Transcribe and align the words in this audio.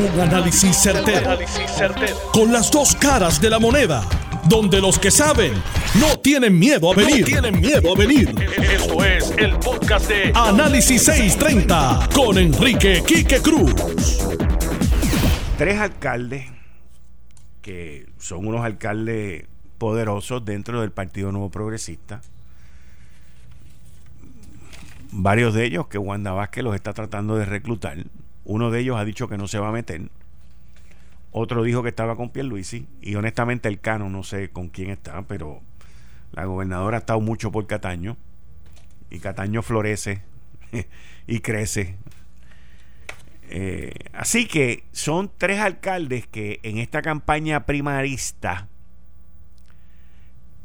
Un 0.00 0.18
análisis 0.18 0.78
certero, 0.78 1.38
Con 2.32 2.50
las 2.50 2.70
dos 2.70 2.94
caras 2.94 3.38
de 3.38 3.50
la 3.50 3.58
moneda. 3.58 4.02
Donde 4.48 4.80
los 4.80 4.98
que 4.98 5.10
saben 5.10 5.52
no 6.00 6.18
tienen 6.20 6.58
miedo 6.58 6.90
a 6.90 6.94
venir. 6.94 7.26
tienen 7.26 7.60
miedo 7.60 7.92
a 7.92 7.98
venir. 7.98 8.34
Esto 8.58 9.04
es 9.04 9.30
el 9.36 9.58
podcast 9.58 10.08
de 10.08 10.32
Análisis 10.34 11.02
630 11.02 12.08
con 12.14 12.38
Enrique 12.38 13.02
Quique 13.06 13.42
Cruz. 13.42 13.74
Tres 15.58 15.78
alcaldes 15.78 16.46
que 17.60 18.06
son 18.18 18.46
unos 18.46 18.64
alcaldes 18.64 19.44
poderosos 19.76 20.42
dentro 20.46 20.80
del 20.80 20.92
Partido 20.92 21.30
Nuevo 21.30 21.50
Progresista 21.50 22.22
varios 25.12 25.54
de 25.54 25.64
ellos 25.64 25.88
que 25.88 25.98
Wanda 25.98 26.32
Vázquez 26.32 26.64
los 26.64 26.74
está 26.74 26.92
tratando 26.92 27.36
de 27.36 27.44
reclutar. 27.44 27.98
Uno 28.44 28.70
de 28.70 28.80
ellos 28.80 28.96
ha 28.96 29.04
dicho 29.04 29.28
que 29.28 29.38
no 29.38 29.48
se 29.48 29.58
va 29.58 29.68
a 29.68 29.72
meter. 29.72 30.10
Otro 31.32 31.62
dijo 31.62 31.82
que 31.82 31.90
estaba 31.90 32.16
con 32.16 32.30
Pierluisi. 32.30 32.86
Y 33.00 33.14
honestamente 33.14 33.68
el 33.68 33.80
Cano 33.80 34.08
no 34.08 34.22
sé 34.22 34.50
con 34.50 34.68
quién 34.68 34.90
está, 34.90 35.22
pero 35.22 35.60
la 36.32 36.44
gobernadora 36.44 36.96
ha 36.96 37.00
estado 37.00 37.20
mucho 37.20 37.52
por 37.52 37.66
Cataño. 37.66 38.16
Y 39.10 39.20
Cataño 39.20 39.62
florece 39.62 40.22
y 41.26 41.40
crece. 41.40 41.96
Eh, 43.48 43.92
así 44.12 44.46
que 44.46 44.84
son 44.92 45.30
tres 45.36 45.58
alcaldes 45.58 46.26
que 46.26 46.60
en 46.62 46.78
esta 46.78 47.02
campaña 47.02 47.66
primarista 47.66 48.68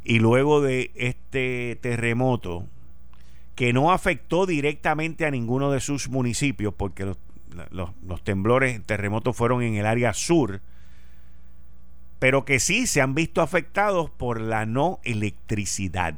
y 0.03 0.19
luego 0.19 0.61
de 0.61 0.91
este 0.93 1.79
terremoto 1.81 2.67
que 3.55 3.73
no 3.73 3.91
afectó 3.91 4.45
directamente 4.45 5.25
a 5.25 5.31
ninguno 5.31 5.71
de 5.71 5.79
sus 5.79 6.09
municipios, 6.09 6.73
porque 6.75 7.05
los, 7.05 7.17
los, 7.71 8.23
temblores, 8.23 8.81
terremotos 8.85 9.35
fueron 9.35 9.61
en 9.61 9.75
el 9.75 9.85
área 9.85 10.13
sur, 10.13 10.61
pero 12.19 12.45
que 12.45 12.59
sí 12.59 12.87
se 12.87 13.01
han 13.01 13.15
visto 13.15 13.41
afectados 13.41 14.09
por 14.09 14.41
la 14.41 14.65
no 14.65 14.99
electricidad. 15.03 16.15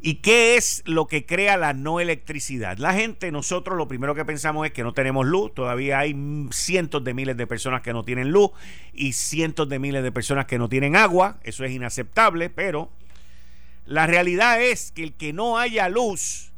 ¿Y 0.00 0.16
qué 0.16 0.56
es 0.56 0.82
lo 0.86 1.08
que 1.08 1.26
crea 1.26 1.56
la 1.56 1.72
no 1.72 1.98
electricidad? 1.98 2.78
La 2.78 2.94
gente, 2.94 3.32
nosotros 3.32 3.76
lo 3.76 3.88
primero 3.88 4.14
que 4.14 4.24
pensamos 4.24 4.64
es 4.64 4.72
que 4.72 4.84
no 4.84 4.94
tenemos 4.94 5.26
luz, 5.26 5.52
todavía 5.52 5.98
hay 5.98 6.16
cientos 6.52 7.02
de 7.02 7.14
miles 7.14 7.36
de 7.36 7.48
personas 7.48 7.82
que 7.82 7.92
no 7.92 8.04
tienen 8.04 8.30
luz 8.30 8.52
y 8.94 9.12
cientos 9.12 9.68
de 9.68 9.80
miles 9.80 10.04
de 10.04 10.12
personas 10.12 10.46
que 10.46 10.58
no 10.58 10.68
tienen 10.68 10.94
agua, 10.94 11.40
eso 11.42 11.64
es 11.64 11.72
inaceptable, 11.72 12.48
pero 12.48 12.90
la 13.86 14.06
realidad 14.06 14.62
es 14.62 14.92
que 14.92 15.02
el 15.02 15.14
que 15.14 15.32
no 15.32 15.58
haya 15.58 15.88
luz 15.88 16.52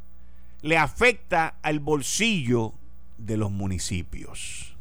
le 0.61 0.77
afecta 0.77 1.55
al 1.61 1.79
bolsillo 1.79 2.73
de 3.25 3.37
los 3.37 3.51
municipios. 3.51 4.75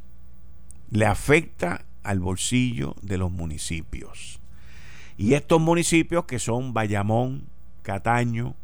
Le 0.91 1.07
afecta 1.07 1.85
al 2.03 2.21
bolsillo 2.21 2.97
de 3.03 3.19
los 3.19 3.31
municipios. 3.31 4.41
Y 5.17 5.35
estos 5.35 5.61
municipios 5.61 6.25
que 6.25 6.39
son 6.39 6.73
Bayamón, 6.73 7.47
Cataño 7.83 8.55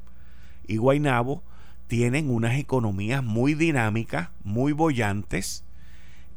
y 0.67 0.79
Guaynabo 0.79 1.43
tienen 1.87 2.31
unas 2.31 2.59
economías 2.59 3.23
muy 3.23 3.55
dinámicas, 3.55 4.31
muy 4.43 4.73
bollantes, 4.73 5.65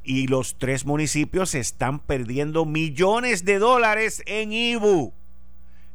y 0.03 0.27
los 0.27 0.57
tres 0.57 0.85
municipios 0.85 1.55
están 1.55 1.99
perdiendo 1.99 2.65
millones 2.65 3.45
de 3.45 3.59
dólares 3.59 4.23
en 4.25 4.51
IBU 4.51 5.13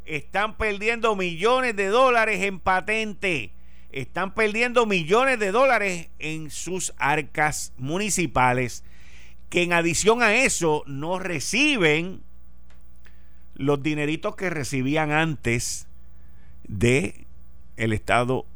están 0.05 0.57
perdiendo 0.57 1.17
millones 1.17 1.77
de 1.77 1.87
dólares 1.89 2.43
en 2.43 2.61
patente, 2.61 3.53
están 3.95 4.35
perdiendo 4.35 4.87
millones 4.87 5.39
de 5.39 5.53
dólares 5.53 6.09
en 6.19 6.51
sus 6.51 6.93
arcas 6.99 7.73
municipales, 7.79 8.83
que 9.51 9.63
en 9.63 9.73
adición 9.73 10.21
a 10.21 10.35
eso 10.35 10.83
no 10.89 11.21
reciben 11.21 12.21
los 13.55 13.85
dineritos 13.85 14.35
que 14.35 14.51
recibían 14.51 15.13
antes 15.13 15.87
de 16.67 17.25
el 17.77 17.93
Estado 17.93 18.47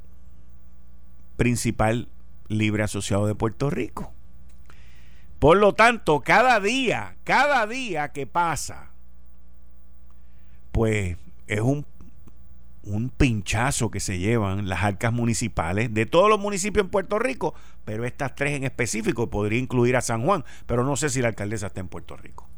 principal 1.37 2.09
libre 2.49 2.83
asociado 2.83 3.29
de 3.29 3.37
Puerto 3.37 3.71
Rico. 3.71 4.12
Por 5.39 5.59
lo 5.59 5.73
tanto, 5.73 6.19
cada 6.19 6.59
día, 6.59 7.15
cada 7.23 7.65
día 7.69 8.09
que 8.09 8.27
pasa, 8.27 8.91
pues 10.73 11.17
es 11.47 11.61
un, 11.61 11.87
un 12.88 13.10
pinchazo 13.10 13.91
que 13.91 14.00
se 14.00 14.19
llevan 14.19 14.69
las 14.69 14.82
arcas 14.82 15.12
municipales 15.12 15.93
de 15.93 16.06
todos 16.06 16.28
los 16.28 16.41
municipios 16.41 16.84
en 16.84 16.91
Puerto 16.91 17.19
Rico, 17.19 17.54
pero 17.84 18.04
estas 18.04 18.34
tres 18.34 18.53
en 18.53 18.65
específico 18.65 19.28
podría 19.31 19.59
incluir 19.59 19.97
a 19.97 20.00
San 20.00 20.25
Juan, 20.25 20.44
pero 20.66 20.84
no 20.84 20.97
sé 20.97 21.10
si 21.10 21.21
la 21.21 21.28
alcaldesa 21.28 21.69
está 21.69 21.81
en 21.81 21.88
Puerto 21.88 22.16
Rico. 22.16 22.49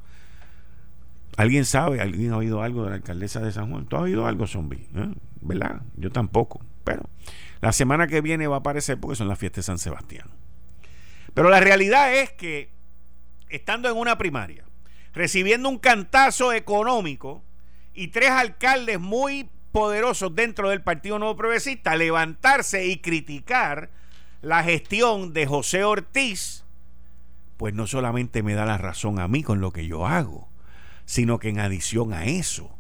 ¿Alguien 1.37 1.65
sabe? 1.65 2.01
¿Alguien 2.01 2.33
ha 2.33 2.37
oído 2.37 2.63
algo 2.63 2.85
de 2.85 2.91
la 2.91 2.97
alcaldesa 2.97 3.41
de 3.41 3.53
San 3.53 3.71
Juan? 3.71 3.87
¿Tú 3.87 3.97
has 3.97 4.03
oído 4.03 4.27
algo, 4.27 4.47
zombie? 4.47 4.87
¿Eh? 4.95 5.15
¿Verdad? 5.41 5.81
Yo 5.97 6.11
tampoco. 6.11 6.61
Pero 6.85 7.03
la 7.61 7.73
semana 7.73 8.07
que 8.07 8.21
viene 8.21 8.47
va 8.47 8.57
a 8.57 8.59
aparecer 8.61 8.99
porque 8.99 9.17
son 9.17 9.29
las 9.29 9.39
fiestas 9.39 9.65
de 9.65 9.67
San 9.67 9.79
Sebastián. 9.79 10.29
Pero 11.35 11.49
la 11.49 11.61
realidad 11.61 12.15
es 12.15 12.33
que, 12.33 12.71
estando 13.49 13.89
en 13.91 13.97
una 13.97 14.19
primaria, 14.19 14.65
recibiendo 15.13 15.69
un 15.69 15.79
cantazo 15.79 16.53
económico, 16.53 17.43
y 17.95 18.09
tres 18.09 18.31
alcaldes 18.31 19.01
muy 19.01 19.51
poderosos 19.73 20.35
dentro 20.35 20.71
del 20.71 20.83
Partido 20.83 21.19
Nuevo 21.19 21.37
Progresista 21.37 21.97
levantarse 21.97 22.87
y 22.87 22.99
criticar 22.99 23.91
la 24.43 24.63
gestión 24.63 25.33
de 25.33 25.47
José 25.47 25.85
Ortiz, 25.85 26.65
pues 27.57 27.75
no 27.75 27.87
solamente 27.87 28.43
me 28.43 28.55
da 28.55 28.65
la 28.65 28.79
razón 28.79 29.21
a 29.21 29.29
mí 29.29 29.43
con 29.43 29.61
lo 29.61 29.73
que 29.73 29.87
yo 29.87 30.07
hago, 30.07 30.49
sino 31.05 31.39
que 31.39 31.51
en 31.51 31.61
adición 31.61 32.13
a 32.13 32.25
eso 32.25 32.71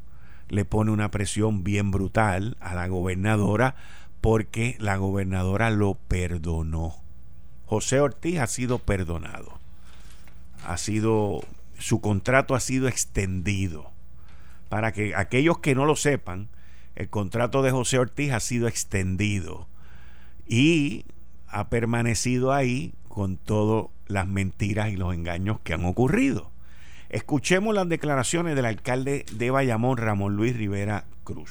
le 0.48 0.64
pone 0.64 0.90
una 0.90 1.10
presión 1.10 1.62
bien 1.62 1.90
brutal 1.90 2.56
a 2.60 2.74
la 2.74 2.88
gobernadora 2.88 3.76
porque 4.20 4.76
la 4.78 4.96
gobernadora 4.96 5.70
lo 5.70 5.94
perdonó. 5.94 6.96
José 7.66 8.00
Ortiz 8.00 8.38
ha 8.38 8.46
sido 8.46 8.78
perdonado. 8.78 9.60
Ha 10.66 10.76
sido 10.76 11.42
su 11.80 12.00
contrato 12.00 12.54
ha 12.54 12.60
sido 12.60 12.88
extendido 12.88 13.90
para 14.68 14.92
que 14.92 15.16
aquellos 15.16 15.58
que 15.58 15.74
no 15.74 15.84
lo 15.84 15.96
sepan, 15.96 16.48
el 17.00 17.08
contrato 17.08 17.62
de 17.62 17.70
José 17.70 17.98
Ortiz 17.98 18.30
ha 18.32 18.40
sido 18.40 18.68
extendido 18.68 19.66
y 20.46 21.06
ha 21.48 21.70
permanecido 21.70 22.52
ahí 22.52 22.92
con 23.08 23.38
todas 23.38 23.86
las 24.06 24.28
mentiras 24.28 24.90
y 24.90 24.96
los 24.96 25.14
engaños 25.14 25.60
que 25.64 25.72
han 25.72 25.86
ocurrido. 25.86 26.50
Escuchemos 27.08 27.74
las 27.74 27.88
declaraciones 27.88 28.54
del 28.54 28.66
alcalde 28.66 29.24
de 29.32 29.50
Bayamón, 29.50 29.96
Ramón 29.96 30.36
Luis 30.36 30.54
Rivera 30.54 31.06
Cruz. 31.24 31.50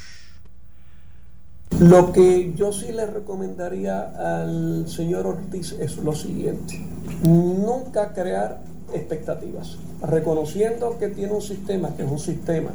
Lo 1.80 2.12
que 2.12 2.54
yo 2.56 2.72
sí 2.72 2.92
le 2.92 3.08
recomendaría 3.08 4.02
al 4.44 4.88
señor 4.88 5.26
Ortiz 5.26 5.72
es 5.72 5.98
lo 5.98 6.14
siguiente, 6.14 6.80
nunca 7.24 8.14
crear 8.14 8.62
expectativas, 8.94 9.80
reconociendo 10.04 11.00
que 11.00 11.08
tiene 11.08 11.34
un 11.34 11.42
sistema, 11.42 11.96
que 11.96 12.04
es 12.04 12.12
un 12.12 12.20
sistema 12.20 12.70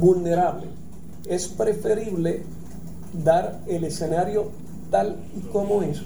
vulnerable. 0.00 0.75
Es 1.28 1.48
preferible 1.48 2.42
dar 3.24 3.60
el 3.66 3.84
escenario 3.84 4.50
tal 4.90 5.16
y 5.36 5.40
como 5.48 5.82
es 5.82 6.02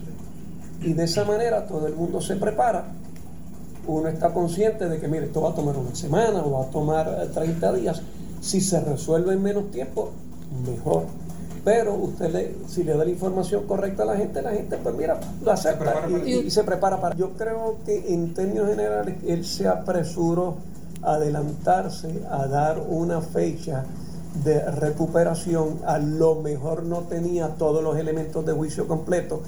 y 0.83 0.95
de 0.95 1.05
esa 1.05 1.25
manera 1.25 1.67
todo 1.67 1.87
el 1.87 1.95
mundo 1.95 2.21
se 2.21 2.37
prepara. 2.37 2.85
Uno 3.87 4.09
está 4.09 4.33
consciente 4.33 4.89
de 4.89 4.99
que, 4.99 5.09
mire, 5.09 5.27
esto 5.27 5.43
va 5.43 5.51
a 5.51 5.55
tomar 5.55 5.77
una 5.77 5.95
semana 5.95 6.43
o 6.45 6.53
va 6.53 6.65
a 6.65 6.71
tomar 6.71 7.29
30 7.35 7.71
eh, 7.71 7.81
días. 7.81 8.03
Si 8.41 8.61
se 8.61 8.81
resuelve 8.81 9.35
en 9.35 9.43
menos 9.43 9.71
tiempo, 9.71 10.11
mejor. 10.67 11.05
Pero 11.65 11.95
usted, 11.95 12.33
le, 12.33 12.55
si 12.69 12.85
le 12.85 12.97
da 12.97 13.05
la 13.05 13.11
información 13.11 13.67
correcta 13.67 14.05
a 14.05 14.07
la 14.07 14.17
gente, 14.17 14.41
la 14.41 14.53
gente, 14.53 14.79
pues 14.79 14.95
mira, 14.95 15.21
lo 15.45 15.53
acepta 15.53 16.07
y, 16.25 16.31
y, 16.33 16.51
se 16.51 16.65
prepara 16.65 16.99
para. 17.01 17.15
Yo 17.17 17.33
creo 17.33 17.77
que 17.85 18.15
en 18.15 18.33
términos 18.33 18.69
generales 18.69 19.17
él 19.27 19.45
se 19.45 19.69
apresuró 19.69 20.57
adelantarse 21.03 22.23
a 22.31 22.47
dar 22.47 22.81
una 22.89 23.21
fecha 23.21 23.85
de 24.45 24.61
recuperación, 24.71 25.81
a 25.85 25.99
lo 25.99 26.37
mejor 26.37 26.85
no 26.85 27.01
tenía 27.01 27.49
todos 27.49 27.83
los 27.83 27.97
elementos 27.99 28.47
de 28.47 28.53
juicio 28.53 28.87
completo 28.87 29.43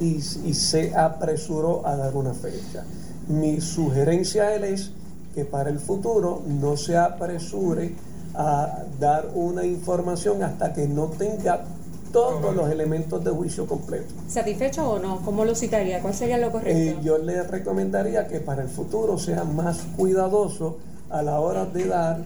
y, 0.00 0.20
se 0.20 0.94
apresuró 0.94 1.86
a 1.86 1.96
dar 1.96 2.14
una 2.14 2.34
fecha. 2.34 2.84
Mi 3.26 3.60
sugerencia 3.60 4.44
a 4.44 4.54
él 4.54 4.64
es 4.64 4.92
que 5.34 5.44
para 5.44 5.70
el 5.70 5.80
futuro 5.80 6.42
no 6.46 6.76
se 6.76 6.96
apresure 6.96 7.94
a 8.34 8.84
dar 9.00 9.28
una 9.34 9.64
información 9.64 10.42
hasta 10.42 10.72
que 10.72 10.86
no 10.86 11.06
tenga 11.06 11.64
todos 12.12 12.54
los 12.54 12.70
elementos 12.70 13.22
de 13.24 13.30
juicio 13.30 13.66
completo. 13.66 14.14
¿Satisfecho 14.28 14.88
o 14.88 14.98
no? 14.98 15.20
¿Cómo 15.24 15.44
lo 15.44 15.54
citaría? 15.54 16.00
¿Cuál 16.00 16.14
sería 16.14 16.38
lo 16.38 16.50
correcto? 16.50 16.78
Eh, 16.78 16.96
yo 17.02 17.18
le 17.18 17.42
recomendaría 17.42 18.28
que 18.28 18.40
para 18.40 18.62
el 18.62 18.68
futuro 18.68 19.18
sea 19.18 19.44
más 19.44 19.80
cuidadoso 19.96 20.78
a 21.10 21.22
la 21.22 21.40
hora 21.40 21.66
de 21.66 21.84
dar 21.86 22.22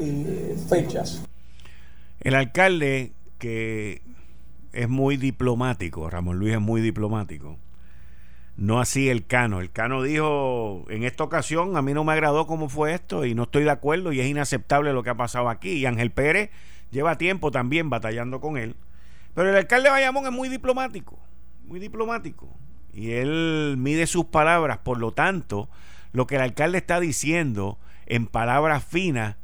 eh, 0.00 0.56
fechas. 0.68 1.20
El 2.20 2.34
alcalde 2.34 3.12
que 3.38 4.02
es 4.72 4.88
muy 4.88 5.16
diplomático, 5.16 6.08
Ramón 6.10 6.38
Luis 6.38 6.54
es 6.54 6.60
muy 6.60 6.80
diplomático, 6.80 7.58
No 8.56 8.80
así 8.80 9.08
el 9.08 9.26
Cano. 9.26 9.60
El 9.60 9.70
Cano 9.70 10.02
dijo, 10.02 10.84
en 10.88 11.02
esta 11.02 11.24
ocasión 11.24 11.76
a 11.76 11.82
mí 11.82 11.92
no 11.94 12.04
me 12.04 12.12
agradó 12.12 12.46
cómo 12.46 12.68
fue 12.68 12.94
esto 12.94 13.24
y 13.24 13.34
no 13.34 13.44
estoy 13.44 13.64
de 13.64 13.70
acuerdo 13.70 14.12
y 14.12 14.20
es 14.20 14.26
inaceptable 14.26 14.92
lo 14.92 15.02
que 15.02 15.10
ha 15.10 15.16
pasado 15.16 15.48
aquí. 15.48 15.72
Y 15.72 15.86
Ángel 15.86 16.10
Pérez 16.10 16.50
lleva 16.90 17.18
tiempo 17.18 17.50
también 17.50 17.90
batallando 17.90 18.40
con 18.40 18.56
él. 18.56 18.76
Pero 19.34 19.50
el 19.50 19.56
alcalde 19.56 19.88
de 19.88 19.90
Bayamón 19.90 20.24
es 20.24 20.32
muy 20.32 20.48
diplomático, 20.48 21.18
muy 21.66 21.78
diplomático. 21.78 22.48
Y 22.94 23.12
él 23.12 23.76
mide 23.78 24.06
sus 24.06 24.26
palabras, 24.26 24.78
por 24.78 24.98
lo 24.98 25.12
tanto, 25.12 25.68
lo 26.12 26.26
que 26.26 26.36
el 26.36 26.40
alcalde 26.42 26.78
está 26.78 26.98
diciendo 26.98 27.78
en 28.06 28.26
palabras 28.26 28.84
finas 28.84 29.36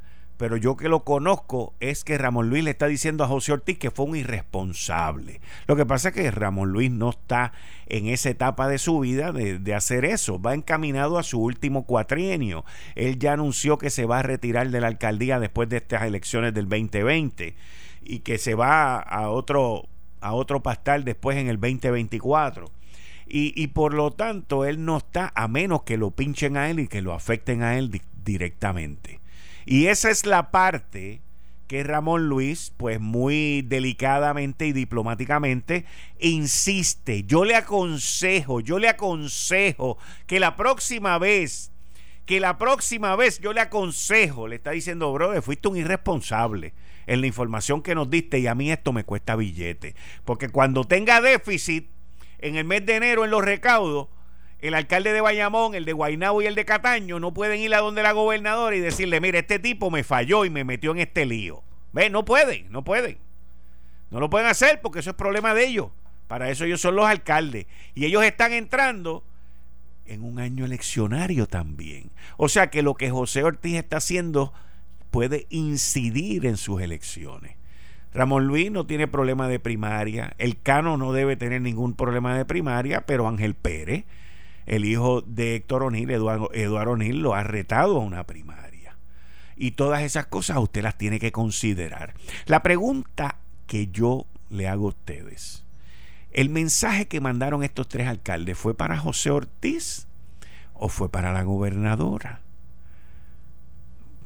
pero 0.43 0.57
yo 0.57 0.75
que 0.75 0.89
lo 0.89 1.05
conozco 1.05 1.73
es 1.79 2.03
que 2.03 2.17
Ramón 2.17 2.49
Luis 2.49 2.65
le 2.65 2.71
está 2.71 2.87
diciendo 2.87 3.23
a 3.23 3.29
José 3.29 3.53
Ortiz 3.53 3.77
que 3.77 3.91
fue 3.91 4.07
un 4.07 4.17
irresponsable. 4.17 5.39
Lo 5.67 5.77
que 5.77 5.85
pasa 5.85 6.09
es 6.09 6.15
que 6.15 6.29
Ramón 6.31 6.73
Luis 6.73 6.91
no 6.91 7.11
está 7.11 7.53
en 7.85 8.07
esa 8.07 8.29
etapa 8.29 8.67
de 8.67 8.77
su 8.77 8.99
vida 8.99 9.31
de, 9.31 9.73
hacer 9.73 10.03
eso, 10.03 10.41
va 10.41 10.53
encaminado 10.53 11.17
a 11.17 11.23
su 11.23 11.39
último 11.41 11.85
cuatrienio. 11.85 12.65
Él 12.95 13.19
ya 13.19 13.31
anunció 13.31 13.77
que 13.77 13.89
se 13.89 14.05
va 14.05 14.19
a 14.19 14.23
retirar 14.23 14.69
de 14.69 14.81
la 14.81 14.87
alcaldía 14.87 15.39
después 15.39 15.69
de 15.69 15.77
estas 15.77 16.03
elecciones 16.03 16.53
del 16.53 16.67
2020 16.67 17.55
y 18.01 18.19
que 18.19 18.37
se 18.37 18.53
va 18.53 18.99
a 18.99 19.29
otro, 19.29 19.87
a 20.19 20.33
otro 20.33 20.61
pastal 20.61 21.05
después 21.05 21.37
en 21.37 21.47
el 21.47 21.57
2024. 21.57 22.69
Y, 23.27 23.53
y, 23.55 23.67
por 23.67 23.93
lo 23.93 24.11
tanto 24.11 24.65
él 24.65 24.83
no 24.83 24.97
está 24.97 25.31
a 25.35 25.47
menos 25.47 25.83
que 25.83 25.95
lo 25.95 26.11
pinchen 26.11 26.57
a 26.57 26.69
él 26.69 26.81
y 26.81 26.89
que 26.89 27.01
lo 27.01 27.13
afecten 27.13 27.63
a 27.63 27.77
él 27.77 28.01
directamente. 28.25 29.22
Y 29.65 29.87
esa 29.87 30.09
es 30.09 30.25
la 30.25 30.51
parte 30.51 31.21
que 31.67 31.83
Ramón 31.83 32.27
Luis, 32.27 32.73
pues 32.77 32.99
muy 32.99 33.63
delicadamente 33.63 34.67
y 34.67 34.73
diplomáticamente, 34.73 35.85
insiste. 36.19 37.23
Yo 37.23 37.45
le 37.45 37.55
aconsejo, 37.55 38.59
yo 38.59 38.79
le 38.79 38.89
aconsejo 38.89 39.97
que 40.27 40.39
la 40.39 40.55
próxima 40.55 41.17
vez, 41.17 41.71
que 42.25 42.39
la 42.39 42.57
próxima 42.57 43.15
vez 43.15 43.39
yo 43.39 43.53
le 43.53 43.61
aconsejo, 43.61 44.47
le 44.47 44.57
está 44.57 44.71
diciendo, 44.71 45.11
brother, 45.13 45.41
fuiste 45.41 45.67
un 45.67 45.77
irresponsable 45.77 46.73
en 47.07 47.21
la 47.21 47.27
información 47.27 47.81
que 47.81 47.95
nos 47.95 48.09
diste 48.09 48.39
y 48.39 48.47
a 48.47 48.55
mí 48.55 48.71
esto 48.71 48.93
me 48.93 49.03
cuesta 49.03 49.35
billete. 49.35 49.95
Porque 50.25 50.49
cuando 50.49 50.83
tenga 50.83 51.21
déficit 51.21 51.89
en 52.39 52.55
el 52.55 52.65
mes 52.65 52.85
de 52.85 52.97
enero 52.97 53.25
en 53.25 53.31
los 53.31 53.43
recaudos, 53.43 54.09
el 54.63 54.75
alcalde 54.75 55.11
de 55.11 55.19
Bayamón, 55.19 55.75
el 55.75 55.83
de 55.83 55.91
Guaynabo 55.91 56.41
y 56.41 56.45
el 56.45 56.55
de 56.55 56.63
Cataño 56.63 57.19
no 57.19 57.33
pueden 57.33 57.59
ir 57.59 57.75
a 57.75 57.79
donde 57.79 58.01
la 58.01 58.13
gobernadora 58.13 58.73
y 58.73 58.79
decirle, 58.79 59.19
mire, 59.19 59.39
este 59.39 59.59
tipo 59.59 59.91
me 59.91 60.05
falló 60.05 60.45
y 60.45 60.49
me 60.49 60.63
metió 60.63 60.91
en 60.91 60.99
este 60.99 61.25
lío. 61.25 61.63
¿Ve? 61.91 62.09
No 62.09 62.23
pueden, 62.23 62.71
no 62.71 62.81
pueden. 62.81 63.17
No 64.09 64.21
lo 64.21 64.29
pueden 64.29 64.47
hacer 64.47 64.79
porque 64.81 64.99
eso 64.99 65.09
es 65.09 65.17
problema 65.17 65.53
de 65.53 65.67
ellos. 65.67 65.87
Para 66.29 66.49
eso 66.49 66.63
ellos 66.63 66.79
son 66.79 66.95
los 66.95 67.05
alcaldes. 67.05 67.65
Y 67.93 68.05
ellos 68.05 68.23
están 68.23 68.53
entrando 68.53 69.25
en 70.05 70.23
un 70.23 70.39
año 70.39 70.63
eleccionario 70.63 71.45
también. 71.45 72.09
O 72.37 72.47
sea 72.47 72.67
que 72.67 72.83
lo 72.83 72.93
que 72.93 73.09
José 73.09 73.43
Ortiz 73.43 73.75
está 73.75 73.97
haciendo 73.97 74.53
puede 75.11 75.45
incidir 75.49 76.45
en 76.45 76.55
sus 76.55 76.81
elecciones. 76.81 77.57
Ramón 78.13 78.47
Luis 78.47 78.71
no 78.71 78.85
tiene 78.85 79.09
problema 79.09 79.49
de 79.49 79.59
primaria, 79.59 80.35
el 80.37 80.61
Cano 80.61 80.95
no 80.95 81.11
debe 81.11 81.35
tener 81.35 81.61
ningún 81.61 81.95
problema 81.95 82.37
de 82.37 82.45
primaria, 82.45 83.01
pero 83.01 83.27
Ángel 83.27 83.55
Pérez 83.55 84.05
el 84.65 84.85
hijo 84.85 85.21
de 85.21 85.55
Héctor 85.55 85.83
O'Neill, 85.83 86.09
Eduardo, 86.11 86.49
Eduardo 86.53 86.93
O'Neill, 86.93 87.21
lo 87.21 87.33
ha 87.33 87.43
retado 87.43 87.97
a 87.97 88.03
una 88.03 88.25
primaria. 88.25 88.95
Y 89.55 89.71
todas 89.71 90.03
esas 90.03 90.27
cosas 90.27 90.57
usted 90.57 90.83
las 90.83 90.97
tiene 90.97 91.19
que 91.19 91.31
considerar. 91.31 92.13
La 92.45 92.63
pregunta 92.63 93.37
que 93.67 93.87
yo 93.87 94.25
le 94.49 94.67
hago 94.67 94.85
a 94.85 94.89
ustedes, 94.89 95.63
¿el 96.31 96.49
mensaje 96.49 97.07
que 97.07 97.21
mandaron 97.21 97.63
estos 97.63 97.87
tres 97.87 98.07
alcaldes 98.07 98.57
fue 98.57 98.75
para 98.75 98.97
José 98.97 99.29
Ortiz 99.29 100.07
o 100.73 100.89
fue 100.89 101.09
para 101.09 101.33
la 101.33 101.43
gobernadora? 101.43 102.41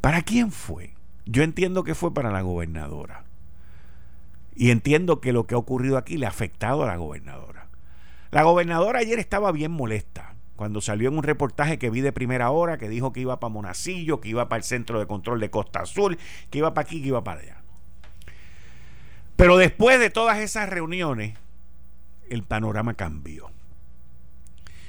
¿Para 0.02 0.22
quién 0.22 0.52
fue? 0.52 0.94
Yo 1.26 1.44
entiendo 1.44 1.84
que 1.84 1.96
fue 1.96 2.14
para 2.14 2.32
la 2.32 2.42
gobernadora. 2.42 3.26
Y 4.56 4.72
entiendo 4.72 5.20
que 5.20 5.34
lo 5.34 5.46
que 5.46 5.56
ha 5.56 5.58
ocurrido 5.58 5.98
aquí 5.98 6.18
le 6.18 6.26
ha 6.26 6.30
afectado 6.30 6.84
a 6.84 6.88
la 6.88 6.96
gobernadora. 6.96 7.57
La 8.32 8.44
gobernadora 8.44 9.00
ayer 9.00 9.20
estaba 9.20 9.52
bien 9.52 9.72
molesta 9.72 10.36
cuando 10.56 10.82
salió 10.82 11.10
en 11.10 11.18
un 11.18 11.24
reportaje 11.24 11.78
que 11.78 11.90
vi 11.90 12.02
de 12.02 12.12
primera 12.12 12.50
hora 12.50 12.78
que 12.78 12.90
dijo 12.90 13.14
que 13.14 13.22
iba 13.22 13.40
para 13.40 13.54
Monacillo, 13.54 14.20
que 14.20 14.30
iba 14.30 14.50
para 14.50 14.58
el 14.58 14.64
centro 14.64 15.00
de 15.00 15.06
control 15.06 15.40
de 15.40 15.52
Costa 15.52 15.82
Azul, 15.82 16.18
que 16.50 16.58
iba 16.58 16.74
para 16.74 16.88
aquí, 16.88 17.02
que 17.02 17.10
iba 17.10 17.24
para 17.24 17.42
allá. 17.42 17.62
Pero 19.36 19.56
después 19.56 20.00
de 20.00 20.10
todas 20.10 20.40
esas 20.40 20.68
reuniones, 20.68 21.38
el 22.30 22.44
panorama 22.44 22.96
cambió. 22.96 23.52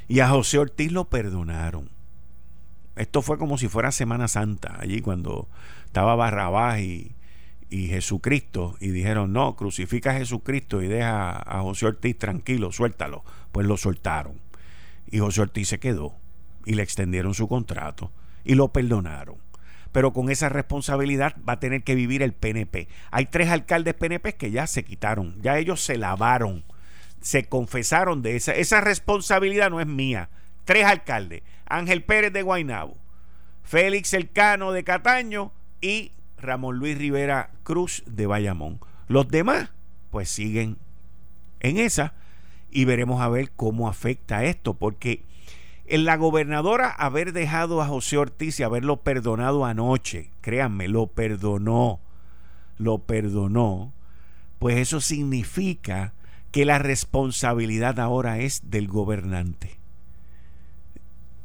Y 0.09 0.21
a 0.21 0.29
José 0.31 0.59
Ortiz 0.59 0.91
lo 0.91 1.05
perdonaron. 1.05 1.91
Esto 2.97 3.21
fue 3.21 3.37
como 3.37 3.59
si 3.59 3.69
fuera 3.69 3.93
Semana 3.93 4.27
Santa, 4.27 4.75
allí 4.81 5.03
cuando 5.03 5.49
estaba 5.85 6.17
Barrabás 6.17 6.81
y, 6.81 7.13
y 7.71 7.89
Jesucristo 7.89 8.77
y 8.81 8.89
dijeron, 8.89 9.33
no, 9.33 9.55
crucifica 9.57 10.11
a 10.11 10.19
Jesucristo 10.19 10.83
y 10.83 10.89
deja 10.89 11.31
a 11.37 11.63
José 11.63 11.87
Ortiz 11.87 12.17
tranquilo, 12.17 12.73
suéltalo. 12.73 13.25
Pues 13.53 13.67
lo 13.67 13.77
soltaron. 13.77 14.41
Y 15.11 15.19
José 15.19 15.43
Ortiz 15.43 15.69
se 15.69 15.79
quedó 15.79 16.17
y 16.65 16.75
le 16.75 16.83
extendieron 16.83 17.35
su 17.35 17.49
contrato 17.49 18.13
y 18.45 18.55
lo 18.55 18.69
perdonaron. 18.69 19.37
Pero 19.93 20.13
con 20.13 20.31
esa 20.31 20.49
responsabilidad 20.49 21.37
va 21.47 21.55
a 21.55 21.61
tener 21.61 21.83
que 21.83 21.95
vivir 21.95 22.23
el 22.23 22.33
PNP. 22.33 22.89
Hay 23.11 23.27
tres 23.27 23.49
alcaldes 23.49 23.95
PNP 23.95 24.35
que 24.35 24.51
ya 24.51 24.67
se 24.67 24.85
quitaron, 24.85 25.41
ya 25.41 25.59
ellos 25.59 25.83
se 25.83 25.97
lavaron, 25.97 26.65
se 27.21 27.45
confesaron 27.45 28.23
de 28.23 28.37
esa. 28.37 28.53
Esa 28.53 28.81
responsabilidad 28.81 29.71
no 29.71 29.81
es 29.81 29.87
mía. 29.87 30.29
Tres 30.65 30.85
alcaldes, 30.85 31.43
Ángel 31.67 32.05
Pérez 32.05 32.33
de 32.33 32.43
Guainabo, 32.43 32.99
Félix 33.63 34.13
Elcano 34.13 34.73
de 34.73 34.85
Cataño 34.85 35.53
y 35.81 36.13
Ramón 36.41 36.79
Luis 36.79 36.97
Rivera 36.97 37.51
Cruz 37.63 38.03
de 38.07 38.27
Bayamón. 38.27 38.81
Los 39.09 39.29
demás, 39.29 39.71
pues 40.11 40.29
siguen 40.29 40.79
en 41.61 41.79
esa 41.79 42.15
y 42.71 42.85
veremos 42.85 43.21
a 43.21 43.29
ver 43.29 43.51
cómo 43.53 43.89
afecta 43.89 44.45
esto, 44.45 44.75
porque 44.75 45.25
en 45.87 46.05
la 46.05 46.17
gobernadora 46.17 46.91
haber 46.91 47.33
dejado 47.33 47.81
a 47.81 47.87
José 47.87 48.19
Ortiz 48.19 48.61
y 48.61 48.63
haberlo 48.63 48.99
perdonado 48.99 49.65
anoche, 49.65 50.31
créanme, 50.41 50.89
lo 50.89 51.07
perdonó, 51.07 52.01
lo 52.77 52.99
perdonó, 52.99 53.93
pues 54.59 54.77
eso 54.77 55.01
significa 55.01 56.13
que 56.51 56.65
la 56.65 56.79
responsabilidad 56.79 58.01
ahora 58.01 58.39
es 58.39 58.71
del 58.71 58.89
gobernante. 58.89 59.79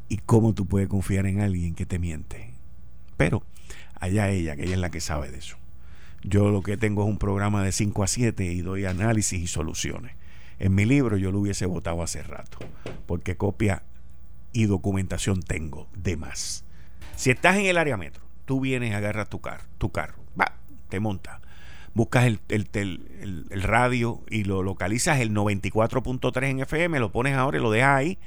¿Y 0.10 0.18
cómo 0.18 0.54
tú 0.54 0.66
puedes 0.66 0.90
confiar 0.90 1.26
en 1.26 1.42
alguien 1.42 1.74
que 1.74 1.86
te 1.86 2.00
miente? 2.00 2.54
Pero 3.18 3.44
allá 4.04 4.30
ella, 4.30 4.56
que 4.56 4.64
ella 4.64 4.74
es 4.74 4.80
la 4.80 4.92
que 4.92 5.02
sabe 5.02 5.32
de 5.32 5.38
eso. 5.38 5.58
Yo 6.24 6.52
lo 6.52 6.62
que 6.62 6.78
tengo 6.78 7.04
es 7.04 7.10
un 7.10 7.18
programa 7.18 7.64
de 7.64 7.72
5 7.72 8.04
a 8.04 8.08
7 8.08 8.46
y 8.46 8.62
doy 8.62 8.86
análisis 8.86 9.42
y 9.42 9.48
soluciones. 9.48 10.16
En 10.60 10.76
mi 10.76 10.86
libro 10.86 11.18
yo 11.18 11.32
lo 11.32 11.40
hubiese 11.40 11.66
votado 11.66 12.02
hace 12.04 12.24
rato, 12.24 12.60
porque 13.06 13.36
copia 13.36 13.84
y 14.52 14.66
documentación 14.66 15.42
tengo 15.42 15.88
de 15.96 16.16
más. 16.16 16.64
Si 17.16 17.32
estás 17.32 17.58
en 17.58 17.66
el 17.66 17.78
área 17.78 17.98
metro, 17.98 18.24
tú 18.46 18.60
vienes, 18.62 18.94
agarras 18.94 19.30
tu 19.30 19.42
carro, 19.42 19.64
tu 19.78 19.92
carro, 19.92 20.24
va, 20.40 20.54
te 20.90 21.00
montas, 21.00 21.42
buscas 21.94 22.26
el, 22.26 22.40
el, 22.50 23.46
el 23.50 23.62
radio 23.64 24.24
y 24.30 24.44
lo 24.44 24.64
localizas 24.64 25.20
el 25.20 25.32
94.3 25.32 26.44
en 26.44 26.60
FM, 26.60 27.00
lo 27.00 27.12
pones 27.12 27.36
ahora 27.36 27.58
y 27.58 27.62
lo 27.62 27.72
dejas 27.72 27.98
ahí 27.98 28.20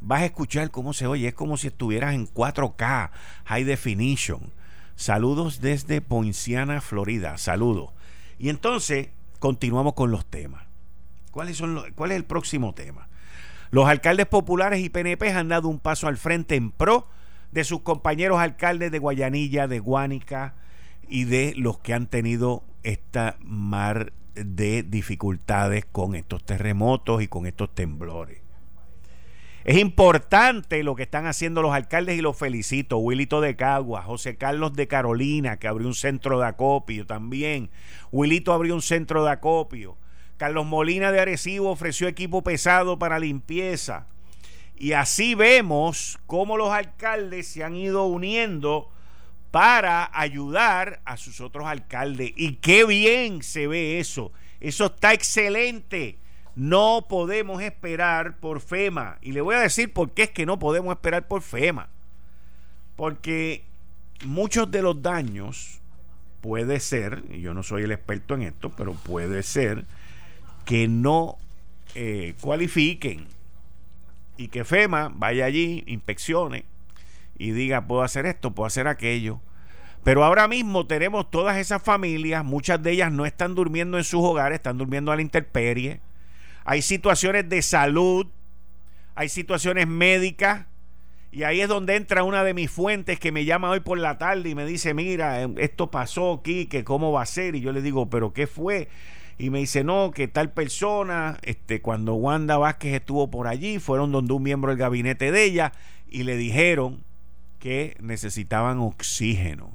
vas 0.00 0.22
a 0.22 0.26
escuchar 0.26 0.70
cómo 0.70 0.92
se 0.92 1.06
oye. 1.06 1.28
Es 1.28 1.34
como 1.34 1.56
si 1.56 1.68
estuvieras 1.68 2.14
en 2.14 2.26
4K, 2.26 3.10
high 3.44 3.64
definition. 3.64 4.52
Saludos 4.96 5.60
desde 5.60 6.00
Poinciana, 6.00 6.80
Florida. 6.80 7.36
Saludos. 7.38 7.90
Y 8.38 8.48
entonces 8.48 9.10
continuamos 9.38 9.92
con 9.92 10.10
los 10.10 10.26
temas. 10.26 10.64
¿Cuáles 11.30 11.58
son 11.58 11.92
¿Cuál 11.94 12.12
es 12.12 12.16
el 12.16 12.24
próximo 12.24 12.74
tema? 12.74 13.08
Los 13.70 13.86
alcaldes 13.86 14.26
populares 14.26 14.80
y 14.80 14.88
PNP 14.88 15.30
han 15.32 15.48
dado 15.48 15.68
un 15.68 15.78
paso 15.78 16.08
al 16.08 16.16
frente 16.16 16.56
en 16.56 16.70
pro 16.70 17.06
de 17.52 17.64
sus 17.64 17.82
compañeros 17.82 18.38
alcaldes 18.38 18.90
de 18.90 18.98
Guayanilla, 18.98 19.68
de 19.68 19.80
Guánica 19.80 20.54
y 21.08 21.24
de 21.24 21.52
los 21.56 21.78
que 21.78 21.92
han 21.92 22.06
tenido 22.06 22.64
esta 22.82 23.36
mar 23.40 24.12
de 24.34 24.82
dificultades 24.82 25.84
con 25.84 26.14
estos 26.14 26.44
terremotos 26.44 27.22
y 27.22 27.28
con 27.28 27.46
estos 27.46 27.74
temblores. 27.74 28.45
Es 29.66 29.78
importante 29.78 30.84
lo 30.84 30.94
que 30.94 31.02
están 31.02 31.26
haciendo 31.26 31.60
los 31.60 31.74
alcaldes 31.74 32.16
y 32.16 32.20
los 32.20 32.38
felicito. 32.38 32.98
Wilito 32.98 33.40
de 33.40 33.56
Cagua, 33.56 34.00
José 34.00 34.36
Carlos 34.36 34.74
de 34.74 34.86
Carolina, 34.86 35.56
que 35.56 35.66
abrió 35.66 35.88
un 35.88 35.94
centro 35.96 36.38
de 36.38 36.46
acopio 36.46 37.04
también. 37.04 37.68
Wilito 38.12 38.52
abrió 38.52 38.76
un 38.76 38.80
centro 38.80 39.24
de 39.24 39.32
acopio. 39.32 39.98
Carlos 40.36 40.66
Molina 40.66 41.10
de 41.10 41.18
Arecibo 41.18 41.68
ofreció 41.68 42.06
equipo 42.06 42.44
pesado 42.44 43.00
para 43.00 43.18
limpieza. 43.18 44.06
Y 44.76 44.92
así 44.92 45.34
vemos 45.34 46.16
cómo 46.26 46.56
los 46.56 46.70
alcaldes 46.70 47.48
se 47.48 47.64
han 47.64 47.74
ido 47.74 48.04
uniendo 48.04 48.88
para 49.50 50.08
ayudar 50.12 51.02
a 51.04 51.16
sus 51.16 51.40
otros 51.40 51.66
alcaldes. 51.66 52.30
Y 52.36 52.58
qué 52.58 52.84
bien 52.84 53.42
se 53.42 53.66
ve 53.66 53.98
eso. 53.98 54.30
Eso 54.60 54.86
está 54.86 55.12
excelente 55.12 56.20
No 56.56 57.06
podemos 57.08 57.62
esperar 57.62 58.38
por 58.38 58.60
FEMA. 58.60 59.18
Y 59.20 59.32
le 59.32 59.42
voy 59.42 59.54
a 59.54 59.60
decir 59.60 59.92
por 59.92 60.10
qué 60.10 60.24
es 60.24 60.30
que 60.30 60.46
no 60.46 60.58
podemos 60.58 60.92
esperar 60.92 61.28
por 61.28 61.42
FEMA. 61.42 61.88
Porque 62.96 63.62
muchos 64.24 64.70
de 64.70 64.82
los 64.82 65.00
daños 65.02 65.80
puede 66.40 66.80
ser, 66.80 67.22
y 67.30 67.40
yo 67.40 67.54
no 67.54 67.62
soy 67.62 67.82
el 67.82 67.92
experto 67.92 68.34
en 68.34 68.42
esto, 68.42 68.70
pero 68.70 68.94
puede 68.94 69.42
ser 69.42 69.84
que 70.64 70.88
no 70.88 71.36
eh, 71.94 72.34
cualifiquen 72.40 73.26
y 74.36 74.48
que 74.48 74.64
FEMA 74.64 75.12
vaya 75.14 75.44
allí, 75.44 75.84
inspeccione 75.86 76.64
y 77.38 77.50
diga, 77.50 77.86
puedo 77.86 78.02
hacer 78.02 78.26
esto, 78.26 78.52
puedo 78.52 78.66
hacer 78.66 78.88
aquello. 78.88 79.40
Pero 80.04 80.24
ahora 80.24 80.46
mismo 80.46 80.86
tenemos 80.86 81.30
todas 81.30 81.56
esas 81.56 81.82
familias, 81.82 82.44
muchas 82.44 82.82
de 82.82 82.92
ellas 82.92 83.12
no 83.12 83.26
están 83.26 83.54
durmiendo 83.54 83.98
en 83.98 84.04
sus 84.04 84.22
hogares, 84.22 84.56
están 84.56 84.78
durmiendo 84.78 85.10
a 85.10 85.16
la 85.16 85.22
intemperie. 85.22 86.00
Hay 86.66 86.82
situaciones 86.82 87.48
de 87.48 87.62
salud, 87.62 88.26
hay 89.14 89.30
situaciones 89.30 89.86
médicas, 89.86 90.66
y 91.32 91.44
ahí 91.44 91.62
es 91.62 91.68
donde 91.68 91.96
entra 91.96 92.22
una 92.22 92.44
de 92.44 92.52
mis 92.52 92.70
fuentes 92.70 93.18
que 93.18 93.32
me 93.32 93.46
llama 93.46 93.70
hoy 93.70 93.80
por 93.80 93.98
la 93.98 94.18
tarde 94.18 94.50
y 94.50 94.54
me 94.54 94.66
dice, 94.66 94.92
mira, 94.92 95.42
esto 95.56 95.90
pasó 95.90 96.34
aquí, 96.34 96.66
que 96.66 96.84
cómo 96.84 97.12
va 97.12 97.22
a 97.22 97.26
ser. 97.26 97.54
Y 97.54 97.60
yo 97.60 97.72
le 97.72 97.82
digo, 97.82 98.08
pero 98.08 98.32
¿qué 98.32 98.46
fue? 98.46 98.88
y 99.38 99.50
me 99.50 99.58
dice, 99.58 99.84
no, 99.84 100.12
que 100.12 100.28
tal 100.28 100.50
persona, 100.52 101.38
este, 101.42 101.82
cuando 101.82 102.14
Wanda 102.14 102.56
Vázquez 102.56 102.94
estuvo 102.94 103.30
por 103.30 103.48
allí, 103.48 103.78
fueron 103.78 104.10
donde 104.12 104.32
un 104.32 104.42
miembro 104.42 104.70
del 104.70 104.78
gabinete 104.78 105.30
de 105.30 105.44
ella 105.44 105.72
y 106.08 106.22
le 106.22 106.36
dijeron 106.36 107.04
que 107.58 107.96
necesitaban 108.00 108.78
oxígeno. 108.78 109.74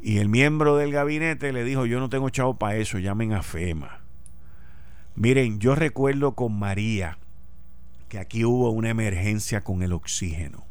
Y 0.00 0.18
el 0.18 0.28
miembro 0.28 0.76
del 0.76 0.92
gabinete 0.92 1.52
le 1.52 1.64
dijo, 1.64 1.86
yo 1.86 1.98
no 1.98 2.08
tengo 2.08 2.30
chavo 2.30 2.56
para 2.56 2.76
eso, 2.76 2.98
llamen 2.98 3.32
a 3.32 3.42
FEMA. 3.42 3.97
Miren, 5.18 5.58
yo 5.58 5.74
recuerdo 5.74 6.36
con 6.36 6.56
María 6.56 7.18
que 8.08 8.20
aquí 8.20 8.44
hubo 8.44 8.70
una 8.70 8.90
emergencia 8.90 9.62
con 9.62 9.82
el 9.82 9.92
oxígeno. 9.92 10.64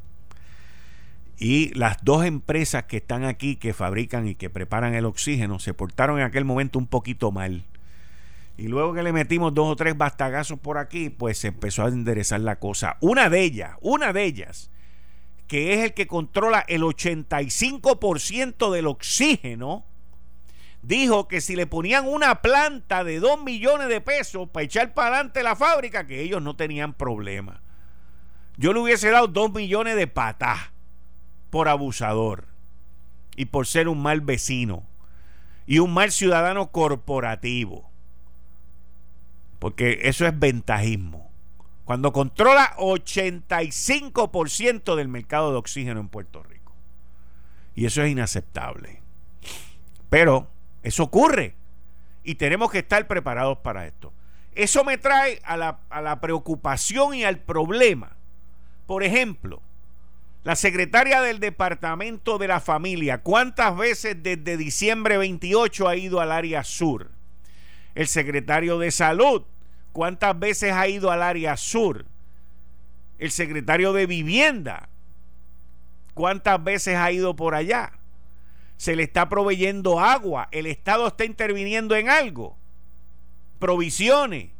Y 1.37 1.73
las 1.73 1.97
dos 2.01 2.23
empresas 2.23 2.85
que 2.85 2.95
están 2.95 3.25
aquí, 3.25 3.57
que 3.57 3.73
fabrican 3.73 4.25
y 4.25 4.35
que 4.35 4.49
preparan 4.49 4.93
el 4.93 5.03
oxígeno, 5.03 5.59
se 5.59 5.73
portaron 5.73 6.19
en 6.19 6.23
aquel 6.23 6.45
momento 6.45 6.79
un 6.79 6.87
poquito 6.87 7.33
mal. 7.33 7.65
Y 8.57 8.69
luego 8.69 8.93
que 8.93 9.03
le 9.03 9.11
metimos 9.11 9.53
dos 9.53 9.67
o 9.67 9.75
tres 9.75 9.97
bastagazos 9.97 10.57
por 10.57 10.77
aquí, 10.77 11.09
pues 11.09 11.39
se 11.39 11.49
empezó 11.49 11.83
a 11.83 11.89
enderezar 11.89 12.39
la 12.39 12.57
cosa. 12.57 12.95
Una 13.01 13.29
de 13.29 13.41
ellas, 13.41 13.71
una 13.81 14.13
de 14.13 14.23
ellas, 14.23 14.71
que 15.47 15.73
es 15.73 15.79
el 15.81 15.93
que 15.93 16.07
controla 16.07 16.63
el 16.69 16.83
85% 16.83 18.71
del 18.71 18.87
oxígeno, 18.87 19.83
dijo 20.81 21.27
que 21.27 21.41
si 21.41 21.55
le 21.55 21.67
ponían 21.67 22.07
una 22.07 22.41
planta 22.41 23.03
de 23.03 23.19
2 23.19 23.43
millones 23.43 23.89
de 23.89 24.01
pesos 24.01 24.49
para 24.49 24.63
echar 24.63 24.93
para 24.93 25.15
adelante 25.15 25.43
la 25.43 25.55
fábrica, 25.55 26.07
que 26.07 26.21
ellos 26.21 26.41
no 26.41 26.55
tenían 26.55 26.93
problema. 26.93 27.61
Yo 28.57 28.73
le 28.73 28.79
hubiese 28.79 29.11
dado 29.11 29.27
2 29.27 29.53
millones 29.53 29.95
de 29.95 30.07
patas 30.07 30.71
por 31.49 31.67
abusador 31.67 32.47
y 33.35 33.45
por 33.45 33.67
ser 33.67 33.87
un 33.87 34.01
mal 34.01 34.21
vecino 34.21 34.83
y 35.65 35.79
un 35.79 35.93
mal 35.93 36.11
ciudadano 36.11 36.71
corporativo. 36.71 37.89
Porque 39.59 39.99
eso 40.03 40.25
es 40.25 40.37
ventajismo. 40.37 41.31
Cuando 41.85 42.11
controla 42.11 42.75
85% 42.77 44.95
del 44.95 45.07
mercado 45.07 45.51
de 45.51 45.57
oxígeno 45.57 45.99
en 45.99 46.09
Puerto 46.09 46.43
Rico. 46.43 46.73
Y 47.75 47.85
eso 47.85 48.01
es 48.01 48.11
inaceptable. 48.11 49.01
Pero 50.09 50.49
eso 50.87 51.03
ocurre. 51.03 51.55
Y 52.23 52.35
tenemos 52.35 52.71
que 52.71 52.79
estar 52.79 53.07
preparados 53.07 53.59
para 53.59 53.85
esto. 53.87 54.11
Eso 54.53 54.83
me 54.83 54.97
trae 54.97 55.39
a 55.43 55.55
la, 55.55 55.79
a 55.89 56.01
la 56.01 56.19
preocupación 56.19 57.13
y 57.13 57.23
al 57.23 57.39
problema. 57.39 58.17
Por 58.85 59.03
ejemplo, 59.03 59.61
la 60.43 60.55
secretaria 60.55 61.21
del 61.21 61.39
Departamento 61.39 62.37
de 62.37 62.47
la 62.47 62.61
Familia, 62.61 63.17
¿cuántas 63.17 63.75
veces 63.75 64.15
desde 64.23 64.55
diciembre 64.55 65.17
28 65.17 65.87
ha 65.87 65.95
ido 65.97 66.21
al 66.21 66.31
área 66.31 66.63
sur? 66.63 67.11
El 67.95 68.07
secretario 68.07 68.79
de 68.79 68.91
Salud, 68.91 69.43
¿cuántas 69.91 70.39
veces 70.39 70.71
ha 70.71 70.87
ido 70.87 71.11
al 71.11 71.21
área 71.21 71.57
sur? 71.57 72.05
El 73.19 73.31
secretario 73.31 73.91
de 73.91 74.05
Vivienda, 74.05 74.87
¿cuántas 76.13 76.63
veces 76.63 76.95
ha 76.95 77.11
ido 77.11 77.35
por 77.35 77.53
allá? 77.53 77.91
Se 78.77 78.95
le 78.95 79.03
está 79.03 79.27
proveyendo 79.27 79.99
agua, 79.99 80.47
el 80.51 80.67
Estado 80.67 81.07
está 81.07 81.25
interviniendo 81.25 81.95
en 81.95 82.09
algo, 82.09 82.57
provisiones, 83.59 84.51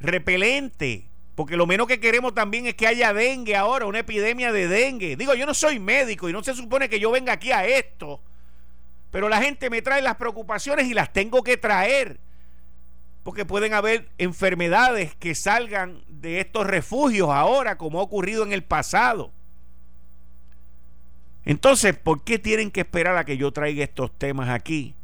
repelente, 0.00 1.08
porque 1.36 1.58
lo 1.58 1.66
menos 1.66 1.86
que 1.86 2.00
queremos 2.00 2.34
también 2.34 2.66
es 2.66 2.74
que 2.74 2.86
haya 2.86 3.12
dengue 3.12 3.56
ahora, 3.56 3.84
una 3.84 3.98
epidemia 3.98 4.52
de 4.52 4.68
dengue. 4.68 5.16
Digo, 5.16 5.34
yo 5.34 5.44
no 5.44 5.52
soy 5.52 5.78
médico 5.78 6.30
y 6.30 6.32
no 6.32 6.42
se 6.42 6.54
supone 6.54 6.88
que 6.88 6.98
yo 6.98 7.10
venga 7.10 7.34
aquí 7.34 7.52
a 7.52 7.66
esto. 7.66 8.22
Pero 9.10 9.28
la 9.28 9.42
gente 9.42 9.68
me 9.68 9.82
trae 9.82 10.00
las 10.00 10.16
preocupaciones 10.16 10.86
y 10.86 10.94
las 10.94 11.12
tengo 11.12 11.42
que 11.42 11.58
traer. 11.58 12.20
Porque 13.22 13.44
pueden 13.44 13.74
haber 13.74 14.08
enfermedades 14.16 15.14
que 15.14 15.34
salgan 15.34 16.02
de 16.08 16.40
estos 16.40 16.66
refugios 16.66 17.28
ahora, 17.28 17.76
como 17.76 18.00
ha 18.00 18.02
ocurrido 18.02 18.42
en 18.42 18.54
el 18.54 18.64
pasado. 18.64 19.32
Entonces, 21.46 21.96
¿por 21.96 22.24
qué 22.24 22.40
tienen 22.40 22.72
que 22.72 22.80
esperar 22.80 23.16
a 23.16 23.24
que 23.24 23.36
yo 23.36 23.52
traiga 23.52 23.84
estos 23.84 24.10
temas 24.18 24.50
aquí 24.50 24.96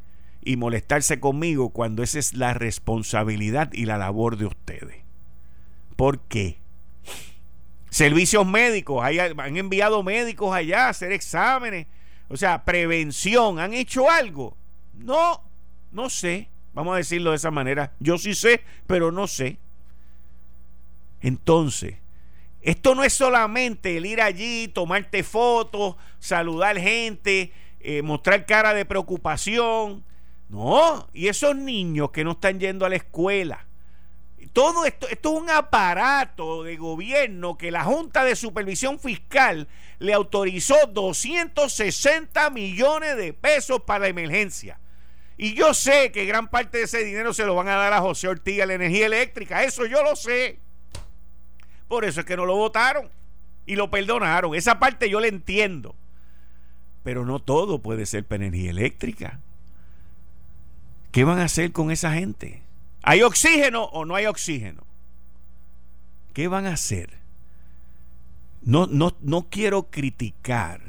y 0.44 0.56
molestarse 0.56 1.20
conmigo 1.20 1.70
cuando 1.70 2.02
esa 2.02 2.18
es 2.18 2.34
la 2.34 2.52
responsabilidad 2.52 3.72
y 3.72 3.86
la 3.86 3.96
labor 3.96 4.36
de 4.36 4.46
ustedes? 4.46 4.96
¿Por 5.94 6.18
qué? 6.22 6.58
Servicios 7.90 8.44
médicos, 8.44 9.04
han 9.04 9.56
enviado 9.56 10.02
médicos 10.02 10.52
allá 10.52 10.86
a 10.86 10.88
hacer 10.88 11.12
exámenes, 11.12 11.86
o 12.28 12.36
sea, 12.36 12.64
prevención, 12.64 13.60
¿han 13.60 13.72
hecho 13.72 14.10
algo? 14.10 14.56
No, 14.94 15.42
no 15.92 16.10
sé, 16.10 16.48
vamos 16.74 16.94
a 16.94 16.96
decirlo 16.96 17.30
de 17.30 17.36
esa 17.36 17.52
manera. 17.52 17.92
Yo 18.00 18.18
sí 18.18 18.34
sé, 18.34 18.62
pero 18.88 19.12
no 19.12 19.28
sé. 19.28 19.58
Entonces, 21.20 22.01
esto 22.62 22.94
no 22.94 23.02
es 23.02 23.12
solamente 23.12 23.96
el 23.96 24.06
ir 24.06 24.20
allí, 24.20 24.68
tomarte 24.68 25.22
fotos, 25.24 25.96
saludar 26.18 26.78
gente, 26.78 27.52
eh, 27.80 28.02
mostrar 28.02 28.46
cara 28.46 28.72
de 28.72 28.84
preocupación. 28.84 30.04
No, 30.48 31.08
y 31.12 31.28
esos 31.28 31.56
niños 31.56 32.10
que 32.10 32.24
no 32.24 32.32
están 32.32 32.60
yendo 32.60 32.86
a 32.86 32.88
la 32.88 32.96
escuela, 32.96 33.66
todo 34.52 34.84
esto, 34.84 35.08
esto 35.08 35.34
es 35.34 35.42
un 35.42 35.50
aparato 35.50 36.62
de 36.62 36.76
gobierno 36.76 37.56
que 37.56 37.70
la 37.70 37.84
Junta 37.84 38.22
de 38.22 38.36
Supervisión 38.36 38.98
Fiscal 38.98 39.66
le 39.98 40.12
autorizó 40.12 40.74
260 40.88 42.50
millones 42.50 43.16
de 43.16 43.32
pesos 43.32 43.82
para 43.82 44.00
la 44.00 44.08
emergencia. 44.08 44.78
Y 45.38 45.54
yo 45.54 45.72
sé 45.74 46.12
que 46.12 46.26
gran 46.26 46.48
parte 46.48 46.78
de 46.78 46.84
ese 46.84 47.02
dinero 47.02 47.32
se 47.32 47.46
lo 47.46 47.54
van 47.54 47.68
a 47.68 47.76
dar 47.76 47.92
a 47.92 48.00
José 48.00 48.28
Ortiz 48.28 48.58
la 48.58 48.74
energía 48.74 49.06
eléctrica. 49.06 49.64
Eso 49.64 49.86
yo 49.86 50.02
lo 50.02 50.14
sé. 50.14 50.60
Por 51.92 52.06
eso 52.06 52.20
es 52.20 52.26
que 52.26 52.38
no 52.38 52.46
lo 52.46 52.56
votaron 52.56 53.10
y 53.66 53.76
lo 53.76 53.90
perdonaron. 53.90 54.54
Esa 54.54 54.78
parte 54.78 55.10
yo 55.10 55.20
la 55.20 55.26
entiendo. 55.26 55.94
Pero 57.02 57.26
no 57.26 57.38
todo 57.38 57.82
puede 57.82 58.06
ser 58.06 58.24
para 58.24 58.46
energía 58.46 58.70
eléctrica. 58.70 59.40
¿Qué 61.10 61.24
van 61.24 61.38
a 61.38 61.44
hacer 61.44 61.70
con 61.70 61.90
esa 61.90 62.14
gente? 62.14 62.62
¿Hay 63.02 63.20
oxígeno 63.20 63.84
o 63.84 64.06
no 64.06 64.14
hay 64.14 64.24
oxígeno? 64.24 64.86
¿Qué 66.32 66.48
van 66.48 66.64
a 66.64 66.72
hacer? 66.72 67.18
No, 68.62 68.86
no, 68.86 69.14
no 69.20 69.50
quiero 69.50 69.90
criticar, 69.90 70.80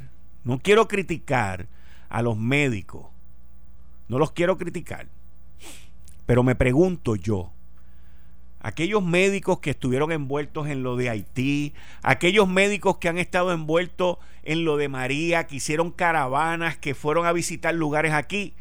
no 0.45 0.59
quiero 0.59 0.87
criticar 0.87 1.67
a 2.07 2.21
los 2.21 2.37
médicos, 2.37 3.07
no 4.07 4.19
los 4.19 4.31
quiero 4.31 4.57
criticar, 4.57 5.09
pero 6.25 6.43
me 6.43 6.55
pregunto 6.55 7.17
yo, 7.17 7.51
aquellos 8.63 9.03
médicos 9.03 9.59
que 9.59 9.69
estuvieron 9.69 10.11
envueltos 10.11 10.67
en 10.67 10.81
lo 10.81 10.95
de 10.95 11.11
Haití, 11.11 11.73
aquellos 12.01 12.47
médicos 12.47 12.97
que 12.97 13.09
han 13.09 13.19
estado 13.19 13.51
envueltos 13.51 14.17
en 14.41 14.65
lo 14.65 14.77
de 14.77 14.89
María, 14.89 15.45
que 15.45 15.57
hicieron 15.57 15.91
caravanas, 15.91 16.77
que 16.77 16.95
fueron 16.95 17.27
a 17.27 17.33
visitar 17.33 17.75
lugares 17.75 18.13
aquí, 18.13 18.55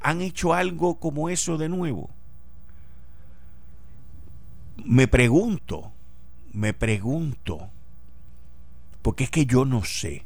¿han 0.00 0.20
hecho 0.20 0.52
algo 0.52 1.00
como 1.00 1.30
eso 1.30 1.56
de 1.56 1.70
nuevo? 1.70 2.10
me 4.84 5.08
pregunto, 5.08 5.92
me 6.52 6.72
pregunto, 6.72 7.70
porque 9.02 9.24
es 9.24 9.30
que 9.30 9.46
yo 9.46 9.64
no 9.64 9.84
sé. 9.84 10.24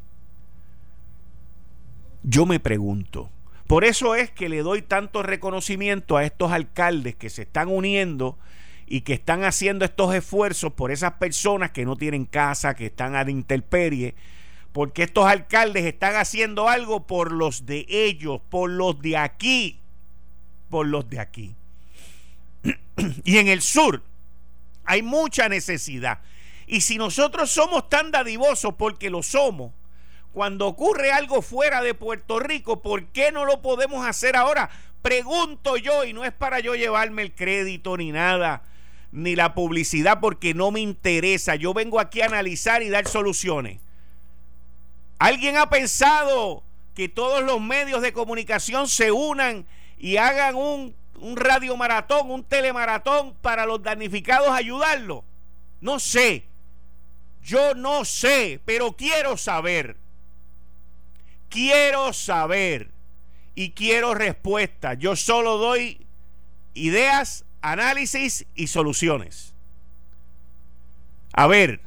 Yo 2.23 2.45
me 2.45 2.59
pregunto. 2.59 3.29
Por 3.67 3.85
eso 3.85 4.15
es 4.15 4.31
que 4.31 4.49
le 4.49 4.61
doy 4.61 4.81
tanto 4.81 5.23
reconocimiento 5.23 6.17
a 6.17 6.25
estos 6.25 6.51
alcaldes 6.51 7.15
que 7.15 7.29
se 7.29 7.43
están 7.43 7.69
uniendo 7.69 8.37
y 8.91 9.01
que 9.01 9.13
están 9.13 9.43
haciendo 9.43 9.85
estos 9.85 10.15
esfuerzos 10.15 10.73
por 10.73 10.89
esas 10.91 11.13
personas 11.13 11.69
que 11.69 11.85
no 11.85 11.95
tienen 11.95 12.25
casa, 12.25 12.73
que 12.73 12.87
están 12.87 13.15
a 13.15 13.23
la 13.23 13.29
intemperie, 13.29 14.15
porque 14.73 15.03
estos 15.03 15.27
alcaldes 15.27 15.85
están 15.85 16.15
haciendo 16.15 16.67
algo 16.67 17.05
por 17.05 17.31
los 17.31 17.67
de 17.67 17.85
ellos, 17.87 18.41
por 18.49 18.71
los 18.71 18.99
de 18.99 19.15
aquí, 19.15 19.79
por 20.71 20.87
los 20.87 21.07
de 21.07 21.19
aquí. 21.19 21.55
y 23.23 23.37
en 23.37 23.47
el 23.47 23.61
sur 23.61 24.01
hay 24.85 25.03
mucha 25.03 25.47
necesidad. 25.49 26.21
Y 26.65 26.81
si 26.81 26.97
nosotros 26.97 27.51
somos 27.51 27.89
tan 27.89 28.09
dadivosos, 28.09 28.73
porque 28.73 29.11
lo 29.11 29.21
somos, 29.21 29.71
cuando 30.33 30.65
ocurre 30.65 31.11
algo 31.11 31.43
fuera 31.43 31.83
de 31.83 31.93
Puerto 31.93 32.39
Rico, 32.39 32.81
¿por 32.81 33.05
qué 33.07 33.31
no 33.31 33.45
lo 33.45 33.61
podemos 33.61 34.03
hacer 34.03 34.35
ahora? 34.35 34.71
Pregunto 35.03 35.77
yo, 35.77 36.05
y 36.05 36.13
no 36.13 36.25
es 36.25 36.33
para 36.33 36.59
yo 36.59 36.73
llevarme 36.73 37.21
el 37.21 37.35
crédito 37.35 37.95
ni 37.95 38.11
nada, 38.11 38.63
ni 39.11 39.35
la 39.35 39.53
publicidad, 39.53 40.19
porque 40.19 40.53
no 40.53 40.71
me 40.71 40.79
interesa. 40.79 41.55
Yo 41.55 41.73
vengo 41.73 41.99
aquí 41.99 42.21
a 42.21 42.25
analizar 42.25 42.83
y 42.83 42.89
dar 42.89 43.07
soluciones. 43.07 43.79
¿Alguien 45.17 45.57
ha 45.57 45.69
pensado 45.69 46.63
que 46.95 47.09
todos 47.09 47.43
los 47.43 47.59
medios 47.61 48.01
de 48.01 48.13
comunicación 48.13 48.87
se 48.87 49.11
unan 49.11 49.65
y 49.97 50.17
hagan 50.17 50.55
un, 50.55 50.95
un 51.19 51.37
radiomaratón, 51.37 52.31
un 52.31 52.43
telemaratón 52.43 53.33
para 53.41 53.65
los 53.65 53.81
damnificados 53.83 54.49
ayudarlos? 54.49 55.23
No 55.81 55.99
sé. 55.99 56.45
Yo 57.43 57.73
no 57.73 58.05
sé, 58.05 58.61
pero 58.65 58.93
quiero 58.93 59.37
saber. 59.37 59.97
Quiero 61.49 62.13
saber 62.13 62.91
y 63.55 63.71
quiero 63.71 64.13
respuesta. 64.13 64.93
Yo 64.93 65.15
solo 65.15 65.57
doy 65.57 66.05
ideas, 66.73 67.45
análisis 67.61 68.45
y 68.55 68.67
soluciones. 68.67 69.53
A 71.33 71.47
ver, 71.47 71.81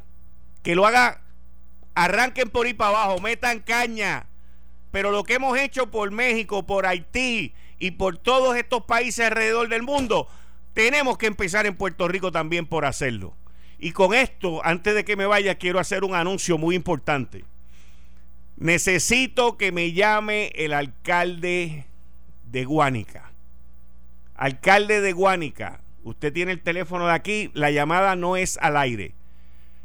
que 0.63 0.75
lo 0.75 0.87
haga, 0.87 1.23
arranquen 1.95 2.51
por 2.51 2.67
ahí 2.67 2.75
para 2.75 2.91
abajo, 2.91 3.21
metan 3.21 3.61
caña. 3.61 4.27
Pero 4.91 5.11
lo 5.11 5.25
que 5.25 5.35
hemos 5.35 5.59
hecho 5.59 5.91
por 5.91 6.11
México, 6.11 6.67
por 6.67 6.87
Haití 6.87 7.55
y 7.79 7.93
por 7.93 8.19
todos 8.19 8.57
estos 8.57 8.85
países 8.85 9.27
alrededor 9.27 9.69
del 9.69 9.83
mundo, 9.83 10.29
tenemos 10.75 11.19
que 11.19 11.27
empezar 11.27 11.67
en 11.67 11.77
Puerto 11.77 12.09
Rico 12.09 12.31
también 12.31 12.67
por 12.67 12.85
hacerlo. 12.85 13.35
Y 13.79 13.93
con 13.93 14.15
esto, 14.15 14.65
antes 14.65 14.95
de 14.95 15.05
que 15.05 15.17
me 15.17 15.27
vaya, 15.27 15.57
quiero 15.57 15.81
hacer 15.81 16.05
un 16.05 16.15
anuncio 16.15 16.57
muy 16.57 16.77
importante. 16.77 17.45
Necesito 18.57 19.57
que 19.57 19.73
me 19.73 19.93
llame 19.93 20.53
el 20.55 20.73
alcalde 20.73 21.87
de 22.45 22.65
Guánica. 22.65 23.32
Alcalde 24.35 25.01
de 25.01 25.13
Guánica, 25.13 25.81
usted 26.05 26.33
tiene 26.33 26.53
el 26.53 26.61
teléfono 26.61 27.07
de 27.07 27.13
aquí, 27.13 27.51
la 27.55 27.71
llamada 27.71 28.17
no 28.17 28.37
es 28.37 28.59
al 28.59 28.77
aire. 28.77 29.15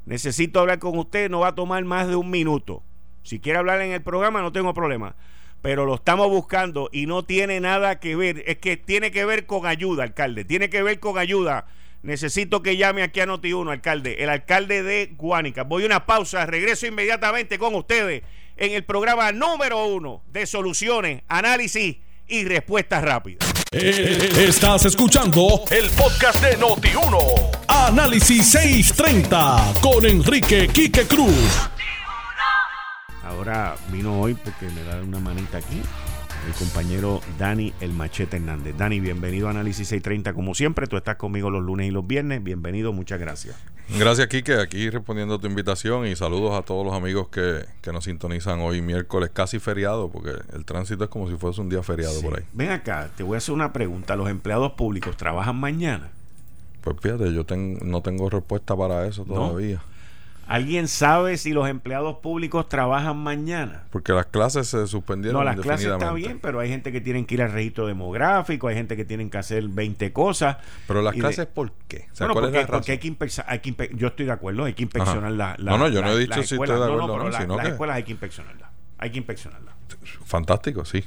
Necesito 0.05 0.59
hablar 0.59 0.79
con 0.79 0.97
usted, 0.97 1.29
no 1.29 1.41
va 1.41 1.49
a 1.49 1.55
tomar 1.55 1.83
más 1.83 2.07
de 2.07 2.15
un 2.15 2.29
minuto. 2.29 2.83
Si 3.23 3.39
quiere 3.39 3.59
hablar 3.59 3.81
en 3.81 3.91
el 3.91 4.01
programa, 4.01 4.41
no 4.41 4.53
tengo 4.53 4.73
problema. 4.73 5.15
Pero 5.61 5.85
lo 5.85 5.95
estamos 5.95 6.29
buscando 6.29 6.89
y 6.93 7.07
no 7.07 7.25
tiene 7.25 7.59
nada 7.59 7.99
que 7.99 8.15
ver. 8.15 8.43
Es 8.47 8.57
que 8.57 8.77
tiene 8.77 9.11
que 9.11 9.25
ver 9.25 9.45
con 9.45 9.65
ayuda, 9.65 10.03
alcalde. 10.03 10.45
Tiene 10.45 10.69
que 10.69 10.81
ver 10.81 11.01
con 11.01 11.17
ayuda. 11.17 11.65
Necesito 12.03 12.63
que 12.63 12.77
llame 12.77 13.03
aquí 13.03 13.19
a 13.19 13.25
Noti1, 13.25 13.69
alcalde. 13.69 14.23
El 14.23 14.29
alcalde 14.29 14.81
de 14.81 15.13
Guánica. 15.17 15.63
Voy 15.63 15.83
a 15.83 15.87
una 15.87 16.05
pausa, 16.05 16.45
regreso 16.45 16.87
inmediatamente 16.87 17.59
con 17.59 17.75
ustedes 17.75 18.23
en 18.55 18.71
el 18.71 18.85
programa 18.85 19.31
número 19.33 19.85
uno 19.85 20.23
de 20.31 20.45
soluciones, 20.45 21.23
análisis 21.27 21.97
y 22.27 22.45
respuestas 22.45 23.03
rápidas. 23.03 23.47
Estás 23.71 24.85
escuchando 24.85 25.63
el 25.71 25.89
podcast 25.91 26.41
de 26.41 26.57
Noti1. 26.57 27.65
Análisis 27.67 28.47
630 28.51 29.73
con 29.81 30.05
Enrique 30.05 30.67
Quique 30.67 31.05
Cruz. 31.05 31.69
Ahora 33.23 33.75
vino 33.91 34.21
hoy 34.21 34.33
porque 34.35 34.67
me 34.73 34.83
da 34.83 35.01
una 35.01 35.19
manita 35.19 35.57
aquí 35.57 35.81
el 36.47 36.53
compañero 36.53 37.21
Dani 37.37 37.73
El 37.81 37.91
Machete 37.91 38.37
Hernández. 38.37 38.75
Dani, 38.77 38.99
bienvenido 38.99 39.47
a 39.47 39.51
Análisis 39.51 39.87
630. 39.89 40.33
Como 40.33 40.55
siempre, 40.55 40.87
tú 40.87 40.95
estás 40.95 41.17
conmigo 41.17 41.49
los 41.49 41.61
lunes 41.61 41.87
y 41.87 41.91
los 41.91 42.07
viernes. 42.07 42.43
Bienvenido, 42.43 42.93
muchas 42.93 43.19
gracias. 43.19 43.55
Gracias, 43.89 44.27
Quique. 44.27 44.55
Aquí 44.59 44.89
respondiendo 44.89 45.35
a 45.35 45.39
tu 45.39 45.47
invitación 45.47 46.05
y 46.07 46.15
saludos 46.15 46.53
a 46.55 46.61
todos 46.61 46.85
los 46.85 46.93
amigos 46.93 47.29
que, 47.29 47.65
nos 47.91 48.03
sintonizan 48.03 48.59
hoy 48.59 48.81
miércoles, 48.81 49.29
casi 49.33 49.59
feriado, 49.59 50.09
porque 50.09 50.31
el 50.53 50.65
tránsito 50.65 51.05
es 51.05 51.09
como 51.09 51.29
si 51.29 51.37
fuese 51.37 51.61
un 51.61 51.69
día 51.69 51.81
feriado 51.83 52.21
por 52.21 52.37
ahí. 52.37 52.45
Ven 52.53 52.71
acá, 52.71 53.09
te 53.15 53.23
voy 53.23 53.35
a 53.35 53.37
hacer 53.37 53.55
una 53.55 53.71
pregunta. 53.71 54.15
¿Los 54.15 54.29
empleados 54.29 54.73
públicos 54.73 55.15
trabajan 55.15 55.55
mañana? 55.55 56.09
Pues 56.81 56.97
fíjate, 57.01 57.33
yo 57.33 57.45
no 57.81 58.01
tengo 58.01 58.29
respuesta 58.29 58.75
para 58.75 59.07
eso 59.07 59.23
todavía. 59.23 59.81
¿Alguien 60.47 60.87
sabe 60.87 61.37
si 61.37 61.51
los 61.51 61.67
empleados 61.67 62.17
públicos 62.19 62.69
trabajan 62.69 63.17
mañana? 63.17 63.83
Porque 63.91 64.13
las 64.13 64.27
clases 64.27 64.67
se 64.67 64.87
suspendieron. 64.87 65.39
No, 65.39 65.43
las 65.43 65.57
clases 65.57 65.87
están 65.87 66.15
bien, 66.15 66.39
pero 66.39 66.61
hay 66.61 66.69
gente 66.69 66.93
que 66.93 67.01
tienen 67.01 67.25
que 67.25 67.35
ir 67.35 67.41
al 67.41 67.51
registro 67.51 67.85
demográfico, 67.85 68.69
hay 68.69 68.75
gente 68.75 68.95
que 68.95 69.03
tienen 69.03 69.29
que 69.29 69.37
hacer 69.37 69.67
20 69.67 70.13
cosas. 70.13 70.57
Pero 70.87 71.01
las 71.01 71.13
clases, 71.13 71.47
¿por 71.47 71.73
qué? 71.89 72.07
bueno, 72.19 72.33
porque, 72.33 72.91
hay 73.45 73.59
que, 73.59 73.91
Yo 73.95 74.07
estoy 74.07 74.25
de 74.25 74.31
acuerdo, 74.31 74.63
hay 74.63 74.73
que 74.73 74.83
inspeccionar 74.83 75.31
las 75.33 75.59
la, 75.59 75.71
No, 75.71 75.77
no, 75.77 75.89
yo 75.89 76.01
no 76.01 76.11
he 76.11 76.19
dicho 76.19 76.41
si 76.43 76.55
estoy 76.55 76.67
de 76.67 76.73
acuerdo 76.73 77.07
no, 77.07 77.17
no, 77.17 77.57
las 77.57 77.67
escuelas 77.67 77.97
hay 77.97 78.03
que 78.03 78.11
inspeccionarlas. 78.11 78.69
Hay 78.99 79.11
que 79.11 79.17
inspeccionarlas. 79.17 79.75
Fantástico, 80.25 80.85
sí. 80.85 81.03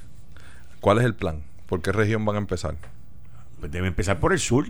¿Cuál 0.81 0.99
es 0.99 1.05
el 1.05 1.15
plan? 1.15 1.43
¿Por 1.67 1.81
qué 1.81 1.93
región 1.93 2.25
van 2.25 2.37
a 2.37 2.41
empezar? 2.41 2.75
Pues 3.59 3.73
debe 3.73 3.89
empezar 3.89 4.21
por 4.21 4.33
el 4.33 4.39
sur 4.39 4.67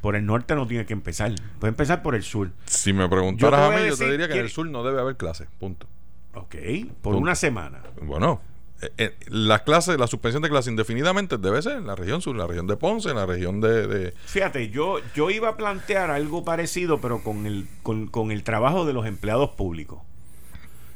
por 0.00 0.16
el 0.16 0.26
norte 0.26 0.54
no 0.54 0.66
tiene 0.66 0.86
que 0.86 0.92
empezar. 0.92 1.32
Puede 1.58 1.70
empezar 1.70 2.02
por 2.02 2.14
el 2.14 2.22
sur. 2.22 2.50
Si 2.66 2.92
me 2.92 3.08
preguntaras 3.08 3.60
a 3.60 3.76
mí, 3.76 3.86
yo 3.88 3.96
te 3.96 4.10
diría 4.10 4.28
que, 4.28 4.34
en 4.34 4.40
el 4.40 4.50
sur 4.50 4.66
no 4.66 4.82
debe 4.82 5.00
haber 5.00 5.16
clases. 5.16 5.48
Punto. 5.58 5.86
Ok, 6.34 6.54
por 7.00 7.14
una 7.14 7.34
semana. 7.34 7.82
Bueno, 8.02 8.42
eh, 8.82 8.90
eh, 8.98 9.16
las 9.28 9.62
clases, 9.62 9.98
la 9.98 10.06
suspensión 10.06 10.42
de 10.42 10.50
clases 10.50 10.70
indefinidamente 10.70 11.38
debe 11.38 11.62
ser 11.62 11.78
en 11.78 11.86
la 11.86 11.94
región 11.94 12.20
sur, 12.20 12.34
en 12.34 12.38
la 12.38 12.46
región 12.46 12.66
de 12.66 12.76
Ponce, 12.76 13.08
en 13.08 13.16
la 13.16 13.24
región 13.24 13.60
de... 13.60 14.12
Fíjate, 14.26 14.68
yo, 14.68 14.98
yo 15.14 15.30
iba 15.30 15.48
a 15.48 15.56
plantear 15.56 16.10
algo 16.10 16.44
parecido, 16.44 17.00
pero 17.00 17.22
con 17.22 17.46
el, 17.46 17.66
con, 17.82 18.06
con 18.06 18.30
el 18.30 18.42
trabajo 18.42 18.84
de 18.84 18.92
los 18.92 19.06
empleados 19.06 19.50
públicos. 19.50 20.00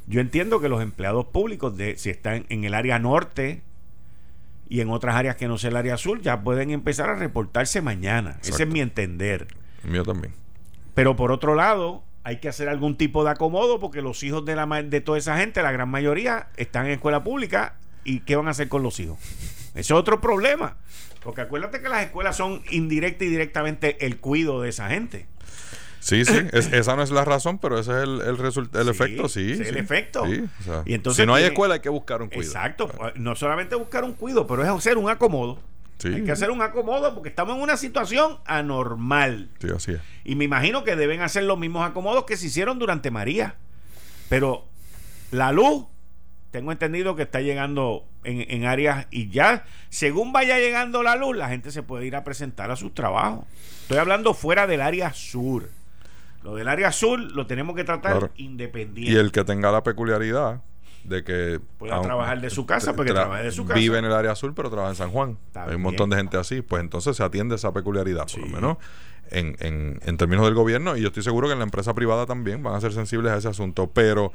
Yo 0.06 0.20
entiendo 0.20 0.60
que 0.60 0.68
los 0.68 0.82
empleados 0.82 1.26
públicos, 1.26 1.76
de, 1.76 1.96
si 1.96 2.10
están 2.10 2.44
en 2.48 2.64
el 2.64 2.74
área 2.74 2.98
norte, 2.98 3.62
y 4.70 4.80
en 4.80 4.88
otras 4.88 5.16
áreas 5.16 5.34
que 5.34 5.48
no 5.48 5.58
sea 5.58 5.68
el 5.70 5.76
área 5.76 5.94
azul 5.94 6.22
ya 6.22 6.42
pueden 6.42 6.70
empezar 6.70 7.10
a 7.10 7.16
reportarse 7.16 7.82
mañana. 7.82 8.38
Ese 8.40 8.62
es 8.62 8.68
mi 8.68 8.80
entender. 8.80 9.48
mío 9.82 10.04
también. 10.04 10.32
Pero 10.94 11.16
por 11.16 11.32
otro 11.32 11.56
lado, 11.56 12.04
hay 12.22 12.38
que 12.38 12.48
hacer 12.48 12.68
algún 12.68 12.96
tipo 12.96 13.24
de 13.24 13.30
acomodo 13.30 13.80
porque 13.80 14.00
los 14.00 14.22
hijos 14.22 14.44
de, 14.44 14.54
la, 14.54 14.66
de 14.66 15.00
toda 15.00 15.18
esa 15.18 15.36
gente, 15.36 15.60
la 15.62 15.72
gran 15.72 15.88
mayoría, 15.88 16.48
están 16.56 16.86
en 16.86 16.92
escuela 16.92 17.24
pública 17.24 17.74
y 18.04 18.20
¿qué 18.20 18.36
van 18.36 18.46
a 18.46 18.52
hacer 18.52 18.68
con 18.68 18.84
los 18.84 19.00
hijos? 19.00 19.18
Ese 19.70 19.80
es 19.80 19.90
otro 19.90 20.20
problema. 20.20 20.76
Porque 21.20 21.40
acuérdate 21.40 21.82
que 21.82 21.88
las 21.88 22.04
escuelas 22.04 22.36
son 22.36 22.62
indirecta 22.70 23.24
y 23.24 23.28
directamente 23.28 24.06
el 24.06 24.20
cuido 24.20 24.62
de 24.62 24.68
esa 24.68 24.88
gente. 24.88 25.26
Sí, 26.00 26.24
sí, 26.24 26.34
esa 26.52 26.96
no 26.96 27.02
es 27.02 27.10
la 27.10 27.24
razón, 27.24 27.58
pero 27.58 27.78
ese 27.78 27.92
es 27.92 28.02
el, 28.04 28.20
el, 28.22 28.80
el 28.80 28.88
efecto, 28.88 29.28
sí. 29.28 29.52
el 29.52 29.76
efecto. 29.76 30.24
y 30.26 30.94
entonces 30.94 31.22
si 31.22 31.26
no 31.26 31.34
hay 31.34 31.44
escuela 31.44 31.74
hay 31.74 31.80
que 31.80 31.90
buscar 31.90 32.22
un 32.22 32.28
cuido. 32.28 32.42
Exacto, 32.42 32.90
no 33.16 33.36
solamente 33.36 33.74
buscar 33.76 34.04
un 34.04 34.14
cuido, 34.14 34.46
pero 34.46 34.62
es 34.62 34.68
hacer 34.68 34.98
un 34.98 35.08
acomodo. 35.08 35.58
Hay 36.02 36.24
que 36.24 36.32
hacer 36.32 36.50
un 36.50 36.62
acomodo 36.62 37.14
porque 37.14 37.28
estamos 37.28 37.56
en 37.56 37.62
una 37.62 37.76
situación 37.76 38.38
anormal. 38.46 39.50
Sí, 39.60 39.68
así 39.74 39.92
es. 39.92 40.00
Y 40.24 40.34
me 40.34 40.44
imagino 40.44 40.82
que 40.84 40.96
deben 40.96 41.20
hacer 41.20 41.44
los 41.44 41.58
mismos 41.58 41.88
acomodos 41.88 42.24
que 42.24 42.38
se 42.38 42.46
hicieron 42.46 42.78
durante 42.78 43.10
María. 43.10 43.56
Pero 44.30 44.64
la 45.30 45.52
luz, 45.52 45.84
tengo 46.50 46.72
entendido 46.72 47.16
que 47.16 47.24
está 47.24 47.42
llegando 47.42 48.06
en, 48.24 48.46
en 48.48 48.64
áreas 48.64 49.08
y 49.10 49.28
ya, 49.28 49.64
según 49.90 50.32
vaya 50.32 50.58
llegando 50.58 51.02
la 51.02 51.16
luz, 51.16 51.36
la 51.36 51.48
gente 51.48 51.70
se 51.70 51.82
puede 51.82 52.06
ir 52.06 52.16
a 52.16 52.24
presentar 52.24 52.70
a 52.70 52.76
sus 52.76 52.94
trabajos. 52.94 53.44
Estoy 53.82 53.98
hablando 53.98 54.32
fuera 54.32 54.66
del 54.66 54.80
área 54.80 55.12
sur. 55.12 55.68
Lo 56.42 56.54
del 56.54 56.68
área 56.68 56.88
azul 56.88 57.32
lo 57.34 57.46
tenemos 57.46 57.76
que 57.76 57.84
tratar 57.84 58.30
independiente. 58.36 59.12
Y 59.12 59.16
el 59.16 59.30
que 59.32 59.44
tenga 59.44 59.70
la 59.70 59.82
peculiaridad 59.82 60.62
de 61.04 61.24
que 61.24 61.60
pueda 61.78 62.00
trabajar 62.02 62.40
de 62.40 62.50
su 62.50 62.66
casa 62.66 62.94
porque 62.94 63.12
trabaja 63.12 63.42
de 63.42 63.52
su 63.52 63.64
casa. 63.64 63.78
Vive 63.78 63.98
en 63.98 64.04
el 64.04 64.12
área 64.12 64.32
azul, 64.32 64.54
pero 64.54 64.70
trabaja 64.70 64.90
en 64.90 64.96
San 64.96 65.10
Juan. 65.10 65.38
Hay 65.54 65.74
un 65.74 65.82
montón 65.82 66.10
de 66.10 66.16
gente 66.16 66.36
así, 66.36 66.62
pues 66.62 66.82
entonces 66.82 67.16
se 67.16 67.22
atiende 67.22 67.54
esa 67.54 67.72
peculiaridad, 67.72 68.26
por 68.26 68.40
lo 68.40 68.46
menos 68.46 68.76
en, 69.30 69.56
en, 69.60 70.00
en 70.04 70.16
términos 70.16 70.44
del 70.44 70.54
gobierno. 70.54 70.96
Y 70.96 71.02
yo 71.02 71.08
estoy 71.08 71.22
seguro 71.22 71.46
que 71.46 71.52
en 71.52 71.58
la 71.58 71.64
empresa 71.64 71.94
privada 71.94 72.26
también 72.26 72.62
van 72.62 72.74
a 72.74 72.80
ser 72.80 72.92
sensibles 72.92 73.32
a 73.32 73.36
ese 73.36 73.48
asunto. 73.48 73.90
Pero 73.90 74.32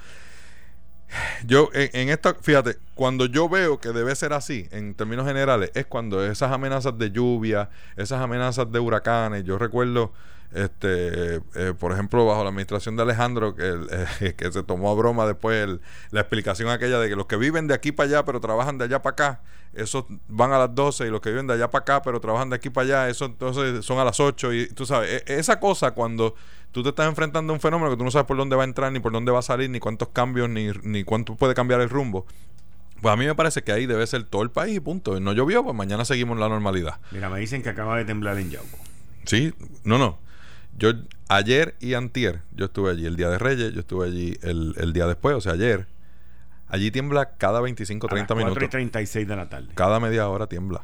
yo 1.45 1.69
en, 1.73 1.89
en, 1.93 2.09
esta, 2.09 2.33
fíjate, 2.33 2.77
cuando 2.95 3.25
yo 3.25 3.47
veo 3.47 3.79
que 3.79 3.89
debe 3.89 4.15
ser 4.15 4.33
así, 4.33 4.67
en 4.71 4.95
términos 4.95 5.27
generales, 5.27 5.71
es 5.75 5.85
cuando 5.85 6.25
esas 6.25 6.51
amenazas 6.51 6.97
de 6.97 7.11
lluvia, 7.11 7.69
esas 7.95 8.21
amenazas 8.21 8.71
de 8.71 8.79
huracanes, 8.79 9.43
yo 9.43 9.57
recuerdo 9.57 10.13
este 10.55 11.35
eh, 11.55 11.73
por 11.77 11.91
ejemplo 11.91 12.25
bajo 12.25 12.43
la 12.43 12.49
administración 12.49 12.95
de 12.95 13.03
Alejandro 13.03 13.55
que, 13.55 13.75
eh, 14.21 14.33
que 14.37 14.51
se 14.51 14.63
tomó 14.63 14.89
a 14.89 14.95
broma 14.95 15.25
después 15.25 15.79
la 16.11 16.21
explicación 16.21 16.69
aquella 16.69 16.97
de 16.99 17.09
que 17.09 17.15
los 17.15 17.25
que 17.25 17.35
viven 17.35 17.67
de 17.67 17.73
aquí 17.73 17.91
para 17.91 18.07
allá 18.07 18.25
pero 18.25 18.39
trabajan 18.39 18.77
de 18.77 18.85
allá 18.85 19.01
para 19.01 19.13
acá 19.13 19.41
esos 19.73 20.05
van 20.29 20.53
a 20.53 20.57
las 20.57 20.73
12 20.73 21.07
y 21.07 21.09
los 21.09 21.19
que 21.19 21.29
viven 21.29 21.47
de 21.47 21.53
allá 21.53 21.69
para 21.69 21.81
acá 21.81 22.01
pero 22.01 22.21
trabajan 22.21 22.49
de 22.49 22.55
aquí 22.55 22.69
para 22.69 22.85
allá 22.85 23.09
eso 23.09 23.25
entonces 23.25 23.85
son 23.85 23.99
a 23.99 24.05
las 24.05 24.19
8 24.19 24.53
y 24.53 24.67
tú 24.69 24.85
sabes 24.85 25.23
e, 25.27 25.39
esa 25.39 25.59
cosa 25.59 25.91
cuando 25.91 26.35
tú 26.71 26.83
te 26.83 26.89
estás 26.89 27.07
enfrentando 27.09 27.51
a 27.51 27.55
un 27.55 27.59
fenómeno 27.59 27.91
que 27.91 27.97
tú 27.97 28.05
no 28.05 28.11
sabes 28.11 28.25
por 28.25 28.37
dónde 28.37 28.55
va 28.55 28.63
a 28.63 28.65
entrar 28.65 28.93
ni 28.93 29.01
por 29.01 29.11
dónde 29.11 29.33
va 29.33 29.39
a 29.39 29.41
salir 29.41 29.69
ni 29.69 29.81
cuántos 29.81 30.07
cambios 30.09 30.49
ni, 30.49 30.69
ni 30.83 31.03
cuánto 31.03 31.35
puede 31.35 31.53
cambiar 31.53 31.81
el 31.81 31.89
rumbo 31.89 32.25
Pues 33.01 33.13
a 33.13 33.17
mí 33.17 33.25
me 33.25 33.35
parece 33.35 33.61
que 33.61 33.73
ahí 33.73 33.85
debe 33.85 34.07
ser 34.07 34.23
todo 34.23 34.41
el 34.41 34.51
país 34.51 34.77
y 34.77 34.79
punto. 34.79 35.19
No 35.19 35.33
llovió, 35.33 35.63
pues 35.63 35.75
mañana 35.75 36.05
seguimos 36.05 36.39
la 36.39 36.49
normalidad. 36.49 36.99
Mira, 37.11 37.29
me 37.29 37.39
dicen 37.39 37.61
que 37.61 37.69
acaba 37.69 37.97
de 37.97 38.05
temblar 38.05 38.37
en 38.39 38.51
Yauco. 38.51 38.77
Sí, 39.25 39.53
no, 39.83 39.97
no. 39.97 40.17
Yo 40.77 40.91
ayer 41.29 41.75
y 41.79 41.93
antier, 41.93 42.41
yo 42.53 42.65
estuve 42.65 42.91
allí 42.91 43.05
el 43.05 43.15
día 43.15 43.29
de 43.29 43.37
Reyes, 43.37 43.73
yo 43.73 43.79
estuve 43.79 44.07
allí 44.07 44.37
el, 44.41 44.93
día 44.93 45.07
después, 45.07 45.35
o 45.35 45.41
sea, 45.41 45.53
ayer. 45.53 45.87
Allí 46.67 46.91
tiembla 46.91 47.37
cada 47.37 47.61
25, 47.61 48.07
30 48.07 48.33
a 48.33 48.35
las 48.35 48.43
minutos. 48.43 48.57
4 48.57 48.65
y 48.65 48.69
36 48.69 49.27
de 49.27 49.35
la 49.35 49.49
tarde. 49.49 49.69
Cada 49.75 49.99
media 49.99 50.27
hora 50.27 50.47
tiembla. 50.47 50.83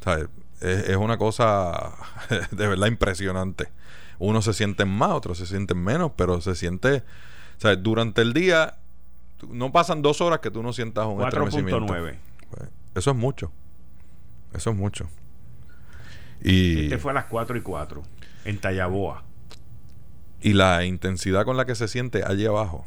O 0.00 0.04
sea, 0.04 0.18
es, 0.60 0.88
es 0.88 0.96
una 0.96 1.18
cosa 1.18 1.92
de 2.50 2.68
verdad 2.68 2.86
impresionante. 2.86 3.68
Unos 4.18 4.44
se 4.46 4.52
sienten 4.52 4.88
más, 4.88 5.10
otros 5.10 5.38
se 5.38 5.46
sienten 5.46 5.82
menos, 5.82 6.12
pero 6.16 6.40
se 6.40 6.54
siente... 6.54 7.04
O 7.56 7.60
sea, 7.60 7.76
durante 7.76 8.22
el 8.22 8.32
día 8.32 8.78
no 9.48 9.70
pasan 9.72 10.02
dos 10.02 10.20
horas 10.20 10.40
que 10.40 10.50
tú 10.50 10.62
no 10.62 10.72
sientas 10.72 11.06
un 11.06 11.16
4. 11.16 11.46
estremecimiento. 11.46 11.86
Pues, 11.86 12.68
eso 12.94 13.10
es 13.10 13.16
mucho. 13.16 13.52
Eso 14.52 14.70
es 14.70 14.76
mucho. 14.76 15.08
Y 16.42 16.84
este 16.84 16.98
fue 16.98 17.12
a 17.12 17.14
las 17.14 17.24
4 17.26 17.56
y 17.56 17.60
4 17.60 18.02
en 18.44 18.58
Tallaboa. 18.58 19.24
Y 20.40 20.52
la 20.52 20.84
intensidad 20.84 21.44
con 21.44 21.56
la 21.56 21.64
que 21.64 21.74
se 21.74 21.88
siente 21.88 22.22
allí 22.24 22.44
abajo 22.46 22.86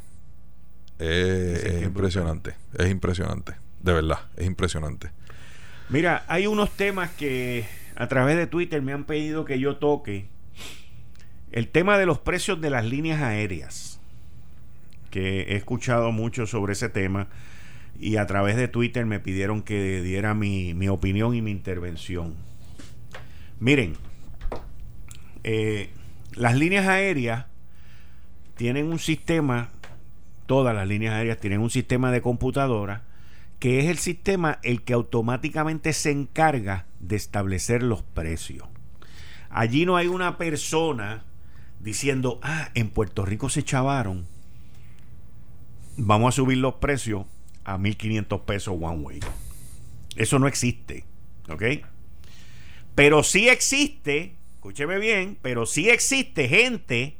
es, 0.98 1.82
impresionante. 1.82 2.54
Es 2.76 2.88
impresionante. 2.88 3.54
De 3.82 3.92
verdad, 3.92 4.18
es 4.36 4.46
impresionante. 4.46 5.10
Mira, 5.88 6.24
hay 6.28 6.46
unos 6.46 6.70
temas 6.70 7.10
que 7.10 7.66
a 7.96 8.08
través 8.08 8.36
de 8.36 8.46
Twitter 8.46 8.82
me 8.82 8.92
han 8.92 9.04
pedido 9.04 9.44
que 9.44 9.58
yo 9.58 9.76
toque. 9.76 10.26
El 11.50 11.68
tema 11.68 11.98
de 11.98 12.06
los 12.06 12.18
precios 12.18 12.60
de 12.60 12.70
las 12.70 12.84
líneas 12.84 13.22
aéreas. 13.22 14.00
Que 15.10 15.42
he 15.42 15.56
escuchado 15.56 16.12
mucho 16.12 16.46
sobre 16.46 16.74
ese 16.74 16.88
tema. 16.88 17.28
Y 17.98 18.16
a 18.16 18.26
través 18.26 18.56
de 18.56 18.68
Twitter 18.68 19.06
me 19.06 19.18
pidieron 19.18 19.62
que 19.62 20.02
diera 20.02 20.34
mi, 20.34 20.74
mi 20.74 20.88
opinión 20.88 21.34
y 21.34 21.42
mi 21.42 21.50
intervención. 21.50 22.34
Miren, 23.58 23.96
eh, 25.44 25.90
las 26.34 26.56
líneas 26.56 26.86
aéreas 26.86 27.46
tienen 28.56 28.86
un 28.86 28.98
sistema, 28.98 29.70
todas 30.46 30.74
las 30.74 30.86
líneas 30.86 31.14
aéreas 31.14 31.38
tienen 31.38 31.60
un 31.60 31.70
sistema 31.70 32.10
de 32.10 32.20
computadora 32.20 33.04
que 33.58 33.80
es 33.80 33.86
el 33.86 33.98
sistema 33.98 34.58
el 34.62 34.82
que 34.82 34.92
automáticamente 34.92 35.92
se 35.92 36.10
encarga 36.10 36.86
de 37.00 37.16
establecer 37.16 37.82
los 37.82 38.02
precios. 38.02 38.68
Allí 39.50 39.84
no 39.84 39.96
hay 39.96 40.06
una 40.06 40.38
persona 40.38 41.24
diciendo, 41.80 42.38
ah, 42.42 42.70
en 42.74 42.90
Puerto 42.90 43.24
Rico 43.24 43.48
se 43.48 43.64
chavaron, 43.64 44.26
vamos 45.96 46.34
a 46.34 46.36
subir 46.36 46.58
los 46.58 46.74
precios 46.74 47.26
a 47.64 47.78
1.500 47.78 48.44
pesos 48.44 48.76
one 48.80 49.02
way. 49.02 49.20
Eso 50.16 50.38
no 50.38 50.46
existe, 50.46 51.04
¿ok? 51.48 51.62
Pero 52.94 53.22
sí 53.22 53.48
existe, 53.48 54.34
escúcheme 54.68 54.98
bien, 54.98 55.38
pero 55.40 55.64
sí 55.64 55.88
existe 55.88 56.46
gente 56.46 57.16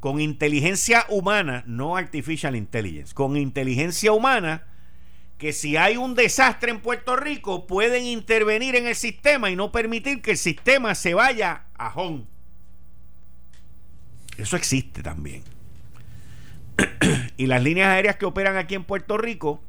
con 0.00 0.20
inteligencia 0.20 1.06
humana, 1.08 1.62
no 1.68 1.96
artificial 1.96 2.56
intelligence, 2.56 3.14
con 3.14 3.36
inteligencia 3.36 4.10
humana, 4.10 4.66
que 5.38 5.52
si 5.52 5.76
hay 5.76 5.96
un 5.96 6.16
desastre 6.16 6.72
en 6.72 6.80
Puerto 6.80 7.14
Rico 7.14 7.68
pueden 7.68 8.04
intervenir 8.06 8.74
en 8.74 8.88
el 8.88 8.96
sistema 8.96 9.52
y 9.52 9.56
no 9.56 9.70
permitir 9.70 10.20
que 10.20 10.32
el 10.32 10.36
sistema 10.36 10.96
se 10.96 11.14
vaya 11.14 11.66
a 11.76 11.94
home. 11.94 12.24
Eso 14.36 14.56
existe 14.56 15.00
también. 15.00 15.44
y 17.36 17.46
las 17.46 17.62
líneas 17.62 17.90
aéreas 17.90 18.16
que 18.16 18.26
operan 18.26 18.56
aquí 18.56 18.74
en 18.74 18.82
Puerto 18.82 19.16
Rico 19.16 19.62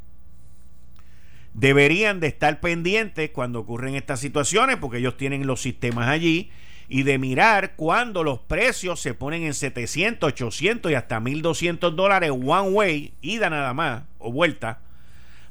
deberían 1.53 2.19
de 2.19 2.25
estar 2.25 2.59
pendientes 2.61 3.29
cuando 3.29 3.59
ocurren 3.59 3.93
estas 3.93 4.19
situaciones, 4.19 4.77
porque 4.77 4.97
ellos 4.97 5.17
tienen 5.17 5.45
los 5.45 5.61
sistemas 5.61 6.07
allí, 6.09 6.49
y 6.87 7.03
de 7.03 7.17
mirar 7.17 7.75
cuando 7.75 8.23
los 8.23 8.39
precios 8.39 8.99
se 8.99 9.13
ponen 9.13 9.43
en 9.43 9.53
700, 9.53 10.27
800 10.29 10.91
y 10.91 10.95
hasta 10.95 11.19
1200 11.19 11.95
dólares 11.95 12.31
one 12.31 12.69
way, 12.69 13.13
ida 13.21 13.49
nada 13.49 13.73
más, 13.73 14.03
o 14.19 14.31
vuelta, 14.31 14.79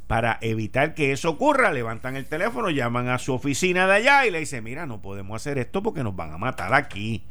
para 0.07 0.39
evitar 0.43 0.95
que 0.95 1.13
eso 1.13 1.31
ocurra, 1.31 1.73
levantan 1.73 2.17
el 2.17 2.27
teléfono, 2.27 2.71
llaman 2.71 3.09
a 3.09 3.19
su 3.19 3.33
oficina 3.33 3.87
de 3.87 3.95
allá 3.95 4.27
y 4.27 4.31
le 4.31 4.41
dicen, 4.41 4.63
mira, 4.65 4.87
no 4.87 5.01
podemos 5.01 5.37
hacer 5.37 5.59
esto 5.59 5.83
porque 5.83 6.03
nos 6.03 6.15
van 6.15 6.33
a 6.33 6.39
matar 6.39 6.75
aquí. 6.75 7.25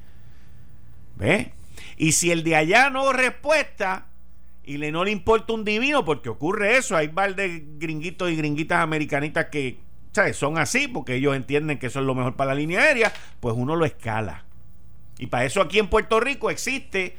¿Ve? 1.15 1.53
Y 1.97 2.13
si 2.13 2.31
el 2.31 2.43
de 2.43 2.55
allá 2.55 2.89
no 2.89 3.13
respuesta, 3.13 4.07
y 4.63 4.77
le 4.77 4.91
no 4.91 5.03
le 5.03 5.11
importa 5.11 5.53
un 5.53 5.65
divino 5.65 6.05
porque 6.05 6.29
ocurre 6.29 6.77
eso. 6.77 6.95
Hay 6.95 7.09
par 7.09 7.35
de 7.35 7.63
gringuitos 7.77 8.31
y 8.31 8.35
gringuitas 8.35 8.79
americanitas 8.79 9.47
que 9.47 9.79
¿sabes? 10.11 10.37
son 10.37 10.57
así 10.57 10.87
porque 10.87 11.15
ellos 11.15 11.35
entienden 11.35 11.79
que 11.79 11.87
eso 11.87 11.99
es 11.99 12.05
lo 12.05 12.15
mejor 12.15 12.35
para 12.35 12.53
la 12.53 12.59
línea 12.59 12.81
aérea, 12.81 13.13
pues 13.39 13.55
uno 13.57 13.75
lo 13.75 13.85
escala. 13.85 14.45
Y 15.17 15.27
para 15.27 15.45
eso 15.45 15.61
aquí 15.61 15.79
en 15.79 15.87
Puerto 15.87 16.19
Rico 16.19 16.49
existe 16.49 17.17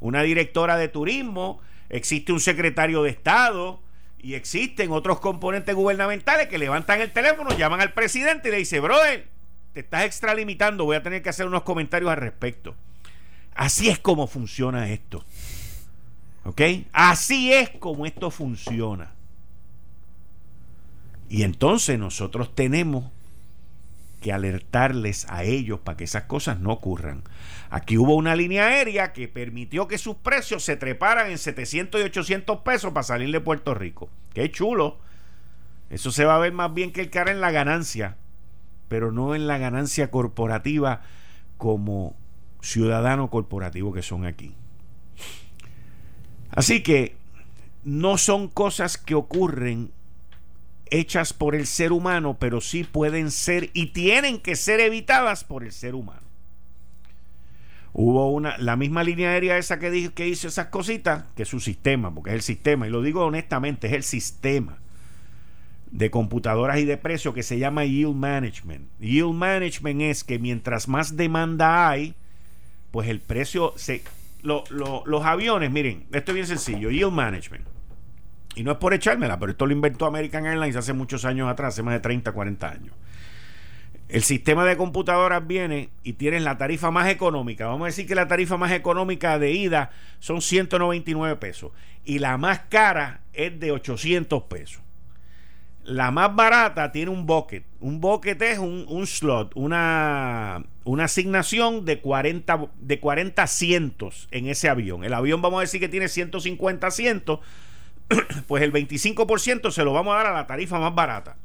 una 0.00 0.22
directora 0.22 0.76
de 0.76 0.88
turismo, 0.88 1.60
existe 1.88 2.32
un 2.32 2.40
secretario 2.40 3.02
de 3.02 3.10
Estado 3.10 3.80
y 4.18 4.34
existen 4.34 4.92
otros 4.92 5.20
componentes 5.20 5.74
gubernamentales 5.74 6.48
que 6.48 6.58
levantan 6.58 7.00
el 7.00 7.12
teléfono, 7.12 7.56
llaman 7.56 7.80
al 7.80 7.92
presidente 7.92 8.48
y 8.48 8.52
le 8.52 8.58
dicen, 8.58 8.82
brother, 8.82 9.28
te 9.72 9.80
estás 9.80 10.04
extralimitando, 10.04 10.84
voy 10.84 10.96
a 10.96 11.02
tener 11.02 11.22
que 11.22 11.28
hacer 11.28 11.46
unos 11.46 11.62
comentarios 11.62 12.10
al 12.10 12.16
respecto. 12.16 12.74
Así 13.54 13.88
es 13.88 13.98
como 13.98 14.26
funciona 14.26 14.90
esto. 14.90 15.24
¿Ok? 16.44 16.60
Así 16.92 17.52
es 17.52 17.70
como 17.70 18.06
esto 18.06 18.30
funciona. 18.30 19.12
Y 21.28 21.42
entonces 21.42 21.98
nosotros 21.98 22.54
tenemos 22.54 23.10
que 24.20 24.32
alertarles 24.32 25.26
a 25.28 25.44
ellos 25.44 25.80
para 25.80 25.96
que 25.96 26.04
esas 26.04 26.24
cosas 26.24 26.58
no 26.58 26.72
ocurran. 26.72 27.22
Aquí 27.70 27.98
hubo 27.98 28.16
una 28.16 28.34
línea 28.34 28.66
aérea 28.66 29.12
que 29.12 29.28
permitió 29.28 29.86
que 29.86 29.98
sus 29.98 30.16
precios 30.16 30.64
se 30.64 30.76
treparan 30.76 31.30
en 31.30 31.38
700 31.38 32.00
y 32.00 32.04
800 32.04 32.60
pesos 32.60 32.92
para 32.92 33.04
salir 33.04 33.30
de 33.30 33.40
Puerto 33.40 33.74
Rico. 33.74 34.08
Qué 34.32 34.50
chulo. 34.50 34.98
Eso 35.90 36.10
se 36.10 36.24
va 36.24 36.36
a 36.36 36.40
ver 36.40 36.52
más 36.52 36.72
bien 36.74 36.92
que 36.92 37.00
el 37.00 37.10
cara 37.10 37.30
en 37.30 37.40
la 37.40 37.50
ganancia, 37.50 38.16
pero 38.88 39.12
no 39.12 39.34
en 39.34 39.46
la 39.46 39.58
ganancia 39.58 40.10
corporativa 40.10 41.02
como 41.56 42.16
ciudadano 42.60 43.30
corporativo 43.30 43.92
que 43.92 44.02
son 44.02 44.26
aquí. 44.26 44.54
Así 46.50 46.82
que 46.82 47.14
no 47.84 48.18
son 48.18 48.48
cosas 48.48 48.98
que 48.98 49.14
ocurren 49.14 49.92
hechas 50.90 51.32
por 51.32 51.54
el 51.54 51.66
ser 51.66 51.92
humano, 51.92 52.36
pero 52.38 52.60
sí 52.60 52.84
pueden 52.84 53.30
ser 53.30 53.70
y 53.72 53.86
tienen 53.86 54.40
que 54.40 54.56
ser 54.56 54.80
evitadas 54.80 55.44
por 55.44 55.64
el 55.64 55.72
ser 55.72 55.94
humano. 55.94 56.22
Hubo 57.92 58.30
una, 58.30 58.58
la 58.58 58.76
misma 58.76 59.02
línea 59.02 59.30
aérea 59.30 59.58
esa 59.58 59.78
que, 59.78 59.90
dijo, 59.90 60.14
que 60.14 60.28
hizo 60.28 60.48
esas 60.48 60.66
cositas, 60.66 61.24
que 61.34 61.42
es 61.42 61.48
su 61.48 61.58
sistema, 61.58 62.14
porque 62.14 62.30
es 62.30 62.36
el 62.36 62.42
sistema, 62.42 62.86
y 62.86 62.90
lo 62.90 63.02
digo 63.02 63.24
honestamente, 63.24 63.88
es 63.88 63.92
el 63.94 64.04
sistema 64.04 64.78
de 65.90 66.10
computadoras 66.10 66.78
y 66.78 66.84
de 66.84 66.96
precio 66.96 67.32
que 67.32 67.42
se 67.42 67.58
llama 67.58 67.84
Yield 67.84 68.14
Management. 68.14 68.88
Yield 69.00 69.32
Management 69.32 70.02
es 70.02 70.22
que 70.22 70.38
mientras 70.38 70.86
más 70.86 71.16
demanda 71.16 71.88
hay, 71.88 72.14
pues 72.90 73.08
el 73.08 73.20
precio 73.20 73.72
se 73.76 74.02
los 74.42 75.24
aviones, 75.24 75.70
miren, 75.70 76.06
esto 76.12 76.30
es 76.30 76.34
bien 76.34 76.46
sencillo, 76.46 76.90
yield 76.90 77.12
management. 77.12 77.66
Y 78.58 78.64
no 78.64 78.72
es 78.72 78.78
por 78.78 78.92
echármela, 78.92 79.38
pero 79.38 79.52
esto 79.52 79.66
lo 79.66 79.72
inventó 79.72 80.04
American 80.04 80.44
Airlines 80.44 80.74
hace 80.74 80.92
muchos 80.92 81.24
años 81.24 81.48
atrás, 81.48 81.74
hace 81.74 81.84
más 81.84 81.94
de 81.94 82.00
30, 82.00 82.32
40 82.32 82.68
años. 82.68 82.92
El 84.08 84.24
sistema 84.24 84.64
de 84.64 84.76
computadoras 84.76 85.46
viene 85.46 85.90
y 86.02 86.14
tienes 86.14 86.42
la 86.42 86.58
tarifa 86.58 86.90
más 86.90 87.08
económica. 87.08 87.68
Vamos 87.68 87.82
a 87.82 87.86
decir 87.86 88.08
que 88.08 88.16
la 88.16 88.26
tarifa 88.26 88.56
más 88.56 88.72
económica 88.72 89.38
de 89.38 89.52
ida 89.52 89.90
son 90.18 90.42
199 90.42 91.36
pesos 91.36 91.70
y 92.04 92.18
la 92.18 92.36
más 92.36 92.62
cara 92.68 93.20
es 93.32 93.60
de 93.60 93.70
800 93.70 94.42
pesos. 94.44 94.82
La 95.84 96.10
más 96.10 96.34
barata 96.34 96.90
tiene 96.90 97.12
un 97.12 97.26
bucket. 97.26 97.64
Un 97.78 98.00
bucket 98.00 98.42
es 98.42 98.58
un, 98.58 99.06
slot, 99.06 99.52
una, 99.54 100.64
una 100.82 101.04
asignación 101.04 101.84
de 101.84 102.00
40, 102.00 102.70
de 102.80 102.98
40 102.98 103.40
asientos 103.40 104.26
en 104.32 104.48
ese 104.48 104.68
avión. 104.68 105.04
El 105.04 105.14
avión 105.14 105.40
vamos 105.42 105.58
a 105.58 105.60
decir 105.60 105.78
que 105.78 105.88
tiene 105.88 106.08
150 106.08 106.86
asientos, 106.88 107.38
pues 108.46 108.62
el 108.62 108.72
25% 108.72 109.70
se 109.70 109.84
lo 109.84 109.92
vamos 109.92 110.14
a 110.14 110.18
dar 110.18 110.26
a 110.26 110.32
la 110.32 110.46
tarifa 110.46 110.78
más 110.78 110.94
barata. 110.94 111.36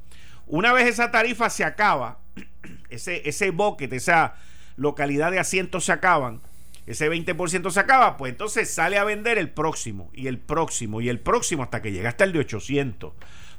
Una 0.46 0.74
vez 0.74 0.88
esa 0.88 1.12
tarifa 1.12 1.50
se 1.50 1.64
acaba, 1.64 2.20
ese, 2.90 3.28
ese 3.28 3.52
bucket, 3.52 3.92
esa 3.94 4.36
localidad 4.76 5.32
de 5.32 5.40
asientos 5.40 5.86
se 5.86 5.92
acaban, 5.92 6.42
ese 6.86 7.10
20% 7.10 7.72
se 7.72 7.80
acaba, 7.80 8.18
pues 8.18 8.32
entonces 8.32 8.74
sale 8.74 8.98
a 8.98 9.04
vender 9.04 9.38
el 9.38 9.50
próximo 9.50 10.10
y 10.14 10.28
el 10.28 10.38
próximo 10.38 11.00
y 11.00 11.10
el 11.10 11.20
próximo 11.20 11.64
hasta 11.64 11.82
que 11.82 11.92
llega 11.92 12.10
hasta 12.10 12.26
el 12.26 12.34
de 12.34 12.40
800. 12.40 13.14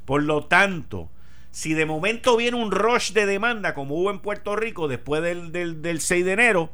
Por 0.04 0.22
lo 0.22 0.44
tanto, 0.44 1.10
si 1.50 1.72
de 1.72 1.86
momento 1.86 2.36
viene 2.36 2.56
un 2.56 2.70
rush 2.70 3.12
de 3.12 3.26
demanda 3.26 3.74
como 3.74 3.94
hubo 3.94 4.10
en 4.10 4.18
Puerto 4.18 4.56
Rico 4.56 4.88
después 4.88 5.22
del, 5.22 6.00
6 6.00 6.24
de 6.24 6.32
enero, 6.32 6.72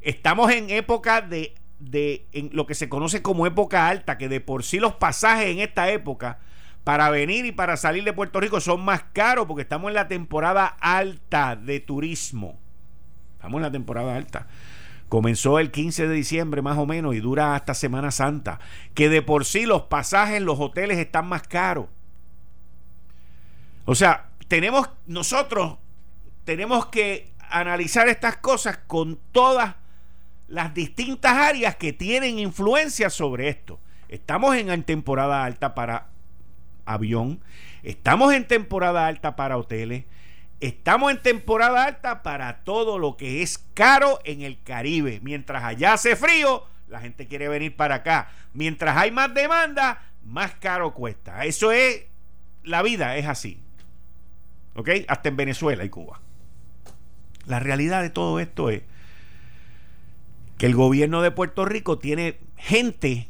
estamos 0.00 0.50
en 0.52 0.70
época 0.70 1.20
de, 1.20 1.54
de 1.78 2.26
lo 2.52 2.66
que 2.66 2.74
se 2.74 2.88
conoce 2.88 3.22
como 3.22 3.46
época 3.46 3.88
alta, 3.88 4.18
que 4.18 4.28
de 4.28 4.40
por 4.40 4.64
sí 4.64 4.78
los 4.78 4.94
pasajes 4.94 5.46
en 5.46 5.60
esta 5.60 5.90
época 5.90 6.38
para 6.84 7.08
venir 7.10 7.46
y 7.46 7.52
para 7.52 7.76
salir 7.76 8.04
de 8.04 8.12
Puerto 8.12 8.40
Rico 8.40 8.60
son 8.60 8.84
más 8.84 9.04
caros 9.12 9.46
porque 9.46 9.62
estamos 9.62 9.88
en 9.88 9.94
la 9.94 10.08
temporada 10.08 10.66
alta 10.66 11.56
de 11.56 11.80
turismo. 11.80 12.58
Estamos 13.36 13.58
en 13.58 13.62
la 13.62 13.72
temporada 13.72 14.14
alta. 14.14 14.46
Comenzó 15.08 15.58
el 15.58 15.70
15 15.70 16.08
de 16.08 16.14
diciembre 16.14 16.62
más 16.62 16.76
o 16.76 16.86
menos 16.86 17.14
y 17.14 17.20
dura 17.20 17.54
hasta 17.54 17.74
Semana 17.74 18.10
Santa. 18.10 18.60
Que 18.94 19.08
de 19.08 19.22
por 19.22 19.44
sí 19.44 19.64
los 19.64 19.82
pasajes 19.82 20.42
los 20.42 20.60
hoteles 20.60 20.98
están 20.98 21.26
más 21.26 21.42
caros. 21.42 21.86
O 23.86 23.94
sea, 23.94 24.30
tenemos 24.48 24.88
nosotros 25.06 25.78
tenemos 26.44 26.86
que 26.86 27.32
analizar 27.50 28.08
estas 28.08 28.36
cosas 28.36 28.78
con 28.86 29.18
todas 29.32 29.76
las 30.48 30.74
distintas 30.74 31.32
áreas 31.32 31.76
que 31.76 31.92
tienen 31.92 32.38
influencia 32.38 33.10
sobre 33.10 33.48
esto. 33.48 33.80
Estamos 34.08 34.56
en 34.56 34.82
temporada 34.82 35.44
alta 35.44 35.74
para 35.74 36.08
avión, 36.84 37.40
estamos 37.82 38.32
en 38.34 38.46
temporada 38.46 39.06
alta 39.06 39.36
para 39.36 39.56
hoteles, 39.56 40.04
estamos 40.60 41.10
en 41.10 41.22
temporada 41.22 41.84
alta 41.84 42.22
para 42.22 42.64
todo 42.64 42.98
lo 42.98 43.16
que 43.16 43.42
es 43.42 43.58
caro 43.74 44.20
en 44.24 44.42
el 44.42 44.62
Caribe. 44.62 45.20
Mientras 45.22 45.64
allá 45.64 45.94
hace 45.94 46.16
frío, 46.16 46.64
la 46.88 47.00
gente 47.00 47.26
quiere 47.26 47.48
venir 47.48 47.74
para 47.74 47.96
acá. 47.96 48.30
Mientras 48.52 48.96
hay 48.96 49.10
más 49.10 49.32
demanda, 49.34 50.02
más 50.22 50.52
caro 50.52 50.94
cuesta. 50.94 51.44
Eso 51.44 51.72
es, 51.72 52.04
la 52.62 52.82
vida 52.82 53.16
es 53.16 53.26
así. 53.26 53.60
¿Ok? 54.74 54.90
Hasta 55.08 55.28
en 55.28 55.36
Venezuela 55.36 55.84
y 55.84 55.88
Cuba. 55.88 56.20
La 57.46 57.58
realidad 57.58 58.02
de 58.02 58.10
todo 58.10 58.40
esto 58.40 58.70
es 58.70 58.82
el 60.64 60.74
gobierno 60.74 61.20
de 61.20 61.30
Puerto 61.30 61.66
Rico 61.66 61.98
tiene 61.98 62.38
gente 62.56 63.28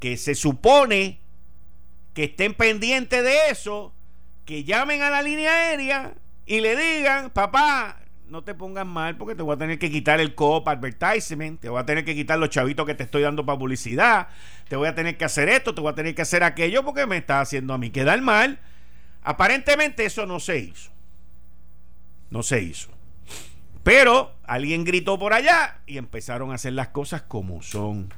que 0.00 0.16
se 0.16 0.34
supone 0.34 1.20
que 2.14 2.24
estén 2.24 2.54
pendientes 2.54 3.22
de 3.22 3.50
eso, 3.50 3.94
que 4.44 4.64
llamen 4.64 5.02
a 5.02 5.10
la 5.10 5.22
línea 5.22 5.52
aérea 5.52 6.14
y 6.46 6.60
le 6.60 6.74
digan, 6.74 7.30
papá, 7.30 8.00
no 8.26 8.42
te 8.42 8.54
pongas 8.54 8.86
mal 8.86 9.16
porque 9.16 9.36
te 9.36 9.44
voy 9.44 9.54
a 9.54 9.58
tener 9.58 9.78
que 9.78 9.88
quitar 9.88 10.18
el 10.18 10.34
co 10.34 10.64
advertisement, 10.66 11.60
te 11.60 11.68
voy 11.68 11.80
a 11.80 11.86
tener 11.86 12.04
que 12.04 12.16
quitar 12.16 12.40
los 12.40 12.50
chavitos 12.50 12.84
que 12.86 12.94
te 12.96 13.04
estoy 13.04 13.22
dando 13.22 13.46
para 13.46 13.56
publicidad, 13.56 14.28
te 14.68 14.74
voy 14.74 14.88
a 14.88 14.96
tener 14.96 15.16
que 15.16 15.24
hacer 15.24 15.48
esto, 15.48 15.76
te 15.76 15.80
voy 15.80 15.92
a 15.92 15.94
tener 15.94 16.16
que 16.16 16.22
hacer 16.22 16.42
aquello 16.42 16.84
porque 16.84 17.06
me 17.06 17.18
está 17.18 17.40
haciendo 17.40 17.72
a 17.72 17.78
mí 17.78 17.90
quedar 17.90 18.20
mal. 18.20 18.58
Aparentemente 19.22 20.04
eso 20.04 20.26
no 20.26 20.40
se 20.40 20.58
hizo. 20.58 20.90
No 22.30 22.42
se 22.42 22.62
hizo. 22.62 22.93
Pero 23.84 24.34
alguien 24.44 24.84
gritó 24.84 25.18
por 25.18 25.34
allá 25.34 25.82
y 25.86 25.98
empezaron 25.98 26.50
a 26.50 26.54
hacer 26.54 26.72
las 26.72 26.88
cosas 26.88 27.22
como 27.22 27.62
son. 27.62 28.12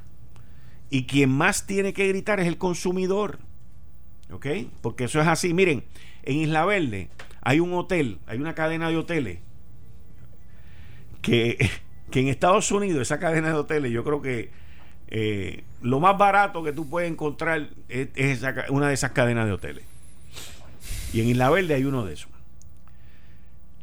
Y 0.89 1.03
quien 1.03 1.29
más 1.29 1.67
tiene 1.67 1.93
que 1.93 2.07
gritar 2.07 2.39
es 2.39 2.47
el 2.47 2.57
consumidor. 2.57 3.39
¿Ok? 4.31 4.47
Porque 4.81 5.03
eso 5.03 5.21
es 5.21 5.27
así. 5.27 5.53
Miren, 5.53 5.83
en 6.23 6.37
Isla 6.37 6.65
Verde 6.65 7.09
hay 7.41 7.59
un 7.59 7.73
hotel, 7.73 8.19
hay 8.27 8.39
una 8.39 8.55
cadena 8.55 8.89
de 8.89 8.97
hoteles 8.97 9.39
que, 11.21 11.69
que 12.11 12.21
en 12.21 12.29
Estados 12.29 12.71
Unidos, 12.71 13.01
esa 13.01 13.19
cadena 13.19 13.49
de 13.49 13.55
hoteles, 13.55 13.91
yo 13.91 14.03
creo 14.03 14.21
que 14.21 14.51
eh, 15.09 15.63
lo 15.81 15.99
más 15.99 16.17
barato 16.17 16.63
que 16.63 16.73
tú 16.73 16.89
puedes 16.89 17.09
encontrar 17.09 17.69
es, 17.89 18.41
una 18.69 18.87
de 18.87 18.93
esas 18.93 19.11
cadenas 19.11 19.45
de 19.45 19.51
hoteles. 19.51 19.83
Y 21.13 21.21
en 21.21 21.27
Isla 21.27 21.49
Verde 21.49 21.73
hay 21.73 21.85
uno 21.85 22.05
de 22.05 22.13
esos. 22.13 22.29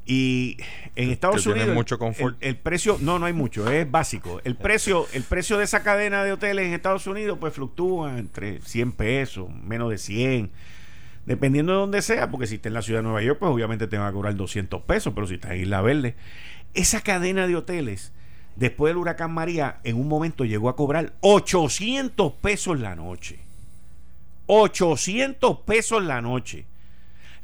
Y 0.07 0.59
en 0.97 1.11
Estados 1.11 1.47
Unidos 1.47 1.75
mucho 1.75 1.99
confort. 1.99 2.37
El, 2.41 2.57
precio, 2.57 2.99
no, 3.01 3.19
no 3.19 3.27
hay 3.27 3.33
mucho, 3.33 3.71
es 3.71 3.91
básico. 3.91 4.41
El 4.45 4.55
precio, 4.57 5.07
el 5.13 5.23
precio 5.23 5.57
de 5.57 5.65
esa 5.65 5.83
cadena 5.83 6.25
de 6.25 6.33
hoteles 6.33 6.67
en 6.67 6.75
Estados 6.75 7.07
Unidos 7.07 7.39
pues 7.41 7.55
fluctúa 7.55 8.19
entre 8.19 8.61
100 8.61 8.93
pesos, 8.93 9.49
menos 9.51 9.91
de 9.91 9.99
100, 9.99 10.51
dependiendo 11.25 11.73
de 11.73 11.79
dónde 11.79 12.03
sea, 12.03 12.31
porque 12.31 12.47
si 12.47 12.57
estás 12.57 12.69
en 12.71 12.75
la 12.75 12.83
ciudad 12.83 13.01
de 13.01 13.05
Nueva 13.05 13.23
York 13.23 13.39
pues 13.39 13.51
obviamente 13.51 13.87
te 13.87 13.97
va 13.97 14.09
a 14.09 14.13
cobrar 14.13 14.37
200 14.37 14.83
pesos, 14.83 15.15
pero 15.15 15.27
si 15.27 15.35
estás 15.35 15.53
en 15.53 15.63
Isla 15.63 15.81
Verde, 15.81 16.17
esa 16.75 17.01
cadena 17.01 17.47
de 17.47 17.57
hoteles 17.57 18.13
después 18.57 18.91
del 18.91 18.99
huracán 18.99 19.33
María 19.33 19.81
en 19.85 19.97
un 19.97 20.09
momento 20.09 20.45
llegó 20.45 20.69
a 20.69 20.77
cobrar 20.77 21.15
800 21.21 22.33
pesos 22.35 22.79
la 22.79 22.95
noche. 22.95 23.41
800 24.47 25.61
pesos 25.61 26.05
la 26.05 26.21
noche. 26.21 26.67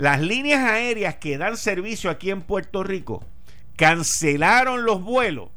Las 0.01 0.23
líneas 0.23 0.65
aéreas 0.65 1.17
que 1.17 1.37
dan 1.37 1.59
servicio 1.59 2.09
aquí 2.09 2.31
en 2.31 2.41
Puerto 2.41 2.83
Rico 2.83 3.23
cancelaron 3.77 4.87
los 4.87 5.05
vuelos 5.05 5.51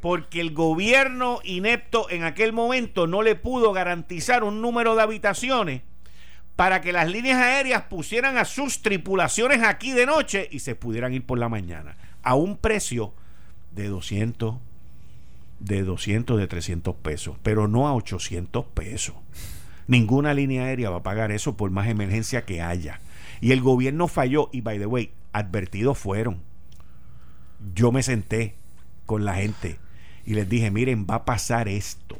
porque 0.00 0.40
el 0.40 0.54
gobierno 0.54 1.40
inepto 1.44 2.08
en 2.08 2.24
aquel 2.24 2.54
momento 2.54 3.06
no 3.06 3.20
le 3.20 3.34
pudo 3.34 3.74
garantizar 3.74 4.44
un 4.44 4.62
número 4.62 4.94
de 4.94 5.02
habitaciones 5.02 5.82
para 6.56 6.80
que 6.80 6.94
las 6.94 7.10
líneas 7.10 7.36
aéreas 7.36 7.82
pusieran 7.82 8.38
a 8.38 8.46
sus 8.46 8.80
tripulaciones 8.80 9.62
aquí 9.62 9.92
de 9.92 10.06
noche 10.06 10.48
y 10.50 10.60
se 10.60 10.74
pudieran 10.74 11.12
ir 11.12 11.26
por 11.26 11.38
la 11.38 11.50
mañana 11.50 11.98
a 12.22 12.36
un 12.36 12.56
precio 12.56 13.12
de 13.72 13.88
200 13.88 14.54
de 15.58 15.82
200 15.82 16.38
de 16.38 16.46
300 16.46 16.94
pesos, 16.94 17.36
pero 17.42 17.68
no 17.68 17.86
a 17.86 17.94
800 17.94 18.64
pesos. 18.72 19.16
Ninguna 19.86 20.32
línea 20.32 20.64
aérea 20.64 20.88
va 20.88 20.96
a 20.96 21.02
pagar 21.02 21.30
eso 21.30 21.58
por 21.58 21.70
más 21.70 21.88
emergencia 21.88 22.46
que 22.46 22.62
haya. 22.62 23.02
Y 23.40 23.52
el 23.52 23.60
gobierno 23.60 24.08
falló 24.08 24.50
y, 24.52 24.60
by 24.60 24.78
the 24.78 24.86
way, 24.86 25.12
advertidos 25.32 25.98
fueron. 25.98 26.42
Yo 27.74 27.92
me 27.92 28.02
senté 28.02 28.56
con 29.06 29.24
la 29.24 29.34
gente 29.34 29.78
y 30.24 30.34
les 30.34 30.48
dije, 30.48 30.70
miren, 30.70 31.06
va 31.08 31.16
a 31.16 31.24
pasar 31.24 31.68
esto. 31.68 32.18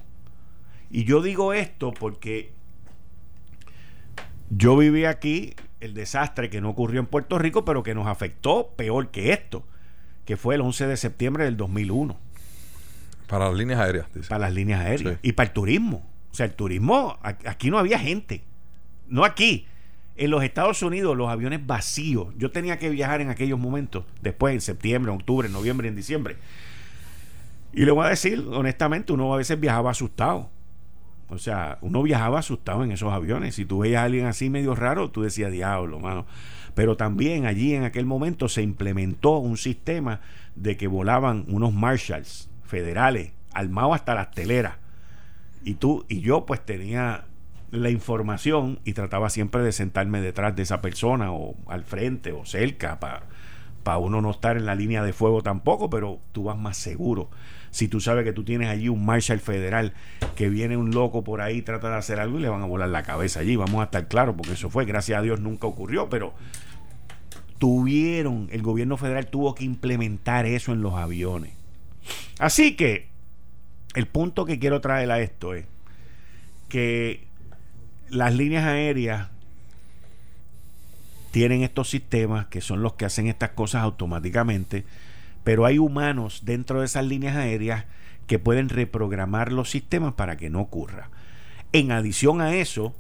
Y 0.90 1.04
yo 1.04 1.22
digo 1.22 1.52
esto 1.52 1.92
porque 1.92 2.52
yo 4.50 4.76
viví 4.76 5.04
aquí 5.04 5.54
el 5.80 5.94
desastre 5.94 6.50
que 6.50 6.61
no 6.61 6.70
ocurrió 6.70 7.00
en 7.00 7.06
Puerto 7.06 7.38
Rico, 7.38 7.64
pero 7.64 7.83
que 7.83 7.94
nos 7.94 8.06
afectó 8.06 8.74
peor 8.76 9.11
que 9.11 9.33
esto, 9.33 9.64
que 10.24 10.37
fue 10.37 10.56
el 10.56 10.61
11 10.61 10.88
de 10.88 10.96
septiembre 10.96 11.44
del 11.44 11.56
2001. 11.56 12.16
Para 13.26 13.46
las 13.46 13.54
líneas 13.54 13.80
aéreas. 13.80 14.06
Para 14.28 14.46
las 14.46 14.52
líneas 14.52 14.80
aéreas. 14.80 15.18
Y 15.22 15.33
para 15.33 15.48
el 15.48 15.52
turismo. 15.52 16.04
O 16.33 16.35
sea, 16.35 16.46
el 16.46 16.54
turismo, 16.54 17.18
aquí 17.22 17.70
no 17.70 17.78
había 17.78 17.98
gente. 17.98 18.42
No 19.06 19.24
aquí, 19.24 19.66
en 20.20 20.30
los 20.30 20.44
Estados 20.44 20.83
Unidos 20.83 21.16
los 21.16 21.30
aviones 21.30 21.66
vacíos. 21.66 22.28
Yo 22.37 22.50
tenía 22.50 22.78
que 22.78 22.90
viajar 22.90 23.22
en 23.22 23.30
aquellos 23.30 23.59
momentos, 23.59 24.04
después 24.20 24.52
en 24.52 24.61
septiembre, 24.61 25.11
octubre, 25.11 25.48
noviembre, 25.48 25.88
en 25.88 25.96
diciembre. 25.96 26.37
Y 27.72 27.87
le 27.87 27.90
voy 27.90 28.04
a 28.04 28.11
decir, 28.11 28.46
honestamente, 28.52 29.14
uno 29.14 29.33
a 29.33 29.38
veces 29.38 29.59
viajaba 29.59 29.92
asustado. 29.92 30.50
O 31.30 31.38
sea, 31.38 31.78
uno 31.80 32.02
viajaba 32.02 32.40
asustado 32.40 32.85
en 32.85 32.92
esos 32.92 33.11
aviones. 33.11 33.54
Si 33.54 33.64
tú 33.64 33.78
veías 33.78 34.02
a 34.02 34.04
alguien 34.04 34.26
así 34.26 34.50
medio 34.50 34.74
raro, 34.74 35.11
tú 35.11 35.22
decías, 35.22 35.50
diablo, 35.52 36.00
mano. 36.00 36.26
Pero 36.74 36.98
también 36.98 37.46
allí 37.46 37.74
en 37.74 37.85
aquel 37.85 38.04
momento 38.04 38.50
se 38.50 38.61
implementó 38.61 39.38
un 39.38 39.56
sistema 39.56 40.20
de 40.54 40.76
que 40.76 40.87
volaban 40.87 41.46
unos 41.48 41.72
marshals 41.72 42.50
federales, 42.64 43.33
armados 43.54 43.94
hasta 43.94 44.14
las 44.14 44.33
teleras. 44.33 44.74
Y 45.64 45.74
tú 45.74 46.04
y 46.11 46.20
yo 46.20 46.44
pues 46.44 46.62
tenía 46.62 47.24
la 47.70 47.90
información 47.90 48.80
y 48.85 48.94
trataba 48.94 49.30
siempre 49.30 49.62
de 49.62 49.72
sentarme 49.72 50.20
detrás 50.20 50.56
de 50.56 50.62
esa 50.62 50.80
persona 50.80 51.33
o 51.33 51.54
al 51.66 51.85
frente 51.85 52.33
o 52.33 52.44
cerca 52.44 52.98
para 53.00 53.22
para 53.83 53.98
uno 53.98 54.20
no 54.20 54.30
estar 54.30 54.56
en 54.56 54.66
la 54.66 54.74
línea 54.74 55.02
de 55.02 55.12
fuego 55.12 55.42
tampoco, 55.42 55.90
pero 55.90 56.20
tú 56.33 56.44
vas 56.44 56.59
más 56.59 56.76
seguro. 56.76 57.30
Si 57.70 57.88
tú 57.88 58.00
sabes 58.00 58.24
que 58.24 58.33
tú 58.33 58.44
tienes 58.44 58.68
allí 58.68 58.88
un 58.88 59.04
Marshall 59.04 59.40
federal 59.40 59.94
que 60.35 60.48
viene 60.48 60.76
un 60.76 60.90
loco 60.90 61.22
por 61.22 61.40
ahí, 61.40 61.62
trata 61.62 61.88
de 61.90 61.96
hacer 61.96 62.18
algo 62.18 62.38
y 62.38 62.42
le 62.42 62.48
van 62.48 62.62
a 62.62 62.66
volar 62.66 62.88
la 62.88 63.02
cabeza 63.02 63.40
allí, 63.40 63.56
vamos 63.56 63.80
a 63.80 63.85
estar 63.85 64.09
claros, 64.09 64.35
porque 64.37 64.52
eso 64.52 64.70
fue, 64.70 64.85
gracias 64.85 65.18
a 65.18 65.22
Dios 65.22 65.40
nunca 65.40 65.66
ocurrió, 65.66 66.09
pero 66.09 66.35
tuvieron, 67.59 68.48
el 68.50 68.62
gobierno 68.62 68.96
federal 68.96 69.28
tuvo 69.28 69.54
que 69.54 69.64
implementar 69.64 70.46
eso 70.46 70.72
en 70.72 70.83
los 70.83 70.94
aviones. 70.94 71.52
Así 72.38 72.74
que 72.74 73.09
el 73.94 74.06
punto 74.06 74.44
que 74.44 74.59
quiero 74.59 74.80
traer 74.80 75.11
a 75.11 75.20
esto 75.20 75.54
es 75.54 75.66
que 76.68 77.30
las 78.11 78.35
líneas 78.35 78.64
aéreas 78.64 79.29
tienen 81.31 81.62
estos 81.62 81.88
sistemas 81.88 82.46
que 82.46 82.61
son 82.61 82.83
los 82.83 82.94
que 82.94 83.05
hacen 83.05 83.29
estas 83.29 83.51
cosas 83.51 83.83
automáticamente, 83.83 84.85
pero 85.44 85.64
hay 85.64 85.79
humanos 85.79 86.42
dentro 86.44 86.81
de 86.81 86.87
esas 86.87 87.07
líneas 87.07 87.37
aéreas 87.37 87.85
que 88.27 88.38
pueden 88.38 88.68
reprogramar 88.68 89.53
los 89.53 89.70
sistemas 89.70 90.14
para 90.14 90.37
que 90.37 90.51
no 90.51 90.61
ocurra. 90.61 91.09
En 91.73 91.92
adición 91.92 92.40
a 92.40 92.55
eso, 92.55 92.94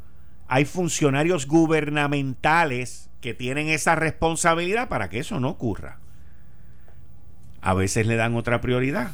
hay 0.48 0.64
funcionarios 0.64 1.46
gubernamentales 1.46 3.10
que 3.20 3.34
tienen 3.34 3.68
esa 3.68 3.94
responsabilidad 3.94 4.88
para 4.88 5.08
que 5.08 5.18
eso 5.18 5.40
no 5.40 5.48
ocurra. 5.48 5.98
A 7.60 7.74
veces 7.74 8.06
le 8.06 8.16
dan 8.16 8.36
otra 8.36 8.60
prioridad, 8.60 9.12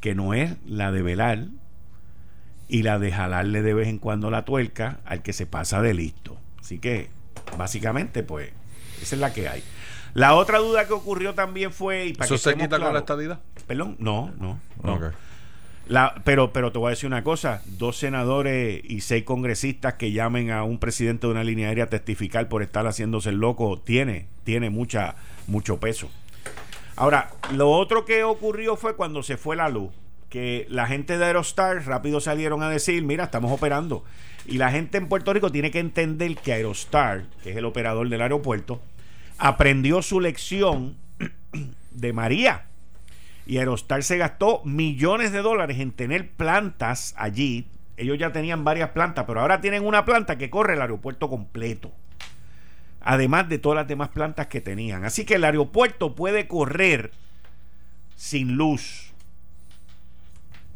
que 0.00 0.14
no 0.14 0.34
es 0.34 0.56
la 0.64 0.92
de 0.92 1.02
velar 1.02 1.46
y 2.68 2.82
la 2.82 2.98
de 2.98 3.12
jalarle 3.12 3.62
de 3.62 3.74
vez 3.74 3.88
en 3.88 3.98
cuando 3.98 4.30
la 4.30 4.44
tuerca 4.44 5.00
al 5.04 5.22
que 5.22 5.32
se 5.32 5.46
pasa 5.46 5.82
de 5.82 5.94
listo. 5.94 6.36
Así 6.60 6.78
que, 6.78 7.08
básicamente, 7.56 8.22
pues, 8.22 8.50
esa 9.00 9.14
es 9.14 9.20
la 9.20 9.32
que 9.32 9.48
hay. 9.48 9.62
La 10.14 10.34
otra 10.34 10.58
duda 10.58 10.86
que 10.86 10.94
ocurrió 10.94 11.34
también 11.34 11.72
fue. 11.72 12.06
Y 12.06 12.14
para 12.14 12.24
¿Eso 12.24 12.38
se 12.38 12.56
quita 12.56 12.80
con 12.80 12.92
la 12.92 13.00
estadidad? 13.00 13.40
Perdón, 13.66 13.96
no, 13.98 14.32
no. 14.38 14.58
no. 14.82 15.12
La, 15.88 16.20
pero, 16.24 16.52
pero 16.52 16.72
te 16.72 16.78
voy 16.78 16.88
a 16.88 16.90
decir 16.90 17.06
una 17.06 17.22
cosa, 17.22 17.62
dos 17.66 17.96
senadores 17.96 18.80
y 18.82 19.02
seis 19.02 19.22
congresistas 19.22 19.94
que 19.94 20.10
llamen 20.10 20.50
a 20.50 20.64
un 20.64 20.78
presidente 20.78 21.26
de 21.26 21.32
una 21.32 21.44
línea 21.44 21.68
aérea 21.68 21.84
a 21.84 21.88
testificar 21.88 22.48
por 22.48 22.62
estar 22.62 22.86
haciéndose 22.86 23.28
el 23.28 23.36
loco, 23.36 23.78
tiene, 23.78 24.26
tiene 24.42 24.68
mucha, 24.68 25.14
mucho 25.46 25.78
peso. 25.78 26.10
Ahora, 26.96 27.30
lo 27.52 27.70
otro 27.70 28.04
que 28.04 28.24
ocurrió 28.24 28.74
fue 28.76 28.96
cuando 28.96 29.22
se 29.22 29.36
fue 29.36 29.54
la 29.54 29.68
luz, 29.68 29.90
que 30.36 30.66
la 30.68 30.86
gente 30.86 31.16
de 31.16 31.24
Aerostar 31.24 31.86
rápido 31.86 32.20
salieron 32.20 32.62
a 32.62 32.68
decir, 32.68 33.02
mira, 33.02 33.24
estamos 33.24 33.50
operando. 33.50 34.04
Y 34.44 34.58
la 34.58 34.70
gente 34.70 34.98
en 34.98 35.08
Puerto 35.08 35.32
Rico 35.32 35.50
tiene 35.50 35.70
que 35.70 35.78
entender 35.78 36.36
que 36.36 36.52
Aerostar, 36.52 37.24
que 37.42 37.52
es 37.52 37.56
el 37.56 37.64
operador 37.64 38.10
del 38.10 38.20
aeropuerto, 38.20 38.82
aprendió 39.38 40.02
su 40.02 40.20
lección 40.20 40.98
de 41.90 42.12
María 42.12 42.66
y 43.46 43.56
Aerostar 43.56 44.02
se 44.02 44.18
gastó 44.18 44.60
millones 44.66 45.32
de 45.32 45.40
dólares 45.40 45.78
en 45.80 45.90
tener 45.90 46.28
plantas 46.28 47.14
allí. 47.16 47.66
Ellos 47.96 48.18
ya 48.18 48.30
tenían 48.30 48.62
varias 48.62 48.90
plantas, 48.90 49.24
pero 49.26 49.40
ahora 49.40 49.62
tienen 49.62 49.86
una 49.86 50.04
planta 50.04 50.36
que 50.36 50.50
corre 50.50 50.74
el 50.74 50.82
aeropuerto 50.82 51.30
completo. 51.30 51.92
Además 53.00 53.48
de 53.48 53.58
todas 53.58 53.76
las 53.76 53.88
demás 53.88 54.10
plantas 54.10 54.48
que 54.48 54.60
tenían. 54.60 55.02
Así 55.06 55.24
que 55.24 55.36
el 55.36 55.44
aeropuerto 55.44 56.14
puede 56.14 56.46
correr 56.46 57.12
sin 58.16 58.56
luz 58.56 59.05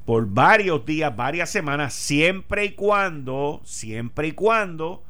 por 0.04 0.26
varios 0.26 0.84
días, 0.86 1.14
varias 1.14 1.50
semanas, 1.50 1.94
siempre 1.94 2.64
y 2.64 2.70
cuando, 2.72 3.60
siempre 3.64 4.28
y 4.28 4.32
cuando 4.32 5.02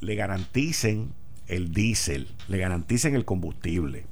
le 0.00 0.14
garanticen 0.14 1.12
el 1.46 1.72
diésel, 1.72 2.28
le 2.48 2.58
garanticen 2.58 3.14
el 3.14 3.24
combustible. 3.24 4.04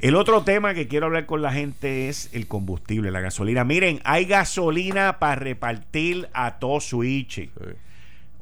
El 0.00 0.16
otro 0.16 0.42
tema 0.44 0.72
que 0.72 0.88
quiero 0.88 1.06
hablar 1.06 1.26
con 1.26 1.42
la 1.42 1.52
gente 1.52 2.08
es 2.08 2.30
el 2.32 2.46
combustible, 2.46 3.10
la 3.10 3.20
gasolina. 3.20 3.64
Miren, 3.64 4.00
hay 4.04 4.24
gasolina 4.24 5.18
para 5.18 5.34
repartir 5.34 6.28
a 6.32 6.58
todo 6.58 6.80
switch. 6.80 7.50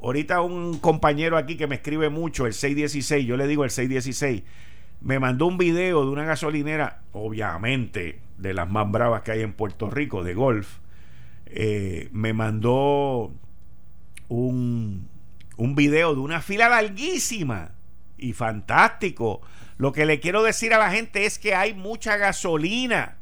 Ahorita 0.01 0.41
un 0.41 0.79
compañero 0.79 1.35
aquí 1.35 1.57
que 1.57 1.67
me 1.67 1.75
escribe 1.75 2.09
mucho, 2.09 2.45
el 2.45 2.53
616, 2.53 3.25
yo 3.25 3.35
le 3.35 3.47
digo 3.47 3.65
el 3.65 3.71
616, 3.71 4.43
me 5.01 5.19
mandó 5.19 5.47
un 5.47 5.57
video 5.57 6.05
de 6.05 6.11
una 6.11 6.23
gasolinera, 6.23 7.01
obviamente 7.11 8.28
de 8.39 8.53
las 8.53 8.69
más 8.69 8.89
bravas 8.89 9.21
que 9.21 9.31
hay 9.31 9.41
en 9.41 9.53
Puerto 9.53 9.89
Rico, 9.89 10.23
de 10.23 10.33
golf. 10.33 10.77
Eh, 11.45 12.09
me 12.11 12.33
mandó 12.33 13.31
un, 14.27 15.07
un 15.57 15.75
video 15.75 16.13
de 16.13 16.21
una 16.21 16.41
fila 16.41 16.69
larguísima 16.69 17.71
y 18.17 18.33
fantástico 18.33 19.41
lo 19.79 19.93
que 19.93 20.05
le 20.05 20.19
quiero 20.19 20.43
decir 20.43 20.73
a 20.73 20.77
la 20.77 20.91
gente 20.91 21.25
es 21.25 21.39
que 21.39 21.55
hay 21.55 21.73
mucha 21.73 22.17
gasolina, 22.17 23.17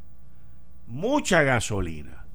mucha 0.87 1.43
gasolina. 1.43 2.25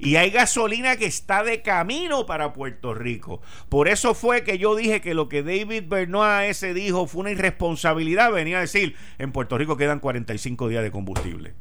Y 0.00 0.16
hay 0.16 0.30
gasolina 0.30 0.96
que 0.96 1.04
está 1.04 1.44
de 1.44 1.62
camino 1.62 2.26
para 2.26 2.52
Puerto 2.52 2.94
Rico. 2.94 3.40
Por 3.68 3.86
eso 3.86 4.14
fue 4.14 4.42
que 4.42 4.58
yo 4.58 4.74
dije 4.74 5.00
que 5.00 5.14
lo 5.14 5.28
que 5.28 5.44
David 5.44 5.84
Benoit 5.86 6.50
ese 6.50 6.74
dijo 6.74 7.06
fue 7.06 7.20
una 7.20 7.30
irresponsabilidad. 7.30 8.32
Venía 8.32 8.58
a 8.58 8.62
decir, 8.62 8.96
en 9.18 9.30
Puerto 9.30 9.56
Rico 9.56 9.76
quedan 9.76 10.00
45 10.00 10.66
días 10.66 10.82
de 10.82 10.90
combustible. 10.90 11.54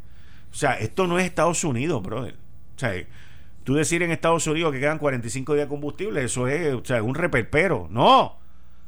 O 0.52 0.56
sea, 0.56 0.74
esto 0.80 1.08
no 1.08 1.20
es 1.20 1.26
Estados 1.26 1.64
Unidos, 1.64 2.02
brother. 2.02 2.36
O 2.76 2.80
sea, 2.80 2.94
tú 3.64 3.76
decir 3.76 4.02
en 4.04 4.12
Estados 4.12 4.48
Unidos 4.48 4.72
que 4.72 4.80
quedan 4.80 4.98
45 4.98 5.54
días 5.54 5.66
de 5.66 5.70
combustible, 5.70 6.24
eso 6.24 6.48
es 6.48 6.74
o 6.74 6.84
sea, 6.84 7.04
un 7.04 7.16
reperpero. 7.16 7.88
No. 7.90 8.38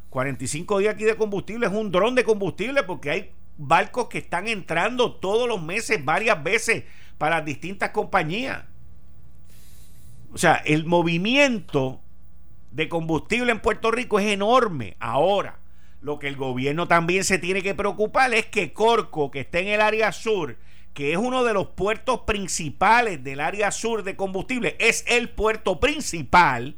45 0.09 0.79
días 0.79 0.95
aquí 0.95 1.05
de 1.05 1.15
combustible 1.15 1.67
es 1.67 1.73
un 1.73 1.91
dron 1.91 2.15
de 2.15 2.23
combustible 2.23 2.83
porque 2.83 3.09
hay 3.11 3.31
barcos 3.57 4.07
que 4.07 4.17
están 4.17 4.47
entrando 4.47 5.13
todos 5.13 5.47
los 5.47 5.61
meses, 5.61 6.03
varias 6.03 6.43
veces, 6.43 6.83
para 7.17 7.41
distintas 7.41 7.91
compañías. 7.91 8.65
O 10.33 10.37
sea, 10.37 10.55
el 10.65 10.85
movimiento 10.85 12.01
de 12.71 12.89
combustible 12.89 13.51
en 13.51 13.59
Puerto 13.59 13.91
Rico 13.91 14.19
es 14.19 14.27
enorme. 14.27 14.95
Ahora, 14.99 15.59
lo 16.01 16.19
que 16.19 16.27
el 16.27 16.35
gobierno 16.35 16.87
también 16.87 17.23
se 17.23 17.37
tiene 17.37 17.61
que 17.61 17.75
preocupar 17.75 18.33
es 18.33 18.47
que 18.47 18.73
Corco, 18.73 19.29
que 19.29 19.41
está 19.41 19.59
en 19.59 19.67
el 19.67 19.81
área 19.81 20.11
sur, 20.11 20.57
que 20.93 21.13
es 21.13 21.17
uno 21.17 21.43
de 21.43 21.53
los 21.53 21.67
puertos 21.67 22.21
principales 22.21 23.23
del 23.23 23.39
área 23.39 23.71
sur 23.71 24.03
de 24.03 24.15
combustible, 24.15 24.75
es 24.79 25.05
el 25.07 25.29
puerto 25.29 25.79
principal, 25.79 26.75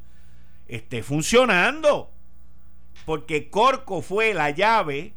esté 0.67 1.03
funcionando 1.03 2.13
porque 3.05 3.49
Corco 3.49 4.01
fue 4.01 4.33
la 4.33 4.49
llave 4.49 5.13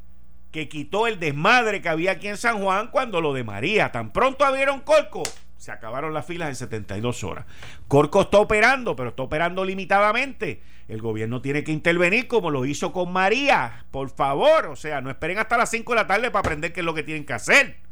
que 0.51 0.69
quitó 0.69 1.07
el 1.07 1.19
desmadre 1.19 1.83
que 1.83 1.89
había 1.89 2.13
aquí 2.13 2.29
en 2.29 2.37
San 2.37 2.63
Juan 2.63 2.89
cuando 2.89 3.21
lo 3.21 3.33
de 3.33 3.45
María. 3.45 3.93
Tan 3.93 4.13
pronto 4.13 4.45
abrieron 4.45 4.81
Corco, 4.81 5.23
se 5.57 5.71
acabaron 5.71 6.15
las 6.15 6.27
filas 6.27 6.49
en 6.49 6.57
72 6.57 7.25
horas. 7.25 7.45
Corco 7.89 8.23
está 8.23 8.39
operando, 8.39 8.97
pero 8.97 9.11
está 9.11 9.23
operando 9.23 9.65
limitadamente. 9.65 10.63
El 10.89 11.03
gobierno 11.03 11.43
tiene 11.43 11.65
que 11.65 11.73
intervenir 11.73 12.29
como 12.29 12.51
lo 12.51 12.65
hizo 12.65 12.93
con 12.93 13.13
María. 13.13 13.85
Por 13.91 14.09
favor, 14.09 14.67
o 14.67 14.77
sea, 14.77 15.01
no 15.01 15.11
esperen 15.11 15.39
hasta 15.39 15.59
las 15.59 15.71
5 15.71 15.93
de 15.93 15.97
la 15.97 16.07
tarde 16.07 16.31
para 16.31 16.41
aprender 16.41 16.73
qué 16.73 16.81
es 16.81 16.87
lo 16.87 16.95
que 16.95 17.03
tienen 17.03 17.27
que 17.27 17.33
hacer. 17.33 17.86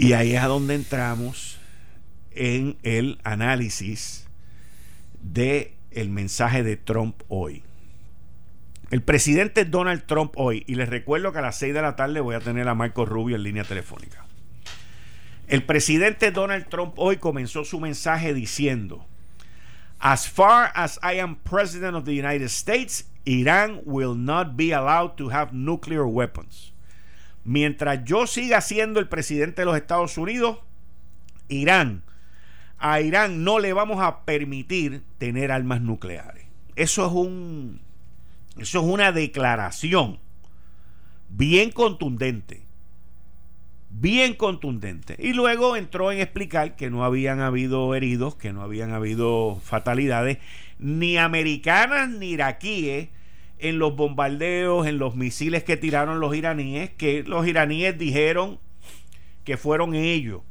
Y 0.00 0.14
ahí 0.14 0.34
es 0.34 0.42
a 0.42 0.46
donde 0.46 0.76
entramos 0.76 1.58
en 2.30 2.78
el 2.82 3.20
análisis 3.22 4.26
de 5.20 5.74
el 5.90 6.08
mensaje 6.08 6.62
de 6.62 6.78
Trump 6.78 7.20
hoy. 7.28 7.62
El 8.90 9.02
presidente 9.02 9.66
Donald 9.66 10.06
Trump 10.06 10.32
hoy, 10.36 10.64
y 10.66 10.76
les 10.76 10.88
recuerdo 10.88 11.32
que 11.32 11.40
a 11.40 11.42
las 11.42 11.58
6 11.58 11.74
de 11.74 11.82
la 11.82 11.96
tarde 11.96 12.20
voy 12.20 12.34
a 12.34 12.40
tener 12.40 12.66
a 12.66 12.74
Marco 12.74 13.04
Rubio 13.04 13.36
en 13.36 13.42
línea 13.42 13.62
telefónica. 13.62 14.24
El 15.48 15.64
presidente 15.64 16.30
Donald 16.30 16.70
Trump 16.70 16.94
hoy 16.96 17.18
comenzó 17.18 17.66
su 17.66 17.78
mensaje 17.78 18.32
diciendo, 18.32 19.04
As 19.98 20.26
far 20.26 20.72
as 20.74 20.98
I 21.02 21.18
am 21.20 21.36
president 21.36 21.94
of 21.94 22.06
the 22.06 22.12
United 22.18 22.48
States, 22.48 23.04
Iran 23.26 23.82
will 23.84 24.16
not 24.16 24.56
be 24.56 24.72
allowed 24.72 25.16
to 25.18 25.28
have 25.28 25.52
nuclear 25.52 26.06
weapons. 26.06 26.69
Mientras 27.44 28.04
yo 28.04 28.26
siga 28.26 28.60
siendo 28.60 29.00
el 29.00 29.08
presidente 29.08 29.62
de 29.62 29.66
los 29.66 29.76
Estados 29.76 30.18
Unidos, 30.18 30.58
Irán 31.48 32.02
a 32.80 33.02
Irán 33.02 33.44
no 33.44 33.58
le 33.58 33.74
vamos 33.74 34.02
a 34.02 34.24
permitir 34.24 35.02
tener 35.18 35.52
armas 35.52 35.82
nucleares. 35.82 36.46
Eso 36.76 37.06
es 37.06 37.12
un 37.12 37.80
eso 38.56 38.80
es 38.80 38.84
una 38.86 39.12
declaración 39.12 40.18
bien 41.28 41.70
contundente. 41.70 42.62
Bien 43.90 44.34
contundente. 44.34 45.16
Y 45.18 45.32
luego 45.32 45.76
entró 45.76 46.10
en 46.12 46.20
explicar 46.20 46.76
que 46.76 46.90
no 46.90 47.04
habían 47.04 47.40
habido 47.40 47.94
heridos, 47.94 48.36
que 48.36 48.52
no 48.52 48.62
habían 48.62 48.92
habido 48.92 49.60
fatalidades, 49.62 50.38
ni 50.78 51.18
americanas 51.18 52.08
ni 52.08 52.30
iraquíes, 52.30 53.08
en 53.60 53.78
los 53.78 53.96
bombardeos, 53.96 54.86
en 54.86 54.98
los 54.98 55.14
misiles 55.14 55.64
que 55.64 55.76
tiraron 55.76 56.20
los 56.20 56.34
iraníes, 56.34 56.90
que 56.90 57.22
los 57.22 57.46
iraníes 57.46 57.98
dijeron 57.98 58.58
que 59.44 59.56
fueron 59.56 59.94
ellos 59.94 60.42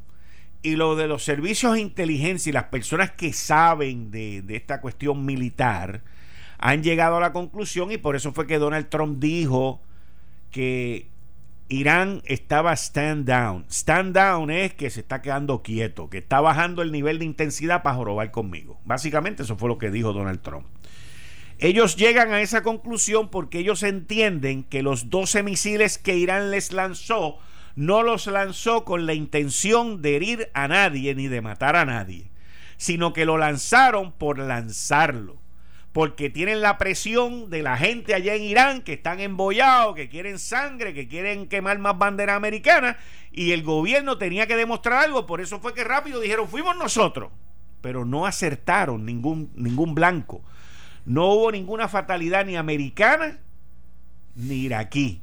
y 0.62 0.76
lo 0.76 0.96
de 0.96 1.08
los 1.08 1.24
servicios 1.24 1.74
de 1.74 1.82
inteligencia 1.82 2.50
y 2.50 2.54
las 2.54 2.66
personas 2.66 3.12
que 3.12 3.32
saben 3.34 4.12
de, 4.12 4.44
esta 4.50 4.82
cuestión 4.82 5.26
militar 5.26 6.02
han 6.58 6.84
llegado 6.84 7.18
a 7.18 7.22
la 7.22 7.32
conclusión 7.32 7.92
y 7.92 7.98
por 7.98 8.16
eso 8.16 8.34
fue 8.34 8.46
que 8.46 8.60
Donald 8.60 8.90
Trump 8.90 9.20
dijo 9.20 9.82
que 10.52 11.08
Irán 11.70 12.22
estaba 12.26 12.74
stand 12.74 13.26
down. 13.26 13.66
Stand 13.70 14.14
down 14.14 14.50
es 14.50 14.74
que 14.74 14.90
se 14.90 15.00
está 15.00 15.22
quedando 15.22 15.62
quieto, 15.62 16.10
que 16.10 16.18
está 16.18 16.42
bajando 16.42 16.82
el 16.82 16.92
nivel 16.92 17.20
de 17.20 17.26
intensidad 17.26 17.82
para 17.82 17.96
jorobar 17.96 18.32
conmigo. 18.32 18.82
Básicamente 18.84 19.44
eso 19.44 19.56
fue 19.56 19.70
lo 19.70 19.78
que 19.78 19.92
dijo 19.92 20.12
Donald 20.12 20.42
Trump. 20.42 20.66
Ellos 21.62 21.98
llegan 21.98 22.32
a 22.32 22.42
esa 22.42 22.64
conclusión 22.64 23.28
porque 23.28 23.60
ellos 23.60 23.84
entienden 23.84 24.64
que 24.64 24.82
los 24.82 25.10
12 25.10 25.44
misiles 25.44 25.98
que 25.98 26.16
Irán 26.16 26.52
les 26.52 26.72
lanzó 26.72 27.38
no 27.76 28.02
los 28.02 28.28
lanzó 28.28 28.86
con 28.86 29.06
la 29.06 29.14
intención 29.14 30.02
de 30.02 30.16
herir 30.16 30.50
a 30.54 30.70
nadie 30.70 31.16
ni 31.16 31.28
de 31.28 31.42
matar 31.42 31.76
a 31.76 31.84
nadie, 31.84 32.32
sino 32.78 33.12
que 33.12 33.26
lo 33.26 33.38
lanzaron 33.38 34.14
por 34.14 34.40
lanzarlo. 34.40 35.38
Porque 35.92 36.30
tienen 36.30 36.62
la 36.62 36.78
presión 36.78 37.50
de 37.50 37.62
la 37.62 37.76
gente 37.76 38.14
allá 38.14 38.36
en 38.36 38.44
Irán 38.44 38.82
que 38.82 38.94
están 38.94 39.20
embollados, 39.20 39.96
que 39.96 40.08
quieren 40.08 40.40
sangre, 40.40 40.94
que 40.94 41.08
quieren 41.08 41.48
quemar 41.48 41.80
más 41.80 41.98
bandera 41.98 42.36
americana. 42.36 42.98
Y 43.32 43.52
el 43.52 43.64
gobierno 43.64 44.18
tenía 44.18 44.48
que 44.48 44.56
demostrar 44.56 45.04
algo. 45.04 45.26
Por 45.26 45.42
eso 45.42 45.60
fue 45.60 45.74
que 45.74 45.84
rápido 45.84 46.22
dijeron, 46.22 46.48
fuimos 46.48 46.78
nosotros. 46.78 47.32
Pero 47.82 48.06
no 48.06 48.26
acertaron 48.26 49.06
ningún, 49.06 49.52
ningún 49.56 49.96
blanco. 49.96 50.44
No 51.10 51.26
hubo 51.34 51.52
ninguna 51.52 51.88
fatalidad 51.88 52.46
ni 52.46 52.56
americana 52.56 53.40
ni 54.36 54.58
iraquí. 54.58 55.22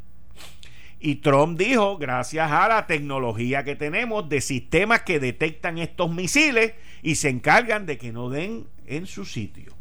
Y 0.99 1.17
Trump 1.17 1.57
dijo, 1.57 1.97
gracias 1.97 2.51
a 2.51 2.67
la 2.67 2.89
tecnología 2.89 3.63
que 3.63 3.77
tenemos 3.77 4.29
de 4.29 4.41
sistemas 4.41 5.03
que 5.03 5.21
detectan 5.21 5.79
estos 5.79 6.11
misiles 6.11 6.73
y 7.05 7.15
se 7.15 7.29
encargan 7.29 7.87
de 7.87 7.99
que 7.99 8.11
no 8.11 8.31
den 8.31 8.67
en 8.89 9.07
su 9.07 9.25
sitio. 9.25 9.75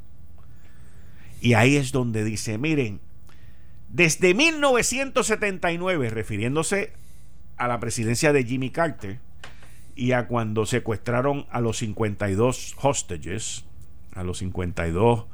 Y 1.42 1.56
ahí 1.56 1.76
es 1.76 1.92
donde 1.92 2.24
dice, 2.24 2.60
miren, 2.60 3.00
desde 3.90 4.36
1979, 4.36 6.12
refiriéndose 6.12 6.94
a 7.58 7.68
la 7.68 7.80
presidencia 7.80 8.32
de 8.32 8.44
Jimmy 8.44 8.70
Carter, 8.70 9.18
y 9.96 10.12
a 10.12 10.28
cuando 10.28 10.68
secuestraron 10.68 11.48
a 11.50 11.62
los 11.62 11.80
52 11.80 12.76
hostages, 12.80 13.66
a 14.14 14.24
los 14.24 14.38
52 14.38 15.26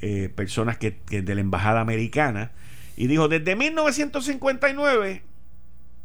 eh, 0.00 0.28
personas 0.34 0.78
que, 0.78 1.00
de 1.10 1.34
la 1.34 1.40
embajada 1.40 1.80
americana, 1.80 2.52
y 2.96 3.06
dijo, 3.06 3.28
desde 3.28 3.56
1959 3.56 5.22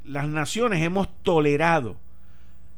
las 0.06 0.28
naciones 0.28 0.82
hemos 0.82 1.08
tolerado 1.24 1.98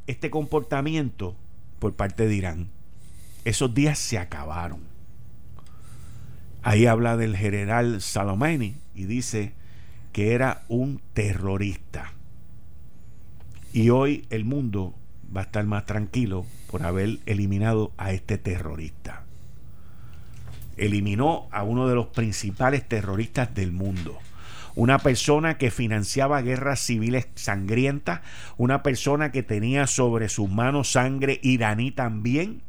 este 0.07 0.30
comportamiento 0.30 1.36
por 1.80 1.95
parte 1.95 2.28
de 2.28 2.36
Irán. 2.36 2.70
Esos 3.43 3.74
días 3.74 3.99
se 3.99 4.18
acabaron. 4.18 4.80
Ahí 6.63 6.86
habla 6.86 7.18
del 7.18 7.36
general 7.36 8.01
Salomani 8.01 8.76
y 8.95 9.05
dice 9.05 9.53
que 10.13 10.34
era 10.34 10.63
un 10.68 11.01
terrorista. 11.13 12.13
Y 13.74 13.89
hoy 13.89 14.26
el 14.30 14.45
mundo 14.45 14.95
va 15.36 15.41
a 15.41 15.43
estar 15.43 15.66
más 15.66 15.86
tranquilo 15.86 16.45
por 16.72 16.84
haber 16.84 17.20
eliminado 17.26 17.91
a 17.97 18.13
este 18.13 18.38
terrorista. 18.38 19.24
Eliminó 20.78 21.47
a 21.51 21.63
uno 21.63 21.88
de 21.88 21.95
los 21.95 22.07
principales 22.07 22.88
terroristas 22.88 23.53
del 23.53 23.71
mundo. 23.71 24.17
Una 24.76 24.99
persona 24.99 25.57
que 25.57 25.71
financiaba 25.71 26.41
guerras 26.41 26.82
civiles 26.82 27.30
sangrientas, 27.36 28.21
una 28.57 28.84
persona 28.84 29.32
que 29.32 29.41
tenía 29.41 29.88
sobre 29.88 30.28
sus 30.28 30.49
manos 30.49 30.91
sangre 30.91 31.39
iraní 31.43 31.91
también, 31.91 32.61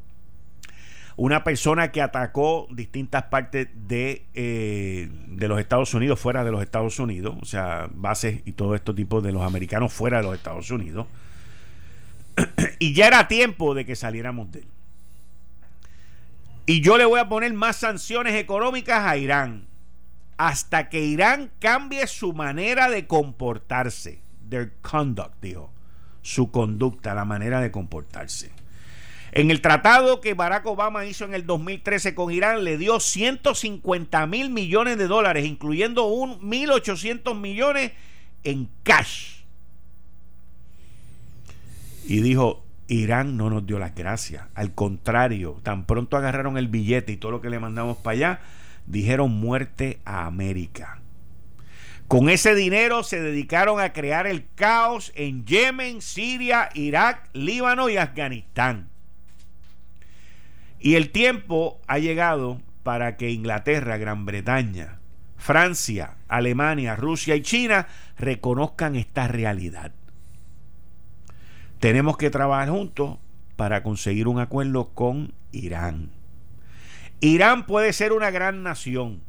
una 1.17 1.45
persona 1.45 1.91
que 1.93 2.03
atacó 2.03 2.69
distintas 2.71 3.25
partes 3.25 3.69
de, 3.89 4.27
eh, 4.35 5.09
de 5.29 5.49
los 5.49 5.59
Estados 5.59 5.95
Unidos, 5.95 6.21
fuera 6.21 6.45
de 6.45 6.53
los 6.53 6.63
Estados 6.63 6.99
Unidos, 6.99 7.37
o 7.41 7.47
sea, 7.47 7.89
bases 7.93 8.43
y 8.45 8.53
todo 8.53 8.75
esto 8.75 8.95
tipo 8.95 9.23
de 9.23 9.33
los 9.33 9.43
americanos 9.43 9.93
fuera 9.93 10.19
de 10.19 10.25
los 10.25 10.35
Estados 10.35 10.71
Unidos. 10.71 11.07
y 12.79 12.93
ya 12.93 13.07
era 13.07 13.29
tiempo 13.29 13.75
de 13.75 13.87
que 13.87 13.97
saliéramos 13.97 14.53
de 14.53 14.61
él. 14.61 14.67
Y 16.67 16.81
yo 16.81 16.99
le 16.99 17.05
voy 17.05 17.21
a 17.21 17.29
poner 17.29 17.53
más 17.55 17.77
sanciones 17.77 18.35
económicas 18.35 19.05
a 19.05 19.17
Irán 19.17 19.69
hasta 20.37 20.89
que 20.89 21.05
Irán 21.05 21.51
cambie 21.61 22.07
su 22.07 22.33
manera 22.33 22.91
de 22.91 23.07
comportarse. 23.07 24.21
Their 24.49 24.73
conduct, 24.83 25.41
dijo. 25.41 25.73
Su 26.23 26.51
conducta, 26.51 27.15
la 27.15 27.25
manera 27.25 27.61
de 27.61 27.71
comportarse. 27.71 28.51
En 29.33 29.51
el 29.51 29.61
tratado 29.61 30.21
que 30.21 30.35
Barack 30.35 30.67
Obama 30.67 31.05
hizo 31.07 31.25
en 31.25 31.35
el 31.35 31.47
2013 31.47 32.15
con 32.15 32.33
Irán, 32.33 32.65
le 32.65 32.79
dio 32.79 33.01
150 33.01 34.27
mil 34.27 34.51
millones 34.51 34.99
de 34.99 35.07
dólares, 35.07 35.47
incluyendo 35.47 36.07
un 36.07 36.41
1.800 36.41 37.39
millones 37.39 37.93
en 38.43 38.69
cash 38.83 39.37
y 42.07 42.21
dijo, 42.21 42.65
Irán 42.89 43.37
no 43.37 43.51
nos 43.51 43.67
dio 43.67 43.79
las 43.79 43.95
gracias. 43.95 44.45
Al 44.55 44.75
contrario, 44.75 45.61
tan 45.63 45.87
pronto 45.87 46.17
agarraron 46.17 46.57
el 46.59 46.69
billete 46.69 47.13
y 47.13 47.17
todo 47.17 47.33
lo 47.33 47.41
que 47.41 47.51
le 47.51 47.59
mandamos 47.59 47.97
para 47.99 48.15
allá, 48.15 48.41
dijeron 48.87 49.33
muerte 49.33 49.99
a 50.05 50.27
América. 50.27 51.01
Con 52.09 52.29
ese 52.29 52.55
dinero 52.55 53.03
se 53.03 53.21
dedicaron 53.21 53.81
a 53.81 53.93
crear 53.93 54.29
el 54.29 54.47
caos 54.55 55.13
en 55.17 55.45
Yemen, 55.45 56.01
Siria, 56.01 56.69
Irak, 56.75 57.29
Líbano 57.33 57.89
y 57.89 57.97
Afganistán. 57.97 58.89
Y 60.79 60.95
el 60.95 61.11
tiempo 61.11 61.81
ha 61.89 61.99
llegado 61.99 62.61
para 62.85 63.17
que 63.17 63.31
Inglaterra, 63.31 63.97
Gran 63.97 64.25
Bretaña, 64.25 65.01
Francia, 65.37 66.15
Alemania, 66.29 66.95
Rusia 66.95 67.35
y 67.35 67.43
China 67.43 67.89
reconozcan 68.17 68.95
esta 68.95 69.27
realidad. 69.27 69.93
Tenemos 71.87 72.17
que 72.17 72.31
trabajar 72.31 72.69
juntos 72.69 73.17
para 73.55 73.85
conseguir 73.85 74.27
un 74.27 74.41
acuerdo 74.41 74.89
con 74.93 75.35
Irán. 75.53 76.11
Irán 77.21 77.65
puede 77.65 77.93
ser 77.93 78.13
una 78.13 78.33
gran 78.33 78.65
nación 78.65 79.21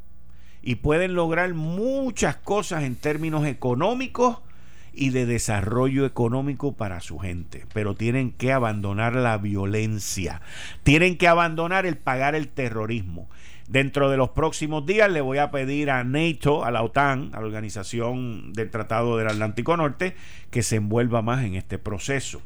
y 0.64 0.74
pueden 0.74 1.14
lograr 1.14 1.54
muchas 1.54 2.36
cosas 2.36 2.82
en 2.84 2.96
términos 2.96 3.46
económicos 3.46 4.40
y 4.92 5.12
de 5.12 5.28
desarrollo 5.28 6.04
económico 6.04 6.74
para 6.74 7.00
su 7.00 7.20
gente, 7.20 7.68
pero 7.74 7.94
tienen 7.94 8.32
que 8.32 8.52
abandonar 8.52 9.14
la 9.14 9.38
violencia, 9.38 10.42
tienen 10.82 11.20
que 11.20 11.28
abandonar 11.28 11.86
el 11.86 11.96
pagar 11.96 12.34
el 12.34 12.48
terrorismo. 12.48 13.30
Dentro 13.68 14.10
de 14.10 14.16
los 14.16 14.30
próximos 14.30 14.86
días 14.86 15.12
le 15.12 15.20
voy 15.20 15.40
a 15.40 15.52
pedir 15.52 15.90
a 15.92 16.06
NATO, 16.06 16.64
a 16.64 16.72
la 16.72 16.84
OTAN, 16.84 17.32
a 17.34 17.42
la 17.42 17.48
Organización 17.48 18.54
del 18.54 18.70
Tratado 18.70 19.18
del 19.18 19.28
Atlántico 19.28 19.76
Norte, 19.76 20.16
que 20.52 20.64
se 20.64 20.78
envuelva 20.78 21.22
más 21.22 21.44
en 21.44 21.56
este 21.56 21.78
proceso. 21.78 22.42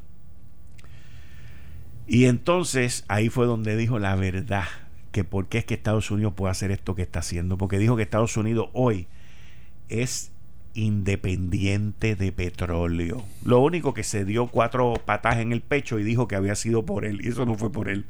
Y 2.08 2.24
entonces 2.24 3.04
ahí 3.06 3.28
fue 3.28 3.46
donde 3.46 3.76
dijo 3.76 4.00
la 4.00 4.16
verdad, 4.16 4.64
que 5.12 5.22
por 5.22 5.46
qué 5.46 5.58
es 5.58 5.64
que 5.64 5.74
Estados 5.74 6.10
Unidos 6.10 6.32
puede 6.34 6.50
hacer 6.50 6.72
esto 6.72 6.96
que 6.96 7.02
está 7.02 7.20
haciendo, 7.20 7.56
porque 7.56 7.78
dijo 7.78 7.94
que 7.94 8.02
Estados 8.02 8.36
Unidos 8.36 8.70
hoy 8.72 9.06
es 9.88 10.32
independiente 10.74 12.16
de 12.16 12.32
petróleo. 12.32 13.22
Lo 13.44 13.60
único 13.60 13.94
que 13.94 14.02
se 14.02 14.24
dio 14.24 14.48
cuatro 14.48 14.94
patas 15.04 15.36
en 15.36 15.52
el 15.52 15.60
pecho 15.60 16.00
y 16.00 16.02
dijo 16.02 16.26
que 16.26 16.34
había 16.34 16.56
sido 16.56 16.84
por 16.84 17.04
él, 17.04 17.24
y 17.24 17.28
eso 17.28 17.46
no 17.46 17.54
fue 17.54 17.70
por 17.70 17.88
él 17.88 18.06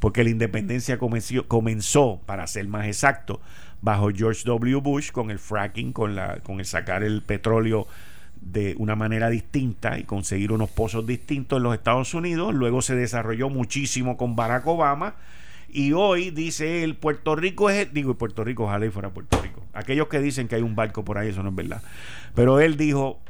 porque 0.00 0.24
la 0.24 0.30
independencia 0.30 0.98
comenzó, 0.98 2.20
para 2.26 2.46
ser 2.46 2.66
más 2.66 2.86
exacto, 2.86 3.40
bajo 3.82 4.10
George 4.10 4.42
W. 4.44 4.76
Bush 4.80 5.12
con 5.12 5.30
el 5.30 5.38
fracking, 5.38 5.92
con, 5.92 6.16
la, 6.16 6.40
con 6.40 6.58
el 6.58 6.66
sacar 6.66 7.02
el 7.02 7.22
petróleo 7.22 7.86
de 8.40 8.74
una 8.78 8.96
manera 8.96 9.28
distinta 9.28 9.98
y 9.98 10.04
conseguir 10.04 10.52
unos 10.52 10.70
pozos 10.70 11.06
distintos 11.06 11.58
en 11.58 11.64
los 11.64 11.74
Estados 11.74 12.14
Unidos. 12.14 12.54
Luego 12.54 12.80
se 12.80 12.96
desarrolló 12.96 13.50
muchísimo 13.50 14.16
con 14.16 14.34
Barack 14.34 14.66
Obama. 14.66 15.16
Y 15.68 15.92
hoy 15.92 16.30
dice 16.30 16.82
él, 16.82 16.96
Puerto 16.96 17.36
Rico 17.36 17.70
es, 17.70 17.92
digo, 17.92 18.14
Puerto 18.14 18.42
Rico, 18.42 18.64
ojalá 18.64 18.86
y 18.86 18.90
fuera 18.90 19.10
Puerto 19.10 19.40
Rico. 19.40 19.62
Aquellos 19.72 20.08
que 20.08 20.18
dicen 20.18 20.48
que 20.48 20.56
hay 20.56 20.62
un 20.62 20.74
barco 20.74 21.04
por 21.04 21.18
ahí, 21.18 21.28
eso 21.28 21.42
no 21.42 21.50
es 21.50 21.54
verdad. 21.54 21.82
Pero 22.34 22.58
él 22.58 22.76
dijo, 22.76 23.20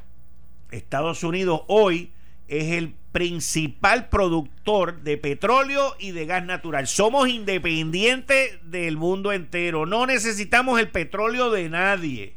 Estados 0.71 1.23
Unidos 1.25 1.63
hoy 1.67 2.13
es 2.51 2.73
el 2.73 2.95
principal 3.13 4.09
productor 4.09 5.03
de 5.03 5.17
petróleo 5.17 5.95
y 6.01 6.11
de 6.11 6.27
gas 6.27 6.45
natural. 6.45 6.89
Somos 6.89 7.29
independientes 7.29 8.59
del 8.65 8.97
mundo 8.97 9.33
entero. 9.33 9.87
No 9.87 10.05
necesitamos 10.05 10.81
el 10.81 10.89
petróleo 10.89 11.51
de 11.51 11.69
nadie. 11.69 12.35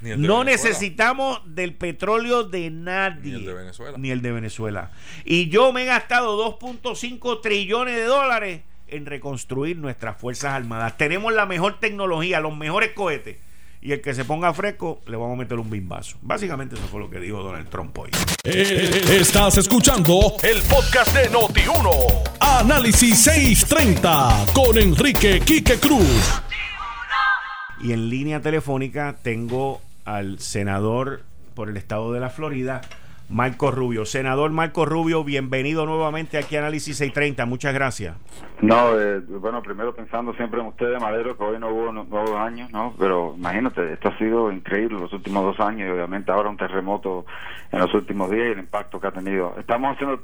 no 0.00 0.42
necesitamos 0.42 1.40
del 1.44 1.74
petróleo 1.74 2.44
de 2.44 2.70
nadie. 2.70 3.32
Ni 3.32 3.38
el 3.38 3.44
de 3.44 3.54
Venezuela. 3.54 3.98
Ni 3.98 4.10
el 4.10 4.22
de 4.22 4.32
Venezuela. 4.32 4.90
Y 5.24 5.50
yo 5.50 5.70
me 5.72 5.82
he 5.82 5.86
gastado 5.86 6.58
2.5 6.58 7.42
trillones 7.42 7.94
de 7.94 8.04
dólares 8.04 8.62
en 8.86 9.04
reconstruir 9.04 9.76
nuestras 9.76 10.18
Fuerzas 10.18 10.54
Armadas. 10.54 10.96
Tenemos 10.96 11.34
la 11.34 11.44
mejor 11.44 11.78
tecnología, 11.78 12.40
los 12.40 12.56
mejores 12.56 12.92
cohetes 12.92 13.36
y 13.80 13.92
el 13.92 14.00
que 14.00 14.14
se 14.14 14.24
ponga 14.24 14.52
fresco 14.52 15.00
le 15.06 15.16
vamos 15.16 15.34
a 15.34 15.38
meter 15.38 15.58
un 15.58 15.70
bimbazo. 15.70 16.16
Básicamente 16.22 16.74
eso 16.74 16.86
fue 16.88 17.00
lo 17.00 17.10
que 17.10 17.20
dijo 17.20 17.42
Donald 17.42 17.68
Trump 17.68 17.96
hoy. 17.98 18.10
Eh, 18.44 19.02
estás 19.10 19.56
escuchando 19.56 20.36
el 20.42 20.62
podcast 20.62 21.14
de 21.14 21.30
Noti1. 21.30 21.90
Análisis 22.40 23.18
630 23.22 24.46
con 24.52 24.78
Enrique 24.78 25.40
Quique 25.40 25.78
Cruz. 25.78 26.42
Y 27.80 27.92
en 27.92 28.08
línea 28.08 28.40
telefónica 28.40 29.16
tengo 29.22 29.80
al 30.04 30.40
senador 30.40 31.22
por 31.54 31.68
el 31.68 31.76
estado 31.76 32.12
de 32.12 32.20
la 32.20 32.30
Florida, 32.30 32.80
Marco 33.28 33.70
Rubio. 33.70 34.06
Senador 34.06 34.50
Marco 34.50 34.86
Rubio, 34.86 35.22
bienvenido 35.22 35.84
nuevamente 35.84 36.38
aquí 36.38 36.56
a 36.56 36.60
Análisis 36.60 36.96
630. 36.96 37.44
Muchas 37.46 37.74
gracias. 37.74 38.16
No, 38.62 38.98
eh, 38.98 39.20
bueno, 39.20 39.62
primero 39.62 39.94
pensando 39.94 40.32
siempre 40.34 40.60
en 40.60 40.66
ustedes, 40.66 41.00
Madero, 41.00 41.36
que 41.36 41.44
hoy 41.44 41.58
no 41.58 41.68
hubo 41.68 41.92
nuevos 41.92 42.34
años, 42.36 42.70
¿no? 42.72 42.94
Pero 42.98 43.34
imagínate, 43.36 43.92
esto 43.92 44.08
ha 44.08 44.18
sido 44.18 44.50
increíble 44.50 44.98
los 44.98 45.12
últimos 45.12 45.44
dos 45.44 45.60
años 45.60 45.88
y 45.88 45.90
obviamente 45.90 46.32
ahora 46.32 46.48
un 46.48 46.56
terremoto 46.56 47.26
en 47.70 47.80
los 47.80 47.92
últimos 47.94 48.30
días 48.30 48.48
y 48.48 48.52
el 48.52 48.58
impacto 48.60 48.98
que 48.98 49.06
ha 49.08 49.12
tenido. 49.12 49.54
Estamos 49.58 49.94
haciendo 49.94 50.22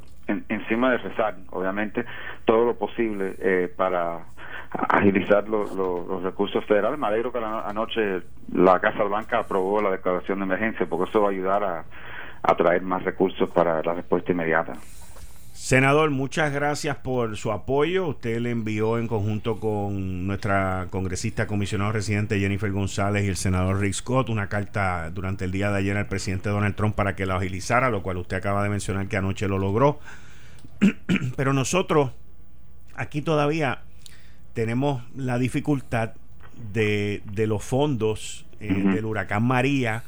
encima 0.48 0.90
de 0.90 0.98
rezar, 0.98 1.36
obviamente, 1.50 2.06
todo 2.46 2.64
lo 2.64 2.74
posible 2.76 3.36
eh, 3.38 3.72
para 3.76 4.20
agilizar 4.70 5.48
los 5.48 6.22
recursos 6.22 6.64
federales. 6.64 6.98
Me 6.98 7.06
alegro 7.06 7.30
que 7.30 7.38
anoche 7.38 8.22
la 8.52 8.80
Casa 8.80 9.04
Blanca 9.04 9.40
aprobó 9.40 9.80
la 9.82 9.90
declaración 9.90 10.38
de 10.38 10.46
emergencia 10.46 10.86
porque 10.86 11.10
eso 11.10 11.20
va 11.20 11.28
a 11.28 11.30
ayudar 11.30 11.62
a 11.62 11.84
atraer 12.44 12.82
más 12.82 13.02
recursos 13.02 13.48
para 13.50 13.82
la 13.82 13.94
respuesta 13.94 14.32
inmediata. 14.32 14.74
Senador, 15.52 16.10
muchas 16.10 16.52
gracias 16.52 16.96
por 16.96 17.36
su 17.36 17.52
apoyo. 17.52 18.08
Usted 18.08 18.38
le 18.40 18.50
envió 18.50 18.98
en 18.98 19.08
conjunto 19.08 19.60
con 19.60 20.26
nuestra 20.26 20.88
congresista 20.90 21.46
comisionado 21.46 21.92
residente 21.92 22.38
Jennifer 22.38 22.70
González 22.70 23.24
y 23.24 23.28
el 23.28 23.36
senador 23.36 23.80
Rick 23.80 23.94
Scott 23.94 24.28
una 24.28 24.48
carta 24.48 25.10
durante 25.10 25.44
el 25.44 25.52
día 25.52 25.70
de 25.70 25.78
ayer 25.78 25.96
al 25.96 26.08
presidente 26.08 26.50
Donald 26.50 26.74
Trump 26.74 26.94
para 26.96 27.14
que 27.14 27.24
la 27.24 27.36
agilizara, 27.36 27.88
lo 27.88 28.02
cual 28.02 28.18
usted 28.18 28.36
acaba 28.36 28.62
de 28.62 28.68
mencionar 28.68 29.06
que 29.06 29.16
anoche 29.16 29.48
lo 29.48 29.58
logró. 29.58 30.00
Pero 31.36 31.52
nosotros 31.52 32.10
aquí 32.96 33.22
todavía 33.22 33.82
tenemos 34.54 35.02
la 35.16 35.38
dificultad 35.38 36.14
de, 36.72 37.22
los 37.46 37.64
fondos 37.64 38.44
eh, 38.60 38.74
del 38.74 39.04
huracán 39.04 39.44
María 39.44 40.02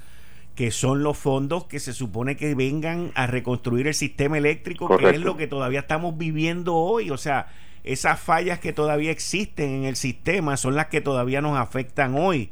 que 0.56 0.70
son 0.70 1.02
los 1.02 1.18
fondos 1.18 1.64
que 1.64 1.78
se 1.78 1.92
supone 1.92 2.36
que 2.36 2.54
vengan 2.54 3.12
a 3.14 3.26
reconstruir 3.26 3.86
el 3.86 3.94
sistema 3.94 4.38
eléctrico, 4.38 4.96
que 4.96 5.10
es 5.10 5.20
lo 5.20 5.36
que 5.36 5.46
todavía 5.46 5.80
estamos 5.80 6.16
viviendo 6.16 6.74
hoy. 6.74 7.10
O 7.10 7.18
sea, 7.18 7.48
esas 7.84 8.18
fallas 8.18 8.58
que 8.58 8.72
todavía 8.72 9.10
existen 9.10 9.70
en 9.70 9.84
el 9.84 9.96
sistema 9.96 10.56
son 10.56 10.74
las 10.74 10.86
que 10.86 11.02
todavía 11.02 11.42
nos 11.42 11.58
afectan 11.58 12.16
hoy. 12.16 12.50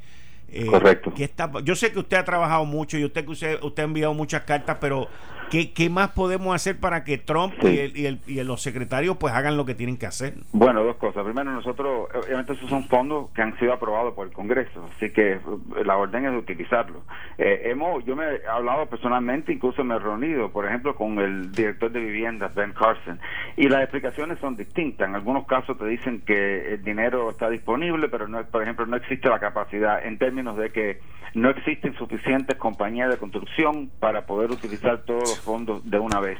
Eh, 0.48 0.66
Correcto. 0.66 1.14
está, 1.16 1.50
yo 1.64 1.74
sé 1.74 1.92
que 1.92 1.98
usted 1.98 2.18
ha 2.18 2.24
trabajado 2.24 2.66
mucho 2.66 2.98
y 2.98 3.04
usted, 3.06 3.26
usted, 3.26 3.58
usted 3.62 3.82
ha 3.82 3.86
enviado 3.86 4.12
muchas 4.12 4.42
cartas, 4.42 4.76
pero 4.80 5.08
¿Qué, 5.50 5.72
¿Qué, 5.72 5.90
más 5.90 6.10
podemos 6.10 6.54
hacer 6.54 6.78
para 6.78 7.04
que 7.04 7.18
Trump 7.18 7.54
y, 7.62 7.78
el, 7.78 7.96
y, 7.96 8.06
el, 8.06 8.20
y, 8.26 8.42
los 8.42 8.62
secretarios 8.62 9.16
pues 9.16 9.32
hagan 9.34 9.56
lo 9.56 9.64
que 9.64 9.74
tienen 9.74 9.96
que 9.96 10.06
hacer? 10.06 10.34
Bueno, 10.52 10.82
dos 10.84 10.96
cosas. 10.96 11.24
Primero, 11.24 11.52
nosotros, 11.52 12.08
obviamente 12.14 12.52
esos 12.54 12.68
son 12.68 12.84
fondos 12.84 13.30
que 13.30 13.42
han 13.42 13.58
sido 13.58 13.72
aprobados 13.72 14.14
por 14.14 14.26
el 14.26 14.32
Congreso, 14.32 14.84
así 14.96 15.10
que 15.10 15.32
eh, 15.32 15.40
la 15.84 15.96
orden 15.96 16.24
es 16.26 16.32
de 16.32 16.38
utilizarlos. 16.38 17.02
Eh, 17.38 17.62
hemos, 17.66 18.04
yo 18.04 18.16
me 18.16 18.24
he 18.24 18.46
hablado 18.46 18.86
personalmente, 18.86 19.52
incluso 19.52 19.84
me 19.84 19.96
he 19.96 19.98
reunido, 19.98 20.50
por 20.50 20.66
ejemplo, 20.66 20.94
con 20.94 21.18
el 21.18 21.52
director 21.52 21.90
de 21.90 22.00
viviendas, 22.00 22.54
Ben 22.54 22.72
Carson, 22.72 23.18
y 23.56 23.68
las 23.68 23.82
explicaciones 23.82 24.38
son 24.38 24.56
distintas. 24.56 25.08
En 25.08 25.14
algunos 25.14 25.46
casos 25.46 25.78
te 25.78 25.86
dicen 25.86 26.22
que 26.22 26.74
el 26.74 26.82
dinero 26.82 27.30
está 27.30 27.48
disponible, 27.50 28.08
pero 28.08 28.28
no, 28.28 28.44
por 28.44 28.62
ejemplo, 28.62 28.86
no 28.86 28.96
existe 28.96 29.28
la 29.28 29.38
capacidad 29.38 30.04
en 30.04 30.18
términos 30.18 30.56
de 30.56 30.70
que 30.70 31.00
no 31.34 31.50
existen 31.50 31.94
suficientes 31.96 32.56
compañías 32.56 33.10
de 33.10 33.16
construcción 33.16 33.90
para 34.00 34.24
poder 34.26 34.50
utilizar 34.50 35.02
todos 35.04 35.22
los 35.22 35.40
fondos 35.40 35.88
de 35.88 35.98
una 35.98 36.20
vez. 36.20 36.38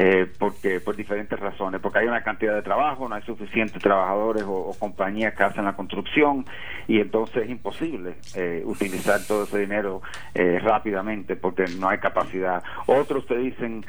Eh, 0.00 0.30
porque 0.38 0.78
por 0.78 0.94
diferentes 0.94 1.36
razones, 1.40 1.80
porque 1.80 1.98
hay 1.98 2.06
una 2.06 2.22
cantidad 2.22 2.54
de 2.54 2.62
trabajo, 2.62 3.08
no 3.08 3.16
hay 3.16 3.22
suficientes 3.22 3.82
trabajadores 3.82 4.44
o, 4.46 4.72
compañías 4.78 5.34
que 5.34 5.42
hacen 5.42 5.64
la 5.64 5.72
construcción 5.72 6.44
y 6.86 7.00
entonces 7.00 7.42
es 7.42 7.50
imposible 7.50 8.14
eh, 8.36 8.62
utilizar 8.64 9.18
todo 9.26 9.42
ese 9.42 9.58
dinero 9.58 10.00
eh, 10.36 10.60
rápidamente 10.62 11.34
porque 11.34 11.64
no 11.80 11.88
hay 11.88 11.98
capacidad. 11.98 12.62
Otros 12.86 13.26
te 13.26 13.38
dicen, 13.38 13.84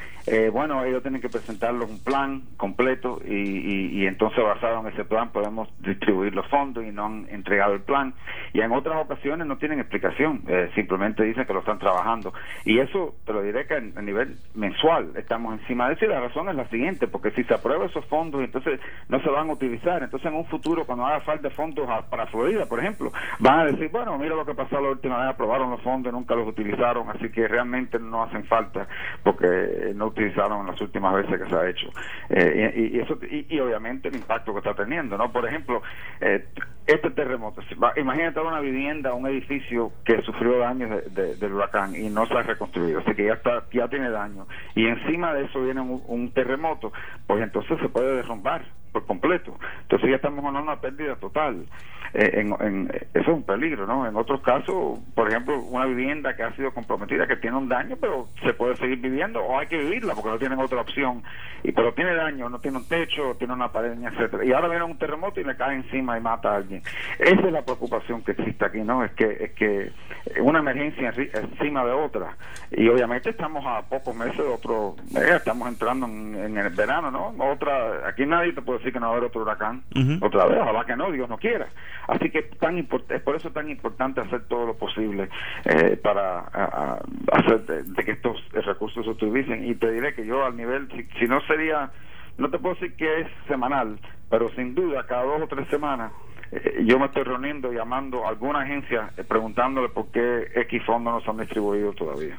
bueno, 0.52 0.84
ellos 0.84 1.02
tienen 1.02 1.20
que 1.20 1.28
presentarles 1.28 1.88
un 1.88 2.02
plan 2.02 2.42
completo 2.56 3.20
y, 3.24 4.00
y, 4.00 4.06
entonces 4.06 4.42
basado 4.44 4.80
en 4.80 4.92
ese 4.92 5.04
plan 5.04 5.30
podemos 5.30 5.68
distribuir 5.80 6.34
los 6.34 6.46
fondos 6.48 6.84
y 6.84 6.92
no 6.92 7.06
han 7.06 7.26
entregado 7.30 7.74
el 7.74 7.82
plan. 7.82 8.14
Y 8.52 8.60
en 8.60 8.70
otras 8.72 8.96
ocasiones 9.04 9.46
no 9.46 9.58
tienen 9.58 9.80
explicación, 9.80 10.44
simplemente 10.74 11.24
dicen 11.24 11.46
que 11.46 11.52
lo 11.52 11.60
están 11.60 11.78
trabajando. 11.78 12.32
Y 12.64 12.78
eso 12.78 13.16
te 13.24 13.32
lo 13.32 13.42
diré 13.42 13.66
que 13.66 13.74
a 13.74 14.02
nivel 14.02 14.38
mensual 14.54 15.12
estamos 15.16 15.58
encima 15.60 15.88
de 15.88 15.99
la 16.06 16.20
razón 16.20 16.48
es 16.48 16.54
la 16.54 16.68
siguiente, 16.68 17.06
porque 17.06 17.30
si 17.32 17.44
se 17.44 17.54
aprueban 17.54 17.88
esos 17.88 18.04
fondos, 18.06 18.42
entonces 18.42 18.80
no 19.08 19.20
se 19.20 19.28
van 19.28 19.50
a 19.50 19.52
utilizar. 19.52 20.02
Entonces 20.02 20.30
en 20.30 20.36
un 20.36 20.46
futuro, 20.46 20.84
cuando 20.84 21.06
haga 21.06 21.20
falta 21.20 21.50
fondos 21.50 21.88
para 22.08 22.26
Florida, 22.26 22.66
por 22.66 22.80
ejemplo, 22.80 23.12
van 23.38 23.60
a 23.60 23.64
decir, 23.66 23.88
bueno, 23.90 24.16
mira 24.18 24.34
lo 24.34 24.44
que 24.44 24.54
pasó 24.54 24.80
la 24.80 24.90
última 24.90 25.18
vez, 25.18 25.28
aprobaron 25.28 25.70
los 25.70 25.80
fondos 25.82 26.12
y 26.12 26.14
nunca 26.14 26.34
los 26.34 26.48
utilizaron, 26.48 27.08
así 27.10 27.30
que 27.30 27.46
realmente 27.48 27.98
no 27.98 28.22
hacen 28.22 28.44
falta 28.44 28.86
porque 29.22 29.92
no 29.94 30.06
utilizaron 30.06 30.66
las 30.66 30.80
últimas 30.80 31.14
veces 31.14 31.40
que 31.40 31.48
se 31.48 31.56
ha 31.56 31.68
hecho. 31.68 31.88
Eh, 32.28 32.90
y, 32.92 32.98
eso 32.98 33.18
y, 33.30 33.58
obviamente 33.60 34.08
el 34.08 34.16
impacto 34.16 34.52
que 34.52 34.58
está 34.58 34.74
teniendo, 34.74 35.16
¿no? 35.16 35.30
Por 35.32 35.46
ejemplo, 35.46 35.82
eh, 36.20 36.46
este 36.86 37.10
terremoto, 37.10 37.62
imagínate 37.96 38.40
una 38.40 38.60
vivienda, 38.60 39.14
un 39.14 39.26
edificio 39.26 39.92
que 40.04 40.22
sufrió 40.22 40.58
daños 40.58 40.90
del 41.14 41.52
huracán 41.52 41.94
y 41.94 42.08
no 42.08 42.26
se 42.26 42.34
ha 42.34 42.42
reconstruido, 42.42 43.00
así 43.00 43.14
que 43.14 43.26
ya 43.26 43.34
está 43.34 43.64
ya 43.72 43.88
tiene 43.88 44.10
daño 44.10 44.46
y 44.74 44.86
encima 44.86 45.32
de 45.34 45.44
eso 45.44 45.62
viene 45.62 45.79
un, 45.80 46.32
terremoto, 46.32 46.92
pues 47.26 47.42
entonces 47.42 47.78
se 47.80 47.88
puede 47.88 48.16
derrumbar 48.16 48.64
por 48.92 49.06
completo. 49.06 49.56
Entonces 49.82 50.10
ya 50.10 50.16
estamos 50.16 50.44
hablando 50.44 50.72
una 50.72 50.80
pérdida 50.80 51.16
total. 51.16 51.66
Eh, 52.12 52.40
en, 52.60 52.90
eso 53.14 53.20
es 53.20 53.28
un 53.28 53.44
peligro, 53.44 53.86
¿no? 53.86 54.06
En 54.06 54.16
otros 54.16 54.40
casos, 54.40 54.98
por 55.14 55.28
ejemplo, 55.28 55.60
una 55.60 55.86
vivienda 55.86 56.34
que 56.34 56.42
ha 56.42 56.54
sido 56.56 56.72
comprometida, 56.72 57.26
que 57.26 57.36
tiene 57.36 57.56
un 57.56 57.68
daño, 57.68 57.96
pero 58.00 58.28
se 58.42 58.52
puede 58.52 58.74
seguir 58.76 58.98
viviendo 58.98 59.40
o 59.40 59.58
hay 59.58 59.68
que 59.68 59.78
vivirla 59.78 60.14
porque 60.14 60.30
no 60.30 60.38
tienen 60.38 60.58
otra 60.58 60.80
opción. 60.80 61.22
Y 61.62 61.72
pero 61.72 61.94
tiene 61.94 62.14
daño, 62.14 62.48
no 62.48 62.58
tiene 62.58 62.78
un 62.78 62.88
techo, 62.88 63.36
tiene 63.38 63.52
una 63.54 63.70
pared, 63.70 63.92
etcétera. 63.92 64.44
Y 64.44 64.52
ahora 64.52 64.68
viene 64.68 64.84
un 64.84 64.98
terremoto 64.98 65.40
y 65.40 65.44
le 65.44 65.56
cae 65.56 65.76
encima 65.76 66.18
y 66.18 66.20
mata 66.20 66.52
a 66.52 66.56
alguien. 66.56 66.82
Esa 67.18 67.46
es 67.46 67.52
la 67.52 67.62
preocupación 67.62 68.22
que 68.22 68.32
existe 68.32 68.64
aquí, 68.64 68.80
¿no? 68.80 69.04
Es 69.04 69.12
que 69.12 69.44
es 69.44 69.52
que 69.52 69.92
una 70.40 70.58
emergencia 70.58 71.12
encima 71.16 71.84
de 71.84 71.92
otra. 71.92 72.36
Y 72.70 72.88
obviamente 72.88 73.30
estamos 73.30 73.64
a 73.66 73.82
pocos 73.82 74.14
meses 74.14 74.36
de 74.36 74.48
otro, 74.48 74.96
eh, 75.16 75.36
estamos 75.36 75.68
entrando 75.68 76.06
en, 76.06 76.56
el 76.56 76.70
verano, 76.70 77.10
¿no? 77.10 77.34
Otra, 77.50 78.08
aquí 78.08 78.26
nadie 78.26 78.52
te 78.52 78.62
puede 78.62 78.79
decir 78.80 78.92
que 78.92 79.00
no 79.00 79.06
va 79.06 79.12
a 79.12 79.16
haber 79.16 79.28
otro 79.28 79.42
huracán 79.42 79.82
otra 80.20 80.46
vez, 80.46 80.58
ojalá 80.60 80.84
que 80.84 80.96
no, 80.96 81.10
Dios 81.10 81.28
no 81.28 81.38
quiera. 81.38 81.68
Así 82.08 82.30
que 82.30 82.42
tan 82.42 82.78
es 82.78 83.22
por 83.22 83.36
eso 83.36 83.48
es 83.48 83.54
tan 83.54 83.70
importante 83.70 84.20
hacer 84.20 84.42
todo 84.48 84.66
lo 84.66 84.74
posible 84.74 85.28
eh, 85.64 85.96
para 86.02 86.40
hacer 87.32 87.60
de, 87.66 88.04
que 88.04 88.12
estos 88.12 88.36
recursos 88.52 89.04
se 89.04 89.10
utilicen. 89.10 89.68
Y 89.68 89.74
te 89.74 89.90
diré 89.92 90.14
que 90.14 90.26
yo 90.26 90.44
al 90.44 90.56
nivel, 90.56 90.88
si, 91.18 91.26
no 91.26 91.40
sería, 91.42 91.90
no 92.38 92.50
te 92.50 92.58
puedo 92.58 92.74
decir 92.74 92.96
que 92.96 93.20
es 93.20 93.28
semanal, 93.46 93.98
pero 94.28 94.48
sin 94.50 94.74
duda 94.74 95.06
cada 95.06 95.24
dos 95.24 95.42
o 95.42 95.46
tres 95.46 95.68
semanas 95.68 96.12
eh, 96.52 96.82
yo 96.84 96.98
me 96.98 97.06
estoy 97.06 97.22
reuniendo, 97.22 97.72
llamando 97.72 98.26
a 98.26 98.30
alguna 98.30 98.62
agencia, 98.62 99.10
eh, 99.16 99.22
preguntándole 99.22 99.88
por 99.88 100.10
qué 100.10 100.50
X 100.54 100.82
fondos 100.84 101.14
no 101.14 101.20
se 101.20 101.30
han 101.30 101.36
distribuido 101.38 101.92
todavía. 101.92 102.38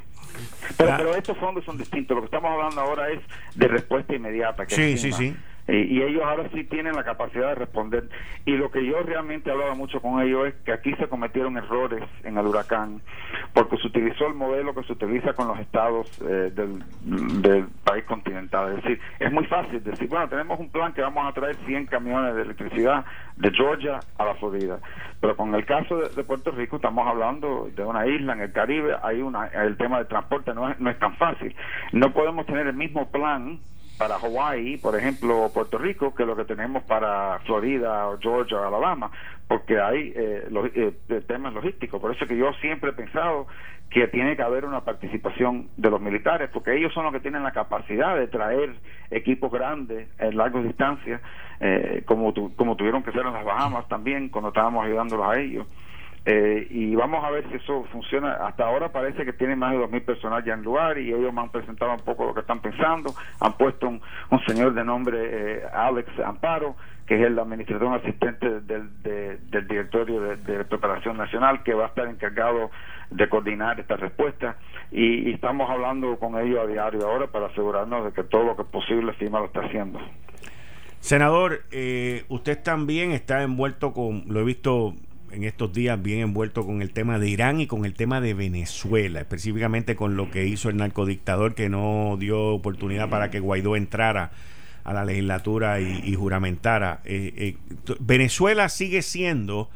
Pero, 0.77 0.93
pero 0.97 1.15
estos 1.15 1.37
fondos 1.37 1.63
son 1.63 1.77
distintos. 1.77 2.15
Lo 2.15 2.21
que 2.21 2.25
estamos 2.25 2.51
hablando 2.51 2.81
ahora 2.81 3.09
es 3.09 3.19
de 3.55 3.67
respuesta 3.67 4.15
inmediata. 4.15 4.65
Que 4.65 4.75
sí, 4.75 4.97
sí, 4.97 5.11
sí 5.11 5.35
y 5.67 6.01
ellos 6.01 6.23
ahora 6.23 6.49
sí 6.53 6.63
tienen 6.63 6.95
la 6.95 7.03
capacidad 7.03 7.49
de 7.49 7.55
responder. 7.55 8.09
Y 8.45 8.57
lo 8.57 8.71
que 8.71 8.85
yo 8.85 9.01
realmente 9.03 9.49
he 9.49 9.53
hablado 9.53 9.75
mucho 9.75 10.01
con 10.01 10.21
ellos 10.21 10.47
es 10.47 10.55
que 10.65 10.73
aquí 10.73 10.93
se 10.95 11.07
cometieron 11.07 11.57
errores 11.57 12.03
en 12.23 12.37
el 12.37 12.45
huracán, 12.45 13.01
porque 13.53 13.77
se 13.77 13.87
utilizó 13.87 14.27
el 14.27 14.33
modelo 14.33 14.73
que 14.73 14.83
se 14.83 14.93
utiliza 14.93 15.33
con 15.33 15.47
los 15.47 15.59
estados 15.59 16.07
eh, 16.21 16.51
del, 16.53 17.67
país 17.83 18.03
continental. 18.05 18.69
Es 18.69 18.83
decir, 18.83 18.99
es 19.19 19.31
muy 19.31 19.45
fácil 19.45 19.83
decir, 19.83 20.07
bueno, 20.07 20.27
tenemos 20.29 20.59
un 20.59 20.69
plan 20.69 20.93
que 20.93 21.01
vamos 21.01 21.27
a 21.27 21.33
traer 21.33 21.55
100 21.65 21.87
camiones 21.87 22.35
de 22.35 22.41
electricidad 22.43 23.05
de 23.37 23.51
Georgia 23.51 23.99
a 24.17 24.25
la 24.25 24.35
Florida. 24.35 24.79
Pero 25.19 25.35
con 25.35 25.53
el 25.53 25.65
caso 25.65 25.97
de, 25.97 26.23
Puerto 26.23 26.51
Rico 26.51 26.77
estamos 26.77 27.07
hablando 27.07 27.69
de 27.75 27.83
una 27.83 28.07
isla 28.07 28.33
en 28.33 28.41
el 28.41 28.51
Caribe, 28.51 28.95
hay 29.03 29.21
una, 29.21 29.47
el 29.47 29.77
tema 29.77 29.97
del 29.97 30.07
transporte 30.07 30.53
no 30.53 30.69
es, 30.69 30.79
no 30.79 30.89
es 30.89 30.97
tan 30.99 31.15
fácil. 31.17 31.55
No 31.91 32.13
podemos 32.13 32.45
tener 32.45 32.67
el 32.67 32.75
mismo 32.75 33.09
plan 33.11 33.59
para 34.01 34.15
Hawaii, 34.15 34.77
por 34.77 34.95
ejemplo, 34.97 35.51
Puerto 35.53 35.77
Rico, 35.77 36.15
que 36.15 36.25
lo 36.25 36.35
que 36.35 36.43
tenemos 36.43 36.81
para 36.85 37.37
Florida, 37.45 38.07
o 38.07 38.17
Georgia, 38.17 38.57
o 38.59 38.67
Alabama, 38.67 39.11
porque 39.47 39.79
hay 39.79 40.11
eh, 40.15 40.47
eh, 40.73 41.21
temas 41.27 41.53
logísticos. 41.53 42.01
Por 42.01 42.15
eso 42.15 42.25
que 42.25 42.35
yo 42.35 42.51
siempre 42.53 42.89
he 42.89 42.93
pensado 42.93 43.45
que 43.91 44.07
tiene 44.07 44.35
que 44.35 44.41
haber 44.41 44.65
una 44.65 44.81
participación 44.81 45.69
de 45.77 45.91
los 45.91 46.01
militares, 46.01 46.49
porque 46.51 46.75
ellos 46.75 46.91
son 46.95 47.03
los 47.03 47.13
que 47.13 47.19
tienen 47.19 47.43
la 47.43 47.51
capacidad 47.51 48.17
de 48.17 48.27
traer 48.27 48.73
equipos 49.11 49.51
grandes 49.51 50.09
en 50.17 50.35
largas 50.35 50.63
distancias, 50.63 51.21
eh, 51.59 52.01
como, 52.07 52.33
como 52.55 52.75
tuvieron 52.75 53.03
que 53.03 53.11
ser 53.11 53.23
en 53.23 53.33
las 53.33 53.45
Bahamas 53.45 53.87
también, 53.87 54.29
cuando 54.29 54.47
estábamos 54.47 54.83
ayudándolos 54.83 55.27
a 55.27 55.39
ellos. 55.39 55.67
Eh, 56.23 56.67
y 56.69 56.93
vamos 56.93 57.23
a 57.23 57.31
ver 57.31 57.47
si 57.49 57.55
eso 57.55 57.83
funciona. 57.91 58.33
Hasta 58.45 58.65
ahora 58.65 58.91
parece 58.91 59.25
que 59.25 59.33
tienen 59.33 59.57
más 59.57 59.71
de 59.71 59.79
2.000 59.79 60.05
personas 60.05 60.45
ya 60.45 60.53
en 60.53 60.63
lugar 60.63 60.97
y 60.99 61.11
ellos 61.11 61.33
me 61.33 61.41
han 61.41 61.49
presentado 61.49 61.93
un 61.93 62.01
poco 62.01 62.25
lo 62.25 62.33
que 62.33 62.41
están 62.41 62.59
pensando. 62.59 63.13
Han 63.39 63.53
puesto 63.53 63.87
un, 63.87 64.01
señor 64.45 64.73
de 64.73 64.83
nombre 64.83 65.17
eh, 65.19 65.63
Alex 65.73 66.07
Amparo, 66.19 66.75
que 67.07 67.15
es 67.15 67.21
el 67.25 67.39
administrador 67.39 67.99
asistente 67.99 68.61
del, 68.61 68.89
del 69.01 69.67
directorio 69.67 70.21
de, 70.21 70.63
preparación 70.65 71.17
nacional, 71.17 71.63
que 71.63 71.73
va 71.73 71.85
a 71.85 71.87
estar 71.87 72.07
encargado 72.07 72.69
de 73.09 73.27
coordinar 73.27 73.79
esta 73.79 73.97
respuesta. 73.97 74.57
Y, 74.91 75.31
estamos 75.31 75.69
hablando 75.71 76.17
con 76.19 76.39
ellos 76.39 76.59
a 76.59 76.67
diario 76.67 77.07
ahora 77.07 77.27
para 77.27 77.47
asegurarnos 77.47 78.05
de 78.05 78.11
que 78.13 78.23
todo 78.23 78.43
lo 78.43 78.55
que 78.55 78.61
es 78.61 78.67
posible 78.67 79.13
FIMA 79.13 79.39
lo 79.39 79.45
está 79.45 79.61
haciendo. 79.61 79.99
Senador, 80.99 81.63
eh, 81.71 82.25
usted 82.29 82.61
también 82.61 83.11
está 83.11 83.41
envuelto 83.41 83.91
con, 83.91 84.23
lo 84.27 84.41
he 84.41 84.43
visto 84.43 84.93
en 85.31 85.43
estos 85.43 85.73
días 85.73 86.01
bien 86.01 86.19
envuelto 86.19 86.65
con 86.65 86.81
el 86.81 86.91
tema 86.91 87.19
de 87.19 87.29
Irán 87.29 87.61
y 87.61 87.67
con 87.67 87.85
el 87.85 87.93
tema 87.93 88.21
de 88.21 88.33
Venezuela, 88.33 89.19
específicamente 89.19 89.95
con 89.95 90.15
lo 90.15 90.29
que 90.29 90.45
hizo 90.45 90.69
el 90.69 90.77
narcodictador 90.77 91.55
que 91.55 91.69
no 91.69 92.17
dio 92.19 92.47
oportunidad 92.47 93.09
para 93.09 93.31
que 93.31 93.39
Guaidó 93.39 93.75
entrara 93.75 94.31
a 94.83 94.93
la 94.93 95.05
legislatura 95.05 95.79
y, 95.79 96.13
juramentara. 96.15 97.01
Eh, 97.05 97.33
eh, 97.37 97.95
Venezuela 97.99 98.67
sigue 98.69 99.01
siendo 99.01 99.69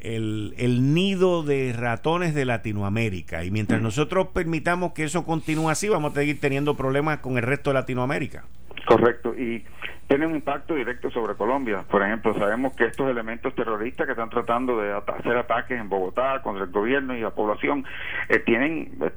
el, 0.00 0.54
el, 0.58 0.94
nido 0.94 1.42
de 1.42 1.72
ratones 1.72 2.34
de 2.34 2.44
Latinoamérica 2.44 3.44
y 3.44 3.50
mientras 3.50 3.80
nosotros 3.80 4.28
permitamos 4.34 4.92
que 4.92 5.04
eso 5.04 5.24
continúe 5.24 5.70
así, 5.70 5.88
vamos 5.88 6.12
a 6.12 6.20
seguir 6.20 6.40
teniendo 6.40 6.76
problemas 6.76 7.18
con 7.18 7.36
el 7.36 7.42
resto 7.42 7.70
de 7.70 7.74
Latinoamérica. 7.74 8.44
Correcto, 8.86 9.34
y 9.34 9.64
tiene 10.06 10.26
un 10.26 10.34
impacto 10.34 10.74
directo 10.74 11.10
sobre 11.10 11.34
Colombia. 11.34 11.84
Por 11.90 12.02
ejemplo, 12.02 12.34
sabemos 12.38 12.74
que 12.76 12.84
estos 12.86 13.08
elementos 13.10 13.54
terroristas 13.54 14.06
que 14.06 14.12
están 14.12 14.30
tratando 14.30 14.80
de 14.80 14.92
hacer 14.92 15.36
ataques 15.36 15.80
en 15.80 15.88
Bogotá 15.88 16.42
contra 16.42 16.64
el 16.64 16.70
gobierno 16.70 17.16
y 17.16 17.20
la 17.20 17.30
población 17.30 17.84
eh, 18.28 18.38
tienen 18.40 18.96
eh, 19.00 19.10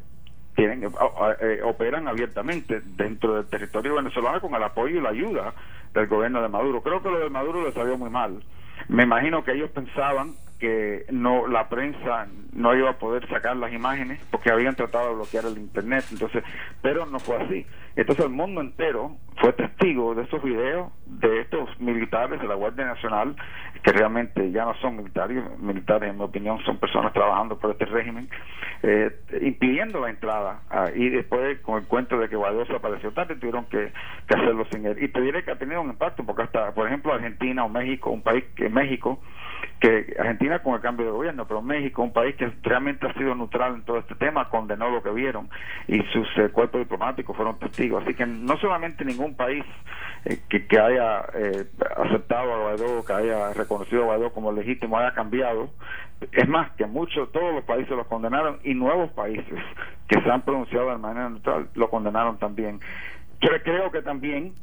tienen 0.56 0.84
eh, 0.86 1.62
operan 1.64 2.08
abiertamente 2.08 2.82
dentro 2.84 3.36
del 3.36 3.46
territorio 3.46 3.96
venezolano 3.96 4.42
con 4.42 4.56
el 4.56 4.64
apoyo 4.64 4.98
y 4.98 5.02
la 5.02 5.10
ayuda 5.10 5.54
del 5.94 6.08
gobierno 6.08 6.42
de 6.42 6.48
Maduro. 6.48 6.82
Creo 6.82 7.02
que 7.04 7.10
lo 7.10 7.20
de 7.20 7.30
Maduro 7.30 7.64
le 7.64 7.72
salió 7.74 7.98
muy 7.98 8.10
mal. 8.10 8.42
Me 8.88 9.04
imagino 9.04 9.44
que 9.44 9.52
ellos 9.52 9.70
pensaban 9.72 10.34
que 10.60 11.06
no 11.12 11.48
la 11.48 11.70
prensa 11.70 12.28
no 12.54 12.76
iba 12.76 12.92
a 12.92 12.98
poder 12.98 13.28
sacar 13.30 13.56
las 13.58 13.72
imágenes 13.72 14.20
porque 14.32 14.52
habían 14.52 14.76
tratado 14.76 15.10
de 15.10 15.16
bloquear 15.16 15.46
el 15.46 15.58
internet 15.58 16.06
entonces 16.12 16.44
pero 16.82 17.06
no 17.06 17.20
fue 17.20 17.38
así. 17.38 17.66
Entonces 17.96 18.26
el 18.26 18.32
mundo 18.32 18.62
entero 18.62 19.18
fue 19.38 19.54
testigo 19.54 20.16
de 20.16 20.24
estos 20.24 20.44
videos 20.44 20.92
de 21.06 21.42
estos 21.42 21.80
militares 21.80 22.40
de 22.40 22.48
la 22.48 22.56
Guardia 22.56 22.86
Nacional 22.86 23.36
que 23.84 23.92
realmente 23.92 24.52
ya 24.52 24.66
no 24.66 24.74
son 24.76 24.98
militares 24.98 25.44
militares 25.60 26.10
en 26.10 26.18
mi 26.18 26.24
opinión 26.24 26.60
son 26.66 26.78
personas 26.78 27.14
trabajando 27.14 27.58
por 27.58 27.72
este 27.72 27.86
régimen 27.86 28.30
eh, 28.84 29.12
impidiendo 29.42 30.00
la 30.00 30.10
entrada 30.10 30.62
ah, 30.70 30.86
y 30.94 31.10
después 31.10 31.60
con 31.62 31.80
el 31.80 31.88
cuento 31.88 32.18
de 32.20 32.30
que 32.30 32.36
Guaidó 32.36 32.66
se 32.66 32.76
apareció 32.76 33.12
tarde 33.12 33.36
tuvieron 33.36 33.66
que, 33.66 33.92
hacerlo 34.28 34.66
sin 34.72 34.86
él. 34.86 35.02
Y 35.02 35.08
te 35.08 35.22
diré 35.22 35.44
que 35.44 35.52
ha 35.52 35.56
tenido 35.58 35.82
un 35.82 35.90
impacto 35.90 36.24
porque 36.24 36.44
hasta 36.44 36.74
por 36.74 36.88
ejemplo 36.88 37.14
Argentina 37.14 37.66
o 37.66 37.70
México 37.70 38.12
un 38.12 38.22
país 38.22 38.44
que 38.56 38.70
México 38.70 39.20
que 39.80 40.16
Argentina 40.18 40.60
con 40.60 40.74
el 40.74 40.82
cambio 40.82 41.06
de 41.06 41.12
gobierno, 41.12 41.48
pero 41.48 41.62
México, 41.62 42.02
un 42.02 42.12
país 42.12 42.36
que 42.36 42.52
realmente 42.64 43.06
ha 43.08 43.14
sido 43.14 43.36
neutral 43.36 43.76
en 43.76 43.84
todo 43.84 44.00
este 44.00 44.16
tema, 44.16 44.50
condenó 44.50 44.90
lo 44.90 45.04
que 45.04 45.12
vieron 45.12 45.50
y 45.88 46.02
sus 46.14 46.28
eh, 46.38 46.50
cuerpos 46.50 46.82
diplomáticos 46.82 47.36
fueron 47.36 47.60
testigos. 47.60 48.04
Así 48.04 48.16
que 48.16 48.26
no 48.26 48.58
solamente 48.58 49.06
ningún 49.06 49.36
país 49.36 49.64
eh, 50.26 50.40
que, 50.50 50.80
haya 50.80 51.26
eh, 51.34 51.66
aceptado 51.96 52.54
a 52.54 52.62
Guaidó, 52.62 53.06
que 53.06 53.14
haya 53.14 53.54
reconocido 53.54 54.04
a 54.04 54.06
Guaidó 54.06 54.34
como 54.34 54.52
legítimo, 54.52 54.98
haya 54.98 55.14
cambiado. 55.14 55.70
Es 56.32 56.48
más, 56.48 56.72
que 56.72 56.88
muchos, 56.88 57.32
todos 57.32 57.54
los 57.54 57.64
países 57.64 57.92
lo 57.92 58.08
condenaron 58.08 58.60
y 58.64 58.74
nuevos 58.74 59.12
países 59.12 59.60
que 60.08 60.20
se 60.20 60.32
han 60.32 60.42
pronunciado 60.42 60.90
de 60.90 60.98
manera 60.98 61.30
neutral 61.30 61.70
lo 61.76 61.90
condenaron 61.90 62.40
también. 62.40 62.80
Yo 63.40 63.50
creo 63.64 63.92
que 63.92 64.02
también 64.02 64.54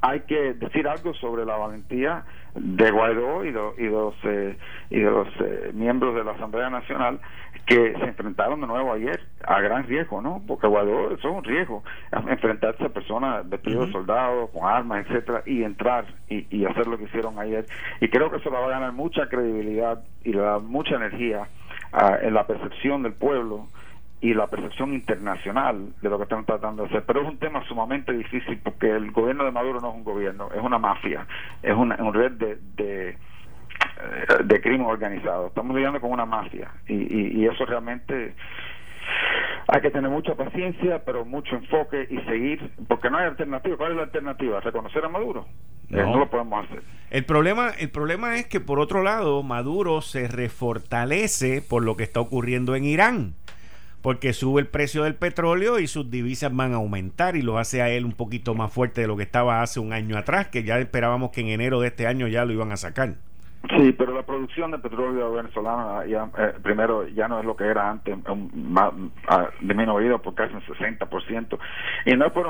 hay 0.00 0.20
que 0.20 0.54
decir 0.54 0.88
algo 0.88 1.14
sobre 1.14 1.44
la 1.44 1.56
valentía 1.56 2.24
de 2.56 2.90
Guaidó 2.90 3.44
y, 3.44 3.52
de, 3.52 3.60
y 3.78 3.88
los, 3.88 4.14
eh, 4.24 4.56
y 4.90 5.00
de 5.00 5.10
los 5.10 5.28
eh, 5.40 5.70
miembros 5.74 6.14
de 6.14 6.24
la 6.24 6.32
Asamblea 6.32 6.70
Nacional 6.70 7.20
que 7.66 7.94
se 7.98 8.04
enfrentaron 8.04 8.60
de 8.60 8.66
nuevo 8.66 8.92
ayer 8.92 9.20
a 9.44 9.60
gran 9.60 9.86
riesgo, 9.86 10.22
¿no? 10.22 10.42
Porque 10.46 10.66
Guaidó 10.66 11.10
eso 11.10 11.28
es 11.28 11.36
un 11.36 11.44
riesgo, 11.44 11.82
enfrentarse 12.12 12.84
a 12.84 12.88
personas 12.90 13.48
vestidos 13.48 13.88
de 13.88 13.92
soldados, 13.92 14.50
con 14.50 14.68
armas, 14.68 15.04
etcétera, 15.06 15.42
y 15.46 15.64
entrar 15.64 16.06
y, 16.28 16.46
y, 16.56 16.64
hacer 16.64 16.86
lo 16.86 16.96
que 16.96 17.04
hicieron 17.04 17.38
ayer. 17.38 17.66
Y 18.00 18.08
creo 18.08 18.30
que 18.30 18.36
eso 18.36 18.50
le 18.50 18.56
va 18.56 18.66
a 18.66 18.70
ganar 18.70 18.92
mucha 18.92 19.28
credibilidad 19.28 20.04
y 20.24 20.32
le 20.32 20.40
da 20.40 20.58
mucha 20.60 20.94
energía 20.94 21.48
ah, 21.92 22.18
en 22.22 22.34
la 22.34 22.46
percepción 22.46 23.02
del 23.02 23.14
pueblo 23.14 23.66
y 24.20 24.34
la 24.34 24.46
percepción 24.46 24.94
internacional 24.94 25.92
de 26.00 26.08
lo 26.08 26.16
que 26.16 26.24
están 26.24 26.44
tratando 26.44 26.82
de 26.82 26.88
hacer. 26.88 27.04
Pero 27.06 27.22
es 27.22 27.28
un 27.28 27.38
tema 27.38 27.62
sumamente 27.66 28.12
difícil 28.12 28.58
porque 28.62 28.90
el 28.90 29.10
gobierno 29.10 29.44
de 29.44 29.50
Maduro 29.50 29.80
no 29.80 29.90
es 29.90 29.94
un 29.94 30.04
gobierno, 30.04 30.48
es 30.54 30.62
una 30.62 30.78
mafia, 30.78 31.26
es 31.62 31.74
una, 31.74 31.96
red 31.96 32.32
de, 32.32 32.58
de, 32.76 33.08
eh, 33.10 33.16
de 34.44 34.60
crimen 34.60 34.86
organizado. 34.86 35.48
Estamos 35.48 35.76
lidiando 35.76 36.00
con 36.00 36.12
una 36.12 36.24
mafia 36.24 36.70
y, 36.88 37.40
y, 37.40 37.46
eso 37.46 37.66
realmente 37.66 38.34
hay 39.68 39.80
que 39.82 39.90
tener 39.90 40.10
mucha 40.10 40.34
paciencia, 40.34 41.04
pero 41.04 41.24
mucho 41.24 41.54
enfoque 41.54 42.06
y 42.10 42.18
seguir, 42.22 42.70
porque 42.88 43.10
no 43.10 43.18
hay 43.18 43.26
alternativa. 43.26 43.76
¿Cuál 43.76 43.92
es 43.92 43.96
la 43.98 44.02
alternativa? 44.04 44.60
¿Reconocer 44.60 45.04
a 45.04 45.08
Maduro? 45.08 45.46
Eh, 45.90 45.96
no, 45.96 46.18
lo 46.18 46.30
podemos 46.30 46.64
hacer. 46.64 46.82
El 47.10 47.24
problema, 47.24 47.70
el 47.78 47.90
problema 47.90 48.36
es 48.36 48.46
que, 48.46 48.60
por 48.60 48.80
otro 48.80 49.02
lado, 49.02 49.42
Maduro 49.42 50.00
se 50.00 50.26
refortalece 50.26 51.62
por 51.62 51.84
lo 51.84 51.96
que 51.96 52.02
está 52.02 52.20
ocurriendo 52.20 52.74
en 52.74 52.84
Irán 52.84 53.34
porque 54.06 54.32
sube 54.32 54.60
el 54.60 54.68
precio 54.68 55.02
del 55.02 55.16
petróleo 55.16 55.80
y 55.80 55.88
sus 55.88 56.08
divisas 56.08 56.54
van 56.54 56.74
a 56.74 56.76
aumentar 56.76 57.34
y 57.34 57.42
lo 57.42 57.58
hace 57.58 57.82
a 57.82 57.88
él 57.88 58.04
un 58.04 58.12
poquito 58.12 58.54
más 58.54 58.72
fuerte 58.72 59.00
de 59.00 59.08
lo 59.08 59.16
que 59.16 59.24
estaba 59.24 59.62
hace 59.62 59.80
un 59.80 59.92
año 59.92 60.16
atrás, 60.16 60.46
que 60.46 60.62
ya 60.62 60.78
esperábamos 60.78 61.32
que 61.32 61.40
en 61.40 61.48
enero 61.48 61.80
de 61.80 61.88
este 61.88 62.06
año 62.06 62.28
ya 62.28 62.44
lo 62.44 62.52
iban 62.52 62.70
a 62.70 62.76
sacar. 62.76 63.14
Sí, 63.68 63.92
pero 63.98 64.14
la 64.14 64.22
producción 64.22 64.70
de 64.70 64.78
petróleo 64.78 65.32
venezolano 65.32 66.04
ya, 66.04 66.30
eh, 66.38 66.52
primero 66.62 67.08
ya 67.08 67.26
no 67.26 67.40
es 67.40 67.44
lo 67.44 67.56
que 67.56 67.64
era 67.64 67.90
antes, 67.90 68.16
disminuido 69.60 70.22
por 70.22 70.36
casi 70.36 70.54
un 70.54 70.62
60%. 70.62 71.58
Y 72.04 72.14
no 72.14 72.26
es 72.26 72.32
por, 72.32 72.46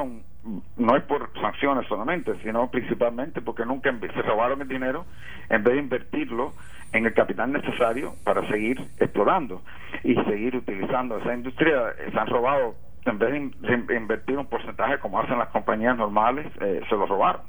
no 0.77 0.97
es 0.97 1.03
por 1.05 1.31
sanciones 1.41 1.89
solamente, 1.89 2.35
sino 2.43 2.71
principalmente 2.71 3.41
porque 3.41 3.65
nunca 3.65 3.91
se 3.99 4.21
robaron 4.21 4.61
el 4.61 4.69
dinero 4.69 5.07
en 5.49 5.65
vez 5.65 5.73
de 5.73 5.81
invertirlo 5.81 6.53
en 6.93 7.07
el 7.07 7.15
capital 7.15 7.53
necesario 7.53 8.15
para 8.25 8.47
seguir 8.49 8.81
explorando 8.99 9.63
y 10.05 10.15
seguir 10.25 10.57
utilizando 10.57 11.19
esa 11.19 11.35
industria. 11.35 11.95
Se 12.13 12.19
han 12.19 12.27
robado, 12.27 12.75
en 13.05 13.19
vez 13.19 13.53
de 13.61 13.97
invertir 13.97 14.39
un 14.39 14.47
porcentaje 14.47 14.99
como 14.99 15.21
hacen 15.21 15.39
las 15.39 15.49
compañías 15.49 15.97
normales, 15.97 16.47
eh, 16.61 16.81
se 16.89 16.97
lo 16.97 17.07
robaron. 17.07 17.43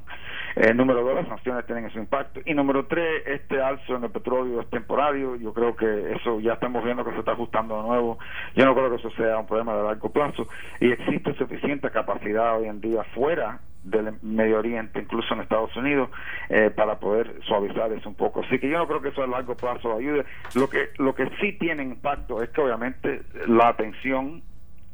Eh, 0.60 0.74
número 0.74 1.04
dos, 1.04 1.14
las 1.14 1.28
sanciones 1.28 1.68
tienen 1.68 1.86
ese 1.86 2.00
impacto. 2.00 2.40
Y 2.44 2.56
número 2.56 2.88
tres, 2.88 3.22
este 3.28 3.62
alzo 3.62 3.96
en 3.96 4.06
el 4.06 4.10
petróleo 4.10 4.62
es 4.62 4.70
temporario. 4.72 5.36
Yo 5.36 5.54
creo 5.54 5.76
que 5.76 6.14
eso 6.14 6.40
ya 6.40 6.54
estamos 6.54 6.84
viendo 6.84 7.06
que 7.06 7.12
se 7.12 7.20
está 7.20 7.34
ajustando 7.34 7.78
de 7.78 7.88
nuevo. 7.88 8.18
Yo 8.56 8.66
no 8.66 8.74
creo 8.74 8.90
que 8.90 8.96
eso 8.96 9.12
sea 9.12 9.38
un 9.38 9.46
problema 9.46 9.76
de 9.76 9.84
largo 9.84 10.12
plazo. 10.12 10.48
Y 10.80 10.92
existe 10.92 11.36
suficiente 11.36 11.92
capacidad 11.92 12.58
hoy 12.58 12.68
en 12.68 12.82
día 12.82 13.04
fuera 13.14 13.60
del 13.90 14.14
Medio 14.22 14.60
Oriente, 14.60 15.00
incluso 15.00 15.34
en 15.34 15.42
Estados 15.42 15.76
Unidos, 15.76 16.10
eh, 16.50 16.72
para 16.76 17.00
poder 17.00 17.40
suavizar 17.44 17.92
eso 17.92 18.10
un 18.10 18.16
poco. 18.16 18.42
Así 18.42 18.60
que 18.60 18.70
yo 18.70 18.78
no 18.78 18.88
creo 18.88 19.02
que 19.02 19.10
eso 19.10 19.24
a 19.24 19.28
largo 19.28 19.56
plazo 19.56 19.96
ayude. 19.96 20.26
Lo 20.56 20.70
que, 20.70 20.90
lo 20.98 21.16
que 21.16 21.30
sí 21.42 21.54
tiene 21.54 21.84
impacto 21.84 22.42
es 22.42 22.50
que 22.50 22.62
obviamente 22.62 23.22
la 23.48 23.70
atención 23.70 24.42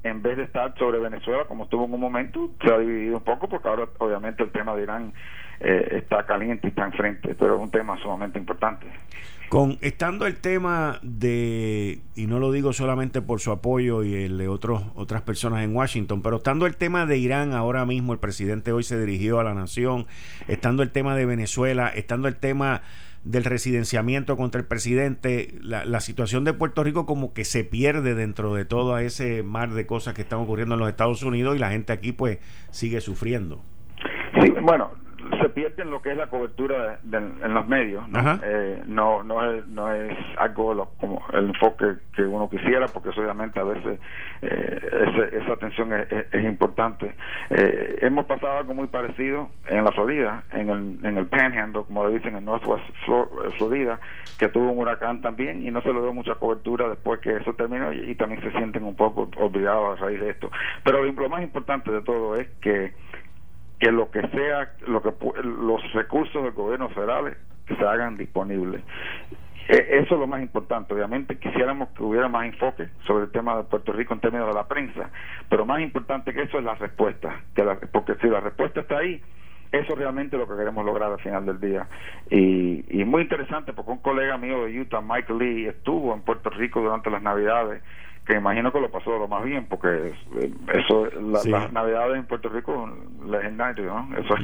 en 0.03 0.21
vez 0.21 0.37
de 0.37 0.43
estar 0.43 0.77
sobre 0.77 0.99
Venezuela 0.99 1.45
como 1.45 1.63
estuvo 1.63 1.85
en 1.85 1.93
un 1.93 1.99
momento, 1.99 2.51
se 2.61 2.73
ha 2.73 2.77
dividido 2.77 3.17
un 3.17 3.23
poco 3.23 3.47
porque 3.47 3.67
ahora 3.69 3.87
obviamente 3.99 4.43
el 4.43 4.51
tema 4.51 4.75
de 4.75 4.83
Irán 4.83 5.13
eh, 5.59 5.99
está 6.03 6.25
caliente 6.25 6.67
y 6.67 6.69
está 6.69 6.85
enfrente, 6.85 7.35
pero 7.35 7.55
es 7.55 7.61
un 7.61 7.71
tema 7.71 7.97
sumamente 7.99 8.37
importante. 8.37 8.85
Con 9.53 9.77
estando 9.81 10.25
el 10.25 10.37
tema 10.37 10.97
de 11.03 11.99
y 12.15 12.25
no 12.25 12.39
lo 12.39 12.51
digo 12.51 12.73
solamente 12.73 13.21
por 13.21 13.39
su 13.39 13.51
apoyo 13.51 14.03
y 14.03 14.15
el 14.15 14.39
de 14.39 14.47
otros 14.47 14.81
otras 14.95 15.21
personas 15.21 15.63
en 15.63 15.75
Washington, 15.75 16.23
pero 16.23 16.37
estando 16.37 16.65
el 16.65 16.75
tema 16.75 17.05
de 17.05 17.19
Irán 17.19 17.53
ahora 17.53 17.85
mismo 17.85 18.13
el 18.13 18.19
presidente 18.19 18.71
hoy 18.71 18.81
se 18.81 18.99
dirigió 18.99 19.39
a 19.39 19.43
la 19.43 19.53
nación, 19.53 20.07
estando 20.47 20.81
el 20.81 20.89
tema 20.89 21.15
de 21.15 21.27
Venezuela, 21.27 21.89
estando 21.89 22.27
el 22.27 22.35
tema 22.35 22.81
del 23.25 23.43
residenciamiento 23.43 24.37
contra 24.37 24.59
el 24.59 24.65
presidente, 24.65 25.53
la, 25.61 25.85
la, 25.85 25.99
situación 25.99 26.45
de 26.45 26.53
Puerto 26.53 26.83
Rico 26.83 27.05
como 27.05 27.35
que 27.35 27.45
se 27.45 27.63
pierde 27.63 28.15
dentro 28.15 28.55
de 28.55 28.65
todo 28.65 28.97
ese 28.97 29.43
mar 29.43 29.69
de 29.75 29.85
cosas 29.85 30.15
que 30.15 30.23
están 30.23 30.39
ocurriendo 30.39 30.73
en 30.73 30.79
los 30.79 30.89
Estados 30.89 31.21
Unidos 31.21 31.55
y 31.55 31.59
la 31.59 31.69
gente 31.69 31.93
aquí 31.93 32.11
pues 32.11 32.39
sigue 32.71 33.01
sufriendo. 33.01 33.61
Sí, 34.41 34.51
bueno, 34.63 34.89
se 35.41 35.49
pierde 35.49 35.83
en 35.83 35.91
lo 35.91 36.01
que 36.01 36.11
es 36.11 36.17
la 36.17 36.27
cobertura 36.27 36.99
en 37.11 37.53
los 37.53 37.67
medios 37.67 38.07
no 38.09 38.39
eh, 38.43 38.81
no 38.85 39.23
no 39.23 39.51
es 39.51 39.67
no 39.67 39.91
es 39.91 40.17
algo 40.37 40.89
como 40.99 41.21
el 41.33 41.45
enfoque 41.49 41.95
que 42.15 42.23
uno 42.23 42.49
quisiera 42.49 42.87
porque 42.87 43.09
obviamente 43.09 43.59
a 43.59 43.63
veces 43.63 43.99
eh, 44.41 45.29
esa 45.31 45.53
atención 45.53 45.93
es, 45.93 46.43
importante. 46.43 47.15
Eh, 47.49 47.99
hemos 48.01 48.25
pasado 48.25 48.57
algo 48.57 48.73
muy 48.73 48.87
parecido 48.87 49.49
en 49.67 49.83
la 49.83 49.91
Florida 49.91 50.43
en 50.51 50.69
el 50.69 51.05
en 51.05 51.17
el 51.17 51.25
Panhandle 51.27 51.83
como 51.85 52.07
le 52.07 52.15
dicen 52.15 52.35
en 52.35 52.45
Northwest 52.45 52.83
Florida 53.57 53.99
que 54.37 54.49
tuvo 54.49 54.71
un 54.71 54.79
huracán 54.79 55.21
también 55.21 55.65
y 55.65 55.71
no 55.71 55.81
se 55.81 55.93
le 55.93 56.01
dio 56.01 56.13
mucha 56.13 56.35
cobertura 56.35 56.89
después 56.89 57.19
que 57.19 57.35
eso 57.37 57.53
terminó 57.53 57.93
y, 57.93 58.15
también 58.15 58.41
se 58.41 58.51
sienten 58.51 58.83
un 58.83 58.95
poco 58.95 59.29
olvidados 59.37 59.99
a 59.99 60.05
raíz 60.05 60.19
de 60.19 60.29
esto. 60.31 60.49
Pero 60.83 61.03
lo 61.03 61.29
más 61.29 61.41
importante 61.41 61.91
de 61.91 62.01
todo 62.01 62.35
es 62.35 62.47
que 62.61 62.93
que 63.83 63.91
lo 63.91 64.09
que 64.09 64.21
sea, 64.29 64.71
lo 64.87 65.01
que 65.01 65.11
los 65.43 65.93
recursos 65.93 66.41
del 66.41 66.53
gobierno 66.53 66.87
federal 66.89 67.35
se 67.67 67.85
hagan 67.85 68.15
disponibles. 68.15 68.81
E, 69.67 69.99
eso 69.99 70.15
es 70.15 70.19
lo 70.19 70.27
más 70.27 70.41
importante. 70.41 70.93
Obviamente 70.93 71.37
quisiéramos 71.37 71.89
que 71.89 72.03
hubiera 72.03 72.29
más 72.29 72.45
enfoque 72.45 72.87
sobre 73.05 73.25
el 73.25 73.31
tema 73.31 73.57
de 73.57 73.63
Puerto 73.63 73.91
Rico 73.91 74.13
en 74.13 74.21
términos 74.21 74.47
de 74.47 74.53
la 74.53 74.67
prensa, 74.67 75.09
pero 75.49 75.65
más 75.65 75.81
importante 75.81 76.33
que 76.33 76.43
eso 76.43 76.59
es 76.59 76.63
la 76.63 76.75
respuesta, 76.75 77.41
que 77.53 77.63
porque 77.91 78.15
si 78.21 78.27
la 78.27 78.39
respuesta 78.39 78.79
está 78.79 78.99
ahí, 78.99 79.21
eso 79.73 79.95
realmente 79.95 80.37
es 80.37 80.39
lo 80.39 80.47
que 80.47 80.55
queremos 80.55 80.85
lograr 80.85 81.11
al 81.11 81.19
final 81.19 81.45
del 81.45 81.59
día. 81.59 81.87
Y, 82.29 82.85
y 83.01 83.03
muy 83.03 83.23
interesante 83.23 83.73
porque 83.73 83.91
un 83.91 83.97
colega 83.97 84.37
mío 84.37 84.63
de 84.63 84.79
Utah, 84.79 85.01
Michael 85.01 85.39
Lee, 85.39 85.65
estuvo 85.67 86.13
en 86.13 86.21
Puerto 86.21 86.49
Rico 86.51 86.79
durante 86.79 87.09
las 87.09 87.21
Navidades 87.21 87.83
que 88.25 88.35
imagino 88.35 88.71
que 88.71 88.79
lo 88.79 88.89
pasó 88.89 89.17
lo 89.17 89.27
más 89.27 89.43
bien 89.43 89.65
porque 89.65 90.13
eso 90.73 91.09
las 91.21 91.73
navidades 91.73 92.17
en 92.17 92.25
Puerto 92.25 92.49
Rico 92.49 92.89
legendario 93.25 93.85
¿no? 93.85 94.17
eso 94.17 94.35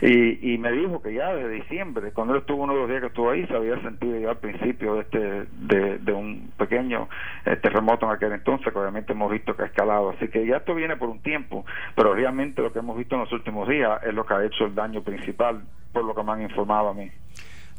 y, 0.00 0.54
y 0.54 0.58
me 0.58 0.72
dijo 0.72 1.02
que 1.02 1.12
ya 1.12 1.34
desde 1.34 1.50
diciembre 1.50 2.12
cuando 2.12 2.34
él 2.34 2.40
estuvo 2.40 2.62
uno 2.62 2.72
de 2.72 2.80
los 2.80 2.88
días 2.88 3.00
que 3.02 3.06
estuvo 3.08 3.30
ahí 3.30 3.46
se 3.46 3.54
había 3.54 3.80
sentido 3.82 4.18
ya 4.18 4.30
al 4.30 4.38
principio 4.38 4.94
de 4.94 5.00
este 5.00 5.18
de, 5.52 5.98
de 5.98 6.12
un 6.12 6.50
pequeño 6.56 7.08
eh, 7.44 7.56
terremoto 7.56 8.06
en 8.06 8.12
aquel 8.12 8.32
entonces 8.32 8.72
que 8.72 8.78
obviamente 8.78 9.12
hemos 9.12 9.30
visto 9.30 9.54
que 9.54 9.62
ha 9.62 9.66
escalado. 9.66 10.10
Así 10.10 10.28
que 10.28 10.46
ya 10.46 10.58
esto 10.58 10.74
viene 10.74 10.96
por 10.96 11.10
un 11.10 11.20
tiempo 11.20 11.66
pero 11.94 12.14
realmente 12.14 12.62
lo 12.62 12.72
que 12.72 12.78
hemos 12.78 12.96
visto 12.96 13.16
en 13.16 13.22
los 13.22 13.32
últimos 13.32 13.68
días 13.68 14.02
es 14.02 14.14
lo 14.14 14.24
que 14.24 14.34
ha 14.34 14.44
hecho 14.44 14.64
el 14.64 14.74
daño 14.74 15.02
principal 15.02 15.62
por 15.92 16.04
lo 16.04 16.14
que 16.14 16.22
me 16.22 16.32
han 16.32 16.42
informado 16.42 16.88
a 16.88 16.94
mí 16.94 17.10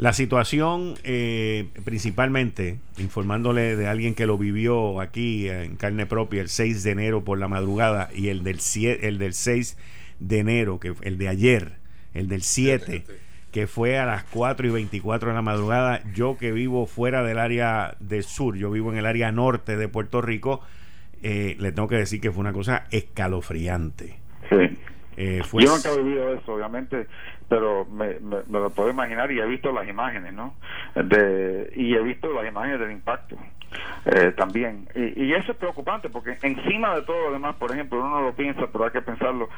la 0.01 0.13
situación, 0.13 0.95
eh, 1.03 1.67
principalmente, 1.85 2.79
informándole 2.97 3.75
de 3.75 3.85
alguien 3.85 4.15
que 4.15 4.25
lo 4.25 4.35
vivió 4.35 4.99
aquí 4.99 5.47
en 5.47 5.75
carne 5.75 6.07
propia 6.07 6.41
el 6.41 6.49
6 6.49 6.81
de 6.81 6.89
enero 6.89 7.23
por 7.23 7.37
la 7.37 7.47
madrugada 7.47 8.09
y 8.11 8.29
el 8.29 8.43
del, 8.43 8.59
el 8.83 9.19
del 9.19 9.33
6 9.35 9.77
de 10.19 10.39
enero, 10.39 10.79
que 10.79 10.95
el 11.03 11.19
de 11.19 11.27
ayer, 11.27 11.73
el 12.15 12.29
del 12.29 12.41
7, 12.41 13.03
que 13.51 13.67
fue 13.67 13.99
a 13.99 14.07
las 14.07 14.23
4 14.23 14.69
y 14.69 14.71
24 14.71 15.29
de 15.29 15.35
la 15.35 15.43
madrugada. 15.43 16.01
Yo 16.15 16.35
que 16.35 16.51
vivo 16.51 16.87
fuera 16.87 17.21
del 17.21 17.37
área 17.37 17.95
del 17.99 18.23
sur, 18.23 18.57
yo 18.57 18.71
vivo 18.71 18.91
en 18.91 18.97
el 18.97 19.05
área 19.05 19.31
norte 19.31 19.77
de 19.77 19.87
Puerto 19.87 20.19
Rico, 20.19 20.61
eh, 21.21 21.55
le 21.59 21.71
tengo 21.73 21.87
que 21.87 21.97
decir 21.97 22.19
que 22.19 22.31
fue 22.31 22.41
una 22.41 22.53
cosa 22.53 22.87
escalofriante. 22.89 24.17
Sí. 24.49 24.79
Eh, 25.17 25.41
fue... 25.43 25.63
Yo 25.63 25.75
nunca 25.75 25.91
he 25.91 25.97
vivido 26.01 26.33
eso, 26.33 26.53
obviamente, 26.53 27.07
pero 27.49 27.85
me, 27.85 28.17
lo 28.49 28.69
puedo 28.69 28.89
imaginar 28.89 29.31
y 29.31 29.39
he 29.39 29.45
visto 29.45 29.71
las 29.71 29.87
imágenes, 29.87 30.33
¿no? 30.33 30.55
De, 30.95 31.71
y 31.75 31.93
he 31.93 32.01
visto 32.01 32.31
las 32.31 32.47
imágenes 32.47 32.79
del 32.79 32.91
impacto 32.91 33.35
eh, 34.05 34.33
también. 34.37 34.87
Y, 34.95 35.25
y, 35.25 35.33
eso 35.33 35.51
es 35.51 35.57
preocupante 35.57 36.09
porque 36.09 36.37
encima 36.41 36.95
de 36.95 37.01
todo 37.03 37.27
lo 37.27 37.33
demás, 37.33 37.55
por 37.55 37.71
ejemplo, 37.71 37.99
uno 37.99 38.09
no 38.09 38.21
lo 38.21 38.33
piensa, 38.33 38.67
pero 38.71 38.85
hay 38.85 38.91
que 38.91 39.01
pensarlo 39.01 39.49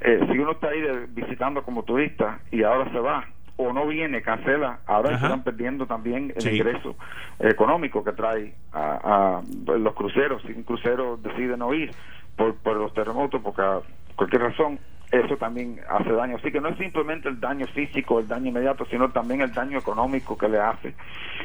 eh, 0.00 0.20
si 0.30 0.38
uno 0.38 0.52
está 0.52 0.68
ahí 0.68 0.82
visitando 1.08 1.62
como 1.62 1.82
turista 1.82 2.40
y 2.50 2.62
ahora 2.62 2.90
se 2.90 2.98
va 2.98 3.26
o 3.56 3.72
no 3.72 3.86
viene, 3.86 4.20
cancela, 4.20 4.80
ahora 4.86 5.14
están 5.14 5.44
perdiendo 5.44 5.86
también 5.86 6.32
el 6.34 6.54
ingreso 6.54 6.96
económico 7.38 8.02
que 8.02 8.12
trae 8.12 8.54
a, 8.72 9.40
los 9.66 9.94
cruceros. 9.94 10.42
Si 10.42 10.52
un 10.52 10.64
crucero 10.64 11.16
decide 11.16 11.56
no 11.56 11.72
ir 11.72 11.92
por, 12.36 12.56
por 12.56 12.76
los 12.76 12.92
terremotos, 12.94 13.40
porque 13.42 13.62
a 13.62 13.80
cualquier 14.16 14.42
razón, 14.42 14.78
eso 15.10 15.36
también 15.36 15.80
hace 15.88 16.10
daño. 16.10 16.36
Así 16.36 16.50
que 16.50 16.60
no 16.60 16.68
es 16.68 16.78
simplemente 16.78 17.28
el 17.28 17.40
daño 17.40 17.66
físico, 17.68 18.18
el 18.18 18.28
daño 18.28 18.48
inmediato, 18.48 18.84
sino 18.86 19.10
también 19.10 19.40
el 19.40 19.52
daño 19.52 19.78
económico 19.78 20.36
que 20.36 20.48
le 20.48 20.58
hace, 20.58 20.94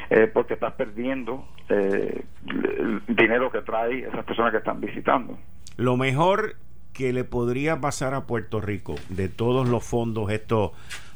eh, 0.10 0.30
porque 0.34 0.56
estás 0.56 0.74
perdiendo 0.74 1.48
eh, 1.70 2.24
el 2.48 3.02
dinero 3.08 3.52
que 3.52 3.62
trae 3.62 4.00
esas 4.00 4.26
personas 4.26 4.52
que 4.52 4.58
están 4.58 4.82
visitando. 4.82 5.38
Lo 5.78 5.98
mejor 5.98 6.56
que 6.94 7.14
le 7.14 7.24
podría 7.24 7.80
pasar 7.80 8.14
a 8.14 8.26
Puerto 8.26 8.60
Rico 8.60 8.96
de 9.10 9.30
todos 9.30 9.70
los 9.70 9.84
fondos 9.84 10.32
estos 10.32 10.72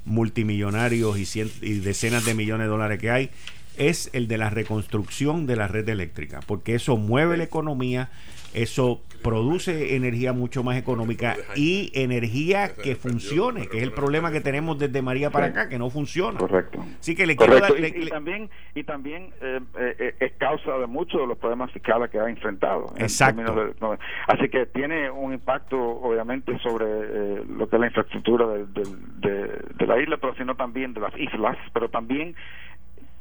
multimillonarios 0.06 1.18
y, 1.18 1.41
y 1.62 1.80
decenas 1.80 2.26
de 2.26 2.34
millones 2.36 2.68
de 2.68 2.72
dólares 2.72 2.99
que 2.99 3.10
hay 3.10 3.32
es 3.78 4.10
el 4.14 4.28
de 4.28 4.38
la 4.38 4.49
reconstrucción 4.49 5.47
de 5.47 5.56
la 5.56 5.68
red 5.68 5.88
eléctrica, 5.89 6.41
porque 6.45 6.76
eso 6.76 6.95
mueve 6.97 7.38
la 7.38 7.43
economía, 7.43 8.10
eso 8.54 9.01
produce 9.24 9.96
energía 9.96 10.34
mucho 10.34 10.64
más 10.64 10.78
económica 10.78 11.36
y 11.56 11.92
energía 11.96 12.74
que 12.76 12.96
funcione, 12.96 13.68
que 13.68 13.78
es 13.78 13.84
el 13.84 13.94
problema 13.94 14.32
que 14.32 14.42
tenemos 14.42 14.78
desde 14.78 15.02
María 15.02 15.30
para 15.30 15.48
acá, 15.48 15.70
que 15.70 15.80
no 15.80 15.90
funciona. 15.90 16.38
Correcto. 16.38 16.84
Así 17.00 17.16
que 17.16 17.26
le 17.26 17.36
Correcto. 17.36 17.76
y, 17.78 18.10
también, 18.10 18.50
y 18.76 18.84
también 18.84 19.30
eh, 19.42 19.60
eh, 19.80 20.16
es 20.20 20.34
causa 20.34 20.78
de 20.78 20.88
muchos 20.88 21.22
de 21.22 21.28
los 21.28 21.38
problemas 21.38 21.72
fiscales 21.72 22.10
que 22.12 22.20
ha 22.20 22.30
enfrentado. 22.30 22.94
Exacto. 22.98 23.74
así 24.28 24.50
que 24.50 24.66
tiene 24.68 25.10
un 25.10 25.34
impacto, 25.34 25.78
obviamente, 25.80 26.58
sobre 26.60 26.86
eh, 26.86 27.44
lo 27.58 27.68
que 27.70 27.78
es 27.78 27.80
la 27.80 27.88
infraestructura 27.88 28.48
de, 28.48 28.66
de, 29.78 29.88
la 29.88 30.00
isla, 30.00 30.18
pero 30.18 30.36
sino 30.36 30.56
también 30.56 30.94
de 30.94 31.02
las 31.02 31.18
islas, 31.18 31.58
pero 31.74 31.90
también 31.90 32.36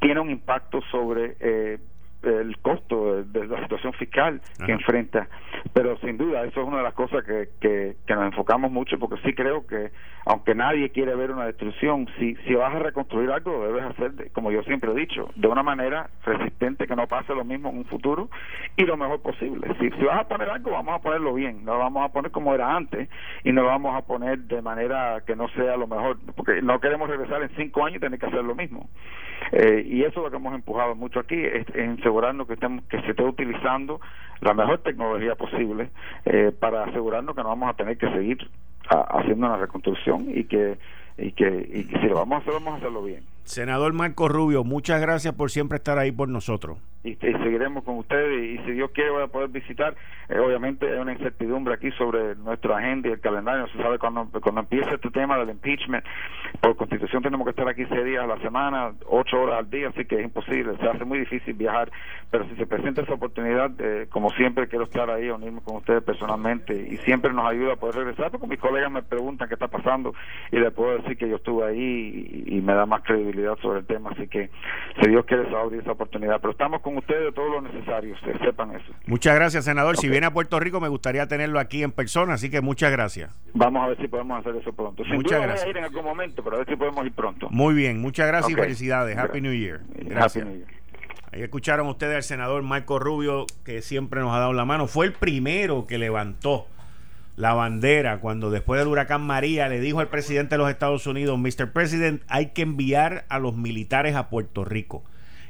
tiene 0.01 0.21
un 0.21 0.31
impacto 0.31 0.81
sobre 0.91 1.37
eh, 1.41 1.79
el 2.23 2.57
costo 2.59 3.23
de, 3.23 3.47
la 3.47 3.63
situación 3.63 3.93
fiscal 3.95 4.41
que 4.65 4.73
enfrenta. 4.73 5.29
Pero 5.73 5.97
sin 5.99 6.17
duda, 6.17 6.45
eso 6.45 6.61
es 6.61 6.67
una 6.67 6.79
de 6.79 6.83
las 6.83 6.95
cosas 6.95 7.25
que, 7.25 7.49
que, 7.61 8.15
nos 8.15 8.27
enfocamos 8.27 8.71
mucho, 8.71 8.99
porque 8.99 9.21
sí 9.25 9.35
creo 9.35 9.67
que, 9.67 9.91
aunque 10.27 10.55
nadie 10.55 10.91
quiere 10.91 11.15
ver 11.15 11.31
una 11.31 11.47
destrucción, 11.47 12.09
si, 12.19 12.35
si 12.47 12.55
vas 12.55 12.75
a 12.75 12.79
reconstruir 12.79 13.31
algo, 13.31 13.53
lo 13.53 13.67
debes 13.67 13.85
hacer, 13.85 14.31
como 14.33 14.51
yo 14.51 14.63
siempre 14.63 14.91
he 14.93 14.95
dicho, 14.95 15.31
de 15.37 15.49
una 15.49 15.63
manera 15.63 16.11
resistente, 16.25 16.87
que 16.87 16.97
no 16.97 17.07
pase 17.07 17.35
lo 17.35 17.45
mismo 17.45 17.71
en 17.71 17.79
un 17.79 17.85
futuro 17.87 18.29
y 18.77 18.85
lo 18.85 18.97
mejor 18.97 19.21
posible. 19.21 19.69
Si, 19.81 19.91
si 19.91 20.05
vas 20.05 20.21
a 20.21 20.29
poner 20.29 20.51
algo, 20.51 20.71
vamos 20.71 20.95
a 20.95 20.99
ponerlo 21.01 21.35
bien, 21.35 21.65
no 21.65 21.75
lo 21.75 21.79
vamos 21.81 22.05
a 22.05 22.13
poner 22.13 22.31
como 22.31 22.55
era 22.55 22.77
antes 22.77 23.09
y 23.45 23.53
no 23.53 23.63
lo 23.63 23.69
vamos 23.69 23.95
a 23.97 24.03
poner 24.03 24.39
de 24.41 24.63
manera 24.63 25.23
que 25.27 25.37
no 25.37 25.49
sea 25.51 25.77
lo 25.77 25.87
mejor, 25.87 26.19
porque 26.37 26.63
no 26.63 26.81
queremos 26.81 27.09
regresar 27.09 27.43
en 27.43 27.51
cinco 27.57 27.85
años 27.85 27.97
y 27.97 28.01
tener 28.01 28.19
que 28.19 28.27
hacer 28.27 28.45
lo 28.45 28.55
mismo. 28.55 28.89
Eh, 29.51 29.85
y 29.87 30.03
eso 30.03 30.21
es 30.21 30.25
lo 30.25 30.31
que 30.31 30.37
hemos 30.37 30.55
empujado 30.55 30.95
mucho 30.95 31.21
aquí, 31.21 31.37
es, 31.37 31.67
es 31.75 31.89
asegurarnos 32.13 32.47
que, 32.47 32.55
estemos, 32.55 32.85
que 32.85 33.01
se 33.01 33.11
esté 33.11 33.25
utilizando 33.25 34.01
la 34.41 34.53
mejor 34.53 34.79
tecnología 34.79 35.35
posible 35.35 35.91
eh, 36.27 36.53
para 36.59 36.85
asegurarnos 36.85 37.35
que 37.35 37.43
no 37.43 37.49
vamos 37.49 37.71
a 37.71 37.75
tener 37.75 37.97
que 37.97 38.11
seguir 38.11 38.51
haciendo 38.89 39.47
una 39.47 39.57
reconstrucción 39.57 40.27
y 40.29 40.45
que, 40.45 40.79
y 41.17 41.33
que, 41.33 41.69
y 41.73 41.85
que 41.85 42.01
si 42.01 42.07
lo 42.09 42.17
vamos 42.17 42.37
a 42.37 42.39
hacer, 42.43 42.53
vamos 42.53 42.75
a 42.75 42.77
hacerlo 42.79 43.03
bien. 43.03 43.25
Senador 43.45 43.93
Marco 43.93 44.29
Rubio, 44.29 44.65
muchas 44.65 45.01
gracias 45.01 45.35
por 45.35 45.51
siempre 45.51 45.77
estar 45.77 45.99
ahí 45.99 46.13
por 46.13 46.29
nosotros. 46.29 46.79
Y, 47.05 47.17
seguiremos 47.17 47.83
con 47.83 47.99
ustedes 47.99 48.61
y, 48.61 48.65
si 48.65 48.73
Dios 48.73 48.93
quiere 48.93 49.11
voy 49.11 49.25
a 49.25 49.27
poder 49.27 49.49
visitar. 49.49 49.97
Eh, 50.29 50.39
obviamente 50.39 50.89
hay 50.89 50.99
una 50.99 51.13
incertidumbre 51.13 51.75
aquí 51.75 51.91
sobre 51.93 52.37
nuestra 52.37 52.79
agenda 52.79 53.09
y 53.09 53.13
el 53.13 53.21
calendario. 53.21 53.63
No 53.63 53.69
se 53.73 53.79
sabe 53.79 53.99
cuándo, 53.99 54.29
cuando 54.41 54.61
empieza 54.61 54.95
este 54.95 55.11
tema 55.11 55.37
del 55.37 55.51
impeachment. 55.51 56.05
Por 56.61 56.77
constitución 56.77 57.23
tenemos 57.23 57.45
que 57.45 57.51
estar 57.51 57.69
aquí 57.69 57.85
seis 57.89 58.05
días 58.05 58.23
a 58.23 58.29
la 58.29 58.39
semana, 58.39 58.93
ocho 59.07 59.41
horas 59.41 59.59
al 59.59 59.71
día, 59.71 59.89
así 59.89 60.05
que 60.05 60.21
es 60.21 60.25
imposible. 60.25 60.77
Se 60.79 60.89
hace 60.89 61.05
muy 61.05 61.19
difícil 61.19 61.55
viajar. 61.55 61.91
Pero 62.31 62.49
si 62.49 62.55
se 62.55 62.67
presenta 62.67 63.03
esa 63.03 63.15
oportunidad, 63.15 63.73
eh, 63.81 64.07
como 64.09 64.31
siempre 64.31 64.69
quiero 64.69 64.85
estar 64.85 65.11
ahí, 65.11 65.29
unirme 65.29 65.61
con 65.63 65.79
ustedes 65.79 66.05
personalmente 66.05 66.73
y 66.89 66.99
siempre 66.99 67.33
nos 67.33 67.51
ayuda 67.51 67.73
a 67.73 67.77
poder 67.77 67.97
regresar 67.97 68.31
porque 68.31 68.47
mis 68.47 68.61
colegas 68.61 68.93
me 68.93 69.03
preguntan 69.03 69.49
qué 69.49 69.55
está 69.55 69.67
pasando 69.67 70.15
y 70.53 70.59
les 70.59 70.73
puedo 70.73 70.99
decir 70.99 71.19
que 71.19 71.29
yo 71.29 71.37
estuve 71.37 71.67
ahí 71.67 72.45
y, 72.47 72.59
y 72.59 72.61
me 72.61 72.75
da 72.75 72.87
más 72.87 73.03
credibilidad 73.03 73.32
sobre 73.61 73.81
el 73.81 73.87
tema, 73.87 74.11
así 74.11 74.27
que 74.29 74.51
si 75.01 75.09
Dios 75.09 75.25
quiere 75.27 75.45
se 75.45 75.51
va 75.51 75.61
a 75.61 75.63
abrir 75.63 75.81
esa 75.81 75.93
oportunidad. 75.93 76.41
Pero 76.41 76.53
estamos 76.53 76.81
con 76.83 76.97
ustedes 76.97 77.25
de 77.25 77.33
todo 77.33 77.49
lo 77.49 77.61
necesario, 77.63 78.15
ustedes 78.15 78.39
sepan 78.41 78.75
eso. 78.75 78.93
Muchas 79.07 79.35
gracias, 79.35 79.65
senador. 79.65 79.97
Si 79.97 80.09
viene 80.09 80.27
a 80.27 80.33
Puerto 80.33 80.59
Rico 80.61 80.81
me 80.81 80.89
gustaría 80.89 81.27
tenerlo 81.27 81.59
aquí 81.59 81.83
en 81.83 81.93
persona, 81.93 82.35
así 82.35 82.51
que 82.51 82.61
muchas 82.61 82.91
gracias. 82.93 83.31
Vamos 83.55 83.83
a 83.85 83.89
ver 83.89 83.99
si 83.99 84.09
podemos 84.09 84.41
hacer 84.41 84.57
eso 84.57 84.73
pronto. 84.73 85.03
muchas 85.05 85.43
gracias. 85.43 85.69
ir 85.69 85.77
en 85.77 85.85
algún 85.85 86.05
momento, 86.05 86.43
pero 86.43 86.57
a 86.57 86.59
ver 86.61 86.69
si 86.69 86.77
podemos 86.77 87.05
ir 87.07 87.13
pronto. 87.13 87.49
Muy 87.51 87.75
bien, 87.75 88.01
muchas 88.01 88.27
gracias 88.27 88.53
y 88.53 88.55
felicidades. 88.55 89.17
Happy 89.17 89.41
New 89.41 89.55
Year. 89.55 89.81
Gracias. 89.95 90.47
Ahí 91.33 91.41
escucharon 91.43 91.87
ustedes 91.89 92.15
al 92.15 92.23
senador 92.23 92.63
Marco 92.63 92.99
Rubio, 92.99 93.47
que 93.65 93.81
siempre 93.81 94.21
nos 94.21 94.35
ha 94.35 94.39
dado 94.39 94.53
la 94.53 94.67
mano. 94.67 94.87
Fue 94.87 95.07
el 95.07 95.15
primero 95.15 95.87
que 95.87 95.97
levantó 95.97 96.67
la 97.43 97.55
bandera 97.55 98.21
cuando 98.21 98.53
después 98.53 98.79
del 98.79 98.87
huracán 98.87 99.23
María 99.23 99.69
le 99.69 99.81
dijo 99.81 99.99
al 99.99 100.07
presidente 100.07 100.55
de 100.55 100.59
los 100.59 100.71
Estados 100.71 101.09
Unidos, 101.09 101.41
Mr. 101.41 101.73
President, 101.73 102.23
hay 102.29 102.51
que 102.51 102.63
enviar 102.63 103.27
a 103.29 103.41
los 103.41 103.57
militares 103.57 104.15
a 104.15 104.31
Puerto 104.31 104.65
Rico. 104.65 105.03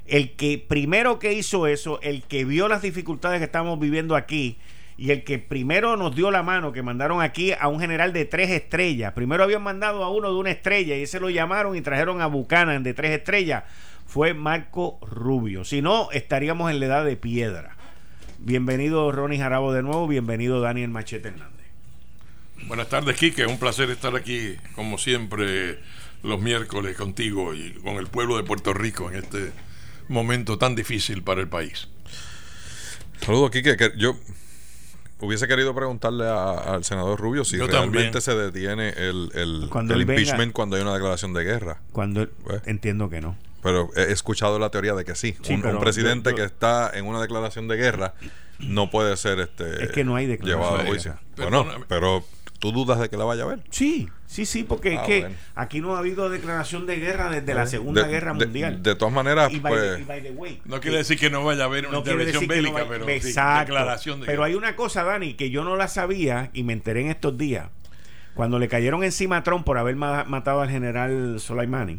El 0.06 0.32
que 0.32 0.56
primero 0.56 1.18
que 1.18 1.34
hizo 1.34 1.66
eso, 1.66 2.00
el 2.00 2.22
que 2.22 2.46
vio 2.46 2.66
las 2.66 2.80
dificultades 2.80 3.40
que 3.40 3.44
estamos 3.44 3.78
viviendo 3.78 4.16
aquí 4.16 4.56
y 4.96 5.10
el 5.10 5.22
que 5.22 5.38
primero 5.38 5.98
nos 5.98 6.16
dio 6.16 6.30
la 6.30 6.42
mano, 6.42 6.72
que 6.72 6.82
mandaron 6.82 7.20
aquí 7.20 7.52
a 7.52 7.68
un 7.68 7.78
general 7.78 8.14
de 8.14 8.24
tres 8.24 8.48
estrellas. 8.48 9.12
Primero 9.12 9.44
habían 9.44 9.62
mandado 9.62 10.02
a 10.02 10.10
uno 10.10 10.32
de 10.32 10.38
una 10.38 10.50
estrella 10.50 10.96
y 10.96 11.02
ese 11.02 11.20
lo 11.20 11.28
llamaron 11.28 11.76
y 11.76 11.82
trajeron 11.82 12.22
a 12.22 12.26
Buchanan 12.26 12.82
de 12.82 12.94
tres 12.94 13.10
estrellas. 13.10 13.64
Fue 14.06 14.32
Marco 14.32 14.98
Rubio. 15.02 15.66
Si 15.66 15.82
no, 15.82 16.10
estaríamos 16.10 16.70
en 16.70 16.80
la 16.80 16.86
edad 16.86 17.04
de 17.04 17.18
piedra. 17.18 17.76
Bienvenido 18.38 19.12
Ronnie 19.12 19.38
Jarabo 19.38 19.74
de 19.74 19.82
nuevo, 19.82 20.08
bienvenido 20.08 20.62
Daniel 20.62 20.88
Machete 20.88 21.28
Hernández. 21.28 21.61
Buenas 22.66 22.88
tardes, 22.88 23.16
Quique. 23.16 23.46
Un 23.46 23.58
placer 23.58 23.90
estar 23.90 24.14
aquí, 24.16 24.56
como 24.74 24.98
siempre, 24.98 25.78
los 26.22 26.40
miércoles 26.40 26.96
contigo 26.96 27.54
y 27.54 27.72
con 27.82 27.96
el 27.96 28.06
pueblo 28.06 28.36
de 28.36 28.44
Puerto 28.44 28.72
Rico 28.72 29.10
en 29.10 29.18
este 29.18 29.52
momento 30.08 30.58
tan 30.58 30.74
difícil 30.74 31.22
para 31.22 31.40
el 31.40 31.48
país. 31.48 31.88
Saludos, 33.20 33.50
Quique. 33.50 33.76
Que 33.76 33.92
yo 33.96 34.16
hubiese 35.20 35.46
querido 35.48 35.74
preguntarle 35.74 36.28
al 36.28 36.84
senador 36.84 37.18
Rubio 37.20 37.44
si 37.44 37.58
realmente 37.58 38.20
se 38.20 38.34
detiene 38.34 38.90
el, 38.90 39.30
el, 39.34 40.00
impeachment 40.00 40.52
cuando 40.52 40.76
hay 40.76 40.82
una 40.82 40.94
declaración 40.94 41.32
de 41.32 41.44
guerra. 41.44 41.80
Cuando 41.92 42.28
pues. 42.28 42.62
entiendo 42.66 43.08
que 43.08 43.20
no. 43.20 43.36
Pero 43.62 43.90
he 43.96 44.10
escuchado 44.10 44.58
la 44.58 44.70
teoría 44.70 44.94
de 44.94 45.04
que 45.04 45.14
sí. 45.14 45.36
un, 45.48 45.78
presidente 45.78 46.34
que 46.34 46.42
está 46.42 46.90
en 46.92 47.06
una 47.06 47.20
declaración 47.20 47.68
de 47.68 47.76
guerra 47.76 48.14
no 48.58 48.90
puede 48.90 49.16
ser 49.16 49.40
este 49.40 49.84
es 49.84 49.90
que 49.90 50.04
no 50.04 50.14
hay 50.16 50.36
llevado 50.38 50.76
a 50.76 50.84
juicio. 50.84 51.18
Bueno, 51.36 51.66
pero 51.88 52.24
¿Tú 52.62 52.70
dudas 52.70 53.00
de 53.00 53.10
que 53.10 53.16
la 53.16 53.24
vaya 53.24 53.42
a 53.42 53.46
ver? 53.46 53.58
Sí, 53.70 54.08
sí, 54.24 54.46
sí, 54.46 54.62
porque 54.62 54.94
es 54.94 55.00
ah, 55.00 55.04
que 55.04 55.28
aquí 55.56 55.80
no 55.80 55.96
ha 55.96 55.98
habido 55.98 56.30
declaración 56.30 56.86
de 56.86 56.94
guerra 56.94 57.28
desde 57.28 57.54
la 57.54 57.66
Segunda 57.66 58.06
Guerra 58.06 58.34
Mundial. 58.34 58.84
De, 58.84 58.94
todas 58.94 59.12
maneras, 59.12 59.50
pues, 59.60 59.98
no 60.64 60.80
quiere 60.80 60.98
decir 60.98 61.18
que 61.18 61.28
no 61.28 61.42
vaya 61.42 61.64
a 61.64 61.66
haber 61.66 61.88
una 61.88 61.98
intervención 61.98 62.46
bélica, 62.46 62.86
pero 62.88 63.04
declaración 63.04 64.20
de 64.20 64.26
Pero 64.26 64.44
hay 64.44 64.54
una 64.54 64.76
cosa, 64.76 65.02
Dani, 65.02 65.34
que 65.34 65.50
yo 65.50 65.64
no 65.64 65.74
la 65.74 65.88
sabía 65.88 66.50
y 66.52 66.62
me 66.62 66.72
enteré 66.72 67.00
en 67.00 67.10
estos 67.10 67.36
días. 67.36 67.68
Cuando 68.34 68.60
le 68.60 68.68
cayeron 68.68 69.02
encima 69.02 69.38
a 69.38 69.42
Trump 69.42 69.64
por 69.64 69.76
haber 69.76 69.96
matado 69.96 70.60
al 70.60 70.70
general 70.70 71.40
Soleimani. 71.40 71.98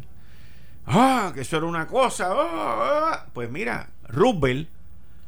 Ah, 0.88 1.34
que 1.36 1.42
eso 1.42 1.58
era 1.58 1.66
una 1.66 1.88
cosa. 1.88 2.30
Ah, 2.32 3.12
ah. 3.12 3.26
Pues 3.34 3.52
mira, 3.52 3.90
Roosevelt 4.08 4.70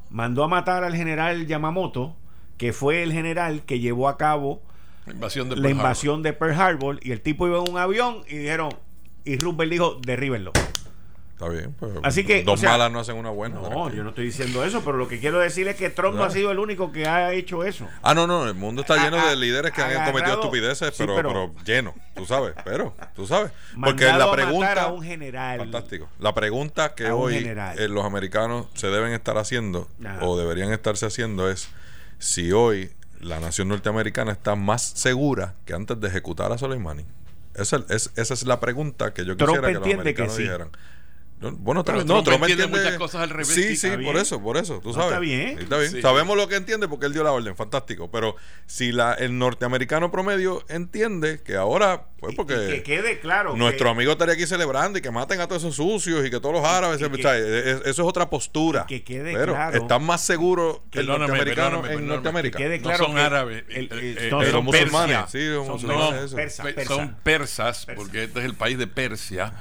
mandó 0.09 0.45
a 0.45 0.47
matar 0.47 0.85
al 0.85 0.95
general 0.95 1.45
Yamamoto, 1.45 2.15
que 2.55 2.71
fue 2.71 3.03
el 3.03 3.11
general 3.11 3.63
que 3.63 3.81
llevó 3.81 4.07
a 4.07 4.17
cabo 4.17 4.61
la 5.05 5.13
invasión 5.13 5.49
de 5.49 5.55
Pearl, 5.55 5.63
la 5.63 5.69
invasión 5.69 6.13
Harbor. 6.15 6.23
de 6.23 6.33
Pearl 6.33 6.61
Harbor 6.61 6.99
y 7.01 7.11
el 7.11 7.21
tipo 7.21 7.47
iba 7.47 7.59
en 7.59 7.69
un 7.69 7.77
avión 7.77 8.23
y 8.27 8.37
dijeron, 8.37 8.69
y 9.23 9.37
Roosevelt 9.37 9.71
dijo, 9.71 9.99
derríbenlo. 10.05 10.51
Está 11.35 11.49
bien. 11.49 11.75
Pues, 11.77 11.91
Así 12.01 12.23
que, 12.23 12.43
dos 12.43 12.63
malas 12.63 12.89
no 12.89 13.01
hacen 13.01 13.17
una 13.17 13.29
buena. 13.29 13.55
No, 13.55 13.93
yo 13.93 14.03
no 14.03 14.09
estoy 14.09 14.23
diciendo 14.27 14.63
eso, 14.63 14.81
pero 14.85 14.95
lo 14.97 15.09
que 15.09 15.19
quiero 15.19 15.39
decir 15.39 15.67
es 15.67 15.75
que 15.75 15.89
Trump 15.89 16.15
no 16.15 16.23
ha 16.23 16.29
sido 16.29 16.49
el 16.49 16.59
único 16.59 16.93
que 16.93 17.07
ha 17.07 17.33
hecho 17.33 17.65
eso. 17.65 17.85
Ah, 18.01 18.13
no, 18.13 18.25
no, 18.25 18.47
el 18.47 18.53
mundo 18.55 18.83
está 18.83 19.03
lleno 19.03 19.17
de 19.27 19.35
líderes 19.35 19.73
que 19.73 19.81
han 19.81 20.05
cometido 20.05 20.35
estupideces, 20.35 20.93
pero, 20.97 21.15
pero, 21.17 21.53
lleno, 21.65 21.93
tú 22.15 22.25
sabes, 22.25 22.53
pero, 22.63 22.95
tú 23.13 23.27
sabes. 23.27 23.51
Porque 23.83 24.05
la 24.05 24.31
pregunta... 24.31 24.83
A 24.83 24.93
un 24.93 25.03
general. 25.03 25.59
Fantástico. 25.59 26.07
La 26.19 26.33
pregunta 26.33 26.95
que 26.95 27.11
hoy 27.11 27.35
eh, 27.35 27.87
los 27.89 28.05
americanos 28.05 28.67
se 28.73 28.87
deben 28.87 29.11
estar 29.11 29.37
haciendo, 29.37 29.89
o 30.21 30.37
deberían 30.37 30.71
estarse 30.71 31.05
haciendo, 31.05 31.49
es 31.49 31.67
si 32.17 32.53
hoy 32.53 32.91
la 33.21 33.39
nación 33.39 33.67
norteamericana 33.69 34.31
está 34.31 34.55
más 34.55 34.81
segura 34.81 35.55
que 35.65 35.73
antes 35.73 35.99
de 35.99 36.07
ejecutar 36.07 36.51
a 36.51 36.57
Soleimani. 36.57 37.05
Esa 37.55 37.83
es, 37.89 38.11
esa 38.15 38.33
es 38.33 38.45
la 38.45 38.59
pregunta 38.59 39.13
que 39.13 39.25
yo 39.25 39.37
quisiera 39.37 39.67
que 39.67 39.73
los 39.73 39.93
americanos 39.93 40.37
dijeran. 40.37 40.69
Bueno, 41.39 41.83
pero 41.83 42.03
no, 42.05 42.23
Trump 42.23 42.43
entiende, 42.43 42.67
muchas 42.67 42.97
cosas 42.97 43.21
al 43.21 43.29
revés. 43.29 43.47
Sí, 43.47 43.75
sí, 43.75 43.89
por 44.03 44.15
eso, 44.15 44.41
por 44.41 44.57
eso, 44.57 44.79
tú 44.81 44.93
sabes. 44.93 45.07
está 45.09 45.19
bien. 45.19 45.59
Está 45.59 45.77
bien. 45.77 46.01
Sabemos 46.01 46.37
lo 46.37 46.47
que 46.47 46.55
entiende 46.55 46.87
porque 46.87 47.07
él 47.07 47.13
dio 47.13 47.23
la 47.23 47.31
orden, 47.31 47.55
fantástico. 47.55 48.09
Pero 48.09 48.35
si 48.65 48.91
la, 48.91 49.13
el 49.13 49.37
norteamericano 49.37 50.11
promedio 50.11 50.63
entiende 50.69 51.41
que 51.43 51.55
ahora, 51.55 52.07
pues 52.19 52.35
porque. 52.35 52.55
que 52.55 52.83
quede 52.83 53.19
claro. 53.19 53.55
Nuestro 53.55 53.89
amigo 53.89 54.13
estaría 54.13 54.33
aquí 54.33 54.47
celebrando 54.47 54.97
y 54.97 55.01
que 55.01 55.11
maten 55.11 55.41
a 55.41 55.47
todos 55.47 55.63
esos 55.63 55.75
sucios 55.75 56.25
y 56.25 56.29
que 56.29 56.39
todos 56.39 56.55
los 56.55 56.63
árabes. 56.63 57.01
eso 57.01 57.81
es 57.85 57.99
otra 57.99 58.29
postura. 58.29 58.85
Que 58.87 59.03
quede 59.03 59.33
pero 59.33 59.53
claro. 59.53 59.77
Están 59.77 60.03
más 60.03 60.21
seguros 60.21 60.81
que 60.89 60.99
el 60.99 61.07
norteamericano 61.07 61.85
en 61.85 62.07
Norteamérica. 62.07 62.57
Que 62.57 62.63
quede 62.63 62.81
claro 62.81 62.99
no 62.99 63.07
son 63.07 63.17
árabes. 63.17 63.65
son 64.51 64.65
musulmanes. 64.65 65.17
Sí, 65.29 65.47
son, 65.47 66.87
son 66.87 67.15
persas, 67.23 67.85
porque 67.93 68.23
este 68.23 68.39
es 68.39 68.45
el 68.45 68.55
país 68.55 68.77
de 68.77 68.87
Persia. 68.87 69.53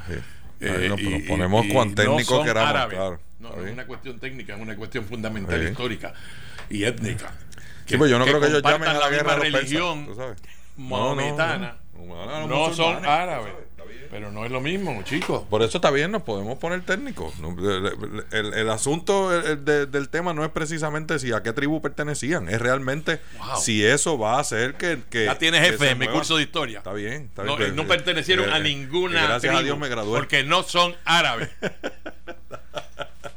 Eh, 0.60 0.88
nos 0.88 1.00
ponemos 1.26 1.66
cuán 1.72 1.94
técnico 1.94 2.38
no 2.38 2.44
queramos. 2.44 3.18
No, 3.38 3.50
no 3.50 3.66
es 3.66 3.72
una 3.72 3.86
cuestión 3.86 4.18
técnica, 4.18 4.54
es 4.54 4.60
una 4.60 4.76
cuestión 4.76 5.04
fundamental 5.04 5.62
histórica 5.62 6.14
y 6.70 6.84
étnica. 6.84 7.32
Que, 7.86 7.98
pues 7.98 8.10
yo 8.10 8.18
no 8.18 8.24
creo 8.24 8.40
que 8.40 8.46
ellos 8.46 8.62
llamen 8.62 8.88
a 8.88 8.94
la, 8.94 9.10
guerra 9.10 9.36
religión 9.36 10.08
maometana. 10.76 11.76
No, 12.48 12.72
son 12.72 13.04
árabes. 13.04 13.52
Pero 14.14 14.30
no 14.30 14.44
es 14.44 14.52
lo 14.52 14.60
mismo, 14.60 15.02
chicos. 15.02 15.42
Por 15.50 15.64
eso 15.64 15.78
está 15.78 15.90
bien, 15.90 16.12
nos 16.12 16.22
podemos 16.22 16.56
poner 16.58 16.82
técnicos. 16.82 17.34
El, 18.30 18.70
asunto 18.70 19.28
del 19.28 20.08
tema 20.08 20.32
no 20.32 20.44
es 20.44 20.52
precisamente 20.52 21.18
si 21.18 21.32
a 21.32 21.42
qué 21.42 21.52
tribu 21.52 21.82
pertenecían, 21.82 22.48
es 22.48 22.60
realmente 22.60 23.18
si 23.60 23.84
eso 23.84 24.16
va 24.16 24.36
a 24.36 24.38
hacer 24.38 24.74
que. 24.74 25.00
que 25.10 25.24
ya 25.24 25.36
tienes 25.36 25.68
jefe 25.68 25.90
en 25.90 25.98
mi 25.98 26.06
curso 26.06 26.36
de 26.36 26.44
historia. 26.44 26.78
Está 26.78 26.92
bien, 26.92 27.22
está 27.24 27.42
bien. 27.42 27.54
No, 27.54 27.56
pues, 27.56 27.74
no 27.74 27.88
pertenecieron 27.88 28.50
a 28.50 28.60
ninguna. 28.60 29.24
gracias 29.24 29.52
a 29.52 29.62
Dios 29.62 29.76
me 29.80 29.88
gradué. 29.88 30.16
Porque 30.16 30.44
no 30.44 30.62
son 30.62 30.94
árabes. 31.04 31.50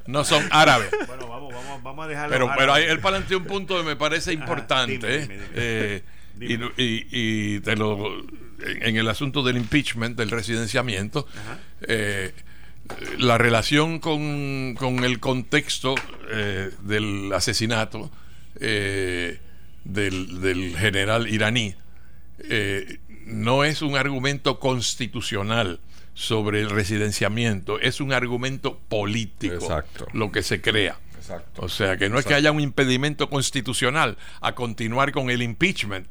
no 0.05 0.23
son 0.25 0.47
árabes. 0.51 0.91
Bueno, 1.07 1.27
vamos, 1.27 1.55
vamos, 1.55 1.81
vamos 1.81 2.05
a 2.05 2.07
dejarlo. 2.07 2.31
Pero, 2.31 2.51
pero 2.55 2.73
ahí 2.73 2.83
él 2.83 2.99
planteó 2.99 3.39
un 3.39 3.45
punto 3.45 3.77
que 3.77 3.83
me 3.83 3.95
parece 3.95 4.31
importante. 4.31 5.27
Eh, 5.55 6.03
y, 6.39 6.53
y, 6.53 7.07
y 7.09 7.59
te 7.61 7.75
lo 7.75 8.23
en, 8.59 8.97
el 8.97 9.07
asunto 9.07 9.43
del 9.43 9.57
impeachment, 9.57 10.17
del 10.17 10.29
residenciamiento, 10.29 11.27
eh, 11.81 12.33
la 13.17 13.37
relación 13.37 13.99
con, 13.99 14.75
con 14.77 15.03
el 15.03 15.19
contexto 15.19 15.95
eh, 16.31 16.71
del 16.81 17.31
asesinato 17.33 18.09
eh, 18.59 19.39
del, 19.83 20.41
del, 20.41 20.75
general 20.77 21.27
iraní 21.27 21.75
no 23.25 23.63
es 23.63 23.81
un 23.81 23.97
argumento 23.97 24.59
constitucional 24.59 25.79
sobre 26.13 26.61
el 26.61 26.69
residenciamiento, 26.69 27.79
es 27.79 27.99
un 27.99 28.13
argumento 28.13 28.79
político 28.87 29.83
lo 30.13 30.31
que 30.31 30.43
se 30.43 30.61
crea. 30.61 30.99
O 31.57 31.67
sea, 31.67 31.97
que 31.97 32.09
no 32.09 32.19
es 32.19 32.25
que 32.25 32.33
haya 32.33 32.51
un 32.51 32.61
impedimento 32.61 33.29
constitucional 33.29 34.17
a 34.41 34.55
continuar 34.55 35.11
con 35.11 35.29
el 35.29 35.41
impeachment, 35.41 36.07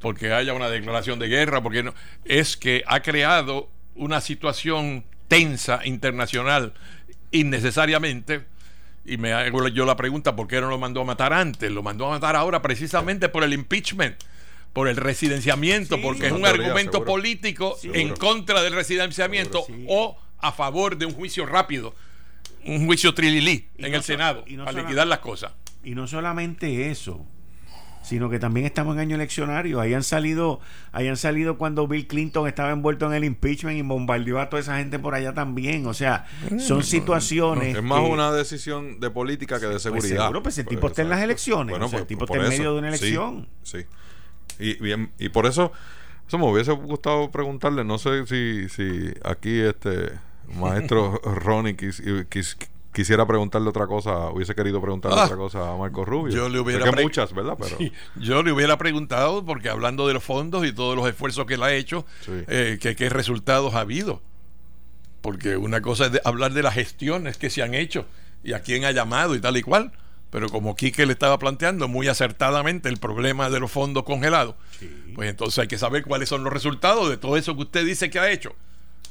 porque 0.00 0.32
haya 0.32 0.54
una 0.54 0.68
declaración 0.68 1.18
de 1.18 1.28
guerra, 1.28 1.62
porque 1.62 1.82
no, 1.82 1.94
es 2.24 2.56
que 2.56 2.82
ha 2.86 3.00
creado 3.00 3.68
una 3.94 4.20
situación 4.20 5.04
tensa 5.28 5.80
internacional 5.84 6.74
innecesariamente. 7.30 8.44
Y 9.06 9.18
me 9.18 9.32
hago 9.32 9.68
yo 9.68 9.84
la 9.84 9.96
pregunta, 9.96 10.34
¿por 10.34 10.46
qué 10.46 10.60
no 10.60 10.70
lo 10.70 10.78
mandó 10.78 11.02
a 11.02 11.04
matar 11.04 11.32
antes? 11.32 11.70
Lo 11.70 11.82
mandó 11.82 12.06
a 12.06 12.10
matar 12.10 12.36
ahora 12.36 12.62
precisamente 12.62 13.28
por 13.28 13.44
el 13.44 13.52
impeachment 13.52 14.16
por 14.72 14.88
el 14.88 14.96
residenciamiento, 14.96 16.00
porque 16.00 16.26
es 16.26 16.32
un 16.32 16.44
argumento 16.44 17.04
político 17.04 17.78
en 17.84 18.16
contra 18.16 18.60
del 18.60 18.72
residenciamiento 18.72 19.64
o 19.86 20.18
a 20.40 20.50
favor 20.50 20.98
de 20.98 21.06
un 21.06 21.12
juicio 21.12 21.46
rápido 21.46 21.94
un 22.66 22.86
juicio 22.86 23.14
trililí 23.14 23.68
en 23.78 23.94
el 23.94 24.02
Senado 24.02 24.44
para 24.64 24.72
liquidar 24.72 25.06
las 25.06 25.18
cosas. 25.18 25.52
Y 25.82 25.94
no 25.94 26.06
solamente 26.06 26.90
eso, 26.90 27.26
sino 28.04 28.28
que 28.28 28.38
también 28.38 28.66
estamos 28.66 28.94
en 28.94 29.00
año 29.00 29.16
eleccionario. 29.16 29.80
Hayan 29.80 30.02
salido, 30.02 30.60
hayan 30.92 31.16
salido 31.16 31.56
cuando 31.56 31.88
Bill 31.88 32.06
Clinton 32.06 32.46
estaba 32.46 32.70
envuelto 32.70 33.06
en 33.06 33.14
el 33.14 33.24
impeachment 33.24 33.78
y 33.78 33.82
bombardeó 33.82 34.40
a 34.40 34.50
toda 34.50 34.60
esa 34.60 34.76
gente 34.76 34.98
por 34.98 35.14
allá 35.14 35.32
también. 35.32 35.86
O 35.86 35.94
sea, 35.94 36.26
son 36.58 36.82
situaciones. 36.82 37.76
es 37.76 37.82
más 37.82 38.00
una 38.00 38.30
decisión 38.30 39.00
de 39.00 39.10
política 39.10 39.58
que 39.58 39.66
de 39.66 39.72
pues 39.72 39.82
seguridad. 39.82 40.22
seguro, 40.22 40.42
pues 40.42 40.58
el 40.58 40.66
tipo 40.66 40.88
está 40.88 41.02
en 41.02 41.08
las 41.08 41.22
elecciones. 41.22 41.74
el 41.74 41.90
pues, 41.90 42.06
tipo 42.06 42.24
está 42.26 42.36
en 42.36 42.48
medio 42.48 42.72
de 42.74 42.78
una 42.78 42.88
elección. 42.88 43.48
Sí. 43.62 43.78
Y, 44.58 44.74
bien, 44.74 45.10
y 45.18 45.30
por 45.30 45.46
eso, 45.46 45.72
eso 46.28 46.38
me 46.38 46.44
hubiese 46.44 46.72
gustado 46.72 47.30
preguntarle, 47.30 47.84
no 47.84 47.98
sé 47.98 48.26
si, 48.26 48.68
si 48.68 49.12
aquí 49.24 49.60
este 49.60 50.12
maestro 50.54 51.20
Ronnie 51.24 51.74
quisiera 52.94 53.26
preguntarle 53.26 53.68
otra 53.68 53.86
cosa, 53.86 54.30
hubiese 54.30 54.54
querido 54.54 54.80
preguntarle 54.80 55.20
ah. 55.20 55.24
otra 55.24 55.36
cosa 55.36 55.72
a 55.72 55.76
Marco 55.76 56.04
Rubio. 56.04 56.34
Yo 56.34 56.48
le 56.48 56.60
hubiera 56.60 56.90
muchas, 56.92 57.34
¿verdad? 57.34 57.58
Pero... 57.60 57.76
yo 58.16 58.42
le 58.42 58.52
hubiera 58.52 58.78
preguntado, 58.78 59.44
porque 59.44 59.68
hablando 59.68 60.06
de 60.06 60.14
los 60.14 60.24
fondos 60.24 60.64
y 60.64 60.72
todos 60.72 60.96
los 60.96 61.06
esfuerzos 61.06 61.44
que 61.44 61.54
él 61.54 61.62
ha 61.62 61.74
hecho, 61.74 62.06
eh, 62.28 62.78
que 62.80 62.96
qué 62.96 63.10
resultados 63.10 63.74
ha 63.74 63.80
habido. 63.80 64.22
Porque 65.20 65.56
una 65.56 65.82
cosa 65.82 66.06
es 66.06 66.20
hablar 66.24 66.52
de 66.52 66.62
las 66.62 66.74
gestiones 66.74 67.36
que 67.36 67.50
se 67.50 67.62
han 67.62 67.74
hecho 67.74 68.06
y 68.42 68.52
a 68.52 68.60
quién 68.60 68.84
ha 68.84 68.92
llamado 68.92 69.34
y 69.34 69.40
tal 69.40 69.56
y 69.56 69.62
cual. 69.62 69.92
Pero 70.30 70.48
como 70.48 70.74
Quique 70.74 71.06
le 71.06 71.12
estaba 71.12 71.38
planteando 71.38 71.86
muy 71.86 72.08
acertadamente 72.08 72.88
el 72.88 72.96
problema 72.96 73.50
de 73.50 73.60
los 73.60 73.70
fondos 73.70 74.02
congelados, 74.02 74.56
pues 75.14 75.30
entonces 75.30 75.60
hay 75.60 75.68
que 75.68 75.78
saber 75.78 76.02
cuáles 76.02 76.28
son 76.28 76.42
los 76.42 76.52
resultados 76.52 77.08
de 77.08 77.16
todo 77.16 77.36
eso 77.36 77.54
que 77.54 77.62
usted 77.62 77.86
dice 77.86 78.10
que 78.10 78.18
ha 78.18 78.30
hecho. 78.30 78.54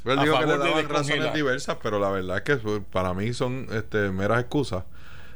Él 0.05 0.19
dijo 0.19 0.39
que 0.39 0.45
le 0.45 0.57
daban 0.57 0.89
razones 0.89 1.33
diversas, 1.33 1.77
pero 1.81 1.99
la 1.99 2.09
verdad 2.09 2.37
es 2.37 2.43
que 2.43 2.55
pues, 2.57 2.81
para 2.91 3.13
mí 3.13 3.33
son 3.33 3.67
este, 3.71 4.09
meras 4.11 4.39
excusas. 4.41 4.83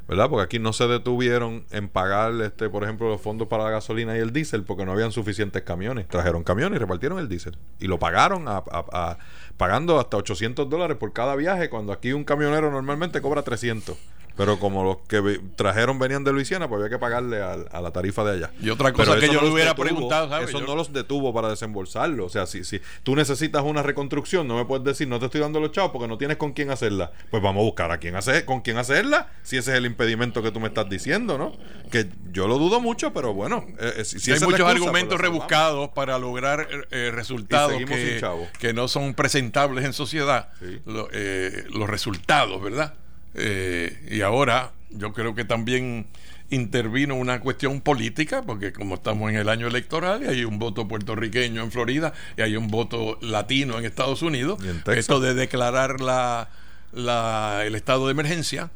¿verdad? 0.08 0.30
Porque 0.30 0.44
aquí 0.44 0.60
no 0.60 0.72
se 0.72 0.88
detuvieron 0.88 1.66
en 1.70 1.90
pagar, 1.90 2.32
este, 2.42 2.70
por 2.70 2.84
ejemplo, 2.84 3.10
los 3.10 3.20
fondos 3.20 3.50
para 3.50 3.66
la 3.66 3.72
gasolina 3.72 4.16
y 4.16 4.20
el 4.22 4.32
diésel 4.32 4.64
porque 4.64 4.86
no 4.86 4.94
habían 4.94 5.12
suficientes 5.12 5.64
camiones. 5.64 6.08
Trajeron 6.08 6.44
camiones 6.44 6.78
y 6.78 6.80
repartieron 6.80 7.20
el 7.20 7.28
diésel. 7.28 7.58
Y 7.80 7.88
lo 7.88 8.00
pagaron 8.00 8.48
a, 8.48 8.64
a, 8.72 9.18
pagando 9.58 10.00
hasta 10.00 10.16
800 10.16 10.70
dólares 10.70 10.96
por 10.98 11.12
cada 11.12 11.36
viaje, 11.36 11.70
cuando 11.70 11.92
aquí 11.92 12.14
un 12.14 12.24
camionero 12.24 12.72
normalmente 12.72 13.22
cobra 13.22 13.42
300. 13.42 13.98
Pero 14.38 14.60
como 14.60 14.84
los 14.84 14.98
que 15.08 15.42
trajeron 15.56 15.98
venían 15.98 16.24
de 16.24 16.32
Luisiana, 16.32 16.70
pues 16.70 16.80
había 16.80 16.90
que 16.90 17.00
pagarle 17.00 17.42
a, 17.42 17.82
la 17.82 17.92
tarifa 17.92 18.24
de 18.24 18.38
allá. 18.38 18.52
Y 18.62 18.70
otra 18.70 18.94
cosa 18.94 19.20
que 19.20 19.30
yo 19.30 19.42
le 19.42 19.50
hubiera 19.50 19.76
preguntado, 19.76 20.30
¿sabes? 20.30 20.50
Eso 20.50 20.62
no 20.62 20.76
los 20.76 20.94
detuvo 20.94 21.34
para 21.34 21.50
desembolsarlo. 21.50 22.26
O 22.26 22.30
sea, 22.30 22.46
si, 22.46 22.64
si 22.64 22.80
tú 23.04 23.16
necesitas 23.16 23.64
una 23.64 23.82
reconstrucción, 23.82 24.48
no 24.48 24.56
me 24.56 24.66
puedes 24.66 24.86
decir, 24.86 25.08
no 25.08 25.20
te 25.20 25.26
estoy 25.26 25.42
dando 25.42 25.60
los 25.60 25.72
chavos 25.72 25.92
porque 25.92 26.08
no 26.08 26.18
tienes 26.18 26.38
con 26.38 26.54
quién 26.54 26.70
hacerla. 26.70 27.12
Pues 27.32 27.42
vamos 27.42 27.62
a 27.62 27.64
buscar 27.64 27.92
a 27.92 27.98
quién 27.98 28.16
hacer, 28.16 28.46
con 28.46 28.62
quién 28.62 28.78
hacerla, 28.78 29.32
si 29.42 29.58
ese 29.58 29.72
es 29.72 29.78
el 29.78 29.86
impedimento 29.88 30.44
que 30.44 30.52
tú 30.52 30.60
me 30.60 30.68
estás 30.68 30.88
diciendo, 30.88 31.38
¿no? 31.38 31.54
Que 31.90 32.08
yo 32.32 32.48
lo 32.48 32.60
dudo 32.60 32.80
mucho, 32.80 33.14
pero 33.14 33.34
bueno. 33.34 33.66
Eh, 33.80 33.94
eh, 33.98 34.06
si, 34.06 34.32
hay 34.32 34.40
muchos 34.40 34.68
argumentos 34.68 35.20
rebuscados 35.20 35.90
para 35.90 36.20
lograr 36.20 36.68
eh, 36.92 37.12
resultados 37.12 37.74
que, 37.88 38.22
que, 38.60 38.74
no 38.74 38.88
son 38.88 39.16
presentables 39.16 39.84
en 39.84 39.94
sociedad. 39.94 40.50
los 40.86 41.90
resultados, 41.90 42.62
¿verdad? 42.62 42.94
Eh, 43.38 44.08
y 44.10 44.22
ahora 44.22 44.72
yo 44.90 45.14
creo 45.14 45.36
que 45.36 45.46
también 45.46 46.08
intervino 46.50 47.16
una 47.16 47.40
cuestión 47.40 47.82
política, 47.82 48.42
porque 48.42 48.72
como 48.74 48.96
estamos 48.96 49.30
en 49.30 49.38
el 49.38 49.50
año 49.50 49.68
electoral 49.68 50.24
y 50.24 50.28
hay 50.28 50.46
un 50.46 50.60
voto 50.60 50.88
puertorriqueño 50.88 51.62
en 51.62 51.72
Florida 51.72 52.14
y 52.38 52.42
hay 52.42 52.56
un 52.56 52.70
voto 52.70 53.18
latino 53.22 53.78
en 53.78 53.86
Estados 53.86 54.22
Unidos, 54.22 54.60
esto 54.88 55.20
de 55.20 55.34
declarar 55.34 56.00
la, 56.00 56.50
la, 56.94 57.64
el 57.66 57.76
estado 57.76 58.08
de 58.08 58.12
emergencia, 58.12 58.72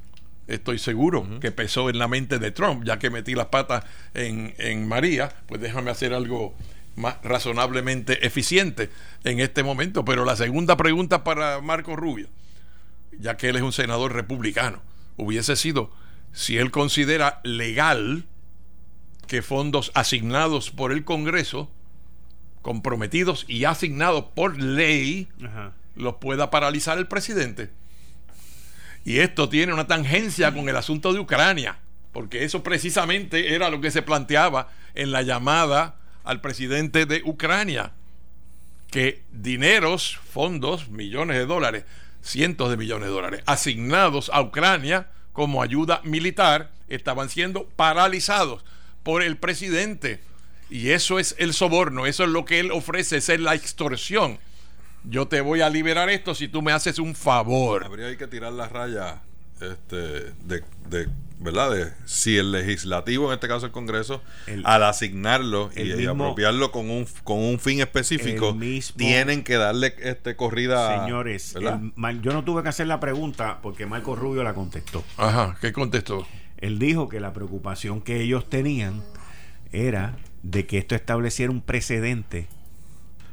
estoy 0.47 0.80
seguro 0.80 1.26
que 1.39 1.51
pesó 1.51 1.89
en 1.89 1.97
la 1.97 2.07
mente 2.07 2.39
de 2.39 2.51
Trump, 2.51 2.84
ya 2.84 2.99
que 2.99 3.09
metí 3.09 3.36
las 3.36 3.47
patas 3.47 3.86
en, 4.14 4.53
en 4.57 4.88
María, 4.88 5.32
pues 5.47 5.62
déjame 5.62 5.91
hacer 5.91 6.14
algo 6.14 6.53
más 6.97 7.16
razonablemente 7.24 8.26
eficiente 8.26 8.89
en 9.24 9.39
este 9.39 9.64
momento. 9.64 10.03
Pero 10.03 10.26
la 10.26 10.36
segunda 10.36 10.76
pregunta 10.76 11.24
para 11.24 11.62
Marco 11.62 11.95
Rubio 11.95 12.28
ya 13.22 13.38
que 13.38 13.49
él 13.49 13.55
es 13.55 13.61
un 13.61 13.72
senador 13.72 14.13
republicano, 14.13 14.82
hubiese 15.17 15.55
sido 15.55 15.91
si 16.34 16.57
él 16.57 16.72
considera 16.72 17.39
legal 17.43 18.26
que 19.28 19.41
fondos 19.41 19.91
asignados 19.95 20.72
por 20.72 20.91
el 20.91 21.05
Congreso, 21.05 21.72
comprometidos 22.61 23.45
y 23.47 23.65
asignados 23.65 24.26
por 24.36 24.59
ley, 24.59 25.30
los 25.95 26.15
pueda 26.15 26.49
paralizar 26.49 26.97
el 26.97 27.07
presidente. 27.07 27.69
Y 29.03 29.19
esto 29.19 29.49
tiene 29.49 29.74
una 29.74 29.88
tangencia 29.88 30.53
con 30.53 30.69
el 30.69 30.76
asunto 30.76 31.13
de 31.13 31.19
Ucrania, 31.19 31.80
porque 32.11 32.43
eso 32.43 32.61
precisamente 32.63 33.55
era 33.55 33.69
lo 33.69 33.82
que 33.82 33.91
se 33.91 34.01
planteaba 34.01 34.69
en 34.93 35.11
la 35.11 35.22
llamada 35.22 35.95
al 36.24 36.41
presidente 36.41 37.05
de 37.05 37.22
Ucrania, 37.26 37.93
que 38.91 39.24
dineros, 39.32 40.19
fondos, 40.30 40.89
millones 40.89 41.38
de 41.38 41.45
dólares, 41.45 41.86
cientos 42.22 42.69
de 42.69 42.78
millones 42.78 43.09
de 43.09 43.13
dólares, 43.13 43.43
asignados 43.45 44.30
a 44.34 44.41
Ucrania 44.41 45.07
como 45.34 45.61
ayuda 45.61 46.01
militar, 46.03 46.72
estaban 46.88 47.30
siendo 47.30 47.65
paralizados 47.76 48.63
por 49.03 49.24
el 49.24 49.38
presidente. 49.38 50.22
Y 50.69 50.91
eso 50.91 51.19
es 51.19 51.36
el 51.38 51.53
soborno, 51.53 52.05
eso 52.05 52.24
es 52.24 52.30
lo 52.30 52.45
que 52.45 52.59
él 52.59 52.72
ofrece, 52.72 53.17
esa 53.17 53.34
es 53.34 53.39
la 53.39 53.55
extorsión. 53.55 54.39
Yo 55.03 55.28
te 55.28 55.41
voy 55.41 55.61
a 55.61 55.69
liberar 55.69 56.09
esto 56.09 56.36
si 56.36 56.47
tú 56.47 56.61
me 56.61 56.72
haces 56.72 56.99
un 56.99 57.15
favor. 57.15 57.84
Habría 57.84 58.15
que 58.17 58.28
tirar 58.28 58.53
la 58.53 58.69
raya 58.69 59.22
este, 59.59 59.95
de, 59.95 60.63
de 60.89 61.07
¿verdad? 61.42 61.72
De, 61.72 61.92
si 62.06 62.38
el 62.38 62.52
legislativo, 62.52 63.28
en 63.28 63.34
este 63.34 63.48
caso 63.48 63.66
el 63.66 63.72
Congreso, 63.72 64.22
al 64.64 64.84
asignarlo 64.84 65.72
y, 65.76 66.06
apropiarlo 66.06 66.72
con 66.72 66.89
un, 66.89 67.08
con 67.24 67.39
un 67.39 67.60
fin 67.60 67.82
específico, 67.82 68.56
tienen 68.96 69.44
que 69.44 69.56
darle 69.56 69.96
este 70.00 70.36
corrida. 70.36 71.04
Señores, 71.04 71.56
yo 71.56 72.34
no 72.34 72.44
tuve 72.44 72.64
que 72.64 72.70
hacer 72.70 72.88
la 72.88 73.00
pregunta 73.00 73.60
porque 73.62 73.86
Marco 73.86 74.16
Rubio 74.16 74.44
la 74.44 74.54
contestó. 74.54 75.04
Ajá, 75.18 75.58
¿qué 75.60 75.74
contestó? 75.74 76.28
Él 76.58 76.78
dijo 76.78 77.10
que 77.10 77.20
la 77.20 77.34
preocupación 77.34 78.02
que 78.02 78.22
ellos 78.22 78.48
tenían 78.48 79.04
era 79.72 80.18
de 80.44 80.68
que 80.68 80.78
esto 80.78 80.94
estableciera 80.94 81.52
un 81.52 81.62
precedente 81.62 82.48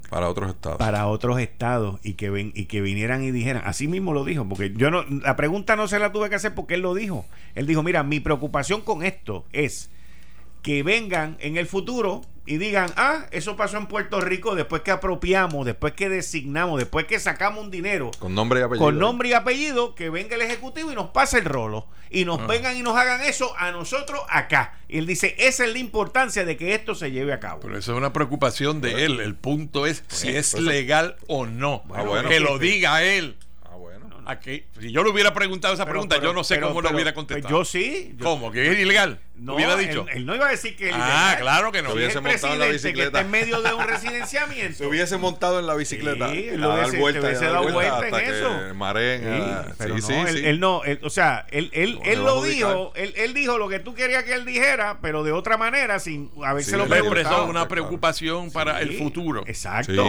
para 0.09 0.29
otros 0.29 0.51
estados. 0.51 0.79
Para 0.79 1.07
otros 1.07 1.39
estados 1.41 2.01
y 2.03 2.15
que 2.15 2.31
ven, 2.31 2.53
y 2.55 2.65
que 2.67 2.81
vinieran 2.81 3.23
y 3.23 3.31
dijeran, 3.31 3.63
así 3.67 3.89
mismo 3.89 4.13
lo 4.13 4.25
dijo, 4.25 4.49
porque 4.49 4.73
yo 4.75 4.91
no 4.91 5.05
la 5.05 5.37
pregunta 5.37 5.77
no 5.77 5.89
se 5.89 5.99
la 5.99 6.13
tuve 6.13 6.29
que 6.29 6.37
hacer 6.37 6.55
porque 6.55 6.75
él 6.75 6.81
lo 6.81 6.95
dijo. 6.95 7.27
Él 7.55 7.67
dijo, 7.67 7.83
"Mira, 7.83 8.03
mi 8.03 8.21
preocupación 8.21 8.81
con 8.81 9.05
esto 9.05 9.45
es 9.53 9.91
que 10.63 10.83
vengan 10.83 11.37
en 11.41 11.57
el 11.57 11.67
futuro 11.67 12.23
y 12.49 12.57
digan, 12.57 12.91
ah, 12.97 13.27
eso 13.31 13.57
pasó 13.57 13.77
en 13.77 13.87
Puerto 13.87 14.21
Rico 14.23 14.55
después 14.55 14.81
que 14.81 14.91
apropiamos, 14.91 15.67
después 15.67 15.93
que 15.93 16.09
designamos, 16.09 16.79
después 16.79 17.05
que 17.05 17.21
sacamos 17.21 17.63
un 17.63 17.71
dinero. 17.71 18.11
Con 18.19 18.35
nombre 18.35 18.61
y 18.61 18.63
apellido. 18.63 18.85
Con 18.87 18.99
nombre 18.99 19.29
y 19.29 19.33
apellido, 19.35 19.95
que 19.95 20.09
venga 20.09 20.35
el 20.35 20.41
Ejecutivo 20.43 20.91
y 20.91 20.95
nos 20.95 21.11
pase 21.11 21.39
el 21.39 21.45
rolo. 21.45 21.87
Y 22.11 22.25
nos 22.25 22.41
ah. 22.41 22.47
vengan 22.47 22.75
y 22.75 22.83
nos 22.83 22.97
hagan 22.97 23.21
eso 23.21 23.55
a 23.59 23.71
nosotros 23.71 24.21
acá. 24.31 24.79
Y 24.89 24.97
él 24.97 25.07
dice, 25.07 25.37
esa 25.39 25.67
es 25.67 25.73
la 25.73 25.79
importancia 25.79 26.47
de 26.47 26.57
que 26.57 26.75
esto 26.75 26.95
se 26.95 27.11
lleve 27.11 27.35
a 27.35 27.41
cabo. 27.41 27.61
Pero 27.61 27.77
eso 27.77 27.93
es 27.93 27.99
una 27.99 28.15
preocupación 28.15 28.81
de 28.81 29.05
él. 29.05 29.21
El 29.21 29.35
punto 29.35 29.85
es 29.85 30.03
si 30.09 30.29
es 30.31 30.55
legal 30.55 31.17
o 31.27 31.45
no. 31.45 31.85
que 32.27 32.41
lo 32.41 32.59
diga 32.59 33.03
él 33.03 33.37
si 34.79 34.93
yo 34.93 35.03
le 35.03 35.11
hubiera 35.11 35.33
preguntado 35.33 35.75
esa 35.75 35.87
pregunta, 35.87 36.21
yo 36.21 36.33
no 36.33 36.45
sé 36.45 36.61
cómo 36.61 36.83
lo 36.83 36.91
hubiera 36.91 37.15
contestado. 37.15 37.49
Yo 37.49 37.65
sí. 37.65 38.15
¿Cómo? 38.23 38.51
¿Que 38.53 38.71
es 38.71 38.79
ilegal? 38.79 39.21
No, 39.39 39.55
hubiera 39.55 39.76
dicho. 39.76 40.07
Él, 40.12 40.26
no 40.26 40.34
iba 40.34 40.49
a 40.49 40.51
decir 40.51 40.76
que 40.76 40.91
Ah, 40.93 41.36
claro 41.39 41.70
que 41.72 41.82
no. 41.82 41.91
Se 41.91 41.97
hubiese 41.97 42.20
montado 42.20 42.53
en 42.55 42.59
la 42.59 42.66
bicicleta. 42.66 43.01
Que 43.01 43.07
está 43.07 43.20
en 43.20 43.30
medio 43.30 43.62
de 43.62 43.74
un 43.74 43.86
residenciamiento. 43.86 44.74
Se 44.78 44.86
hubiese 44.86 45.16
montado 45.16 45.59
en 45.59 45.66
la 45.66 45.74
bicicleta. 45.74 46.30
Sí, 46.30 46.49
él 46.49 46.64
hubiese, 46.64 46.99
vuelta, 46.99 47.20
hubiese 47.20 47.45
dado 47.45 47.72
vuelta, 47.72 48.09
en 48.09 48.14
eso. 48.14 48.51
sí, 49.78 50.03
sí, 50.03 50.12
sí, 50.28 50.47
él, 50.47 50.61
no, 50.61 50.82
o 51.03 51.11
sea, 51.11 51.47
él, 51.51 51.70
él, 51.72 51.99
él 52.05 52.22
lo 52.22 52.43
dijo, 52.43 52.93
él, 52.97 53.12
él 53.16 53.34
dijo 53.34 53.59
lo 53.59 53.68
que 53.68 53.78
tú 53.78 53.95
querías 53.95 54.24
que 54.24 54.34
él 54.34 54.45
dijera, 54.45 54.99
pero 55.01 55.22
de 55.22 55.32
otra 55.32 55.57
manera, 55.57 55.99
sin 55.99 56.30
haberse 56.45 56.76
lo 56.76 56.84
expresó 56.84 57.45
una 57.45 57.68
preocupación 57.68 58.51
para 58.51 58.80
el 58.80 58.99
futuro. 58.99 59.45
Exacto. 59.47 60.05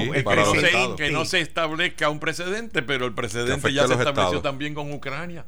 que 0.97 1.11
no 1.11 1.25
se 1.25 1.41
establezca 1.41 2.09
un 2.09 2.19
precedente, 2.19 2.81
pero 2.81 3.05
el 3.05 3.13
precedente 3.13 3.73
ya 3.73 3.87
se 3.87 3.93
estableció 3.93 4.41
también 4.41 4.73
con 4.73 4.91
Ucrania. 4.91 5.45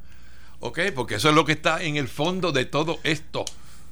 ¿Ok? 0.59 0.79
Porque 0.93 1.15
eso 1.15 1.29
es 1.29 1.35
lo 1.35 1.43
que 1.43 1.53
está 1.53 1.81
en 1.81 1.95
el 1.95 2.07
fondo 2.07 2.51
de 2.51 2.65
todo 2.65 2.99
esto. 3.03 3.45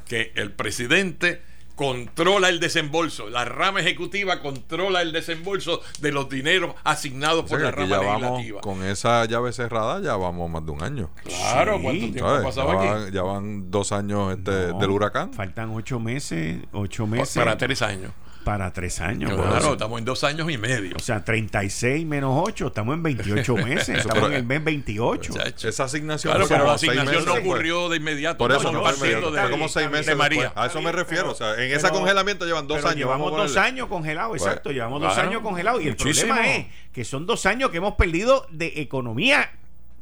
Que 0.10 0.34
el 0.36 0.52
presidente 0.52 1.42
controla 1.80 2.50
el 2.50 2.60
desembolso, 2.60 3.30
la 3.30 3.46
rama 3.46 3.80
ejecutiva 3.80 4.42
controla 4.42 5.02
el 5.02 5.14
desembolso 5.14 5.82
de 6.02 6.12
los 6.12 6.28
dineros 6.28 6.76
asignados 6.84 7.50
por 7.50 7.62
la 7.62 7.72
rama 7.72 8.18
legislativa. 8.18 8.60
Con 8.60 8.84
esa 8.84 9.24
llave 9.24 9.54
cerrada 9.54 10.02
ya 10.02 10.18
vamos 10.18 10.50
más 10.50 10.66
de 10.66 10.72
un 10.72 10.84
año. 10.84 11.10
Claro, 11.24 11.80
¿cuánto 11.82 12.12
tiempo 12.12 12.28
ha 12.28 12.44
pasado 12.44 12.84
ya 12.84 13.04
aquí? 13.04 13.14
ya 13.14 13.22
van 13.22 13.72
dos 13.72 13.94
años 13.94 14.38
este, 14.38 14.74
del 14.74 14.90
huracán. 14.90 15.34
Faltan 15.34 15.70
ocho 15.70 16.02
meses, 16.02 16.58
ocho 16.74 17.08
meses. 17.08 17.38
Para 17.38 17.58
tres 17.58 17.82
años 17.82 18.12
para 18.44 18.72
tres 18.74 19.00
años. 19.02 19.34
Claro, 19.34 19.74
estamos 19.74 20.00
en 20.00 20.06
dos 20.06 20.24
años 20.24 20.50
y 20.52 20.58
medio. 20.58 20.96
O 20.96 21.00
sea, 21.00 21.24
36 21.24 22.06
menos 22.06 22.32
8, 22.36 22.68
estamos 22.68 22.96
en 22.96 23.04
28 23.04 23.56
meses. 23.66 23.98
estamos 24.00 24.30
en 24.30 24.34
el 24.34 24.44
mes 24.46 24.64
28. 24.64 25.34
Esa 25.64 25.84
asignación. 25.84 26.34
Claro, 26.34 26.48
pero 26.48 26.66
la 26.66 26.74
asignación 26.74 27.26
no 27.26 27.34
ocurrió 27.34 27.90
de 27.90 27.98
inmediato. 27.98 28.38
Por 28.38 28.52
eso, 28.52 28.72
no, 28.72 28.84
fue 28.86 29.50
como 29.50 29.68
seis 29.68 29.90
meses. 29.90 30.08
De 30.08 30.16
María. 30.16 30.52
A 30.56 30.68
eso 30.68 30.82
me 30.82 30.92
refiero. 30.92 31.32
o 31.32 31.36
sea, 31.36 31.56
en 31.56 31.72
ese 31.72 31.90
congelamiento 31.90 32.46
llevan 32.46 32.68
dos 32.68 32.84
años. 32.86 32.98
Llevamos 32.98 33.32
dos 33.32 33.58
años 33.58 33.88
congelados, 33.88 34.38
exacto. 34.38 34.72
Llevamos 34.72 35.02
dos 35.02 35.18
años 35.18 35.42
congelados. 35.42 35.82
Y 35.84 35.88
el 35.88 35.96
problema 35.96 36.48
es 36.48 36.68
que 36.94 37.06
son 37.06 37.26
dos 37.26 37.46
años 37.46 37.70
que 37.70 37.78
hemos 37.78 37.96
perdido 37.96 38.48
de 38.52 38.74
economía 38.78 39.52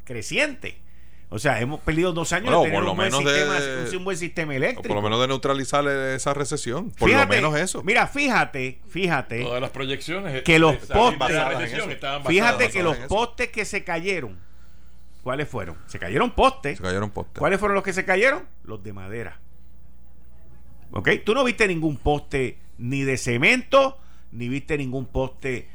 creciente. 0.03 0.86
O 1.29 1.39
sea, 1.39 1.59
hemos 1.59 1.81
perdido 1.81 2.13
dos 2.13 2.31
años 2.31 2.51
de 2.63 2.69
tener 2.69 2.83
un, 2.83 2.95
buen 2.95 3.11
sistema, 3.11 3.57
un, 3.97 4.03
buen 4.05 4.17
sistema 4.17 4.55
eléctrico. 4.55 4.87
por 4.87 4.95
lo 4.95 5.01
menos 5.01 5.19
de 5.19 5.27
neutralizar 5.27 5.85
esa 5.87 6.33
recesión. 6.33 6.91
Por 6.91 7.09
lo 7.09 7.27
menos 7.27 7.57
eso. 7.57 7.83
Mira, 7.83 8.07
fíjate, 8.07 8.79
fíjate. 8.87 9.43
Todas 9.43 9.61
las 9.61 9.71
proyecciones. 9.71 10.41
Que 10.43 10.57
los 10.57 10.75
postes. 10.77 11.37
Fíjate 12.25 12.69
que 12.69 12.81
los 12.81 12.97
postes 12.97 13.49
que 13.49 13.65
se 13.65 13.83
cayeron. 13.83 14.39
¿Cuáles 15.21 15.49
fueron? 15.49 15.75
Se 15.87 15.99
cayeron 15.99 16.31
postes. 16.31 16.77
Se 16.77 16.83
cayeron 16.83 17.09
postes. 17.09 17.37
¿Cuáles 17.39 17.59
fueron 17.59 17.75
los 17.75 17.83
que 17.83 17.91
se 17.91 18.05
cayeron? 18.05 18.47
Los 18.63 18.81
de 18.81 18.93
madera. 18.93 19.41
¿Ok? 20.91 21.09
Tú 21.25 21.33
no 21.33 21.43
viste 21.43 21.67
ningún 21.67 21.97
poste 21.97 22.59
ni 22.77 23.03
de 23.03 23.17
cemento, 23.17 23.99
ni 24.31 24.47
viste 24.47 24.77
ningún 24.77 25.05
poste 25.05 25.67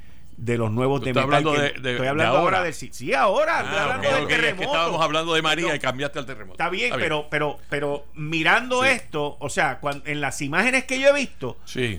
de 0.43 0.59
los 0.59 0.73
nuevos 0.73 1.01
de 1.01 1.15
metal. 1.15 1.23
Hablando 1.23 1.53
de, 1.53 1.69
estoy 1.69 2.07
hablando 2.09 2.39
ahora, 2.39 2.65
del 2.65 2.75
sí, 2.75 3.15
ahora 3.15 3.61
estoy 3.61 3.77
ah, 3.77 3.83
hablando 3.85 4.17
del 4.17 4.27
terremoto. 4.27 4.67
estábamos 4.67 5.01
hablando 5.01 5.35
de 5.35 5.43
María 5.43 5.77
y 5.77 5.79
cambiaste 5.79 6.19
al 6.19 6.27
terremoto. 6.27 6.55
Está 6.55 6.69
bien, 6.69 6.93
pero 6.97 7.29
pero 7.31 7.61
pero 7.69 8.07
mirando 8.15 8.85
esto, 8.85 9.37
o 9.39 9.49
sea, 9.49 9.79
cuando, 9.79 10.05
en 10.07 10.21
las 10.21 10.43
imágenes 10.43 10.85
que 10.85 10.99
yo 10.99 11.11
he 11.11 11.15
visto, 11.15 11.59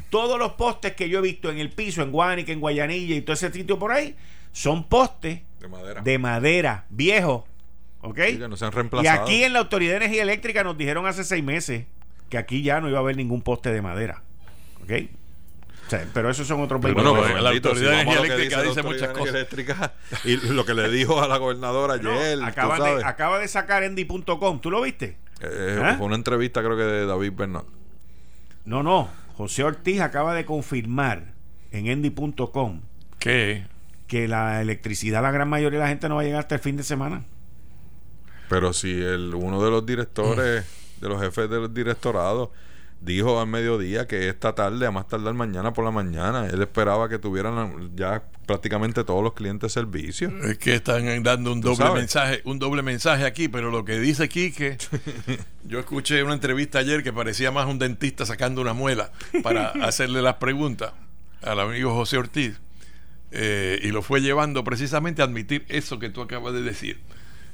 todos 0.09 0.37
los 0.37 0.53
postes 0.53 0.93
que 0.93 1.07
yo 1.07 1.19
he 1.19 1.21
visto 1.21 1.49
en 1.49 1.57
el 1.57 1.69
piso, 1.69 2.01
en 2.01 2.11
Guanica, 2.11 2.51
en 2.51 2.59
Guayanilla 2.59 3.15
y 3.15 3.21
todo 3.21 3.33
ese 3.33 3.49
sitio 3.51 3.79
por 3.79 3.93
ahí, 3.93 4.15
son 4.51 4.83
postes 4.83 5.39
de 5.61 5.67
madera, 5.69 6.01
de 6.01 6.17
madera 6.17 6.85
viejos. 6.89 7.43
¿Ok? 8.01 8.19
y 9.01 9.07
aquí 9.07 9.45
en 9.45 9.53
la 9.53 9.59
Autoridad 9.59 9.91
de 9.91 9.97
Energía 10.05 10.23
Eléctrica 10.23 10.61
nos 10.65 10.77
dijeron 10.77 11.07
hace 11.07 11.23
seis 11.23 11.41
meses 11.41 11.85
que 12.27 12.37
aquí 12.37 12.61
ya 12.61 12.81
no 12.81 12.89
iba 12.89 12.97
a 12.97 13.01
haber 13.01 13.15
ningún 13.15 13.41
poste 13.41 13.71
de 13.71 13.81
madera. 13.81 14.21
¿Ok? 14.83 14.91
Pero 16.13 16.29
esos 16.29 16.47
son 16.47 16.61
otros 16.61 16.81
bueno, 16.81 17.15
la 17.41 17.49
autoridad 17.49 18.01
eléctrica 18.01 18.61
dice, 18.63 18.83
muchas 18.83 19.09
cosas. 19.09 19.47
y 20.23 20.37
lo 20.37 20.65
que 20.65 20.73
le 20.73 20.89
dijo 20.89 21.21
a 21.21 21.27
la 21.27 21.37
gobernadora 21.37 21.95
ayer. 21.95 22.41
acaba, 22.43 22.79
de, 22.79 23.03
acaba 23.03 23.39
de 23.39 23.47
sacar 23.47 23.83
Endy.com. 23.83 24.59
¿Tú 24.59 24.71
lo 24.71 24.81
viste? 24.81 25.17
Eh, 25.41 25.81
¿Ah? 25.83 25.95
Fue 25.97 26.05
una 26.05 26.15
entrevista, 26.15 26.61
creo 26.61 26.77
que 26.77 26.83
de 26.83 27.05
David 27.05 27.33
Bernal. 27.35 27.65
No, 28.65 28.81
no. 28.81 29.09
José 29.35 29.63
Ortiz 29.63 29.99
acaba 30.01 30.33
de 30.33 30.45
confirmar 30.45 31.33
en 31.71 31.87
Endy.com 31.87 32.81
que 33.19 33.65
que 34.13 34.27
la 34.27 34.61
electricidad, 34.61 35.23
la 35.23 35.31
gran 35.31 35.49
mayoría 35.49 35.79
de 35.79 35.85
la 35.85 35.89
gente 35.89 36.07
no 36.07 36.15
va 36.15 36.21
a 36.21 36.23
llegar 36.23 36.41
hasta 36.41 36.53
el 36.53 36.61
fin 36.61 36.77
de 36.77 36.83
semana. 36.83 37.23
Pero 38.47 38.71
si 38.71 38.91
el 38.91 39.33
uno 39.33 39.63
de 39.63 39.71
los 39.71 39.85
directores, 39.87 40.65
de 41.01 41.09
los 41.09 41.19
jefes 41.19 41.49
del 41.49 41.73
directorado, 41.73 42.51
dijo 43.03 43.39
al 43.39 43.47
mediodía 43.47 44.07
que 44.07 44.29
esta 44.29 44.55
tarde, 44.55 44.85
a 44.85 44.91
más 44.91 45.07
tardar 45.07 45.33
mañana 45.33 45.73
por 45.73 45.83
la 45.83 45.91
mañana, 45.91 46.47
él 46.47 46.61
esperaba 46.61 47.09
que 47.09 47.19
tuvieran 47.19 47.91
ya 47.95 48.23
prácticamente 48.45 49.03
todos 49.03 49.23
los 49.23 49.33
clientes 49.33 49.73
servicios. 49.73 50.31
Es 50.43 50.57
que 50.57 50.75
están 50.75 51.23
dando 51.23 51.51
un 51.51 51.61
doble 51.61 51.91
mensaje, 51.91 52.41
un 52.45 52.59
doble 52.59 52.81
mensaje 52.81 53.25
aquí, 53.25 53.49
pero 53.49 53.71
lo 53.71 53.83
que 53.83 53.99
dice 53.99 54.29
Quique, 54.29 54.77
yo 55.65 55.79
escuché 55.79 56.23
una 56.23 56.33
entrevista 56.33 56.79
ayer 56.79 57.03
que 57.03 57.11
parecía 57.11 57.51
más 57.51 57.67
un 57.67 57.77
dentista 57.77 58.25
sacando 58.25 58.61
una 58.61 58.73
muela 58.73 59.11
para 59.43 59.67
hacerle 59.85 60.21
las 60.21 60.35
preguntas 60.35 60.93
al 61.41 61.59
amigo 61.59 61.93
José 61.93 62.17
Ortiz. 62.17 62.59
Eh, 63.35 63.79
y 63.81 63.87
lo 63.87 64.03
fue 64.03 64.21
llevando 64.21 64.63
precisamente 64.63 65.23
a 65.23 65.25
admitir 65.25 65.65
eso 65.67 65.97
que 65.97 66.09
tú 66.09 66.21
acabas 66.21 66.53
de 66.53 66.61
decir. 66.61 66.99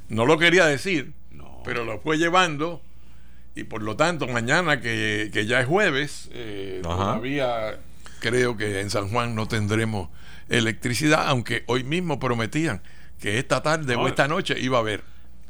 No 0.09 0.25
lo 0.25 0.37
quería 0.37 0.65
decir, 0.65 1.13
pero 1.63 1.85
lo 1.85 1.99
fue 1.99 2.17
llevando 2.17 2.81
y 3.55 3.63
por 3.63 3.81
lo 3.81 3.95
tanto 3.95 4.27
mañana 4.27 4.81
que, 4.81 5.29
ya 5.47 5.59
es 5.59 5.67
jueves, 5.67 6.29
eh, 6.33 6.79
todavía 6.83 7.79
creo 8.19 8.57
que 8.57 8.81
en 8.81 8.89
San 8.89 9.09
Juan 9.09 9.35
no 9.35 9.47
tendremos 9.47 10.09
electricidad, 10.49 11.27
aunque 11.27 11.63
hoy 11.67 11.83
mismo 11.83 12.19
prometían 12.19 12.81
que 13.19 13.37
esta 13.37 13.61
tarde 13.61 13.95
o 13.95 14.07
esta 14.07 14.27
noche 14.27 14.59
iba 14.59 14.77
a 14.77 14.81
haber. 14.81 15.03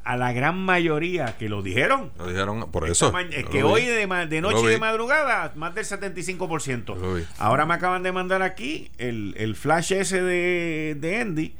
A 0.04 0.18
la 0.18 0.34
gran 0.34 0.58
mayoría 0.58 1.38
que 1.38 1.50
lo 1.50 1.62
dijeron. 1.62 2.12
Lo 2.18 2.28
dijeron 2.28 2.72
por 2.72 2.89
eso. 2.89 3.14
Es 3.32 3.45
que 3.45 3.64
hoy 3.64 3.86
de, 3.86 4.08
de 4.28 4.41
noche 4.41 4.64
y 4.64 4.68
de 4.68 4.80
madrugada, 4.80 5.52
más 5.56 5.76
del 5.76 5.86
75%. 5.86 7.26
Ahora 7.38 7.66
me 7.66 7.76
acaban 7.76 8.02
de 8.02 8.12
mandar 8.12 8.41
aquí 8.41 8.89
el, 8.97 9.36
el 9.38 9.56
flash 9.56 9.93
ese 9.93 10.24
de, 10.24 10.97
de 11.00 11.22
Andy, 11.22 11.56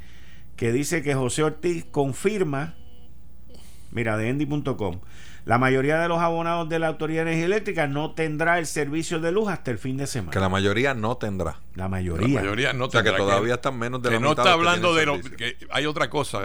que 0.56 0.72
dice 0.72 1.04
que 1.04 1.14
José 1.14 1.44
Ortiz 1.44 1.86
confirma 1.92 2.76
Mira, 3.92 4.18
de 4.18 4.30
endy.com. 4.30 5.00
La 5.50 5.58
mayoría 5.58 5.98
de 5.98 6.08
los 6.08 6.20
abonados 6.20 6.70
de 6.70 6.78
la 6.78 6.90
Autoridad 6.90 7.26
de 7.26 7.32
Energía 7.32 7.46
Eléctrica 7.48 7.88
no 7.88 8.12
tendrá 8.12 8.60
el 8.60 8.68
servicio 8.68 9.20
de 9.20 9.32
luz 9.32 9.50
hasta 9.50 9.72
el 9.72 9.80
fin 9.80 9.98
de 9.98 10.06
semana. 10.06 10.30
Que 10.32 10.40
la 10.40 10.48
mayoría 10.48 10.94
no 10.94 11.18
tendrá. 11.18 11.58
La 11.74 11.90
mayoría. 11.90 12.28
La 12.28 12.42
mayoría 12.42 12.74
no 12.74 12.86
o 12.86 12.92
sea, 12.92 13.02
que 13.02 13.12
todavía 13.14 13.56
están 13.56 13.80
menos 13.80 14.00
de 14.04 14.12
que 14.12 14.20
no 14.20 14.30
está 14.30 14.54
hablando 14.54 14.94
de 14.94 15.08
lo 15.08 15.20
que 15.20 15.58
hay 15.72 15.88
otra 15.88 16.08
cosa, 16.08 16.44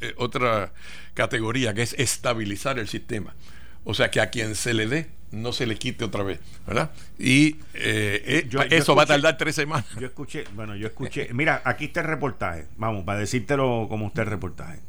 eh, 0.00 0.14
otra 0.16 0.72
categoría 1.14 1.74
que 1.74 1.82
es 1.82 1.94
estabilizar 1.96 2.80
el 2.80 2.88
sistema. 2.88 3.36
O 3.84 3.94
sea, 3.94 4.10
que 4.10 4.20
a 4.20 4.30
quien 4.30 4.56
se 4.56 4.74
le 4.74 4.88
dé 4.88 5.10
no 5.30 5.52
se 5.52 5.64
le 5.64 5.76
quite 5.76 6.04
otra 6.04 6.24
vez, 6.24 6.40
¿verdad? 6.66 6.90
Y 7.20 7.58
eh, 7.74 8.48
eh, 8.50 8.68
eso 8.70 8.96
va 8.96 9.04
a 9.04 9.06
tardar 9.06 9.38
tres 9.38 9.54
semanas. 9.54 9.86
Yo 9.96 10.08
escuché, 10.08 10.42
bueno, 10.56 10.74
yo 10.74 10.88
escuché, 10.88 11.28
mira, 11.32 11.62
aquí 11.64 11.84
está 11.84 12.00
el 12.00 12.08
reportaje, 12.08 12.66
vamos, 12.76 13.04
para 13.04 13.20
decírtelo 13.20 13.86
como 13.88 14.06
usted 14.06 14.22
el 14.22 14.28
reportaje. 14.28 14.80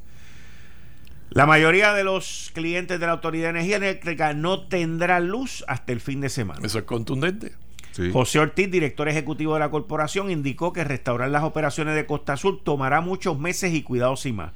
La 1.34 1.46
mayoría 1.46 1.94
de 1.94 2.04
los 2.04 2.52
clientes 2.54 3.00
de 3.00 3.06
la 3.06 3.14
Autoridad 3.14 3.46
de 3.46 3.60
Energía 3.60 3.78
Eléctrica 3.78 4.34
no 4.34 4.68
tendrá 4.68 5.22
luz 5.22 5.64
hasta 5.68 5.94
el 5.94 6.02
fin 6.02 6.20
de 6.20 6.28
semana. 6.28 6.60
Eso 6.62 6.80
es 6.80 6.84
contundente. 6.84 7.54
José 8.12 8.40
Ortiz, 8.40 8.70
director 8.70 9.08
ejecutivo 9.08 9.54
de 9.54 9.62
la 9.62 9.70
corporación, 9.70 10.30
indicó 10.30 10.74
que 10.74 10.84
restaurar 10.84 11.30
las 11.30 11.44
operaciones 11.44 11.96
de 11.96 12.06
Costa 12.06 12.34
Azul 12.34 12.62
tomará 12.62 13.00
muchos 13.00 13.40
meses 13.40 13.74
y 13.74 13.82
cuidados 13.82 14.26
y 14.26 14.34
más. 14.34 14.52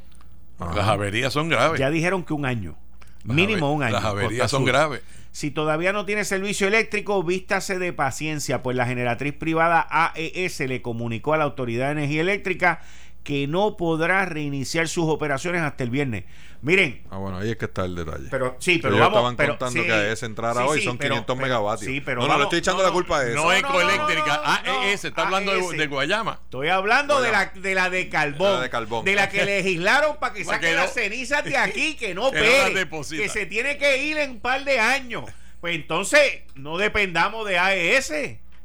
Las 0.60 0.88
averías 0.88 1.32
son 1.32 1.48
graves. 1.48 1.80
Ya 1.80 1.90
dijeron 1.90 2.24
que 2.24 2.34
un 2.34 2.46
año. 2.46 2.76
mínimo 3.24 3.74
un 3.74 3.84
año. 3.84 3.94
Las 3.94 4.06
averías 4.06 4.52
son 4.52 4.66
graves. 4.66 5.02
Si 5.32 5.52
todavía 5.52 5.92
no 5.92 6.06
tiene 6.06 6.24
servicio 6.24 6.68
eléctrico, 6.68 7.22
vístase 7.24 7.78
de 7.78 7.92
paciencia, 7.92 8.64
pues 8.64 8.78
la 8.78 8.86
generatriz 8.86 9.34
privada 9.34 9.86
AES 9.90 10.62
le 10.62 10.82
comunicó 10.82 11.34
a 11.34 11.38
la 11.38 11.44
Autoridad 11.44 11.88
de 11.88 11.92
Energía 11.92 12.22
Eléctrica 12.22 12.82
que 13.26 13.48
no 13.48 13.76
podrá 13.76 14.24
reiniciar 14.24 14.88
sus 14.88 15.06
operaciones 15.10 15.64
hasta 15.64 15.84
el 15.84 15.90
viernes. 15.90 16.24
Miren. 16.62 17.04
Ah, 17.10 17.18
bueno, 17.18 17.40
ahí 17.40 17.50
es 17.52 17.58
que 17.58 17.66
está 17.66 17.84
el 17.86 17.96
detalle. 17.96 18.28
Pero 18.30 18.56
sí, 18.60 18.80
pero, 18.82 18.98
vamos, 18.98 19.32
estaban 19.32 19.36
contando 19.36 19.84
que 19.84 19.92
AES 19.92 20.24
entrara 20.24 20.66
hoy 20.66 20.82
son 20.82 20.98
500 20.98 21.38
megavatios. 21.38 21.92
Sí, 21.92 22.02
pero 22.02 22.22
no, 22.22 22.28
no, 22.28 22.38
le 22.38 22.44
estoy 22.44 22.60
echando 22.60 22.84
la 22.84 22.92
culpa 22.92 23.20
a 23.20 23.28
eso. 23.28 23.36
No, 23.36 23.52
ecoeléctrica, 23.52 24.42
AES, 24.64 25.06
está 25.06 25.24
hablando 25.24 25.52
de, 25.52 25.88
Guayama. 25.88 26.40
Estoy 26.44 26.70
hablando 26.70 27.20
de 27.20 27.32
la 27.32 27.52
de 27.54 27.76
la 27.76 27.90
de 27.90 28.10
carbón, 28.10 28.62
de, 28.62 28.70
carbón. 28.70 29.06
de 29.06 29.16
la 29.16 29.28
que 29.28 29.44
legislaron 29.46 30.18
para 30.18 30.34
que 30.34 30.46
saquen 30.46 30.76
las 30.76 30.94
cenizas 30.94 31.44
de 31.44 31.58
aquí, 31.58 31.96
que 32.00 32.14
no 32.14 32.32
pegue, 32.32 32.88
que 33.10 33.30
se 33.30 33.48
tiene 33.48 33.78
que 33.78 34.04
ir 34.04 34.18
en 34.18 34.32
un 34.32 34.40
par 34.40 34.64
de 34.64 34.80
años. 34.80 35.26
Pues 35.62 35.76
entonces, 35.76 36.44
no 36.54 36.78
dependamos 36.78 37.48
de 37.48 37.58
AES. 37.58 38.14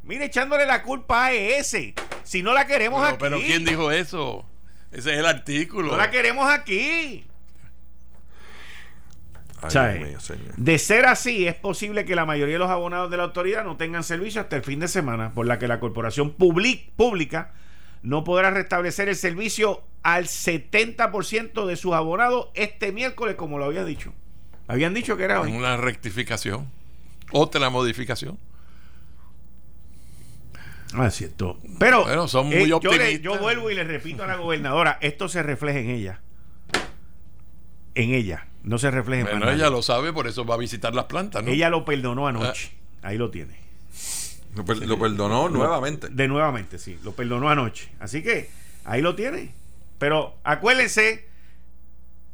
Mire, 0.02 0.26
echándole 0.26 0.66
la 0.66 0.82
culpa 0.82 1.24
a 1.24 1.28
AES. 1.28 1.94
Si 2.30 2.44
no 2.44 2.54
la 2.54 2.64
queremos 2.64 3.02
aquí. 3.04 3.16
Pero 3.18 3.40
¿quién 3.40 3.64
dijo 3.64 3.90
eso? 3.90 4.46
Ese 4.92 5.14
es 5.14 5.18
el 5.18 5.26
artículo. 5.26 5.90
No 5.90 5.96
la 5.96 6.12
queremos 6.12 6.48
aquí. 6.48 7.24
de 10.56 10.78
ser 10.78 11.06
así, 11.06 11.48
es 11.48 11.56
posible 11.56 12.04
que 12.04 12.14
la 12.14 12.24
mayoría 12.24 12.54
de 12.54 12.60
los 12.60 12.70
abonados 12.70 13.10
de 13.10 13.16
la 13.16 13.24
autoridad 13.24 13.64
no 13.64 13.76
tengan 13.76 14.04
servicio 14.04 14.40
hasta 14.40 14.54
el 14.54 14.62
fin 14.62 14.78
de 14.78 14.86
semana, 14.86 15.32
por 15.32 15.44
la 15.44 15.58
que 15.58 15.66
la 15.66 15.80
corporación 15.80 16.30
pública 16.30 17.50
no 18.02 18.22
podrá 18.22 18.52
restablecer 18.52 19.08
el 19.08 19.16
servicio 19.16 19.82
al 20.04 20.26
70% 20.26 21.66
de 21.66 21.74
sus 21.74 21.94
abonados 21.94 22.50
este 22.54 22.92
miércoles, 22.92 23.34
como 23.34 23.58
lo 23.58 23.64
había 23.64 23.84
dicho. 23.84 24.14
Habían 24.68 24.94
dicho 24.94 25.16
que 25.16 25.24
era 25.24 25.40
hoy. 25.40 25.50
Una 25.50 25.76
rectificación, 25.76 26.70
otra 27.32 27.70
modificación. 27.70 28.38
Ah, 30.94 31.06
es 31.06 31.14
cierto. 31.14 31.58
Pero 31.78 32.28
son 32.28 32.46
muy 32.46 32.70
eh, 32.70 32.72
optimistas. 32.72 33.20
Yo, 33.20 33.38
vuelvo 33.38 33.70
y 33.70 33.74
le 33.74 33.84
repito 33.84 34.24
a 34.24 34.26
la 34.26 34.36
gobernadora, 34.36 34.98
esto 35.00 35.28
se 35.28 35.42
refleja 35.42 35.78
en 35.78 35.90
ella. 35.90 36.20
En 37.94 38.14
ella, 38.14 38.46
no 38.62 38.78
se 38.78 38.90
refleja 38.90 39.30
en 39.30 39.38
Bueno, 39.38 39.52
ella 39.52 39.70
lo 39.70 39.82
sabe, 39.82 40.12
por 40.12 40.26
eso 40.26 40.44
va 40.44 40.54
a 40.54 40.58
visitar 40.58 40.94
las 40.94 41.04
plantas, 41.06 41.44
¿no? 41.44 41.50
Ella 41.50 41.70
lo 41.70 41.84
perdonó 41.84 42.26
anoche. 42.28 42.72
Ah. 43.02 43.08
Ahí 43.08 43.18
lo 43.18 43.30
tiene. 43.30 43.58
Lo, 44.54 44.64
perdonó 44.64 45.48
nuevamente. 45.48 46.08
De 46.08 46.26
nuevamente, 46.26 46.78
sí. 46.78 46.98
Lo 47.02 47.12
perdonó 47.12 47.50
anoche. 47.50 47.90
Así 48.00 48.22
que 48.22 48.50
ahí 48.84 49.00
lo 49.00 49.14
tiene. 49.14 49.52
Pero 49.98 50.36
acuérdense, 50.44 51.28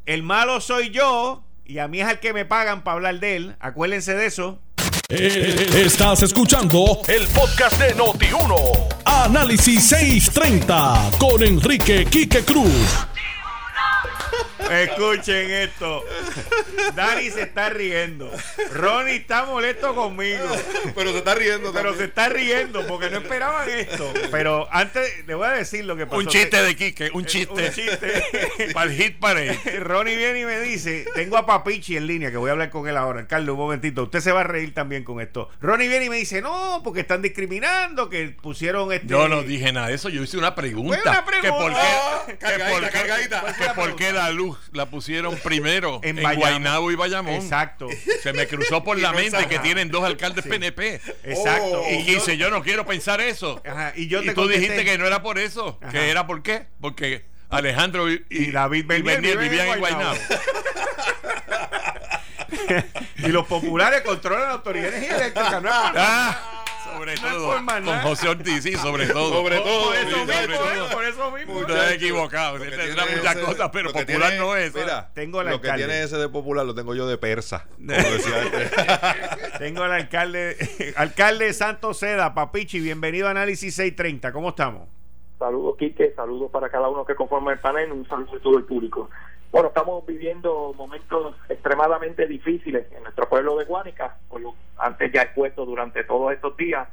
el 0.06 0.22
malo 0.22 0.60
soy 0.60 0.90
yo 0.90 1.44
y 1.64 1.78
a 1.78 1.88
mí 1.88 2.00
es 2.00 2.08
el 2.08 2.20
que 2.20 2.32
me 2.32 2.44
pagan 2.44 2.84
para 2.84 2.94
hablar 2.94 3.20
de 3.20 3.36
él. 3.36 3.56
Acuérdense 3.60 4.14
de 4.14 4.26
eso. 4.26 4.60
Eh, 5.08 5.84
estás 5.86 6.22
escuchando 6.22 7.00
el 7.06 7.28
podcast 7.28 7.78
de 7.78 7.94
Noti1. 7.94 8.88
Análisis 9.04 9.84
630 9.86 11.10
con 11.16 11.44
Enrique 11.44 12.04
Quique 12.06 12.42
Cruz. 12.42 13.06
Escuchen 14.70 15.50
esto. 15.50 16.04
Dani 16.94 17.30
se 17.30 17.42
está 17.42 17.70
riendo. 17.70 18.30
Ronnie 18.72 19.16
está 19.16 19.44
molesto 19.44 19.94
conmigo. 19.94 20.44
Pero 20.94 21.12
se 21.12 21.18
está 21.18 21.34
riendo. 21.34 21.72
Pero 21.72 21.94
se 21.94 22.04
está 22.04 22.28
riendo 22.28 22.86
porque 22.86 23.10
no 23.10 23.18
esperaban 23.18 23.68
esto. 23.68 24.12
Pero 24.30 24.68
antes 24.70 25.26
le 25.26 25.34
voy 25.34 25.46
a 25.46 25.52
decir 25.52 25.84
lo 25.84 25.96
que 25.96 26.06
pasó. 26.06 26.18
Un 26.18 26.26
chiste 26.26 26.62
de 26.62 26.76
Quique, 26.76 27.10
un 27.12 27.24
chiste. 27.24 27.66
Un 27.66 27.72
chiste. 27.72 28.24
para 28.74 28.90
el 28.90 28.96
hit 28.96 29.18
parade. 29.18 29.58
Ronnie 29.80 30.16
viene 30.16 30.40
y 30.40 30.44
me 30.44 30.60
dice: 30.60 31.06
Tengo 31.14 31.36
a 31.36 31.46
Papichi 31.46 31.96
en 31.96 32.06
línea, 32.06 32.30
que 32.30 32.36
voy 32.36 32.48
a 32.48 32.52
hablar 32.52 32.70
con 32.70 32.88
él 32.88 32.96
ahora. 32.96 33.26
Carlos, 33.26 33.54
un 33.54 33.60
momentito. 33.60 34.04
Usted 34.04 34.20
se 34.20 34.32
va 34.32 34.40
a 34.40 34.44
reír 34.44 34.74
también 34.74 35.04
con 35.04 35.20
esto. 35.20 35.50
Ronnie 35.60 35.88
viene 35.88 36.06
y 36.06 36.10
me 36.10 36.16
dice: 36.16 36.42
No, 36.42 36.80
porque 36.82 37.00
están 37.00 37.22
discriminando, 37.22 38.08
que 38.08 38.34
pusieron 38.40 38.92
este. 38.92 39.06
Yo 39.06 39.28
no 39.28 39.42
dije 39.42 39.72
nada 39.72 39.88
de 39.88 39.94
eso. 39.94 40.08
Yo 40.08 40.22
hice 40.22 40.38
una 40.38 40.54
pregunta. 40.54 41.00
Una 41.02 41.24
pregunta. 41.24 42.26
Que 42.26 42.46
por 42.58 42.90
qué, 42.90 43.28
que 43.58 43.74
por 43.74 43.96
qué 43.96 44.12
la 44.12 44.30
luz 44.30 44.55
la 44.72 44.86
pusieron 44.86 45.36
primero 45.38 46.00
en, 46.04 46.18
en 46.18 46.36
Guaynabo 46.36 46.90
y 46.90 46.96
Bayamón. 46.96 47.34
Exacto. 47.34 47.88
Se 48.22 48.32
me 48.32 48.46
cruzó 48.46 48.82
por 48.84 48.98
la 48.98 49.12
mente 49.14 49.46
que 49.46 49.58
tienen 49.58 49.90
dos 49.90 50.04
alcaldes 50.04 50.44
PNP. 50.46 51.00
Exacto. 51.24 51.82
y 51.90 52.04
quise, 52.04 52.36
yo, 52.36 52.50
no 52.50 52.62
quiero 52.62 52.86
pensar 52.86 53.20
eso. 53.20 53.62
Y, 53.94 54.08
yo 54.08 54.22
tú 54.34 54.48
dijiste 54.48 54.84
que 54.84 54.98
no 54.98 55.06
era 55.06 55.22
por 55.22 55.38
eso. 55.38 55.78
¿Que 55.90 56.10
era 56.10 56.26
por 56.26 56.42
qué? 56.42 56.66
Porque 56.80 57.26
Alejandro 57.48 58.10
y, 58.10 58.50
David 58.50 58.86
vivían 58.86 59.68
en 59.68 59.78
Guaynabo. 59.78 60.16
y 63.18 63.28
los 63.28 63.46
populares 63.46 64.02
controlan 64.02 64.48
la 64.48 64.54
autoridad 64.54 64.94
eléctrica. 64.94 65.60
No 65.60 66.55
sobre 66.96 67.14
todo. 67.16 67.54
Con 67.84 67.98
José 68.00 68.28
Ortiz, 68.28 68.62
sí, 68.62 68.72
sobre 68.74 69.06
todo. 69.06 69.42
Sobre 69.42 69.58
todo. 69.58 69.86
Por 69.86 69.96
eso 69.96 70.16
mismo, 70.24 70.88
por 70.92 71.04
eso 71.04 71.30
mismo. 71.30 71.54
Usted 71.58 71.92
equivocado. 71.92 72.58
Tendrá 72.58 73.06
muchas 73.06 73.36
cosas, 73.36 73.70
pero 73.72 73.92
popular 73.92 74.32
no 74.38 74.56
es. 74.56 74.74
Mira, 74.74 75.10
tengo 75.14 75.42
lo 75.42 75.60
que 75.60 75.72
tiene 75.72 76.02
ese 76.02 76.16
de 76.16 76.28
popular 76.28 76.64
lo 76.66 76.74
tengo 76.74 76.94
yo 76.94 77.06
de 77.06 77.18
persa. 77.18 77.66
Como 77.76 77.92
decía 77.92 78.42
este. 78.42 79.58
tengo 79.58 79.82
al 79.82 79.92
alcalde, 79.92 80.56
alcalde 80.96 81.52
Santos 81.52 81.98
Seda, 81.98 82.34
Papichi, 82.34 82.80
bienvenido 82.80 83.28
a 83.28 83.30
Análisis 83.30 83.74
630. 83.74 84.32
¿Cómo 84.32 84.50
estamos? 84.50 84.88
Saludos, 85.38 85.76
Quique. 85.78 86.14
Saludos 86.14 86.50
para 86.50 86.70
cada 86.70 86.88
uno 86.88 87.04
que 87.04 87.14
conforma 87.14 87.52
el 87.52 87.58
panel. 87.58 87.92
Un 87.92 88.08
saludo 88.08 88.36
a 88.36 88.40
todo 88.40 88.58
el 88.58 88.64
público. 88.64 89.10
Bueno, 89.50 89.68
estamos 89.68 90.04
viviendo 90.04 90.74
momentos 90.76 91.36
extremadamente 91.48 92.26
difíciles 92.26 92.86
en 92.92 93.02
nuestro 93.02 93.28
pueblo 93.28 93.56
de 93.56 93.64
Guánica, 93.64 94.16
lo 94.38 94.54
antes 94.78 95.10
ya 95.12 95.22
expuesto 95.22 95.64
durante 95.64 96.04
todos 96.04 96.32
estos 96.32 96.56
días, 96.56 96.88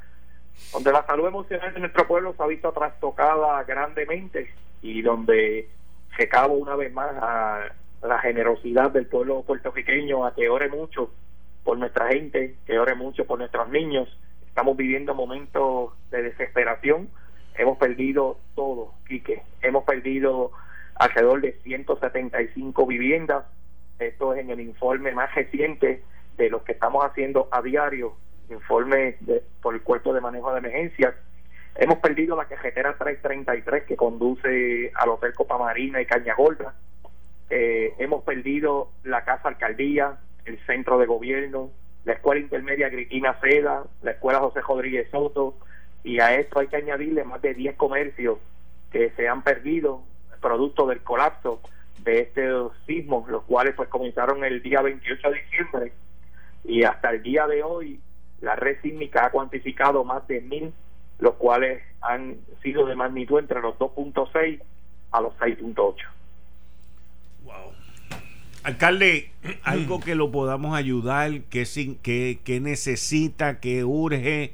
donde 0.72 0.92
la 0.92 1.04
salud 1.04 1.26
emocional 1.26 1.74
de 1.74 1.80
nuestro 1.80 2.06
pueblo 2.06 2.34
se 2.34 2.42
ha 2.42 2.46
visto 2.46 2.72
trastocada 2.72 3.62
grandemente 3.64 4.54
y 4.80 5.02
donde 5.02 5.68
se 6.16 6.28
cabo 6.28 6.54
una 6.54 6.76
vez 6.76 6.92
más 6.92 7.10
a 7.20 7.68
la 8.02 8.18
generosidad 8.20 8.90
del 8.90 9.06
pueblo 9.06 9.42
puertorriqueño 9.42 10.24
a 10.24 10.34
que 10.34 10.48
ore 10.48 10.68
mucho 10.68 11.10
por 11.64 11.78
nuestra 11.78 12.08
gente, 12.08 12.56
que 12.66 12.78
ore 12.78 12.94
mucho 12.94 13.26
por 13.26 13.38
nuestros 13.38 13.68
niños. 13.70 14.08
Estamos 14.46 14.76
viviendo 14.76 15.14
momentos 15.14 15.92
de 16.10 16.22
desesperación. 16.22 17.08
Hemos 17.56 17.78
perdido 17.78 18.38
todo, 18.54 18.92
Quique. 19.08 19.42
Hemos 19.62 19.84
perdido 19.84 20.52
alrededor 20.96 21.40
de 21.40 21.52
175 21.62 22.86
viviendas. 22.86 23.44
Esto 23.98 24.34
es 24.34 24.40
en 24.40 24.50
el 24.50 24.60
informe 24.60 25.12
más 25.12 25.34
reciente 25.34 26.02
de 26.36 26.50
lo 26.50 26.64
que 26.64 26.72
estamos 26.72 27.04
haciendo 27.04 27.48
a 27.50 27.62
diario, 27.62 28.14
informe 28.50 29.16
por 29.62 29.74
el 29.74 29.82
Cuerpo 29.82 30.12
de 30.12 30.20
Manejo 30.20 30.52
de 30.52 30.58
Emergencias. 30.58 31.14
Hemos 31.76 31.98
perdido 31.98 32.36
la 32.36 32.46
carretera 32.46 32.96
333 32.96 33.84
que 33.84 33.96
conduce 33.96 34.92
al 34.94 35.08
Hotel 35.08 35.32
Copa 35.34 35.58
Marina 35.58 36.00
y 36.00 36.06
Caña 36.06 36.34
Gorda. 36.34 36.74
Eh, 37.50 37.94
hemos 37.98 38.22
perdido 38.24 38.90
la 39.02 39.24
Casa 39.24 39.48
Alcaldía, 39.48 40.18
el 40.44 40.58
Centro 40.66 40.98
de 40.98 41.06
Gobierno, 41.06 41.70
la 42.04 42.14
Escuela 42.14 42.40
Intermedia 42.40 42.88
Gritina 42.88 43.38
Seda, 43.40 43.84
la 44.02 44.10
Escuela 44.12 44.40
José 44.40 44.60
Rodríguez 44.60 45.08
Soto, 45.10 45.56
y 46.02 46.20
a 46.20 46.34
esto 46.38 46.60
hay 46.60 46.68
que 46.68 46.76
añadirle 46.76 47.24
más 47.24 47.40
de 47.42 47.54
10 47.54 47.76
comercios 47.76 48.38
que 48.92 49.10
se 49.10 49.26
han 49.28 49.42
perdido 49.42 50.02
producto 50.44 50.86
del 50.86 51.00
colapso 51.00 51.62
de 52.04 52.20
estos 52.20 52.72
sismos, 52.86 53.26
los 53.30 53.44
cuales 53.44 53.74
pues 53.74 53.88
comenzaron 53.88 54.44
el 54.44 54.62
día 54.62 54.82
28 54.82 55.30
de 55.30 55.40
diciembre 55.40 55.92
y 56.64 56.82
hasta 56.82 57.10
el 57.10 57.22
día 57.22 57.46
de 57.46 57.62
hoy 57.62 57.98
la 58.42 58.54
red 58.54 58.76
sísmica 58.82 59.26
ha 59.26 59.30
cuantificado 59.30 60.04
más 60.04 60.28
de 60.28 60.42
mil, 60.42 60.74
los 61.18 61.34
cuales 61.36 61.82
han 62.02 62.36
sido 62.62 62.84
de 62.84 62.94
magnitud 62.94 63.38
entre 63.38 63.62
los 63.62 63.74
2.6 63.76 64.60
a 65.12 65.20
los 65.22 65.32
6.8. 65.38 65.94
Wow. 67.44 67.54
Alcalde, 68.64 69.30
algo 69.62 70.00
que 70.00 70.14
lo 70.14 70.30
podamos 70.30 70.76
ayudar, 70.76 71.40
que, 71.44 71.64
que, 72.02 72.38
que 72.44 72.60
necesita, 72.60 73.60
que 73.60 73.84
urge. 73.84 74.52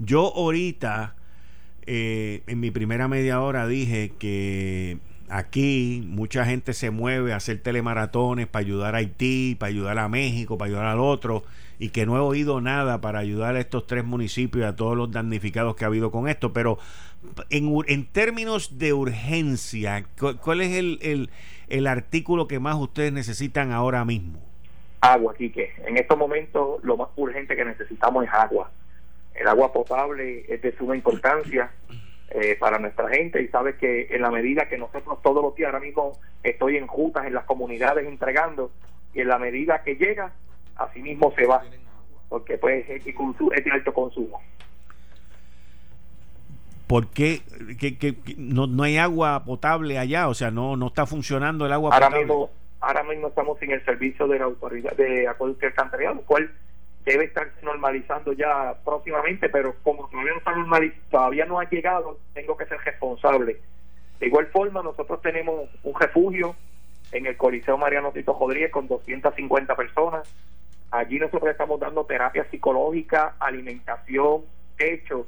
Yo 0.00 0.32
ahorita, 0.34 1.14
eh, 1.86 2.42
en 2.48 2.58
mi 2.58 2.72
primera 2.72 3.06
media 3.06 3.40
hora, 3.40 3.68
dije 3.68 4.12
que 4.18 4.98
aquí 5.28 6.02
mucha 6.06 6.44
gente 6.44 6.72
se 6.72 6.90
mueve 6.90 7.32
a 7.32 7.36
hacer 7.36 7.62
telemaratones 7.62 8.46
para 8.46 8.64
ayudar 8.64 8.94
a 8.94 8.98
Haití, 8.98 9.56
para 9.58 9.70
ayudar 9.70 9.98
a 9.98 10.08
México, 10.08 10.58
para 10.58 10.68
ayudar 10.68 10.86
al 10.86 11.00
otro, 11.00 11.44
y 11.78 11.90
que 11.90 12.06
no 12.06 12.16
he 12.16 12.20
oído 12.20 12.60
nada 12.60 13.00
para 13.00 13.18
ayudar 13.18 13.56
a 13.56 13.60
estos 13.60 13.86
tres 13.86 14.04
municipios 14.04 14.64
y 14.64 14.66
a 14.66 14.76
todos 14.76 14.96
los 14.96 15.10
damnificados 15.10 15.76
que 15.76 15.84
ha 15.84 15.88
habido 15.88 16.10
con 16.10 16.28
esto. 16.28 16.52
Pero 16.52 16.78
en, 17.50 17.72
en 17.86 18.06
términos 18.06 18.78
de 18.78 18.92
urgencia, 18.92 20.04
¿cuál 20.40 20.60
es 20.60 20.72
el 20.72 21.30
el 21.68 21.86
artículo 21.86 22.48
que 22.48 22.58
más 22.58 22.76
ustedes 22.76 23.12
necesitan 23.12 23.72
ahora 23.72 24.04
mismo? 24.04 24.40
Agua, 25.00 25.34
Quique. 25.34 25.72
En 25.86 25.96
estos 25.96 26.18
momentos 26.18 26.82
lo 26.82 26.96
más 26.96 27.08
urgente 27.16 27.54
que 27.54 27.64
necesitamos 27.64 28.24
es 28.24 28.30
agua. 28.32 28.70
El 29.34 29.46
agua 29.46 29.72
potable 29.72 30.44
es 30.48 30.60
de 30.62 30.76
suma 30.76 30.96
importancia 30.96 31.70
eh, 32.30 32.56
para 32.58 32.78
nuestra 32.78 33.08
gente 33.08 33.42
y 33.42 33.48
sabes 33.48 33.76
que 33.76 34.08
en 34.10 34.20
la 34.20 34.30
medida 34.30 34.68
que 34.68 34.76
nosotros 34.76 35.22
todos 35.22 35.42
los 35.42 35.54
días, 35.54 35.68
ahora 35.72 35.80
mismo 35.80 36.12
estoy 36.42 36.76
en 36.76 36.86
juntas 36.86 37.26
en 37.26 37.34
las 37.34 37.44
comunidades 37.44 38.06
entregando 38.06 38.70
y 39.14 39.20
en 39.20 39.28
la 39.28 39.38
medida 39.38 39.82
que 39.82 39.94
llega, 39.94 40.32
así 40.76 41.00
mismo 41.00 41.32
se 41.36 41.46
va, 41.46 41.62
porque 42.28 42.58
pues 42.58 42.88
es 42.88 43.04
de 43.04 43.70
alto 43.72 43.94
consumo. 43.94 44.40
¿Por 46.86 47.08
qué, 47.08 47.40
no, 48.36 48.66
no, 48.66 48.82
hay 48.82 48.96
agua 48.96 49.44
potable 49.44 49.98
allá? 49.98 50.28
O 50.28 50.34
sea, 50.34 50.50
no, 50.50 50.76
no 50.76 50.88
está 50.88 51.06
funcionando 51.06 51.66
el 51.66 51.72
agua 51.72 51.92
ahora 51.92 52.06
potable. 52.06 52.26
Mismo, 52.26 52.50
ahora 52.80 53.02
mismo 53.04 53.28
estamos 53.28 53.58
sin 53.58 53.72
el 53.72 53.84
servicio 53.84 54.26
de 54.26 54.38
la 54.38 54.46
autoridad 54.46 54.96
de 54.96 55.28
acueducto 55.28 55.66
alcantarillado, 55.66 56.16
lo 56.16 56.22
cual 56.22 56.50
debe 57.08 57.24
estar 57.24 57.50
normalizando 57.62 58.32
ya 58.34 58.76
próximamente, 58.84 59.48
pero 59.48 59.74
como 59.82 60.08
todavía 60.08 60.32
no 60.32 60.38
está 60.38 60.52
normalizado, 60.52 61.02
todavía 61.10 61.44
no 61.46 61.58
ha 61.58 61.68
llegado, 61.68 62.18
tengo 62.34 62.56
que 62.56 62.66
ser 62.66 62.78
responsable. 62.80 63.60
De 64.20 64.26
igual 64.26 64.46
forma, 64.48 64.82
nosotros 64.82 65.22
tenemos 65.22 65.70
un 65.82 65.98
refugio 65.98 66.54
en 67.12 67.26
el 67.26 67.36
Coliseo 67.36 67.78
Mariano 67.78 68.12
Tito 68.12 68.36
Rodríguez 68.38 68.70
con 68.70 68.88
250 68.88 69.74
personas. 69.74 70.28
Allí 70.90 71.18
nosotros 71.18 71.50
estamos 71.50 71.80
dando 71.80 72.04
terapia 72.04 72.44
psicológica, 72.50 73.36
alimentación, 73.38 74.42
techo 74.76 75.26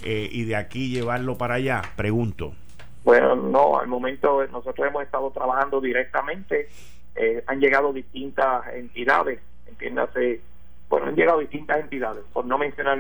eh, 0.04 0.30
y 0.32 0.44
de 0.44 0.58
aquí 0.58 0.90
llevarlo 0.90 1.38
para 1.38 1.56
allá? 1.56 1.82
Pregunto. 1.96 2.54
Bueno, 3.04 3.36
no, 3.36 3.80
al 3.80 3.88
momento 3.88 4.46
nosotros 4.52 4.88
hemos 4.88 5.04
estado 5.04 5.32
trabajando 5.32 5.82
directamente. 5.82 6.70
Eh, 7.16 7.44
han 7.48 7.60
llegado 7.60 7.94
distintas 7.94 8.68
entidades, 8.74 9.40
entiéndase, 9.68 10.42
bueno, 10.90 11.08
han 11.08 11.16
llegado 11.16 11.40
distintas 11.40 11.80
entidades, 11.80 12.24
por 12.34 12.46
no 12.46 12.58
mencionar 12.58 13.00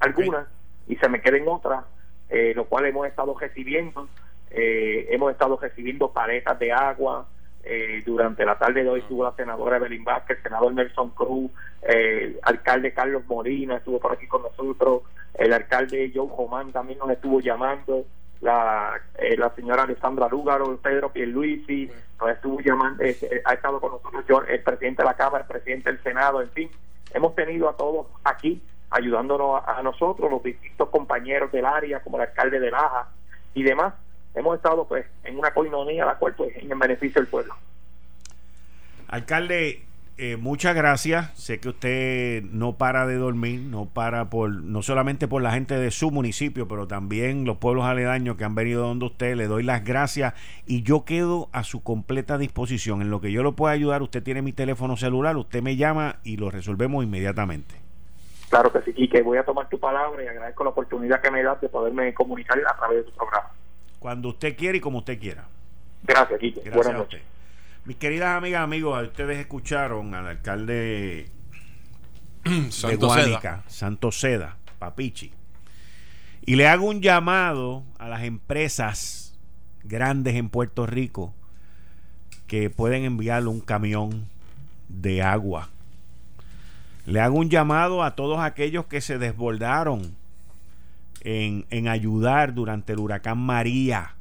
algunas 0.00 0.46
y 0.88 0.96
se 0.96 1.08
me 1.08 1.20
queden 1.20 1.48
otras, 1.48 1.84
eh, 2.28 2.52
lo 2.54 2.64
cual 2.64 2.86
hemos 2.86 3.06
estado 3.06 3.36
recibiendo. 3.38 4.08
Eh, 4.50 5.06
hemos 5.10 5.32
estado 5.32 5.58
recibiendo 5.60 6.12
paletas 6.12 6.58
de 6.58 6.72
agua. 6.72 7.26
Eh, 7.64 8.02
durante 8.04 8.44
la 8.44 8.58
tarde 8.58 8.82
de 8.82 8.88
hoy 8.88 9.00
estuvo 9.00 9.22
la 9.22 9.36
senadora 9.36 9.76
Evelyn 9.76 10.02
Vázquez, 10.02 10.38
el 10.38 10.42
senador 10.42 10.74
Nelson 10.74 11.10
Cruz, 11.10 11.50
el 11.82 12.40
alcalde 12.42 12.92
Carlos 12.92 13.22
Molina 13.28 13.76
estuvo 13.76 14.00
por 14.00 14.12
aquí 14.12 14.26
con 14.26 14.42
nosotros, 14.42 15.02
el 15.34 15.52
alcalde 15.52 16.10
Joe 16.12 16.28
Román 16.36 16.72
también 16.72 16.98
nos 16.98 17.10
estuvo 17.10 17.40
llamando, 17.40 18.04
la, 18.42 19.00
la 19.38 19.54
señora 19.54 19.84
Alessandra 19.84 20.28
Lúgaro, 20.28 20.76
Pedro 20.76 21.10
Pierluisi, 21.12 21.88
nos 22.20 22.30
estuvo 22.30 22.60
llamando, 22.60 23.02
ha 23.02 23.54
estado 23.54 23.80
con 23.80 23.92
nosotros 23.92 24.44
el 24.48 24.62
presidente 24.62 25.02
de 25.02 25.08
la 25.08 25.14
Cámara, 25.14 25.44
el 25.44 25.48
presidente 25.48 25.90
del 25.90 26.02
Senado, 26.02 26.42
en 26.42 26.50
fin, 26.50 26.70
hemos 27.14 27.34
tenido 27.34 27.68
a 27.68 27.76
todos 27.76 28.06
aquí 28.24 28.60
ayudándonos 28.92 29.62
a, 29.66 29.82
nosotros, 29.82 30.30
los 30.30 30.42
distintos 30.42 30.88
compañeros 30.90 31.50
del 31.50 31.64
área, 31.64 32.00
como 32.00 32.18
el 32.18 32.24
alcalde 32.28 32.60
de 32.60 32.70
Laja 32.70 33.08
y 33.54 33.62
demás. 33.62 33.94
Hemos 34.34 34.56
estado 34.56 34.86
pues 34.86 35.06
en 35.24 35.38
una 35.38 35.52
coinonía, 35.52 36.04
la 36.04 36.16
cual 36.16 36.34
pues 36.34 36.54
en 36.56 36.78
beneficio 36.78 37.20
del 37.20 37.30
pueblo. 37.30 37.54
Alcalde, 39.08 39.82
eh, 40.18 40.36
muchas 40.36 40.74
gracias. 40.74 41.30
Sé 41.38 41.58
que 41.58 41.70
usted 41.70 42.42
no 42.42 42.74
para 42.74 43.06
de 43.06 43.16
dormir, 43.16 43.60
no 43.60 43.86
para 43.86 44.30
por 44.30 44.50
no 44.50 44.82
solamente 44.82 45.26
por 45.26 45.42
la 45.42 45.52
gente 45.52 45.76
de 45.78 45.90
su 45.90 46.10
municipio, 46.10 46.68
pero 46.68 46.86
también 46.86 47.44
los 47.44 47.56
pueblos 47.56 47.84
aledaños 47.84 48.36
que 48.36 48.44
han 48.44 48.54
venido 48.54 48.86
donde 48.86 49.06
usted. 49.06 49.34
Le 49.36 49.46
doy 49.46 49.62
las 49.62 49.84
gracias 49.84 50.34
y 50.66 50.82
yo 50.82 51.04
quedo 51.04 51.48
a 51.52 51.64
su 51.64 51.82
completa 51.82 52.38
disposición. 52.38 53.02
En 53.02 53.10
lo 53.10 53.20
que 53.20 53.32
yo 53.32 53.42
lo 53.42 53.52
pueda 53.52 53.72
ayudar, 53.72 54.02
usted 54.02 54.22
tiene 54.22 54.42
mi 54.42 54.52
teléfono 54.52 54.96
celular, 54.96 55.36
usted 55.36 55.62
me 55.62 55.76
llama 55.76 56.16
y 56.24 56.36
lo 56.36 56.50
resolvemos 56.50 57.02
inmediatamente. 57.02 57.74
Claro 58.50 58.70
que 58.70 58.82
sí, 58.82 59.08
que 59.08 59.22
voy 59.22 59.38
a 59.38 59.44
tomar 59.44 59.68
tu 59.70 59.80
palabra 59.80 60.22
y 60.22 60.26
agradezco 60.26 60.62
la 60.62 60.70
oportunidad 60.70 61.22
que 61.22 61.30
me 61.30 61.42
das 61.42 61.58
de 61.62 61.70
poderme 61.70 62.12
comunicar 62.12 62.58
a 62.58 62.76
través 62.76 62.98
de 62.98 63.10
tu 63.10 63.16
programa. 63.16 63.48
Cuando 63.98 64.28
usted 64.28 64.54
quiera 64.56 64.76
y 64.76 64.80
como 64.80 64.98
usted 64.98 65.18
quiera. 65.18 65.46
Gracias, 66.02 66.38
Quique. 66.38 66.68
Buenas 66.70 66.92
noches. 66.94 67.22
Mis 67.84 67.96
queridas 67.96 68.36
amigas, 68.36 68.62
amigos, 68.62 69.02
ustedes 69.02 69.38
escucharon 69.38 70.14
al 70.14 70.26
alcalde 70.26 71.30
de 72.44 72.96
Guánica, 72.96 73.64
Santo 73.66 74.12
Seda, 74.12 74.56
Papichi. 74.78 75.32
Y 76.44 76.56
le 76.56 76.68
hago 76.68 76.86
un 76.86 77.00
llamado 77.00 77.84
a 77.98 78.08
las 78.08 78.22
empresas 78.22 79.38
grandes 79.84 80.34
en 80.34 80.48
Puerto 80.48 80.86
Rico 80.86 81.34
que 82.46 82.70
pueden 82.70 83.04
enviarle 83.04 83.48
un 83.48 83.60
camión 83.60 84.28
de 84.88 85.22
agua 85.22 85.70
le 87.04 87.20
hago 87.20 87.38
un 87.38 87.50
llamado 87.50 88.02
a 88.02 88.14
todos 88.14 88.40
aquellos 88.40 88.86
que 88.86 89.00
se 89.00 89.18
desbordaron 89.18 90.14
en, 91.20 91.66
en 91.70 91.88
ayudar 91.88 92.54
durante 92.54 92.92
el 92.92 93.00
huracán 93.00 93.38
María. 93.38 94.14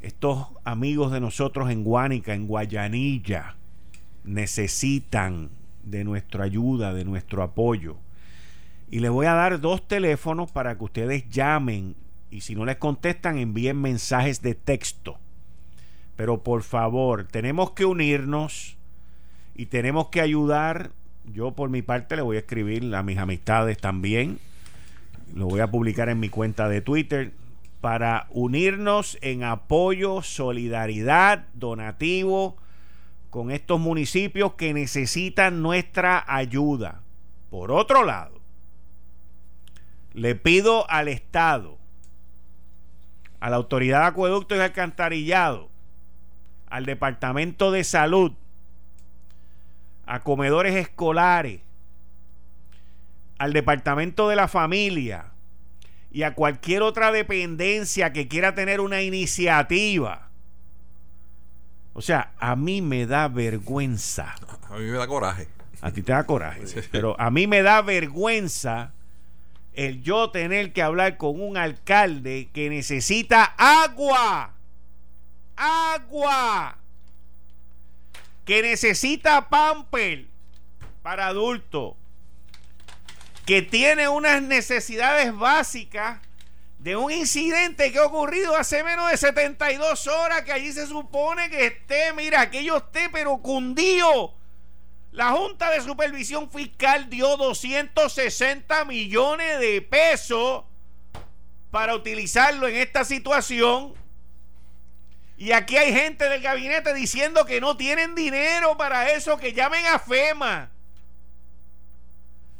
Estos 0.00 0.46
amigos 0.68 1.10
de 1.10 1.20
nosotros 1.20 1.70
en 1.70 1.82
Guánica, 1.82 2.34
en 2.34 2.46
Guayanilla, 2.46 3.56
necesitan 4.24 5.48
de 5.82 6.04
nuestra 6.04 6.44
ayuda, 6.44 6.92
de 6.92 7.06
nuestro 7.06 7.42
apoyo. 7.42 7.96
Y 8.90 9.00
les 9.00 9.10
voy 9.10 9.26
a 9.26 9.32
dar 9.32 9.60
dos 9.60 9.88
teléfonos 9.88 10.52
para 10.52 10.76
que 10.76 10.84
ustedes 10.84 11.28
llamen 11.30 11.96
y 12.30 12.42
si 12.42 12.54
no 12.54 12.66
les 12.66 12.76
contestan 12.76 13.38
envíen 13.38 13.80
mensajes 13.80 14.42
de 14.42 14.54
texto 14.54 15.18
Pero 16.14 16.42
por 16.42 16.62
favor, 16.62 17.24
tenemos 17.24 17.70
que 17.70 17.86
unirnos 17.86 18.76
y 19.54 19.66
tenemos 19.66 20.08
que 20.08 20.20
ayudar. 20.20 20.90
Yo 21.32 21.52
por 21.52 21.70
mi 21.70 21.80
parte 21.80 22.16
le 22.16 22.22
voy 22.22 22.36
a 22.36 22.40
escribir 22.40 22.94
a 22.94 23.02
mis 23.02 23.16
amistades 23.16 23.78
también. 23.78 24.38
Lo 25.34 25.46
voy 25.46 25.60
a 25.60 25.70
publicar 25.70 26.10
en 26.10 26.20
mi 26.20 26.28
cuenta 26.28 26.68
de 26.68 26.82
Twitter 26.82 27.32
para 27.80 28.26
unirnos 28.30 29.18
en 29.20 29.44
apoyo, 29.44 30.22
solidaridad, 30.22 31.46
donativo 31.54 32.56
con 33.30 33.50
estos 33.50 33.78
municipios 33.78 34.54
que 34.54 34.74
necesitan 34.74 35.62
nuestra 35.62 36.24
ayuda. 36.26 37.02
Por 37.50 37.70
otro 37.70 38.04
lado, 38.04 38.40
le 40.12 40.34
pido 40.34 40.90
al 40.90 41.08
Estado, 41.08 41.78
a 43.40 43.50
la 43.50 43.56
Autoridad 43.56 44.00
de 44.00 44.06
Acueducto 44.06 44.56
y 44.56 44.60
Alcantarillado, 44.60 45.68
al 46.68 46.84
Departamento 46.84 47.70
de 47.70 47.84
Salud, 47.84 48.32
a 50.06 50.20
comedores 50.20 50.74
escolares, 50.74 51.60
al 53.38 53.52
Departamento 53.52 54.28
de 54.28 54.36
la 54.36 54.48
Familia 54.48 55.32
y 56.10 56.22
a 56.22 56.34
cualquier 56.34 56.82
otra 56.82 57.12
dependencia 57.12 58.12
que 58.12 58.28
quiera 58.28 58.54
tener 58.54 58.80
una 58.80 59.02
iniciativa. 59.02 60.28
O 61.92 62.02
sea, 62.02 62.32
a 62.38 62.56
mí 62.56 62.80
me 62.82 63.06
da 63.06 63.28
vergüenza. 63.28 64.34
A 64.70 64.76
mí 64.76 64.84
me 64.84 64.98
da 64.98 65.06
coraje. 65.06 65.48
A 65.80 65.90
ti 65.90 66.02
te 66.02 66.12
da 66.12 66.24
coraje. 66.24 66.62
Pero 66.90 67.18
a 67.20 67.30
mí 67.30 67.46
me 67.46 67.62
da 67.62 67.82
vergüenza 67.82 68.92
el 69.74 70.02
yo 70.02 70.30
tener 70.30 70.72
que 70.72 70.82
hablar 70.82 71.16
con 71.16 71.40
un 71.40 71.56
alcalde 71.56 72.48
que 72.52 72.70
necesita 72.70 73.44
agua 73.56 74.54
agua, 75.58 76.78
que 78.44 78.62
necesita 78.62 79.48
pamper 79.48 80.26
para 81.02 81.26
adultos, 81.26 81.94
que 83.48 83.62
tiene 83.62 84.10
unas 84.10 84.42
necesidades 84.42 85.34
básicas 85.34 86.20
de 86.80 86.96
un 86.96 87.10
incidente 87.10 87.90
que 87.90 87.98
ha 87.98 88.04
ocurrido 88.04 88.54
hace 88.54 88.84
menos 88.84 89.10
de 89.10 89.16
72 89.16 90.06
horas, 90.06 90.42
que 90.42 90.52
allí 90.52 90.70
se 90.70 90.86
supone 90.86 91.48
que 91.48 91.64
esté, 91.64 92.12
mira, 92.12 92.42
aquello 92.42 92.76
esté 92.76 93.08
pero 93.08 93.38
cundido. 93.38 94.34
La 95.12 95.30
Junta 95.32 95.70
de 95.70 95.80
Supervisión 95.80 96.50
Fiscal 96.50 97.08
dio 97.08 97.38
260 97.38 98.84
millones 98.84 99.60
de 99.60 99.80
pesos 99.80 100.64
para 101.70 101.94
utilizarlo 101.94 102.68
en 102.68 102.76
esta 102.76 103.06
situación 103.06 103.94
y 105.38 105.52
aquí 105.52 105.78
hay 105.78 105.94
gente 105.94 106.28
del 106.28 106.42
gabinete 106.42 106.92
diciendo 106.92 107.46
que 107.46 107.62
no 107.62 107.78
tienen 107.78 108.14
dinero 108.14 108.76
para 108.76 109.10
eso, 109.12 109.38
que 109.38 109.54
llamen 109.54 109.86
a 109.86 109.98
FEMA. 109.98 110.70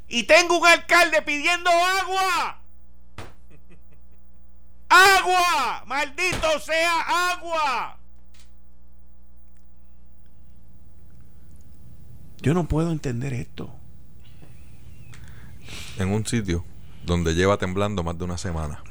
Y 0.08 0.24
tengo 0.24 0.58
un 0.58 0.66
alcalde 0.66 1.22
pidiendo 1.22 1.70
agua. 1.70 2.62
¡Agua! 4.88 5.84
¡Maldito 5.86 6.58
sea 6.60 7.32
agua! 7.32 7.98
Yo 12.40 12.54
no 12.54 12.66
puedo 12.66 12.90
entender 12.90 13.34
esto. 13.34 13.70
En 15.98 16.10
un 16.10 16.24
sitio 16.24 16.64
donde 17.04 17.34
lleva 17.34 17.58
temblando 17.58 18.02
más 18.02 18.16
de 18.16 18.24
una 18.24 18.38
semana 18.38 18.82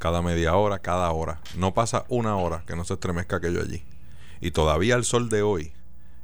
cada 0.00 0.22
media 0.22 0.56
hora, 0.56 0.80
cada 0.80 1.12
hora. 1.12 1.40
No 1.56 1.74
pasa 1.74 2.06
una 2.08 2.34
hora 2.36 2.64
que 2.66 2.74
no 2.74 2.84
se 2.84 2.94
estremezca 2.94 3.36
aquello 3.36 3.60
allí. 3.60 3.84
Y 4.40 4.50
todavía 4.50 4.96
el 4.96 5.04
sol 5.04 5.28
de 5.28 5.42
hoy, 5.42 5.72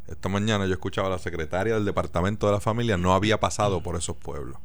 esta 0.08 0.28
mañana 0.28 0.66
yo 0.66 0.72
escuchaba 0.72 1.08
a 1.08 1.10
la 1.10 1.18
secretaria 1.18 1.74
del 1.74 1.84
Departamento 1.84 2.46
de 2.46 2.52
la 2.52 2.60
Familia, 2.60 2.96
no 2.96 3.14
había 3.14 3.40
pasado 3.40 3.82
por 3.82 3.96
esos 3.96 4.16
pueblos. 4.16 4.58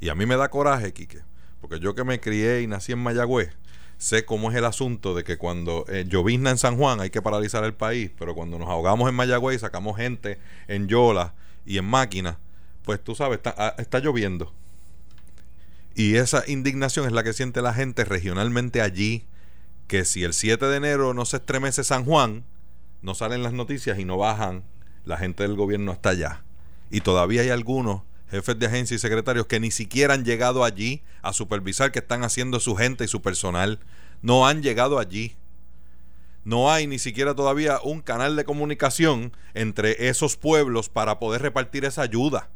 Y 0.00 0.08
a 0.08 0.14
mí 0.14 0.26
me 0.26 0.36
da 0.36 0.50
coraje, 0.50 0.92
Quique, 0.92 1.22
porque 1.60 1.78
yo 1.78 1.94
que 1.94 2.04
me 2.04 2.20
crié 2.20 2.62
y 2.62 2.66
nací 2.66 2.92
en 2.92 2.98
Mayagüez, 2.98 3.56
sé 3.98 4.24
cómo 4.24 4.50
es 4.50 4.56
el 4.56 4.64
asunto 4.64 5.14
de 5.14 5.22
que 5.22 5.38
cuando 5.38 5.84
eh, 5.88 6.04
llovizna 6.08 6.50
en 6.50 6.58
San 6.58 6.76
Juan 6.76 7.00
hay 7.00 7.10
que 7.10 7.22
paralizar 7.22 7.62
el 7.64 7.74
país, 7.74 8.10
pero 8.18 8.34
cuando 8.34 8.58
nos 8.58 8.68
ahogamos 8.68 9.08
en 9.08 9.14
Mayagüez 9.14 9.56
y 9.56 9.60
sacamos 9.60 9.96
gente 9.96 10.38
en 10.66 10.88
Yola 10.88 11.34
y 11.64 11.78
en 11.78 11.84
máquinas, 11.84 12.36
pues 12.84 13.02
tú 13.02 13.14
sabes, 13.14 13.36
está, 13.36 13.54
ah, 13.56 13.74
está 13.78 14.00
lloviendo 14.00 14.52
y 15.94 16.16
esa 16.16 16.44
indignación 16.46 17.06
es 17.06 17.12
la 17.12 17.22
que 17.22 17.32
siente 17.32 17.60
la 17.60 17.74
gente 17.74 18.04
regionalmente 18.04 18.80
allí, 18.80 19.26
que 19.88 20.04
si 20.04 20.24
el 20.24 20.32
7 20.32 20.64
de 20.66 20.76
enero 20.76 21.12
no 21.12 21.24
se 21.24 21.36
estremece 21.36 21.84
San 21.84 22.04
Juan, 22.04 22.44
no 23.02 23.14
salen 23.14 23.42
las 23.42 23.52
noticias 23.52 23.98
y 23.98 24.04
no 24.04 24.16
bajan 24.16 24.64
la 25.04 25.16
gente 25.16 25.42
del 25.42 25.56
gobierno 25.56 25.92
hasta 25.92 26.10
allá. 26.10 26.42
Y 26.90 27.00
todavía 27.00 27.42
hay 27.42 27.50
algunos 27.50 28.02
jefes 28.30 28.58
de 28.58 28.66
agencia 28.66 28.94
y 28.94 28.98
secretarios 28.98 29.46
que 29.46 29.60
ni 29.60 29.70
siquiera 29.70 30.14
han 30.14 30.24
llegado 30.24 30.64
allí 30.64 31.02
a 31.22 31.32
supervisar 31.32 31.92
qué 31.92 31.98
están 31.98 32.24
haciendo 32.24 32.60
su 32.60 32.76
gente 32.76 33.04
y 33.04 33.08
su 33.08 33.22
personal. 33.22 33.78
No 34.22 34.46
han 34.46 34.62
llegado 34.62 34.98
allí. 34.98 35.36
No 36.44 36.70
hay 36.72 36.86
ni 36.86 36.98
siquiera 36.98 37.34
todavía 37.34 37.78
un 37.82 38.00
canal 38.00 38.36
de 38.36 38.44
comunicación 38.44 39.32
entre 39.54 40.08
esos 40.08 40.36
pueblos 40.36 40.88
para 40.88 41.18
poder 41.18 41.42
repartir 41.42 41.84
esa 41.84 42.02
ayuda 42.02 42.50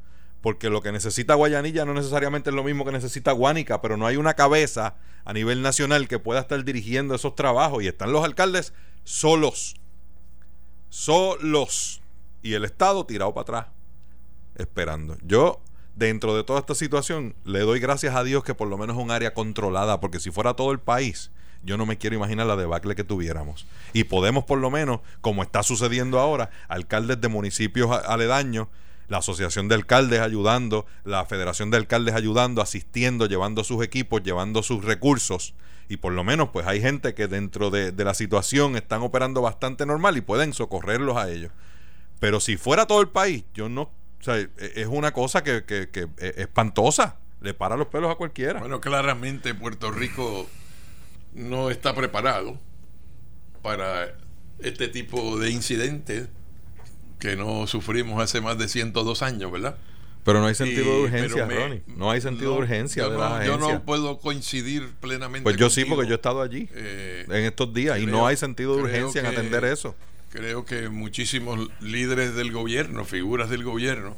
porque 0.47 0.71
lo 0.71 0.81
que 0.81 0.93
necesita 0.93 1.35
Guayanilla 1.35 1.85
no 1.85 1.93
necesariamente 1.93 2.51
es 2.51 2.55
lo 2.57 2.63
mismo 2.63 2.85
que 2.85 2.93
necesita 2.93 3.33
Guánica, 3.33 3.81
pero 3.81 3.97
no 3.97 4.07
hay 4.07 4.17
una 4.17 4.35
cabeza 4.35 4.95
a 5.25 5.33
nivel 5.33 5.61
nacional 5.61 6.07
que 6.07 6.21
pueda 6.21 6.39
estar 6.39 6.65
dirigiendo 6.65 7.17
esos 7.17 7.35
trabajos 7.35 7.83
y 7.83 7.89
están 7.89 8.13
los 8.13 8.25
alcaldes 8.25 8.73
solos, 9.03 9.75
solos, 10.89 12.01
y 12.47 12.55
el 12.55 12.65
Estado 12.65 13.05
tirado 13.05 13.35
para 13.35 13.43
atrás, 13.43 13.67
esperando. 14.57 15.17
Yo, 15.23 15.61
dentro 15.95 16.37
de 16.37 16.45
toda 16.45 16.61
esta 16.61 16.75
situación, 16.75 17.35
le 17.45 17.61
doy 17.61 17.81
gracias 17.81 18.15
a 18.15 18.25
Dios 18.25 18.45
que 18.45 18.55
por 18.55 18.69
lo 18.69 18.79
menos 18.79 18.97
es 18.97 19.03
un 19.03 19.11
área 19.11 19.35
controlada, 19.35 20.01
porque 20.01 20.21
si 20.21 20.31
fuera 20.31 20.55
todo 20.55 20.73
el 20.73 20.79
país, 20.79 21.31
yo 21.63 21.77
no 21.77 21.87
me 21.87 21.99
quiero 21.99 22.17
imaginar 22.17 22.47
la 22.47 22.57
debacle 22.57 22.95
que 22.95 23.05
tuviéramos. 23.05 23.67
Y 23.93 24.05
podemos 24.05 24.45
por 24.45 24.59
lo 24.59 24.71
menos, 24.71 25.01
como 25.21 25.43
está 25.43 25.63
sucediendo 25.63 26.21
ahora, 26.21 26.51
alcaldes 26.69 27.21
de 27.21 27.29
municipios 27.29 27.91
aledaños, 28.07 28.69
la 29.09 29.19
Asociación 29.19 29.69
de 29.69 29.75
Alcaldes 29.75 30.21
ayudando, 30.21 30.87
la 31.05 31.25
Federación 31.27 31.71
de 31.71 31.77
Alcaldes 31.77 32.15
ayudando, 32.15 32.63
asistiendo, 32.63 33.27
llevando 33.27 33.65
sus 33.65 33.83
equipos, 33.85 34.23
llevando 34.23 34.63
sus 34.63 34.85
recursos. 34.85 35.55
Y 35.89 35.99
por 35.99 36.13
lo 36.13 36.25
menos 36.25 36.49
pues 36.51 36.67
hay 36.67 36.81
gente 36.81 37.15
que 37.15 37.29
dentro 37.29 37.71
de, 37.71 37.93
la 37.93 38.15
situación 38.15 38.77
están 38.77 39.03
operando 39.03 39.43
bastante 39.43 39.87
normal 39.87 40.17
y 40.17 40.21
pueden 40.21 40.53
socorrerlos 40.53 41.17
a 41.17 41.31
ellos. 41.31 41.53
Pero 42.19 42.41
si 42.41 42.57
fuera 42.57 42.87
todo 42.87 43.01
el 43.01 43.09
país, 43.09 43.45
yo 43.55 43.69
no... 43.69 43.83
O 43.83 44.23
sea, 44.23 44.39
e, 44.39 44.51
es 44.57 44.87
una 44.87 45.13
cosa 45.13 45.43
que, 45.43 45.65
que, 45.65 45.91
que 45.91 46.09
es 46.19 46.39
espantosa. 46.39 47.19
Le 47.41 47.53
para 47.53 47.77
los 47.77 47.89
pelos 47.89 48.11
a 48.11 48.15
cualquiera. 48.15 48.61
Bueno, 48.61 48.81
claramente 48.81 49.55
Puerto 49.55 49.91
Rico 49.91 50.47
no 51.35 51.71
está 51.71 51.95
preparado 51.95 52.59
para 53.63 54.15
este 54.59 54.89
tipo 54.89 55.39
de 55.39 55.51
incidentes 55.51 56.29
que 57.19 57.37
no 57.37 57.67
sufrimos 57.67 58.23
hace 58.23 58.41
más 58.41 58.59
de 58.59 58.69
102 58.69 59.23
años, 59.23 59.53
¿verdad? 59.53 59.77
Pero 60.25 60.41
no 60.41 60.47
hay 60.47 60.57
sentido 60.57 60.87
de 60.87 61.03
urgencia, 61.03 61.47
Ronnie. 61.47 61.83
No 61.87 62.11
hay 62.11 62.21
sentido 62.21 62.53
de 62.55 62.59
urgencia 62.59 63.05
yo 63.05 63.11
de 63.11 63.17
no, 63.17 63.45
Yo 63.45 63.59
no 63.59 63.85
puedo 63.85 64.19
coincidir 64.19 64.93
plenamente. 65.01 65.45
Pues 65.45 65.57
yo 65.57 65.71
sí, 65.71 65.85
porque 65.85 66.07
yo 66.07 66.15
he 66.15 66.17
estado 66.17 66.43
allí 66.43 66.69
eh, 66.75 67.25
en 67.29 67.45
estos 67.45 67.73
días 67.73 68.01
y 68.01 68.07
no 68.07 68.27
hay 68.27 68.37
sentido 68.37 68.77
de 68.77 68.83
urgencia 68.83 69.21
en 69.21 69.27
atender 69.27 69.65
eso. 69.65 69.95
Creo 70.31 70.65
que 70.65 70.89
muchísimos 70.89 71.71
líderes 71.81 72.35
del 72.35 72.53
gobierno, 72.53 73.05
figuras 73.05 73.49
del 73.49 73.63
gobierno, 73.65 74.17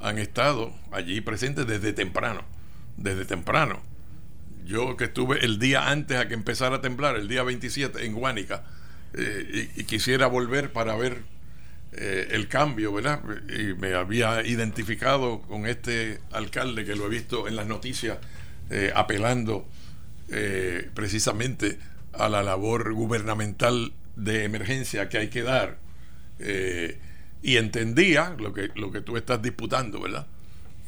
han 0.00 0.18
estado 0.18 0.74
allí 0.90 1.20
presentes 1.20 1.66
desde 1.66 1.92
temprano. 1.92 2.42
Desde 2.96 3.24
temprano. 3.24 3.82
Yo 4.64 4.96
que 4.96 5.04
estuve 5.04 5.44
el 5.44 5.58
día 5.58 5.90
antes 5.90 6.18
a 6.18 6.28
que 6.28 6.34
empezara 6.34 6.76
a 6.76 6.80
temblar, 6.80 7.16
el 7.16 7.28
día 7.28 7.42
27 7.42 8.04
en 8.04 8.14
Guánica, 8.14 8.64
eh, 9.14 9.70
y 9.76 9.84
quisiera 9.84 10.26
volver 10.26 10.72
para 10.72 10.96
ver 10.96 11.22
eh, 11.92 12.28
el 12.30 12.48
cambio, 12.48 12.92
¿verdad? 12.92 13.20
Y 13.48 13.74
me 13.74 13.94
había 13.94 14.46
identificado 14.46 15.42
con 15.42 15.66
este 15.66 16.20
alcalde 16.30 16.84
que 16.84 16.96
lo 16.96 17.06
he 17.06 17.10
visto 17.10 17.46
en 17.46 17.56
las 17.56 17.66
noticias 17.66 18.18
eh, 18.70 18.92
apelando 18.94 19.68
precisamente 20.94 21.78
a 22.14 22.30
la 22.30 22.42
labor 22.42 22.94
gubernamental 22.94 23.92
de 24.16 24.44
emergencia 24.44 25.08
que 25.08 25.18
hay 25.18 25.28
que 25.28 25.42
dar. 25.42 25.78
y 27.42 27.56
entendía 27.56 28.36
lo 28.38 28.52
que, 28.52 28.70
lo 28.74 28.90
que 28.92 29.00
tú 29.00 29.16
estás 29.16 29.42
disputando, 29.42 30.00
¿verdad? 30.00 30.26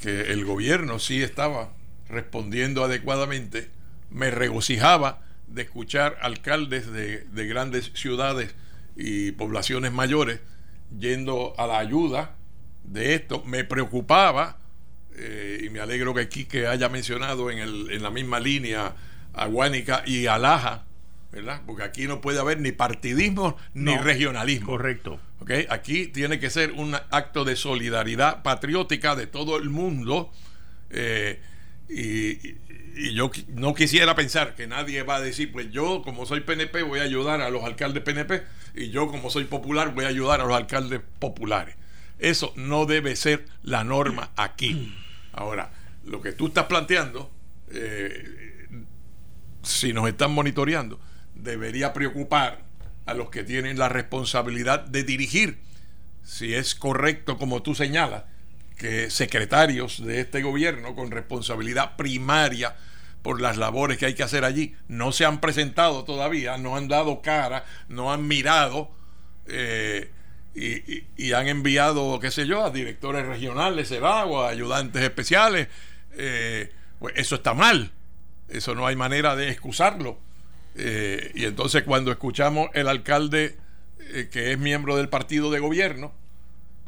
Que 0.00 0.32
el 0.32 0.44
gobierno 0.44 0.98
sí 0.98 1.22
estaba 1.22 1.72
respondiendo 2.08 2.84
adecuadamente. 2.84 3.70
Me 4.10 4.30
regocijaba 4.30 5.22
de 5.48 5.62
escuchar 5.62 6.16
alcaldes 6.20 6.90
de, 6.90 7.24
de 7.24 7.46
grandes 7.46 7.90
ciudades 7.94 8.54
y 8.96 9.32
poblaciones 9.32 9.92
mayores 9.92 10.40
yendo 10.98 11.54
a 11.58 11.66
la 11.66 11.78
ayuda 11.78 12.36
de 12.84 13.14
esto. 13.14 13.42
Me 13.44 13.64
preocupaba, 13.64 14.58
eh, 15.16 15.62
y 15.64 15.70
me 15.70 15.80
alegro 15.80 16.14
que 16.14 16.28
Quique 16.28 16.66
haya 16.66 16.88
mencionado 16.88 17.50
en, 17.50 17.58
el, 17.58 17.90
en 17.90 18.02
la 18.02 18.10
misma 18.10 18.40
línea 18.40 18.94
a 19.32 19.46
Guánica 19.46 20.02
y 20.06 20.26
a 20.26 20.38
Laja, 20.38 20.84
¿verdad? 21.34 21.62
Porque 21.66 21.82
aquí 21.82 22.06
no 22.06 22.20
puede 22.20 22.38
haber 22.38 22.60
ni 22.60 22.70
partidismo 22.70 23.56
ni 23.74 23.96
regionalismo. 23.96 24.66
Correcto. 24.66 25.18
¿okay? 25.40 25.66
Aquí 25.68 26.06
tiene 26.06 26.38
que 26.38 26.48
ser 26.48 26.72
un 26.72 26.94
acto 26.94 27.44
de 27.44 27.56
solidaridad 27.56 28.42
patriótica 28.42 29.16
de 29.16 29.26
todo 29.26 29.56
el 29.56 29.68
mundo. 29.68 30.30
Eh, 30.90 31.40
y, 31.88 32.62
yo 33.12 33.32
no 33.48 33.74
quisiera 33.74 34.14
pensar 34.14 34.54
que 34.54 34.68
nadie 34.68 35.02
va 35.02 35.16
a 35.16 35.20
decir, 35.20 35.50
pues 35.50 35.68
yo 35.72 36.02
como 36.02 36.26
soy 36.26 36.42
PNP 36.42 36.84
voy 36.84 37.00
a 37.00 37.02
ayudar 37.02 37.40
a 37.40 37.50
los 37.50 37.64
alcaldes 37.64 38.04
PNP 38.04 38.44
y 38.76 38.90
yo 38.90 39.08
como 39.08 39.30
soy 39.30 39.46
popular 39.46 39.92
voy 39.92 40.04
a 40.04 40.08
ayudar 40.08 40.40
a 40.40 40.44
los 40.44 40.56
alcaldes 40.56 41.00
populares. 41.18 41.74
Eso 42.20 42.52
no 42.54 42.86
debe 42.86 43.16
ser 43.16 43.46
la 43.64 43.82
norma 43.82 44.30
aquí. 44.36 44.94
Ahora, 45.32 45.72
lo 46.04 46.20
que 46.20 46.30
tú 46.30 46.46
estás 46.46 46.66
planteando, 46.66 47.32
eh, 47.72 48.76
si 49.64 49.92
nos 49.92 50.06
están 50.08 50.30
monitoreando, 50.30 51.00
debería 51.44 51.92
preocupar 51.92 52.62
a 53.06 53.14
los 53.14 53.30
que 53.30 53.44
tienen 53.44 53.78
la 53.78 53.88
responsabilidad 53.88 54.80
de 54.80 55.04
dirigir, 55.04 55.58
si 56.22 56.54
es 56.54 56.74
correcto 56.74 57.38
como 57.38 57.62
tú 57.62 57.74
señalas, 57.74 58.24
que 58.76 59.10
secretarios 59.10 60.04
de 60.04 60.20
este 60.20 60.42
gobierno 60.42 60.96
con 60.96 61.10
responsabilidad 61.10 61.96
primaria 61.96 62.74
por 63.22 63.40
las 63.40 63.56
labores 63.56 63.98
que 63.98 64.06
hay 64.06 64.14
que 64.14 64.22
hacer 64.22 64.44
allí 64.44 64.74
no 64.88 65.12
se 65.12 65.24
han 65.24 65.40
presentado 65.40 66.04
todavía, 66.04 66.58
no 66.58 66.76
han 66.76 66.88
dado 66.88 67.22
cara, 67.22 67.64
no 67.88 68.12
han 68.12 68.26
mirado 68.26 68.90
eh, 69.46 70.10
y, 70.54 71.32
han 71.32 71.48
enviado, 71.48 72.20
qué 72.20 72.30
sé 72.30 72.46
yo, 72.46 72.64
a 72.64 72.70
directores 72.70 73.26
regionales, 73.26 73.90
o 73.90 74.42
a 74.42 74.48
ayudantes 74.48 75.02
especiales. 75.02 75.68
Eh, 76.12 76.72
pues 77.00 77.14
eso 77.16 77.36
está 77.36 77.54
mal, 77.54 77.90
eso 78.48 78.74
no 78.74 78.86
hay 78.86 78.94
manera 78.94 79.34
de 79.34 79.50
excusarlo. 79.50 80.18
Eh, 80.76 81.30
y 81.34 81.44
entonces 81.44 81.84
cuando 81.84 82.10
escuchamos 82.10 82.68
el 82.74 82.88
alcalde 82.88 83.56
eh, 84.00 84.28
que 84.30 84.52
es 84.52 84.58
miembro 84.58 84.96
del 84.96 85.08
partido 85.08 85.52
de 85.52 85.60
gobierno 85.60 86.12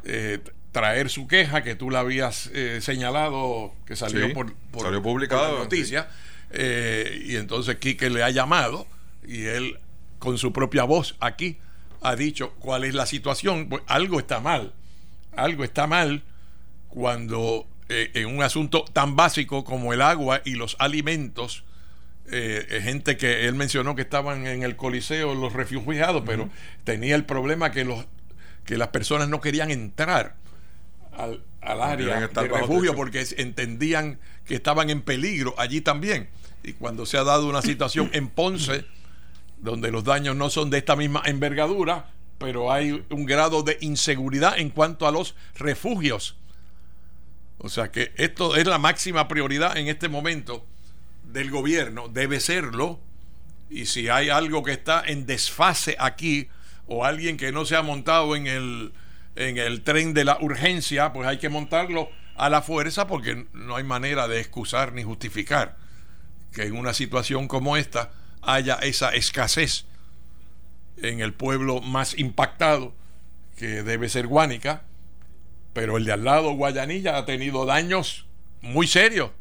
eh, 0.03 0.39
traer 0.73 1.09
su 1.09 1.25
queja 1.25 1.63
que 1.63 1.75
tú 1.75 1.89
la 1.89 2.01
habías 2.01 2.51
señalado 2.81 3.73
que 3.85 3.95
salió 3.95 4.31
por, 4.33 4.53
por, 4.71 4.83
salió 4.83 5.01
publicado 5.01 5.53
la 5.53 5.59
noticia 5.59 6.09
y 6.51 7.35
entonces 7.37 7.77
Quique 7.77 8.09
le 8.09 8.23
ha 8.23 8.29
llamado 8.29 8.85
y 9.25 9.45
él 9.45 9.79
con 10.19 10.37
su 10.37 10.51
propia 10.51 10.83
voz 10.83 11.15
aquí 11.19 11.57
ha 12.01 12.15
dicho 12.15 12.53
cuál 12.59 12.83
es 12.83 12.93
la 12.93 13.05
situación. 13.05 13.69
Pues 13.69 13.83
algo 13.87 14.19
está 14.19 14.39
mal 14.39 14.73
algo 15.35 15.63
está 15.63 15.87
mal 15.87 16.23
cuando 16.89 17.65
en 17.89 18.27
un 18.27 18.43
asunto 18.43 18.83
tan 18.91 19.15
básico 19.15 19.63
como 19.63 19.93
el 19.93 20.01
agua 20.01 20.41
y 20.45 20.51
los 20.51 20.75
alimentos 20.77 21.63
eh, 22.29 22.67
eh, 22.69 22.81
gente 22.81 23.15
que 23.15 23.47
él 23.47 23.55
mencionó 23.55 23.95
que 23.95 24.01
estaban 24.01 24.47
en 24.47 24.63
el 24.63 24.75
Coliseo 24.75 25.33
los 25.33 25.53
refugiados, 25.53 26.23
pero 26.25 26.49
tenía 26.83 27.15
el 27.15 27.25
problema 27.25 27.71
que 27.71 27.85
los 27.85 28.05
que 28.65 28.77
las 28.77 28.89
personas 28.89 29.29
no 29.29 29.39
querían 29.39 29.71
entrar 29.71 30.35
al, 31.13 31.41
área 31.61 32.27
de 32.27 32.47
refugio 32.47 32.95
porque 32.95 33.25
entendían 33.37 34.19
que 34.45 34.55
estaban 34.55 34.89
en 34.89 35.01
peligro 35.01 35.55
allí 35.57 35.79
también. 35.79 36.29
Y 36.63 36.73
cuando 36.73 37.05
se 37.05 37.17
ha 37.17 37.23
dado 37.23 37.47
una 37.47 37.61
situación 37.61 38.09
en 38.13 38.27
Ponce, 38.27 38.83
donde 39.57 39.89
los 39.89 40.03
daños 40.03 40.35
no 40.35 40.49
son 40.49 40.69
de 40.69 40.79
esta 40.79 40.97
misma 40.97 41.23
envergadura, 41.25 42.11
pero 42.39 42.71
hay 42.71 43.05
un 43.09 43.25
grado 43.25 43.63
de 43.63 43.77
inseguridad 43.79 44.59
en 44.59 44.69
cuanto 44.69 45.07
a 45.07 45.11
los 45.11 45.33
refugios. 45.55 46.35
O 47.57 47.69
sea 47.69 47.89
que 47.89 48.11
esto 48.17 48.57
es 48.57 48.67
la 48.67 48.79
máxima 48.79 49.29
prioridad 49.29 49.77
en 49.77 49.87
este 49.87 50.09
momento 50.09 50.65
del 51.31 51.51
gobierno 51.51 52.07
debe 52.07 52.39
serlo. 52.39 52.99
Y 53.69 53.85
si 53.85 54.09
hay 54.09 54.29
algo 54.29 54.63
que 54.63 54.71
está 54.71 55.03
en 55.05 55.25
desfase 55.25 55.95
aquí 55.99 56.47
o 56.87 57.03
alguien 57.03 57.37
que 57.37 57.51
no 57.51 57.65
se 57.65 57.75
ha 57.75 57.81
montado 57.81 58.35
en 58.35 58.47
el, 58.47 58.93
en 59.35 59.57
el 59.57 59.83
tren 59.83 60.13
de 60.13 60.25
la 60.25 60.37
urgencia, 60.39 61.11
pues 61.11 61.27
hay 61.27 61.37
que 61.37 61.49
montarlo 61.49 62.09
a 62.35 62.49
la 62.49 62.61
fuerza 62.61 63.07
porque 63.07 63.47
no 63.53 63.75
hay 63.75 63.83
manera 63.83 64.27
de 64.27 64.39
excusar 64.39 64.93
ni 64.93 65.03
justificar 65.03 65.75
que 66.53 66.63
en 66.63 66.77
una 66.77 66.93
situación 66.93 67.47
como 67.47 67.77
esta 67.77 68.11
haya 68.41 68.75
esa 68.75 69.09
escasez 69.09 69.85
en 70.97 71.19
el 71.19 71.33
pueblo 71.33 71.81
más 71.81 72.17
impactado 72.17 72.93
que 73.57 73.83
debe 73.83 74.07
ser 74.07 74.27
Guánica, 74.27 74.83
pero 75.73 75.97
el 75.97 76.05
de 76.05 76.13
al 76.13 76.23
lado, 76.23 76.53
Guayanilla, 76.53 77.17
ha 77.17 77.25
tenido 77.25 77.65
daños 77.65 78.25
muy 78.61 78.87
serios 78.87 79.31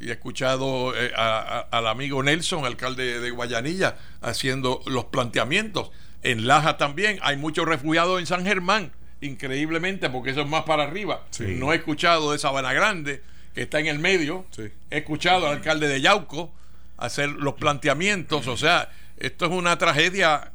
y 0.00 0.08
he 0.08 0.12
escuchado 0.12 0.94
eh, 0.96 1.12
al 1.14 1.86
amigo 1.86 2.22
Nelson, 2.22 2.64
alcalde 2.64 3.20
de 3.20 3.30
Guayanilla, 3.30 3.96
haciendo 4.22 4.80
los 4.86 5.04
planteamientos. 5.06 5.90
En 6.22 6.46
Laja 6.46 6.78
también 6.78 7.18
hay 7.22 7.36
muchos 7.36 7.66
refugiados 7.66 8.18
en 8.18 8.26
San 8.26 8.44
Germán, 8.44 8.92
increíblemente, 9.20 10.08
porque 10.08 10.30
eso 10.30 10.40
es 10.40 10.48
más 10.48 10.64
para 10.64 10.84
arriba. 10.84 11.26
No 11.38 11.72
he 11.72 11.76
escuchado 11.76 12.32
de 12.32 12.38
Sabana 12.38 12.72
Grande, 12.72 13.22
que 13.54 13.62
está 13.62 13.78
en 13.78 13.86
el 13.88 13.98
medio. 13.98 14.46
He 14.90 14.98
escuchado 14.98 15.46
al 15.46 15.58
alcalde 15.58 15.86
de 15.86 16.00
Yauco 16.00 16.50
hacer 16.96 17.28
los 17.28 17.54
planteamientos. 17.54 18.46
O 18.48 18.56
sea, 18.56 18.90
esto 19.18 19.46
es 19.46 19.52
una 19.52 19.76
tragedia 19.76 20.52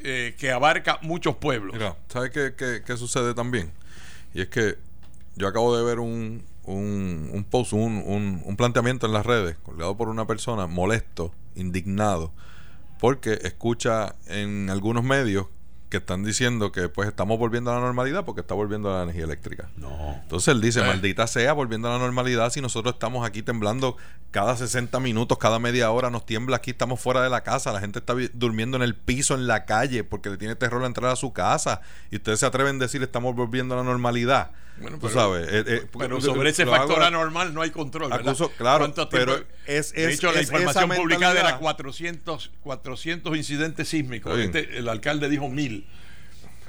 eh, 0.00 0.34
que 0.38 0.50
abarca 0.50 0.98
muchos 1.02 1.36
pueblos. 1.36 1.74
Mira, 1.74 1.96
¿sabes 2.08 2.30
qué, 2.30 2.82
qué 2.84 2.96
sucede 2.96 3.32
también? 3.32 3.72
Y 4.34 4.42
es 4.42 4.48
que 4.48 4.76
yo 5.36 5.46
acabo 5.46 5.76
de 5.76 5.84
ver 5.84 5.98
un, 6.00 6.44
un, 6.64 7.30
un 7.32 7.44
post, 7.44 7.72
un, 7.72 8.42
un, 8.44 8.56
planteamiento 8.56 9.06
en 9.06 9.12
las 9.12 9.26
redes, 9.26 9.56
colgado 9.62 9.96
por 9.96 10.08
una 10.08 10.26
persona 10.26 10.66
molesto, 10.66 11.32
indignado, 11.54 12.32
porque 13.00 13.38
escucha 13.42 14.14
en 14.26 14.70
algunos 14.70 15.02
medios 15.02 15.46
que 15.92 15.98
están 15.98 16.24
diciendo 16.24 16.72
que 16.72 16.88
pues 16.88 17.06
estamos 17.06 17.38
volviendo 17.38 17.70
a 17.70 17.74
la 17.74 17.80
normalidad 17.80 18.24
porque 18.24 18.40
está 18.40 18.54
volviendo 18.54 18.90
a 18.90 18.96
la 18.96 19.02
energía 19.02 19.24
eléctrica. 19.24 19.68
No. 19.76 20.14
Entonces 20.22 20.48
él 20.48 20.62
dice, 20.62 20.80
eh. 20.80 20.84
maldita 20.84 21.26
sea, 21.26 21.52
volviendo 21.52 21.88
a 21.88 21.92
la 21.92 21.98
normalidad 21.98 22.50
si 22.50 22.62
nosotros 22.62 22.94
estamos 22.94 23.26
aquí 23.26 23.42
temblando 23.42 23.98
cada 24.30 24.56
60 24.56 24.98
minutos, 25.00 25.36
cada 25.36 25.58
media 25.58 25.90
hora 25.90 26.08
nos 26.08 26.24
tiembla 26.24 26.56
aquí, 26.56 26.70
estamos 26.70 26.98
fuera 26.98 27.22
de 27.22 27.28
la 27.28 27.42
casa, 27.42 27.72
la 27.72 27.80
gente 27.80 27.98
está 27.98 28.14
durmiendo 28.32 28.78
en 28.78 28.82
el 28.82 28.94
piso, 28.94 29.34
en 29.34 29.46
la 29.46 29.66
calle, 29.66 30.02
porque 30.02 30.30
le 30.30 30.38
tiene 30.38 30.56
terror 30.56 30.82
a 30.82 30.86
entrar 30.86 31.10
a 31.10 31.16
su 31.16 31.34
casa 31.34 31.82
y 32.10 32.16
ustedes 32.16 32.40
se 32.40 32.46
atreven 32.46 32.76
a 32.76 32.78
decir 32.78 33.02
estamos 33.02 33.36
volviendo 33.36 33.74
a 33.74 33.76
la 33.78 33.84
normalidad. 33.84 34.52
Bueno, 34.82 34.98
pero, 35.00 35.14
sabes, 35.14 35.48
eh, 35.48 35.64
eh, 35.66 35.86
pero 35.98 36.20
sobre 36.20 36.50
ese 36.50 36.66
factor 36.66 37.02
anormal 37.02 37.54
no 37.54 37.62
hay 37.62 37.70
control. 37.70 38.10
claro, 38.56 38.92
pero 39.10 39.44
es, 39.66 39.92
de 39.92 40.12
hecho, 40.12 40.32
la 40.32 40.42
información 40.42 40.90
publicada 40.90 41.38
era 41.38 41.58
400, 41.58 42.50
400 42.62 43.36
incidentes 43.36 43.88
sísmicos. 43.88 44.38
Este, 44.38 44.78
el 44.78 44.88
alcalde 44.88 45.28
dijo 45.28 45.48
mil. 45.48 45.86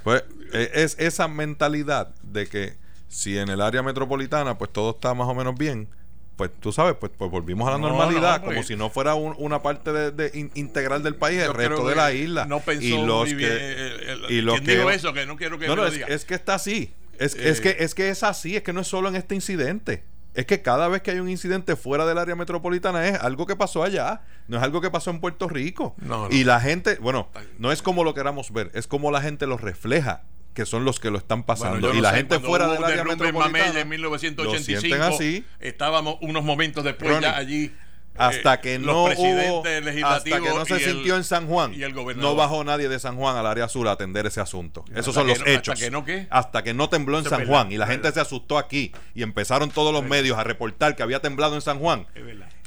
Pues 0.03 0.23
eh, 0.51 0.69
es 0.73 0.97
esa 0.99 1.27
mentalidad 1.27 2.13
de 2.23 2.47
que 2.47 2.75
si 3.07 3.37
en 3.37 3.49
el 3.49 3.61
área 3.61 3.81
metropolitana 3.81 4.57
pues 4.57 4.73
todo 4.73 4.91
está 4.91 5.13
más 5.13 5.27
o 5.27 5.33
menos 5.33 5.55
bien, 5.55 5.87
pues 6.35 6.49
tú 6.59 6.71
sabes, 6.71 6.95
pues, 6.99 7.11
pues 7.15 7.29
volvimos 7.29 7.67
a 7.67 7.71
la 7.71 7.77
normalidad, 7.77 8.41
como 8.41 8.55
pues. 8.55 8.67
si 8.67 8.75
no 8.75 8.89
fuera 8.89 9.13
una 9.13 9.61
parte 9.61 9.91
de, 9.91 10.49
integral 10.55 11.03
del 11.03 11.15
país, 11.15 11.39
el 11.41 11.53
resto 11.53 11.87
de 11.87 11.95
la 11.95 12.11
isla. 12.11 12.45
No 12.45 12.59
pensó 12.59 12.83
y 12.83 13.05
los 13.05 13.29
que, 13.29 14.17
y 14.29 14.41
los 14.41 14.61
que, 14.61 14.93
eso, 14.93 15.13
que 15.13 15.25
no 15.25 15.37
quiero 15.37 15.59
que 15.59 15.67
no, 15.67 15.85
es, 15.85 16.25
que 16.25 16.33
está 16.33 16.55
así. 16.55 16.91
Es, 17.19 17.35
es, 17.35 17.61
que, 17.61 17.77
es 17.79 17.93
que 17.95 18.09
es 18.09 18.23
así, 18.23 18.55
es 18.55 18.63
que 18.63 18.73
no 18.73 18.81
es 18.81 18.87
solo 18.87 19.09
en 19.09 19.15
este 19.15 19.35
incidente. 19.35 20.03
Es 20.33 20.47
que 20.47 20.61
cada 20.61 20.87
vez 20.87 21.03
que 21.03 21.11
hay 21.11 21.19
un 21.19 21.29
incidente 21.29 21.75
fuera 21.75 22.05
del 22.05 22.17
área 22.17 22.35
metropolitana 22.35 23.07
es 23.07 23.19
algo 23.19 23.45
que 23.45 23.55
pasó 23.55 23.83
allá, 23.83 24.21
no 24.47 24.57
es 24.57 24.63
algo 24.63 24.81
que 24.81 24.89
pasó 24.89 25.11
en 25.11 25.19
Puerto 25.19 25.47
Rico. 25.47 25.95
Y 26.31 26.43
la 26.43 26.59
gente, 26.59 26.95
bueno, 26.95 27.29
no 27.59 27.71
es 27.71 27.81
como 27.81 28.03
lo 28.03 28.13
queramos 28.13 28.51
ver, 28.51 28.71
es 28.73 28.87
como 28.87 29.11
la 29.11 29.21
gente 29.21 29.45
lo 29.45 29.57
refleja 29.57 30.23
que 30.53 30.65
son 30.65 30.85
los 30.85 30.99
que 30.99 31.09
lo 31.09 31.17
están 31.17 31.43
pasando. 31.43 31.93
y 31.93 32.01
la 32.01 32.13
gente 32.13 32.39
fuera 32.39 32.67
del 32.67 32.83
área 32.83 33.03
metropolitana 33.03 33.79
en 33.79 33.89
1985 33.89 35.03
así. 35.03 35.45
estábamos 35.59 36.17
unos 36.21 36.43
momentos 36.43 36.83
después 36.83 37.19
ya 37.19 37.35
allí 37.35 37.73
hasta 38.17 38.61
que 38.61 38.79
no 38.79 39.05
hubo, 39.05 39.63
hasta 40.05 40.39
que 40.39 40.49
no 40.49 40.65
se 40.65 40.79
sintió 40.79 41.15
en 41.15 41.23
San 41.23 41.47
Juan 41.47 41.73
no 42.15 42.35
bajó 42.35 42.63
nadie 42.63 42.89
de 42.89 42.99
San 42.99 43.17
Juan 43.17 43.35
al 43.35 43.45
área 43.45 43.67
sur 43.67 43.87
a 43.87 43.91
atender 43.91 44.25
ese 44.25 44.41
asunto. 44.41 44.85
Esos 44.93 45.13
son 45.13 45.27
los 45.27 45.39
hechos 45.45 45.73
hasta 45.73 45.85
que 45.85 45.91
no 45.91 46.05
qué 46.05 46.27
hasta 46.29 46.63
que 46.63 46.73
no 46.73 46.89
tembló 46.89 47.19
en 47.19 47.25
San 47.25 47.47
Juan 47.47 47.71
y 47.71 47.77
la 47.77 47.87
gente 47.87 48.11
se 48.11 48.19
asustó 48.19 48.57
aquí 48.57 48.91
y 49.13 49.23
empezaron 49.23 49.69
todos 49.71 49.93
los 49.93 50.03
medios 50.03 50.37
a 50.37 50.43
reportar 50.43 50.95
que 50.95 51.03
había 51.03 51.19
temblado 51.19 51.55
en 51.55 51.61
San 51.61 51.79
Juan 51.79 52.07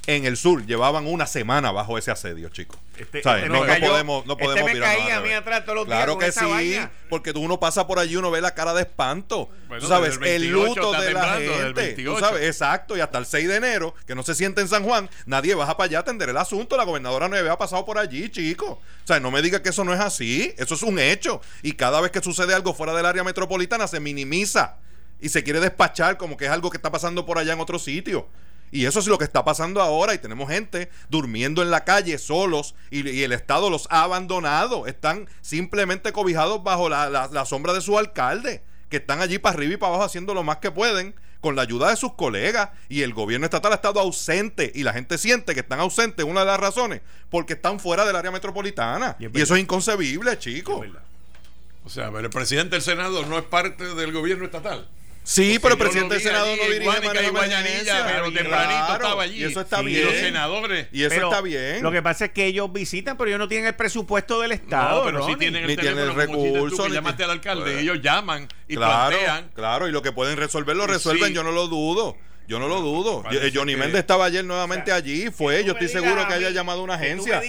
en 0.06 0.24
el 0.24 0.36
sur 0.36 0.64
llevaban 0.64 1.06
una 1.06 1.26
semana 1.26 1.72
bajo 1.72 1.98
ese 1.98 2.10
asedio, 2.10 2.48
chicos. 2.48 2.78
Este, 2.96 3.18
este 3.18 3.48
no, 3.48 3.60
podemos, 3.60 4.24
no 4.26 4.36
podemos 4.36 4.70
este 4.70 4.74
me 4.74 4.80
caía 4.80 5.16
a 5.18 5.20
mí 5.20 5.32
atrás 5.32 5.64
todos 5.64 5.76
los 5.76 5.86
Claro 5.86 6.16
que 6.18 6.32
sí, 6.32 6.78
porque 7.10 7.32
uno 7.32 7.58
pasa 7.60 7.86
por 7.86 7.98
allí 7.98 8.14
y 8.14 8.16
uno 8.16 8.30
ve 8.30 8.40
la 8.40 8.54
cara 8.54 8.72
de 8.72 8.82
espanto. 8.82 9.50
tú 9.80 9.86
sabes, 9.86 10.18
el 10.22 10.48
luto 10.48 10.92
de 10.92 11.12
la 11.12 11.38
gente. 11.38 11.92
Tú 12.04 12.18
sabes, 12.18 12.44
exacto, 12.44 12.96
y 12.96 13.00
hasta 13.00 13.18
el 13.18 13.26
6 13.26 13.48
de 13.48 13.56
enero, 13.56 13.94
que 14.06 14.14
no 14.14 14.22
se 14.22 14.34
siente 14.34 14.60
en 14.60 14.68
San 14.68 14.84
Juan, 14.84 15.10
nadie 15.26 15.54
baja 15.54 15.76
para 15.76 15.86
allá 15.86 15.98
a 15.98 16.00
atender 16.02 16.28
el 16.28 16.36
asunto. 16.36 16.76
La 16.76 16.84
gobernadora 16.84 17.28
no 17.28 17.36
había 17.36 17.56
pasado 17.58 17.84
por 17.84 17.98
allí, 17.98 18.28
chicos. 18.28 18.70
O 18.70 19.06
sea, 19.06 19.20
no 19.20 19.30
me 19.30 19.42
diga 19.42 19.62
que 19.62 19.70
eso 19.70 19.84
no 19.84 19.92
es 19.92 20.00
así. 20.00 20.54
Eso 20.56 20.74
es 20.74 20.82
un 20.82 20.98
hecho. 20.98 21.40
Y 21.62 21.72
cada 21.72 22.00
vez 22.00 22.10
que 22.12 22.22
sucede 22.22 22.54
algo 22.54 22.74
fuera 22.74 22.94
del 22.94 23.06
área 23.06 23.24
metropolitana 23.24 23.86
se 23.88 24.00
minimiza 24.00 24.76
y 25.20 25.28
se 25.28 25.42
quiere 25.42 25.60
despachar 25.60 26.16
como 26.16 26.36
que 26.36 26.46
es 26.46 26.50
algo 26.50 26.70
que 26.70 26.76
está 26.76 26.90
pasando 26.90 27.26
por 27.26 27.38
allá 27.38 27.52
en 27.52 27.60
otro 27.60 27.78
sitio. 27.78 28.28
Y 28.70 28.86
eso 28.86 28.98
es 28.98 29.06
lo 29.06 29.18
que 29.18 29.24
está 29.24 29.44
pasando 29.44 29.80
ahora 29.80 30.14
y 30.14 30.18
tenemos 30.18 30.51
gente 30.51 30.90
durmiendo 31.09 31.62
en 31.62 31.70
la 31.70 31.84
calle 31.84 32.18
solos 32.18 32.74
y, 32.90 33.22
el 33.22 33.32
Estado 33.32 33.70
los 33.70 33.86
ha 33.90 34.02
abandonado. 34.02 34.86
Están 34.86 35.28
simplemente 35.40 36.12
cobijados 36.12 36.62
bajo 36.62 36.88
la, 36.88 37.09
la 37.09 37.44
sombra 37.44 37.72
de 37.72 37.80
su 37.80 37.98
alcalde, 37.98 38.62
que 38.88 38.98
están 38.98 39.20
allí 39.20 39.38
para 39.38 39.56
arriba 39.56 39.74
y 39.74 39.76
para 39.76 39.90
abajo 39.90 40.05
haciendo 40.05 40.34
lo 40.34 40.43
más 40.43 40.59
que 40.59 40.70
pueden 40.70 41.14
con 41.40 41.55
la 41.55 41.62
ayuda 41.62 41.90
de 41.90 41.97
sus 41.97 42.14
colegas 42.14 42.70
y 42.88 43.02
el 43.02 43.14
gobierno 43.14 43.47
estatal 43.47 43.70
ha 43.70 43.76
estado 43.76 44.01
ausente 44.01 44.72
y 44.74 44.82
la 44.82 44.93
gente 44.93 45.16
siente 45.18 45.55
que 45.55 45.60
están 45.60 45.80
ausentes, 45.80 46.24
una 46.24 46.40
de 46.40 46.47
las 46.47 46.59
razones, 46.59 47.02
porque 47.30 47.52
están 47.52 47.78
fuera 47.78 48.05
del 48.05 48.16
área 48.16 48.30
metropolitana. 48.30 49.16
Y, 49.20 49.26
eso 49.40 49.55
es 49.55 49.62
inconcebible, 49.62 50.38
chicos. 50.38 50.84
O 51.84 51.88
sea, 51.88 52.10
pero 52.10 52.26
el 52.26 52.30
presidente 52.30 52.74
del 52.74 52.82
Senado 52.82 53.24
no 53.26 53.38
es 53.38 53.44
parte 53.44 53.94
del 53.94 54.12
gobierno 54.12 54.44
estatal. 54.44 54.88
Sí, 55.26 55.58
pero 55.60 55.74
el 55.74 55.80
presidente 55.80 56.14
del 56.14 56.22
Senado 56.22 56.46
no 56.46 56.62
dirige 56.62 56.84
Guánica 56.84 57.20
y 57.20 57.28
Guayanilla, 57.30 58.06
pero 58.06 58.32
tempranito 58.32 58.92
estaba 58.92 59.22
allí. 59.24 59.40
Y 59.40 59.44
eso 59.44 59.60
está 59.60 59.82
bien. 59.82 60.00
Y 60.00 60.04
los 60.04 60.14
senadores. 60.14 60.86
Y 60.92 61.02
eso 61.02 61.14
está 61.16 61.40
bien. 61.40 61.82
Lo 61.82 61.90
que 61.90 62.00
pasa 62.00 62.26
es 62.26 62.30
que 62.30 62.46
ellos 62.46 62.72
visitan, 62.72 63.16
pero 63.16 63.28
ellos 63.28 63.40
no 63.40 63.48
tienen 63.48 63.66
el 63.66 63.74
presupuesto 63.74 64.40
del 64.40 64.52
Estado. 64.52 64.98
No, 64.98 65.04
pero 65.04 65.26
sí 65.26 65.34
tienen 65.34 65.62
el, 65.62 65.68
ni 65.68 65.76
tienen 65.76 65.98
el 65.98 66.14
recurso. 66.14 66.86
llamaste 66.86 67.24
al 67.24 67.30
alcalde, 67.30 67.72
pues, 67.72 67.82
ellos 67.82 68.00
llaman 68.00 68.46
y 68.68 68.76
plantean. 68.76 69.50
Claro, 69.52 69.88
y 69.88 69.92
lo 69.92 70.00
que 70.00 70.12
pueden 70.12 70.36
resolver 70.36 70.76
lo 70.76 70.86
resuelven, 70.86 71.34
yo 71.34 71.42
no 71.42 71.50
lo 71.50 71.66
dudo. 71.66 72.16
Yo 72.48 72.59
no 72.59 72.68
lo 72.68 72.81
dudo. 72.81 73.24
Johnny 73.52 73.77
Méndez 73.77 74.01
estaba 74.01 74.27
ayer 74.27 74.44
nuevamente 74.44 74.93
allí. 74.93 75.31
Fue. 75.31 75.64
Yo 75.64 75.73
estoy 75.73 75.89
seguro 75.89 76.27
que 76.28 76.35
haya 76.35 76.51
llamado 76.51 76.81
a 76.81 76.85
una 76.85 76.94
agencia. 76.94 77.43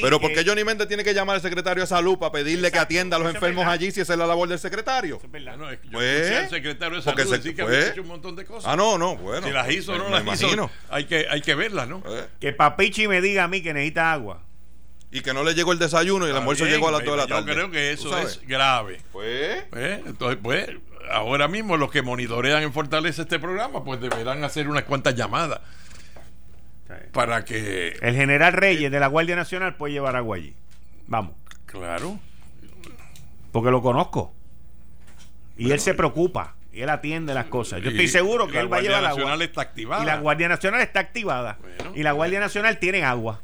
Pero 0.00 0.20
¿por 0.20 0.32
qué 0.32 0.44
Johnny 0.44 0.64
Méndez 0.64 0.88
tiene 0.88 1.04
que 1.04 1.14
llamar 1.14 1.36
al 1.36 1.42
secretario 1.42 1.82
de 1.82 1.86
salud 1.86 2.18
para 2.18 2.32
pedirle 2.32 2.70
que 2.70 2.78
atienda 2.78 3.16
a 3.16 3.20
los 3.20 3.34
enfermos 3.34 3.66
allí 3.66 3.90
si 3.90 4.00
esa 4.00 4.14
es 4.14 4.18
la 4.18 4.26
labor 4.26 4.48
del 4.48 4.58
secretario? 4.58 5.20
Es 5.22 5.30
verdad. 5.30 5.56
No, 5.56 5.70
es 5.70 5.78
que 5.78 5.88
yo 5.88 5.92
pues, 5.92 6.30
al 6.32 6.50
secretario 6.50 6.96
de 6.96 7.02
salud 7.02 7.30
decir 7.30 7.54
que 7.54 7.62
había 7.62 7.88
hecho 7.88 8.02
un 8.02 8.08
montón 8.08 8.36
de 8.36 8.44
cosas. 8.44 8.70
Ah, 8.70 8.76
no, 8.76 8.98
no. 8.98 9.16
Bueno. 9.16 9.46
Si 9.46 9.52
las 9.52 9.70
hizo 9.70 9.92
o 9.92 9.98
no 9.98 10.08
las 10.08 10.22
imagino. 10.22 10.64
hizo. 10.64 10.70
Hay 10.88 11.04
que, 11.04 11.26
hay 11.28 11.40
que 11.40 11.54
verlas, 11.54 11.88
¿no? 11.88 12.02
Eh. 12.06 12.26
Que 12.40 12.52
Papichi 12.52 13.08
me 13.08 13.20
diga 13.20 13.44
a 13.44 13.48
mí 13.48 13.62
que 13.62 13.72
necesita 13.74 14.12
agua. 14.12 14.42
Y 15.12 15.22
que 15.22 15.34
no 15.34 15.42
le 15.42 15.54
llegó 15.54 15.72
el 15.72 15.78
desayuno 15.78 16.26
y 16.26 16.30
el 16.30 16.36
almuerzo 16.36 16.66
llegó 16.66 16.88
a 16.88 16.92
las 16.92 17.04
2 17.04 17.10
de 17.10 17.16
la 17.16 17.26
tarde. 17.26 17.48
Yo 17.48 17.54
creo 17.54 17.70
que 17.70 17.92
eso 17.92 18.16
es 18.18 18.40
grave. 18.46 19.00
Pues. 19.12 19.64
pues 19.70 20.00
entonces, 20.06 20.38
pues 20.40 20.68
ahora 21.10 21.48
mismo 21.48 21.76
los 21.76 21.90
que 21.90 22.02
monitorean 22.02 22.62
en 22.62 22.72
Fortaleza 22.72 23.22
este 23.22 23.38
programa, 23.38 23.84
pues 23.84 24.00
deberán 24.00 24.44
hacer 24.44 24.68
unas 24.68 24.84
cuantas 24.84 25.14
llamadas 25.14 25.60
para 27.12 27.44
que 27.44 27.96
el 28.00 28.14
general 28.14 28.52
Reyes 28.52 28.90
de 28.90 29.00
la 29.00 29.06
Guardia 29.06 29.36
Nacional 29.36 29.76
puede 29.76 29.94
llevar 29.94 30.16
agua 30.16 30.36
allí. 30.36 30.54
Vamos. 31.06 31.34
Claro. 31.66 32.18
Porque 33.52 33.70
lo 33.70 33.82
conozco. 33.82 34.32
Y 35.56 35.72
él 35.72 35.80
se 35.80 35.94
preocupa. 35.94 36.54
Y 36.72 36.82
él 36.82 36.90
atiende 36.90 37.34
las 37.34 37.46
cosas. 37.46 37.82
Yo 37.82 37.90
estoy 37.90 38.08
seguro 38.08 38.46
que 38.46 38.58
él 38.58 38.72
va 38.72 38.78
a 38.78 38.80
llevar 38.80 39.04
agua. 39.04 39.36
La 39.36 39.36
Guardia 39.36 39.38
Nacional 39.38 39.42
está 39.42 39.60
activada. 39.60 40.02
Y 40.02 40.06
la 40.06 40.16
Guardia 40.16 40.48
Nacional 40.48 40.80
está 40.80 41.00
activada. 41.00 41.58
y 41.94 42.02
la 42.02 42.12
Guardia 42.12 42.40
Nacional 42.40 42.78
tiene 42.78 43.04
agua. 43.04 43.40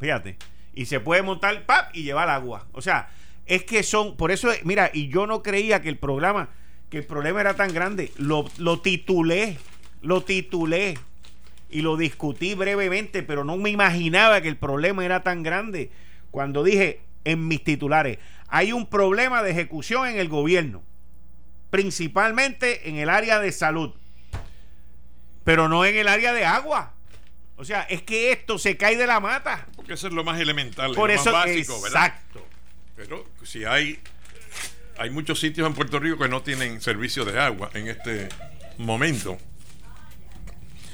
Fíjate. 0.00 0.38
Y 0.74 0.86
se 0.86 1.00
puede 1.00 1.22
montar 1.22 1.64
¡pap! 1.66 1.94
y 1.94 2.02
llevar 2.02 2.30
agua. 2.30 2.66
O 2.72 2.80
sea, 2.80 3.10
es 3.44 3.64
que 3.64 3.82
son. 3.82 4.16
Por 4.16 4.32
eso, 4.32 4.50
mira, 4.64 4.90
y 4.92 5.08
yo 5.08 5.26
no 5.26 5.42
creía 5.42 5.82
que 5.82 5.90
el 5.90 5.98
programa 5.98 6.48
que 6.92 6.98
el 6.98 7.04
problema 7.04 7.40
era 7.40 7.54
tan 7.54 7.72
grande. 7.72 8.12
Lo, 8.18 8.44
titulé, 8.82 9.56
lo 10.02 10.24
titulé 10.24 10.98
y 11.70 11.80
lo 11.80 11.96
discutí 11.96 12.54
brevemente, 12.54 13.22
pero 13.22 13.44
no 13.44 13.56
me 13.56 13.70
imaginaba 13.70 14.42
que 14.42 14.48
el 14.48 14.58
problema 14.58 15.02
era 15.02 15.22
tan 15.22 15.42
grande. 15.42 15.90
Cuando 16.30 16.62
dije 16.62 17.00
en 17.24 17.48
mis 17.48 17.64
titulares, 17.64 18.18
hay 18.46 18.72
un 18.72 18.84
problema 18.84 19.42
de 19.42 19.52
ejecución 19.52 20.06
en 20.06 20.18
el 20.18 20.28
gobierno, 20.28 20.82
principalmente 21.70 22.90
en 22.90 22.96
el 22.96 23.08
área 23.08 23.40
de 23.40 23.52
salud, 23.52 23.94
pero 25.44 25.70
no 25.70 25.86
en 25.86 25.96
el 25.96 26.08
área 26.08 26.34
de 26.34 26.44
agua. 26.44 26.92
O 27.56 27.64
sea, 27.64 27.84
es 27.84 28.02
que 28.02 28.32
esto 28.32 28.58
se 28.58 28.76
cae 28.76 28.98
de 28.98 29.06
la 29.06 29.18
mata. 29.18 29.66
Porque 29.76 29.94
eso 29.94 30.08
es 30.08 30.12
lo 30.12 30.24
más 30.24 30.38
elemental, 30.38 30.92
Por 30.94 31.08
lo 31.08 31.14
eso, 31.14 31.32
más 31.32 31.46
básico, 31.46 31.86
exacto. 31.86 32.46
Pero 32.96 33.26
si 33.44 33.64
hay 33.64 33.98
hay 35.02 35.10
muchos 35.10 35.40
sitios 35.40 35.66
en 35.66 35.74
Puerto 35.74 35.98
Rico 35.98 36.16
que 36.16 36.28
no 36.28 36.42
tienen 36.42 36.80
servicio 36.80 37.24
de 37.24 37.38
agua 37.38 37.70
en 37.74 37.88
este 37.88 38.28
momento. 38.78 39.36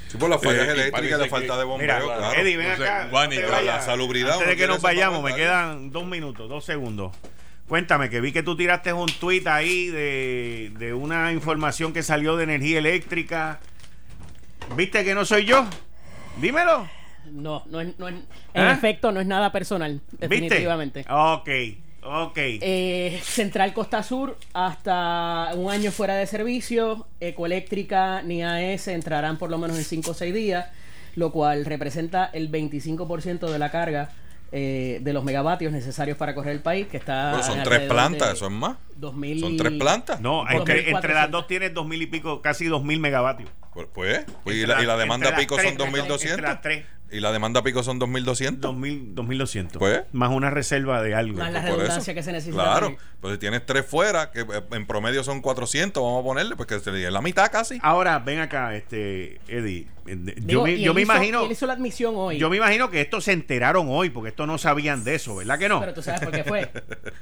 Sí, 0.07 0.17
por 0.17 0.31
las 0.31 0.41
fallas 0.41 0.67
eh, 0.67 0.71
eléctricas, 0.71 1.19
la 1.19 1.27
falta 1.27 1.55
de 1.57 1.63
bombeo, 1.63 2.05
claro. 2.05 2.33
Eddie, 2.33 2.57
ven 2.57 2.71
acá. 2.71 3.07
la, 3.61 3.81
salubridad. 3.81 4.33
Antes 4.33 4.47
de 4.47 4.57
que 4.57 4.65
nos 4.65 4.81
vayamos, 4.81 5.21
me 5.21 5.35
quedan 5.35 5.91
dos 5.91 6.07
minutos, 6.07 6.49
dos 6.49 6.65
segundos. 6.65 7.15
Cuéntame, 7.67 8.09
que 8.09 8.19
vi 8.19 8.31
que 8.31 8.41
tú 8.41 8.57
tiraste 8.57 8.91
un 8.93 9.05
tuit 9.05 9.45
ahí 9.45 9.89
de, 9.89 10.71
de 10.79 10.95
una 10.95 11.31
información 11.31 11.93
que 11.93 12.01
salió 12.01 12.35
de 12.35 12.45
energía 12.45 12.79
eléctrica. 12.79 13.59
¿Viste 14.75 15.03
que 15.03 15.13
no 15.13 15.23
soy 15.23 15.45
yo? 15.45 15.67
Dímelo. 16.41 16.89
No, 17.31 17.63
no, 17.67 17.79
es, 17.79 17.99
no 17.99 18.07
en 18.07 18.25
¿Eh? 18.55 18.71
efecto 18.71 19.11
no 19.11 19.21
es 19.21 19.27
nada 19.27 19.51
personal, 19.51 20.01
definitivamente. 20.17 21.01
¿Viste? 21.01 21.13
Ok. 21.13 21.49
Ok. 22.03 22.37
Eh, 22.37 23.19
Central 23.23 23.73
Costa 23.73 24.03
Sur, 24.03 24.37
hasta 24.53 25.51
un 25.55 25.71
año 25.71 25.91
fuera 25.91 26.15
de 26.15 26.25
servicio. 26.27 27.07
Ecoeléctrica 27.19 28.21
ni 28.21 28.43
AES 28.43 28.87
entrarán 28.89 29.37
por 29.37 29.49
lo 29.49 29.57
menos 29.57 29.77
en 29.77 29.83
5 29.83 30.11
o 30.11 30.13
6 30.13 30.33
días, 30.33 30.67
lo 31.15 31.31
cual 31.31 31.65
representa 31.65 32.29
el 32.33 32.51
25% 32.51 33.49
de 33.49 33.59
la 33.59 33.71
carga 33.71 34.11
eh, 34.51 34.99
de 35.01 35.13
los 35.13 35.23
megavatios 35.23 35.71
necesarios 35.71 36.17
para 36.17 36.33
correr 36.33 36.53
el 36.53 36.61
país, 36.61 36.87
que 36.87 36.97
está... 36.97 37.31
Pero 37.33 37.43
son 37.43 37.63
tres 37.63 37.81
plantas, 37.81 38.33
eso 38.33 38.47
es 38.47 38.51
más. 38.51 38.77
2000, 38.95 39.39
son 39.41 39.57
tres 39.57 39.73
plantas. 39.73 40.19
No, 40.21 40.49
entre, 40.49 40.89
entre, 40.89 41.13
las 41.13 41.29
dos 41.29 41.45
tienes 41.45 41.73
dos 41.73 41.85
mil 41.85 42.01
y 42.01 42.07
pico, 42.07 42.41
casi 42.41 42.65
dos 42.65 42.83
mil 42.83 42.99
megavatios. 42.99 43.49
Pues, 43.73 44.25
pues, 44.43 44.57
y, 44.57 44.65
la, 44.65 44.81
y, 44.81 44.85
la, 44.85 44.97
demanda 44.97 45.35
pico 45.35 45.57
son 45.59 45.77
2.200. 45.77 46.83
¿Y 47.11 47.19
la 47.19 47.31
demanda 47.31 47.63
pico 47.63 47.81
son 47.83 47.99
2.200? 47.99 48.59
2.200. 48.59 49.77
Pues. 49.79 50.03
Más 50.11 50.29
una 50.31 50.49
reserva 50.49 51.01
de 51.01 51.15
algo. 51.15 51.39
Más 51.39 51.51
la 51.51 51.61
redundancia 51.61 52.13
que 52.13 52.21
se 52.21 52.31
necesita. 52.31 52.63
Claro. 52.63 52.97
Pues 53.19 53.33
si 53.33 53.39
tienes 53.39 53.65
tres 53.65 53.85
fuera, 53.85 54.31
que 54.31 54.41
eh, 54.41 54.63
en 54.71 54.85
promedio 54.85 55.23
son 55.23 55.41
400, 55.41 56.01
vamos 56.01 56.21
a 56.21 56.23
ponerle, 56.23 56.55
pues 56.55 56.67
que 56.67 56.75
es 56.75 57.11
la 57.11 57.21
mitad 57.21 57.51
casi. 57.51 57.79
Ahora, 57.81 58.19
ven 58.19 58.39
acá, 58.39 58.75
este 58.75 59.39
Eddie. 59.47 59.87
Yo, 60.45 60.63
me, 60.63 60.79
yo 60.79 60.93
me 60.93 61.01
imagino. 61.01 61.43
Él 61.43 61.51
hizo 61.51 61.65
la 61.65 61.73
admisión 61.73 62.13
hoy. 62.15 62.37
Yo 62.37 62.49
me 62.49 62.57
imagino 62.57 62.89
que 62.89 63.01
estos 63.01 63.23
se 63.23 63.31
enteraron 63.31 63.87
hoy, 63.89 64.09
porque 64.09 64.29
estos 64.29 64.47
no 64.47 64.57
sabían 64.57 65.03
de 65.03 65.15
eso, 65.15 65.35
¿verdad 65.35 65.59
que 65.59 65.69
no? 65.69 65.79
Pero 65.79 65.93
tú 65.93 66.01
sabes 66.01 66.21
por 66.21 66.31
qué 66.31 66.43
fue. 66.43 66.71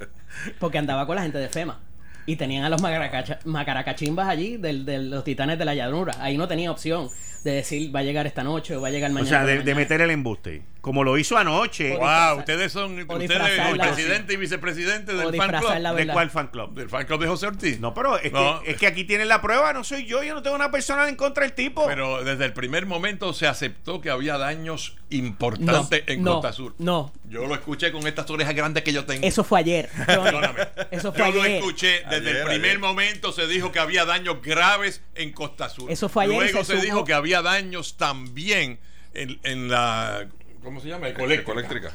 porque 0.60 0.78
andaba 0.78 1.06
con 1.06 1.16
la 1.16 1.24
gente 1.24 1.38
de 1.38 1.50
FEMA. 1.50 1.80
Y 2.26 2.36
tenían 2.36 2.66
a 2.66 2.70
los 2.70 2.82
macaracachimbas 2.82 4.28
allí 4.28 4.58
de 4.58 4.74
los 4.74 5.24
titanes 5.24 5.58
de 5.58 5.64
la 5.64 5.76
llanura. 5.76 6.14
Ahí 6.20 6.38
no 6.38 6.46
tenía 6.46 6.70
opción 6.70 7.10
de 7.48 7.56
decir 7.57 7.95
va 7.95 8.02
a 8.02 8.03
llegar 8.03 8.28
esta 8.28 8.44
noche 8.44 8.76
o 8.76 8.82
va 8.82 8.90
a 8.90 8.91
llegar 8.91 9.11
mañana. 9.11 9.44
O 9.44 9.45
sea, 9.45 9.45
de, 9.45 9.76
meter 9.76 10.02
el 10.02 10.11
embuste. 10.11 10.64
Como 10.82 11.03
lo 11.03 11.18
hizo 11.18 11.38
anoche. 11.38 11.98
wow, 11.98 12.38
ustedes 12.38 12.72
son 12.72 12.99
ustedes 12.99 13.60
el 13.72 13.78
presidente 13.78 14.34
y 14.34 14.38
vicepresidente 14.38 15.14
del 15.14 15.36
fan 15.36 15.52
club. 15.60 15.95
¿De 15.95 16.07
cuál 16.07 16.30
fan 16.30 16.48
club? 16.48 16.74
Del 16.74 16.90
fan 16.90 17.06
club 17.06 17.22
de 17.22 17.28
José 17.28 17.48
Ortiz. 17.48 17.80
No, 17.80 17.94
pero 17.94 18.18
es, 18.18 18.32
Que, 18.32 18.72
es 18.72 18.78
que 18.78 18.88
aquí 18.88 19.03
tienen 19.03 19.28
la 19.28 19.41
prueba, 19.41 19.74
no 19.74 19.84
soy 19.84 20.06
yo, 20.06 20.24
yo 20.24 20.34
no 20.34 20.41
tengo 20.41 20.56
una 20.56 20.72
persona 20.72 21.10
en 21.10 21.15
contra 21.15 21.44
del 21.44 21.53
tipo. 21.53 21.86
Pero 21.88 22.24
desde 22.24 22.45
el 22.45 22.53
primer 22.53 22.86
momento 22.86 23.34
se 23.34 23.48
aceptó 23.48 23.99
que 23.99 24.10
había 24.10 24.38
daños 24.38 24.95
importantes 25.10 26.03
en 26.07 26.24
Costa 26.24 26.53
Sur. 26.53 26.76
No. 26.78 27.11
Yo 27.30 27.45
lo 27.45 27.56
escuché 27.56 27.91
con 27.91 28.07
estas 28.07 28.30
orejas 28.30 28.56
grandes 28.56 28.84
que 28.84 28.94
yo 28.94 29.06
tengo. 29.06 29.28
Eso 29.28 29.44
fue 29.44 29.60
ayer. 29.60 29.90
Perdóname. 30.06 30.68
Eso 30.91 31.11
fue 31.11 31.28
yo 31.28 31.44
lo 31.44 31.45
escuché 31.45 32.02
desde 32.10 32.32
el 32.32 32.45
primer 32.45 32.80
momento 32.80 33.32
se 33.32 33.48
dijo 33.48 33.72
que 33.72 33.80
había 33.80 34.06
daños 34.06 34.41
graves 34.41 35.02
en 35.15 35.32
Costa 35.32 35.69
Sur. 35.69 35.91
Eso 35.91 36.10
fue 36.10 36.26
ayer. 36.26 36.38
Luego 36.38 36.64
se, 36.64 36.78
dijo 36.78 37.03
que 37.03 37.14
había 37.14 37.37
daños 37.42 37.98
también 37.98 38.80
en, 39.14 39.40
en 39.44 39.70
la 39.70 40.28
¿cómo 40.64 40.82
se 40.82 40.90
llama? 40.90 41.08
Ecoeléctrica. 41.10 41.92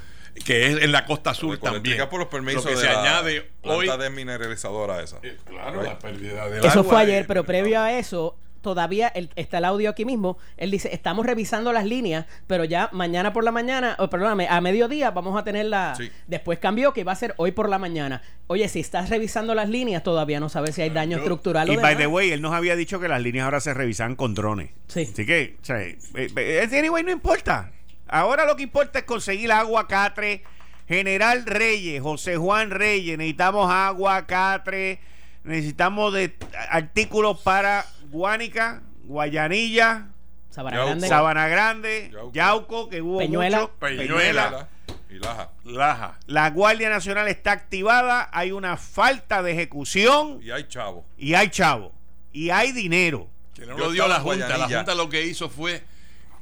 Que 0.47 0.66
es 0.66 0.82
en 0.82 0.93
la 0.93 1.05
costa 1.05 1.35
sur 1.35 1.59
también. 1.59 2.09
por 2.09 2.20
los 2.20 2.28
permisos 2.28 2.64
que 2.64 2.70
de 2.70 2.77
se 2.78 2.86
la 2.86 3.01
añade 3.02 3.51
planta 3.62 3.98
desmineralizadora 3.98 5.02
esa. 5.02 5.19
Eh, 5.23 5.36
claro, 5.47 5.82
la 5.82 5.98
pérdida 5.98 6.48
de 6.48 6.66
Eso 6.66 6.82
fue 6.85 7.02
ayer, 7.02 7.27
pero 7.27 7.44
previo 7.44 7.81
a 7.81 7.93
eso, 7.93 8.36
todavía 8.62 9.12
está 9.36 9.59
el 9.59 9.64
audio 9.64 9.90
aquí 9.90 10.05
mismo. 10.05 10.39
Él 10.56 10.70
dice, 10.70 10.89
estamos 10.93 11.26
revisando 11.26 11.72
las 11.72 11.84
líneas, 11.84 12.26
pero 12.47 12.64
ya 12.64 12.89
mañana 12.93 13.32
por 13.32 13.44
la 13.44 13.52
mañana, 13.52 13.97
o 13.98 14.09
perdóname, 14.09 14.48
a 14.48 14.60
mediodía 14.60 15.10
vamos 15.10 15.39
a 15.39 15.44
tener 15.44 15.66
la... 15.66 15.94
Después 16.26 16.59
cambió 16.59 16.93
que 16.93 17.05
va 17.05 17.12
a 17.12 17.16
ser 17.16 17.34
hoy 17.36 17.52
por 17.52 17.68
la 17.68 17.78
mañana. 17.78 18.22
Oye, 18.47 18.68
si 18.68 18.80
estás 18.80 19.10
revisando 19.10 19.55
las 19.55 19.68
líneas, 19.68 20.02
todavía 20.02 20.40
no 20.40 20.48
sabes 20.48 20.74
si 20.74 20.82
hay 20.82 20.90
daño 20.90 21.18
estructural 21.18 21.68
y 21.68 21.72
o 21.72 21.74
Y 21.74 21.76
by 21.76 21.97
the 21.97 22.06
way, 22.06 22.30
él 22.30 22.40
nos 22.40 22.55
había 22.55 22.76
dicho 22.76 23.01
que 23.01 23.09
las 23.09 23.20
líneas 23.20 23.44
ahora 23.44 23.60
se 23.60 23.74
revisan 23.74 24.16
con 24.16 24.34
drones. 24.34 24.70
Sí. 24.89 25.09
Así 25.12 25.26
que, 25.26 25.56
o 25.60 25.64
sea, 25.64 25.82
eh, 25.82 25.98
eh, 26.14 26.68
anyway, 26.72 27.02
no 27.02 27.10
importa. 27.10 27.72
Ahora 28.09 28.47
lo 28.47 28.56
que 28.56 28.62
importa 28.62 29.01
es 29.01 29.05
conseguir 29.05 29.52
agua 29.52 29.89
catre. 29.89 30.43
General 30.89 31.47
Reyes, 31.47 32.02
José 32.02 32.36
Juan 32.36 32.70
Reyes, 32.70 33.16
necesitamos 33.16 33.70
agua 33.70 34.26
catre, 34.26 34.98
necesitamos 35.44 36.12
de 36.12 36.34
artículos 36.68 37.40
para 37.40 37.86
Guánica, 38.12 38.82
Guayanilla, 39.05 40.09
Sabana 40.51 41.48
Grande, 41.48 42.12
Yauco, 42.32 42.90
que 42.90 43.01
hubo 43.01 43.18
Peñuela, 43.18 43.70
Peñuela, 43.80 44.68
y 45.09 45.18
Laja. 45.18 45.51
Laja. 45.64 46.18
La 46.26 46.51
Guardia 46.51 46.90
Nacional 46.90 47.26
está 47.28 47.52
activada, 47.52 48.28
hay 48.30 48.52
una 48.52 48.76
falta 48.76 49.43
de 49.43 49.52
ejecución. 49.52 50.40
Y 50.43 50.51
hay 50.51 50.64
chavo. 50.68 51.06
Y 51.16 51.32
hay 51.32 51.48
chavo. 51.48 51.93
Y 52.32 52.51
hay 52.51 52.72
dinero. 52.72 53.28
Que 53.55 53.64
no 53.64 53.78
lo 53.78 53.90
dio 53.90 54.06
la 54.06 54.20
Junta. 54.20 54.59
La 54.59 54.68
Junta 54.68 54.94
lo 54.94 55.09
que 55.09 55.24
hizo 55.24 55.48
fue 55.48 55.82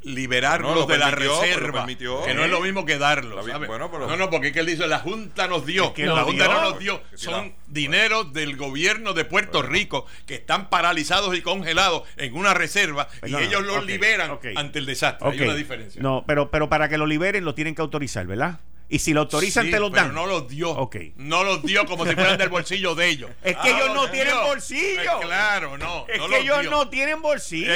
liberarlos 0.02 0.86
de 0.86 0.98
la 0.98 1.10
reserva. 1.10 1.86
Que 1.86 2.34
no 2.34 2.44
es 2.44 2.50
lo 2.50 2.60
mismo 2.60 2.84
que 2.84 2.98
darlos. 2.98 3.46
no, 3.46 4.16
no, 4.16 4.30
porque 4.30 4.48
es 4.48 4.52
que 4.52 4.60
él 4.60 4.66
dice, 4.66 4.86
la 4.86 5.00
Junta 5.00 5.48
nos 5.48 5.66
dio. 5.66 5.92
que 5.94 6.06
la 6.06 6.24
Junta 6.24 6.48
no 6.48 6.60
nos 6.62 6.78
dio. 6.78 7.02
Son 7.14 7.54
dineros 7.66 8.32
del 8.32 8.56
gobierno 8.56 9.12
de 9.12 9.24
Puerto 9.24 9.62
Rico 9.62 10.06
que 10.26 10.36
están 10.36 10.70
paralizados 10.70 11.36
y 11.36 11.42
congelados 11.42 12.02
en 12.16 12.34
una 12.36 12.54
reserva 12.54 13.08
y 13.24 13.34
ellos 13.34 13.62
los 13.64 13.84
liberan 13.84 14.38
ante 14.56 14.78
el 14.78 14.86
desastre. 14.86 15.30
Hay 15.30 15.40
una 15.40 15.54
diferencia. 15.54 16.02
No, 16.02 16.24
pero, 16.26 16.50
pero 16.50 16.68
para 16.68 16.88
que 16.88 16.98
lo 16.98 17.06
liberen 17.06 17.44
lo 17.44 17.54
tienen 17.54 17.74
que 17.74 17.82
autorizar, 17.82 18.26
¿verdad? 18.26 18.60
Y 18.92 18.98
si 18.98 19.14
lo 19.14 19.20
autorizan, 19.20 19.70
te 19.70 19.78
los 19.78 19.92
dan. 19.92 20.08
Pero 20.08 20.20
no 20.20 20.26
los 20.26 20.48
dio. 20.48 20.90
No 21.16 21.44
los 21.44 21.62
dio 21.62 21.86
como 21.86 22.04
si 22.04 22.12
fueran 22.14 22.36
del 22.36 22.48
bolsillo 22.48 22.96
de 22.96 23.08
ellos. 23.08 23.30
Es 23.44 23.56
que 23.56 23.70
ellos 23.70 23.94
no 23.94 24.10
tienen 24.10 24.34
bolsillo. 24.44 25.20
claro, 25.20 25.78
no. 25.78 26.06
Es 26.08 26.20
que 26.20 26.38
ellos 26.40 26.64
no 26.64 26.88
tienen 26.88 27.22
bolsillo 27.22 27.72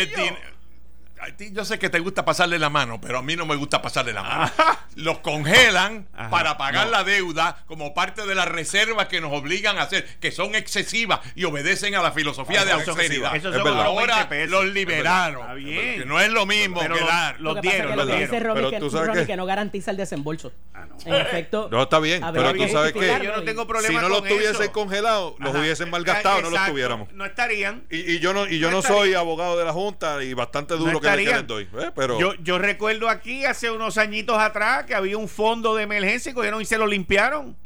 yo 1.52 1.64
sé 1.64 1.78
que 1.78 1.90
te 1.90 1.98
gusta 1.98 2.24
pasarle 2.24 2.58
la 2.58 2.70
mano, 2.70 3.00
pero 3.00 3.18
a 3.18 3.22
mí 3.22 3.36
no 3.36 3.46
me 3.46 3.56
gusta 3.56 3.82
pasarle 3.82 4.12
la 4.12 4.22
mano. 4.22 4.50
Los 4.96 5.18
congelan 5.18 6.06
para 6.30 6.56
pagar 6.56 6.88
la 6.88 7.04
deuda 7.04 7.64
como 7.66 7.94
parte 7.94 8.26
de 8.26 8.34
las 8.34 8.46
reservas 8.46 9.08
que 9.08 9.20
nos 9.20 9.32
obligan 9.32 9.78
a 9.78 9.82
hacer, 9.82 10.06
que 10.20 10.30
son 10.30 10.54
excesivas 10.54 11.20
y 11.34 11.44
obedecen 11.44 11.94
a 11.96 12.02
la 12.02 12.12
filosofía 12.12 12.64
de 12.64 12.72
austeridad. 12.72 13.34
Eso 13.34 13.50
Ahora 13.50 14.28
los 14.46 14.66
liberaron. 14.66 15.56
Que 15.56 16.04
no 16.06 16.20
es 16.20 16.30
lo 16.30 16.46
mismo 16.46 16.80
que 16.80 16.88
dar. 16.88 17.40
Los 17.40 17.60
dieron. 17.60 17.96
Lo 17.96 18.06
que 18.06 18.20
dice 18.20 18.28
pero 18.30 18.78
tú 18.78 18.90
sabes 18.90 19.26
que, 19.26 19.36
no 19.36 19.46
garantiza 19.46 19.90
el 19.90 19.96
desembolso. 19.96 20.52
Ah, 20.74 20.86
en 21.04 21.14
efecto. 21.14 21.68
No, 21.70 21.82
está 21.82 21.98
bien. 21.98 22.22
Pero 22.32 22.54
tú 22.54 22.68
sabes 22.68 22.92
que 22.92 23.20
yo 23.22 23.36
no 23.36 23.42
tengo 23.42 23.66
problema 23.66 24.00
si 24.00 24.02
no 24.02 24.08
los 24.08 24.24
tuviesen 24.24 24.70
congelados, 24.70 25.34
los 25.38 25.54
hubiesen 25.54 25.90
malgastado, 25.90 26.42
no 26.42 26.50
los 26.50 26.66
tuviéramos. 26.66 27.12
No 27.12 27.24
estarían. 27.24 27.84
Y, 27.90 28.18
yo 28.20 28.32
no, 28.32 28.46
y 28.46 28.58
yo 28.58 28.70
no, 28.70 28.82
soy 28.82 29.14
abogado 29.14 29.58
de 29.58 29.64
la 29.64 29.72
Junta 29.72 30.22
y 30.22 30.34
bastante 30.34 30.74
duro 30.74 31.00
que 31.00 31.08
¿eh? 31.18 31.90
pero... 31.94 32.18
yo, 32.18 32.34
yo 32.36 32.58
recuerdo 32.58 33.08
aquí 33.08 33.44
hace 33.44 33.70
unos 33.70 33.98
añitos 33.98 34.38
atrás 34.38 34.84
que 34.84 34.94
había 34.94 35.16
un 35.16 35.28
fondo 35.28 35.74
de 35.74 35.84
emergencia 35.84 36.30
y 36.30 36.34
cogieron 36.34 36.60
y 36.60 36.64
se 36.64 36.78
lo 36.78 36.86
limpiaron. 36.86 37.56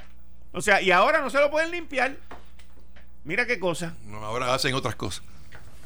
O 0.52 0.60
sea, 0.60 0.80
y 0.80 0.90
ahora 0.90 1.20
no 1.20 1.30
se 1.30 1.38
lo 1.38 1.50
pueden 1.50 1.70
limpiar. 1.70 2.16
Mira 3.24 3.46
qué 3.46 3.58
cosa. 3.58 3.94
ahora 4.22 4.54
hacen 4.54 4.74
otras 4.74 4.94
cosas. 4.94 5.22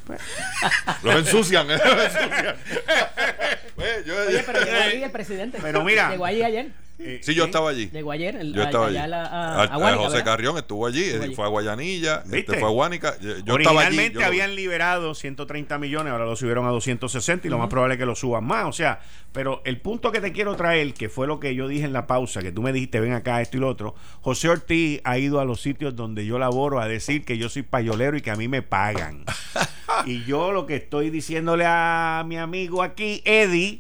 Los 1.02 1.16
ensucian, 1.16 1.70
¿eh? 1.70 1.78
Oye, 3.76 4.42
pero 4.46 4.64
llegó 4.64 4.76
ahí 4.76 5.02
el 5.02 5.10
presidente. 5.10 5.58
Pero 5.60 5.84
mira. 5.84 6.10
Llegó 6.10 6.24
ahí 6.24 6.42
ayer. 6.42 6.70
Eh, 6.98 7.20
sí, 7.22 7.34
yo 7.34 7.44
estaba 7.44 7.70
allí. 7.70 7.88
Llegó 7.90 8.12
ayer. 8.12 8.40
yo 8.52 8.62
estaba 8.62 8.86
allí. 8.86 8.96
A, 8.96 9.96
José 9.96 10.22
Carrión 10.22 10.56
estuvo 10.56 10.86
allí, 10.86 11.04
fue 11.34 11.44
a 11.44 11.48
Guayanilla, 11.48 12.22
este 12.30 12.58
fue 12.58 12.68
a 12.68 12.72
Guánica. 12.72 13.18
Yo, 13.20 13.54
Originalmente 13.54 14.06
estaba 14.06 14.26
allí, 14.26 14.40
habían 14.40 14.54
liberado 14.54 15.14
130 15.14 15.78
millones, 15.78 16.12
ahora 16.12 16.26
lo 16.26 16.36
subieron 16.36 16.66
a 16.66 16.70
260 16.70 17.46
y 17.46 17.50
lo 17.50 17.58
más 17.58 17.68
probable 17.68 17.94
es 17.94 17.98
que 17.98 18.06
lo 18.06 18.14
suban 18.14 18.44
más. 18.44 18.66
O 18.66 18.72
sea, 18.72 19.00
pero 19.32 19.62
el 19.64 19.80
punto 19.80 20.12
que 20.12 20.20
te 20.20 20.32
quiero 20.32 20.54
traer, 20.56 20.94
que 20.94 21.08
fue 21.08 21.26
lo 21.26 21.40
que 21.40 21.54
yo 21.54 21.66
dije 21.66 21.84
en 21.84 21.92
la 21.92 22.06
pausa, 22.06 22.42
que 22.42 22.52
tú 22.52 22.62
me 22.62 22.72
dijiste, 22.72 23.00
ven 23.00 23.12
acá, 23.12 23.40
esto 23.40 23.56
y 23.56 23.60
lo 23.60 23.68
otro. 23.68 23.94
José 24.20 24.48
Ortiz 24.48 25.00
ha 25.04 25.18
ido 25.18 25.40
a 25.40 25.44
los 25.44 25.60
sitios 25.60 25.96
donde 25.96 26.26
yo 26.26 26.38
laboro 26.38 26.80
a 26.80 26.86
decir 26.86 27.24
que 27.24 27.38
yo 27.38 27.48
soy 27.48 27.62
payolero 27.62 28.16
y 28.16 28.20
que 28.20 28.30
a 28.30 28.36
mí 28.36 28.48
me 28.48 28.62
pagan. 28.62 29.24
y 30.06 30.24
yo 30.24 30.52
lo 30.52 30.66
que 30.66 30.76
estoy 30.76 31.10
diciéndole 31.10 31.64
a 31.66 32.24
mi 32.26 32.36
amigo 32.36 32.82
aquí, 32.82 33.22
Eddie 33.24 33.78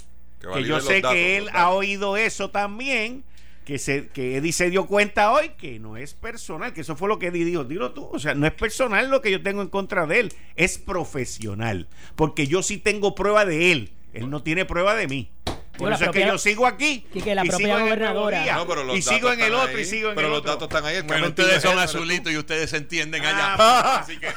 que, 0.54 0.64
yo 0.64 0.80
sé 0.80 1.02
que 1.02 1.36
él 1.36 1.48
ha 1.52 1.70
oído 1.70 2.16
eso 2.16 2.50
también, 2.50 3.24
que, 3.64 3.78
se, 3.78 4.08
que 4.08 4.36
Eddie 4.36 4.52
se 4.52 4.70
dio 4.70 4.86
cuenta 4.86 5.32
hoy 5.32 5.50
que 5.50 5.78
no 5.78 5.96
es 5.96 6.14
personal, 6.14 6.72
que 6.72 6.80
eso 6.80 6.96
fue 6.96 7.08
lo 7.08 7.18
que 7.18 7.28
Eddie 7.28 7.44
dijo, 7.44 7.64
dilo 7.64 7.92
tú, 7.92 8.08
o 8.12 8.18
sea, 8.18 8.34
no 8.34 8.46
es 8.46 8.52
personal 8.52 9.10
lo 9.10 9.22
que 9.22 9.30
yo 9.30 9.42
tengo 9.42 9.62
en 9.62 9.68
contra 9.68 10.06
de 10.06 10.20
él, 10.20 10.32
es 10.56 10.78
profesional, 10.78 11.88
porque 12.16 12.46
yo 12.46 12.62
sí 12.62 12.78
tengo 12.78 13.14
prueba 13.14 13.44
de 13.44 13.72
él, 13.72 13.92
él 14.12 14.30
no 14.30 14.42
tiene 14.42 14.64
prueba 14.64 14.94
de 14.94 15.08
mí. 15.08 15.30
Por 15.78 15.92
eso 15.92 16.04
es 16.04 16.10
que 16.10 16.26
yo 16.26 16.38
sigo 16.38 16.66
aquí. 16.66 17.06
Y 17.14 17.20
que 17.22 17.34
la 17.34 17.44
propia 17.44 17.78
gobernadora. 17.78 18.64
y 18.94 19.02
sigo 19.02 19.32
en 19.32 19.40
el 19.40 19.54
otro 19.54 19.78
y 19.78 19.84
sigo 19.84 20.12
en 20.12 20.18
el 20.18 20.24
otro. 20.24 20.24
Pero 20.24 20.28
los 20.28 20.44
datos 20.44 20.62
están 20.68 20.84
ahí. 20.84 21.00
Bueno, 21.02 21.28
ustedes 21.28 21.62
son 21.62 21.78
azulitos 21.78 22.32
y 22.32 22.36
ustedes 22.36 22.70
se 22.70 22.76
entienden 22.76 23.24
allá. 23.24 23.56
Ah. 23.58 23.98
así 24.02 24.18
que 24.18 24.28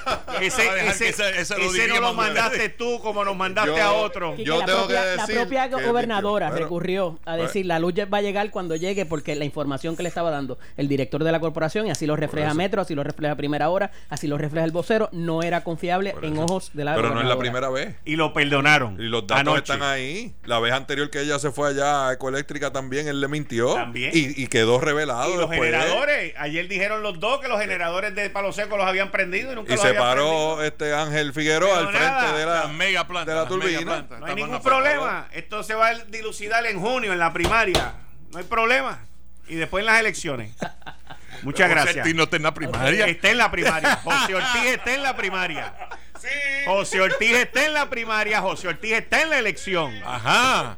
ese, 0.42 0.64
ese, 1.10 1.42
ese, 1.42 1.88
no 1.88 2.00
lo 2.00 2.14
mandaste 2.14 2.70
tú 2.78 3.00
como 3.00 3.24
nos 3.26 3.36
mandaste 3.36 3.80
a 3.82 3.94
otro. 3.94 4.36
Yo 4.38 4.60
la 4.60 4.66
tengo 4.66 4.80
propia, 4.80 5.02
que 5.02 5.08
decir. 5.08 5.36
La 5.36 5.42
propia 5.42 5.68
gobernadora 5.68 6.50
recurrió 6.50 7.20
a 7.26 7.38
decir 7.38 7.66
la 7.66 7.80
luz 7.80 7.94
va 7.96 8.18
a 8.18 8.22
llegar 8.22 8.50
cuando 8.52 8.76
llegue 8.76 9.06
porque 9.06 9.36
la 9.36 9.46
información 9.46 9.96
que 9.96 10.04
le 10.04 10.10
estaba 10.10 10.32
dando 10.32 10.58
el 10.76 10.88
director 10.88 11.24
de 11.24 11.32
la 11.32 11.40
corporación 11.40 11.88
y 11.88 11.92
así 11.92 12.06
lo 12.06 12.16
refleja 12.16 12.54
Metro, 12.54 12.82
así 12.82 12.96
lo 12.96 13.04
refleja 13.04 13.36
Primera 13.36 13.70
Hora, 13.70 13.92
así 14.10 14.28
lo 14.28 14.38
refleja 14.38 14.66
el 14.66 14.72
vocero, 14.72 15.10
no 15.12 15.44
era 15.44 15.64
confiable 15.64 16.16
en 16.22 16.38
ojos 16.38 16.72
de 16.74 16.84
la 16.84 16.96
Pero 16.96 17.14
no 17.14 17.22
es 17.22 17.28
la 17.28 17.38
primera 17.38 17.70
vez. 17.70 17.96
Y 18.06 18.16
lo 18.16 18.34
perdonaron. 18.34 19.00
Y 19.00 19.04
los 19.04 19.28
datos 19.28 19.58
están 19.58 19.84
ahí. 19.84 20.34
La 20.44 20.60
vez 20.60 20.74
anterior 20.74 21.10
que 21.10 21.25
ella 21.26 21.40
se 21.40 21.52
fue 21.52 21.70
allá 21.70 22.10
a 22.10 22.14
Ecoeléctrica 22.14 22.72
también, 22.72 23.08
él 23.08 23.20
le 23.20 23.28
mintió. 23.28 23.74
También. 23.74 24.12
Y, 24.14 24.48
quedó 24.48 24.80
revelado. 24.80 25.34
Y 25.34 25.38
los 25.38 25.50
generadores, 25.50 26.34
ayer 26.38 26.68
dijeron 26.68 27.04
los 27.04 27.20
dos 27.20 27.42
que 27.42 27.48
los 27.48 27.60
generadores 27.60 28.16
de 28.16 28.30
Palo 28.30 28.52
Seco 28.54 28.78
los 28.78 28.86
habían 28.86 29.12
prendido 29.12 29.52
y 29.52 29.56
nunca 29.56 29.74
y 29.74 29.78
se 29.78 29.94
paró 29.94 30.64
este 30.64 30.94
Ángel 30.94 31.34
Figueroa 31.34 31.80
al 31.80 31.88
frente 31.90 32.38
de 32.40 32.46
la, 32.46 32.68
mega 32.68 33.08
planta, 33.08 33.32
de 33.32 33.38
la 33.38 33.48
turbina. 33.48 34.06
no 34.20 34.26
hay 34.26 34.36
ningún 34.36 34.62
problema. 34.62 35.28
Esto 35.34 35.64
se 35.64 35.76
va 35.76 35.88
a 35.88 35.96
dilucidar 36.06 36.66
en 36.66 36.80
junio, 36.80 37.12
en 37.12 37.20
la 37.20 37.34
primaria. 37.34 37.94
No 38.32 38.40
hay 38.40 38.46
problema. 38.46 39.00
Y 39.48 39.56
después 39.56 39.82
en 39.82 39.88
las 39.88 40.00
elecciones. 40.00 40.52
Muchas 41.44 41.70
gracias. 41.70 41.98
José 41.98 42.14
no 42.14 42.24
está 42.24 42.38
en 42.38 42.44
la 42.44 42.54
primaria. 42.54 43.06
Está 43.06 43.30
en 43.30 43.38
la 43.38 43.52
primaria. 43.52 43.96
José 44.04 44.36
Ortiz 44.36 44.66
está 44.66 44.96
en 44.96 45.04
la 45.04 45.16
primaria. 45.16 45.74
José 46.66 47.02
Ortiz 47.02 47.32
está 47.34 47.66
en 47.66 47.74
la 47.74 47.90
primaria, 47.90 48.42
José 48.42 48.68
Ortiz 48.68 48.94
está 48.94 49.22
en 49.22 49.30
la 49.30 49.40
elección. 49.40 49.94
Ajá. 50.04 50.78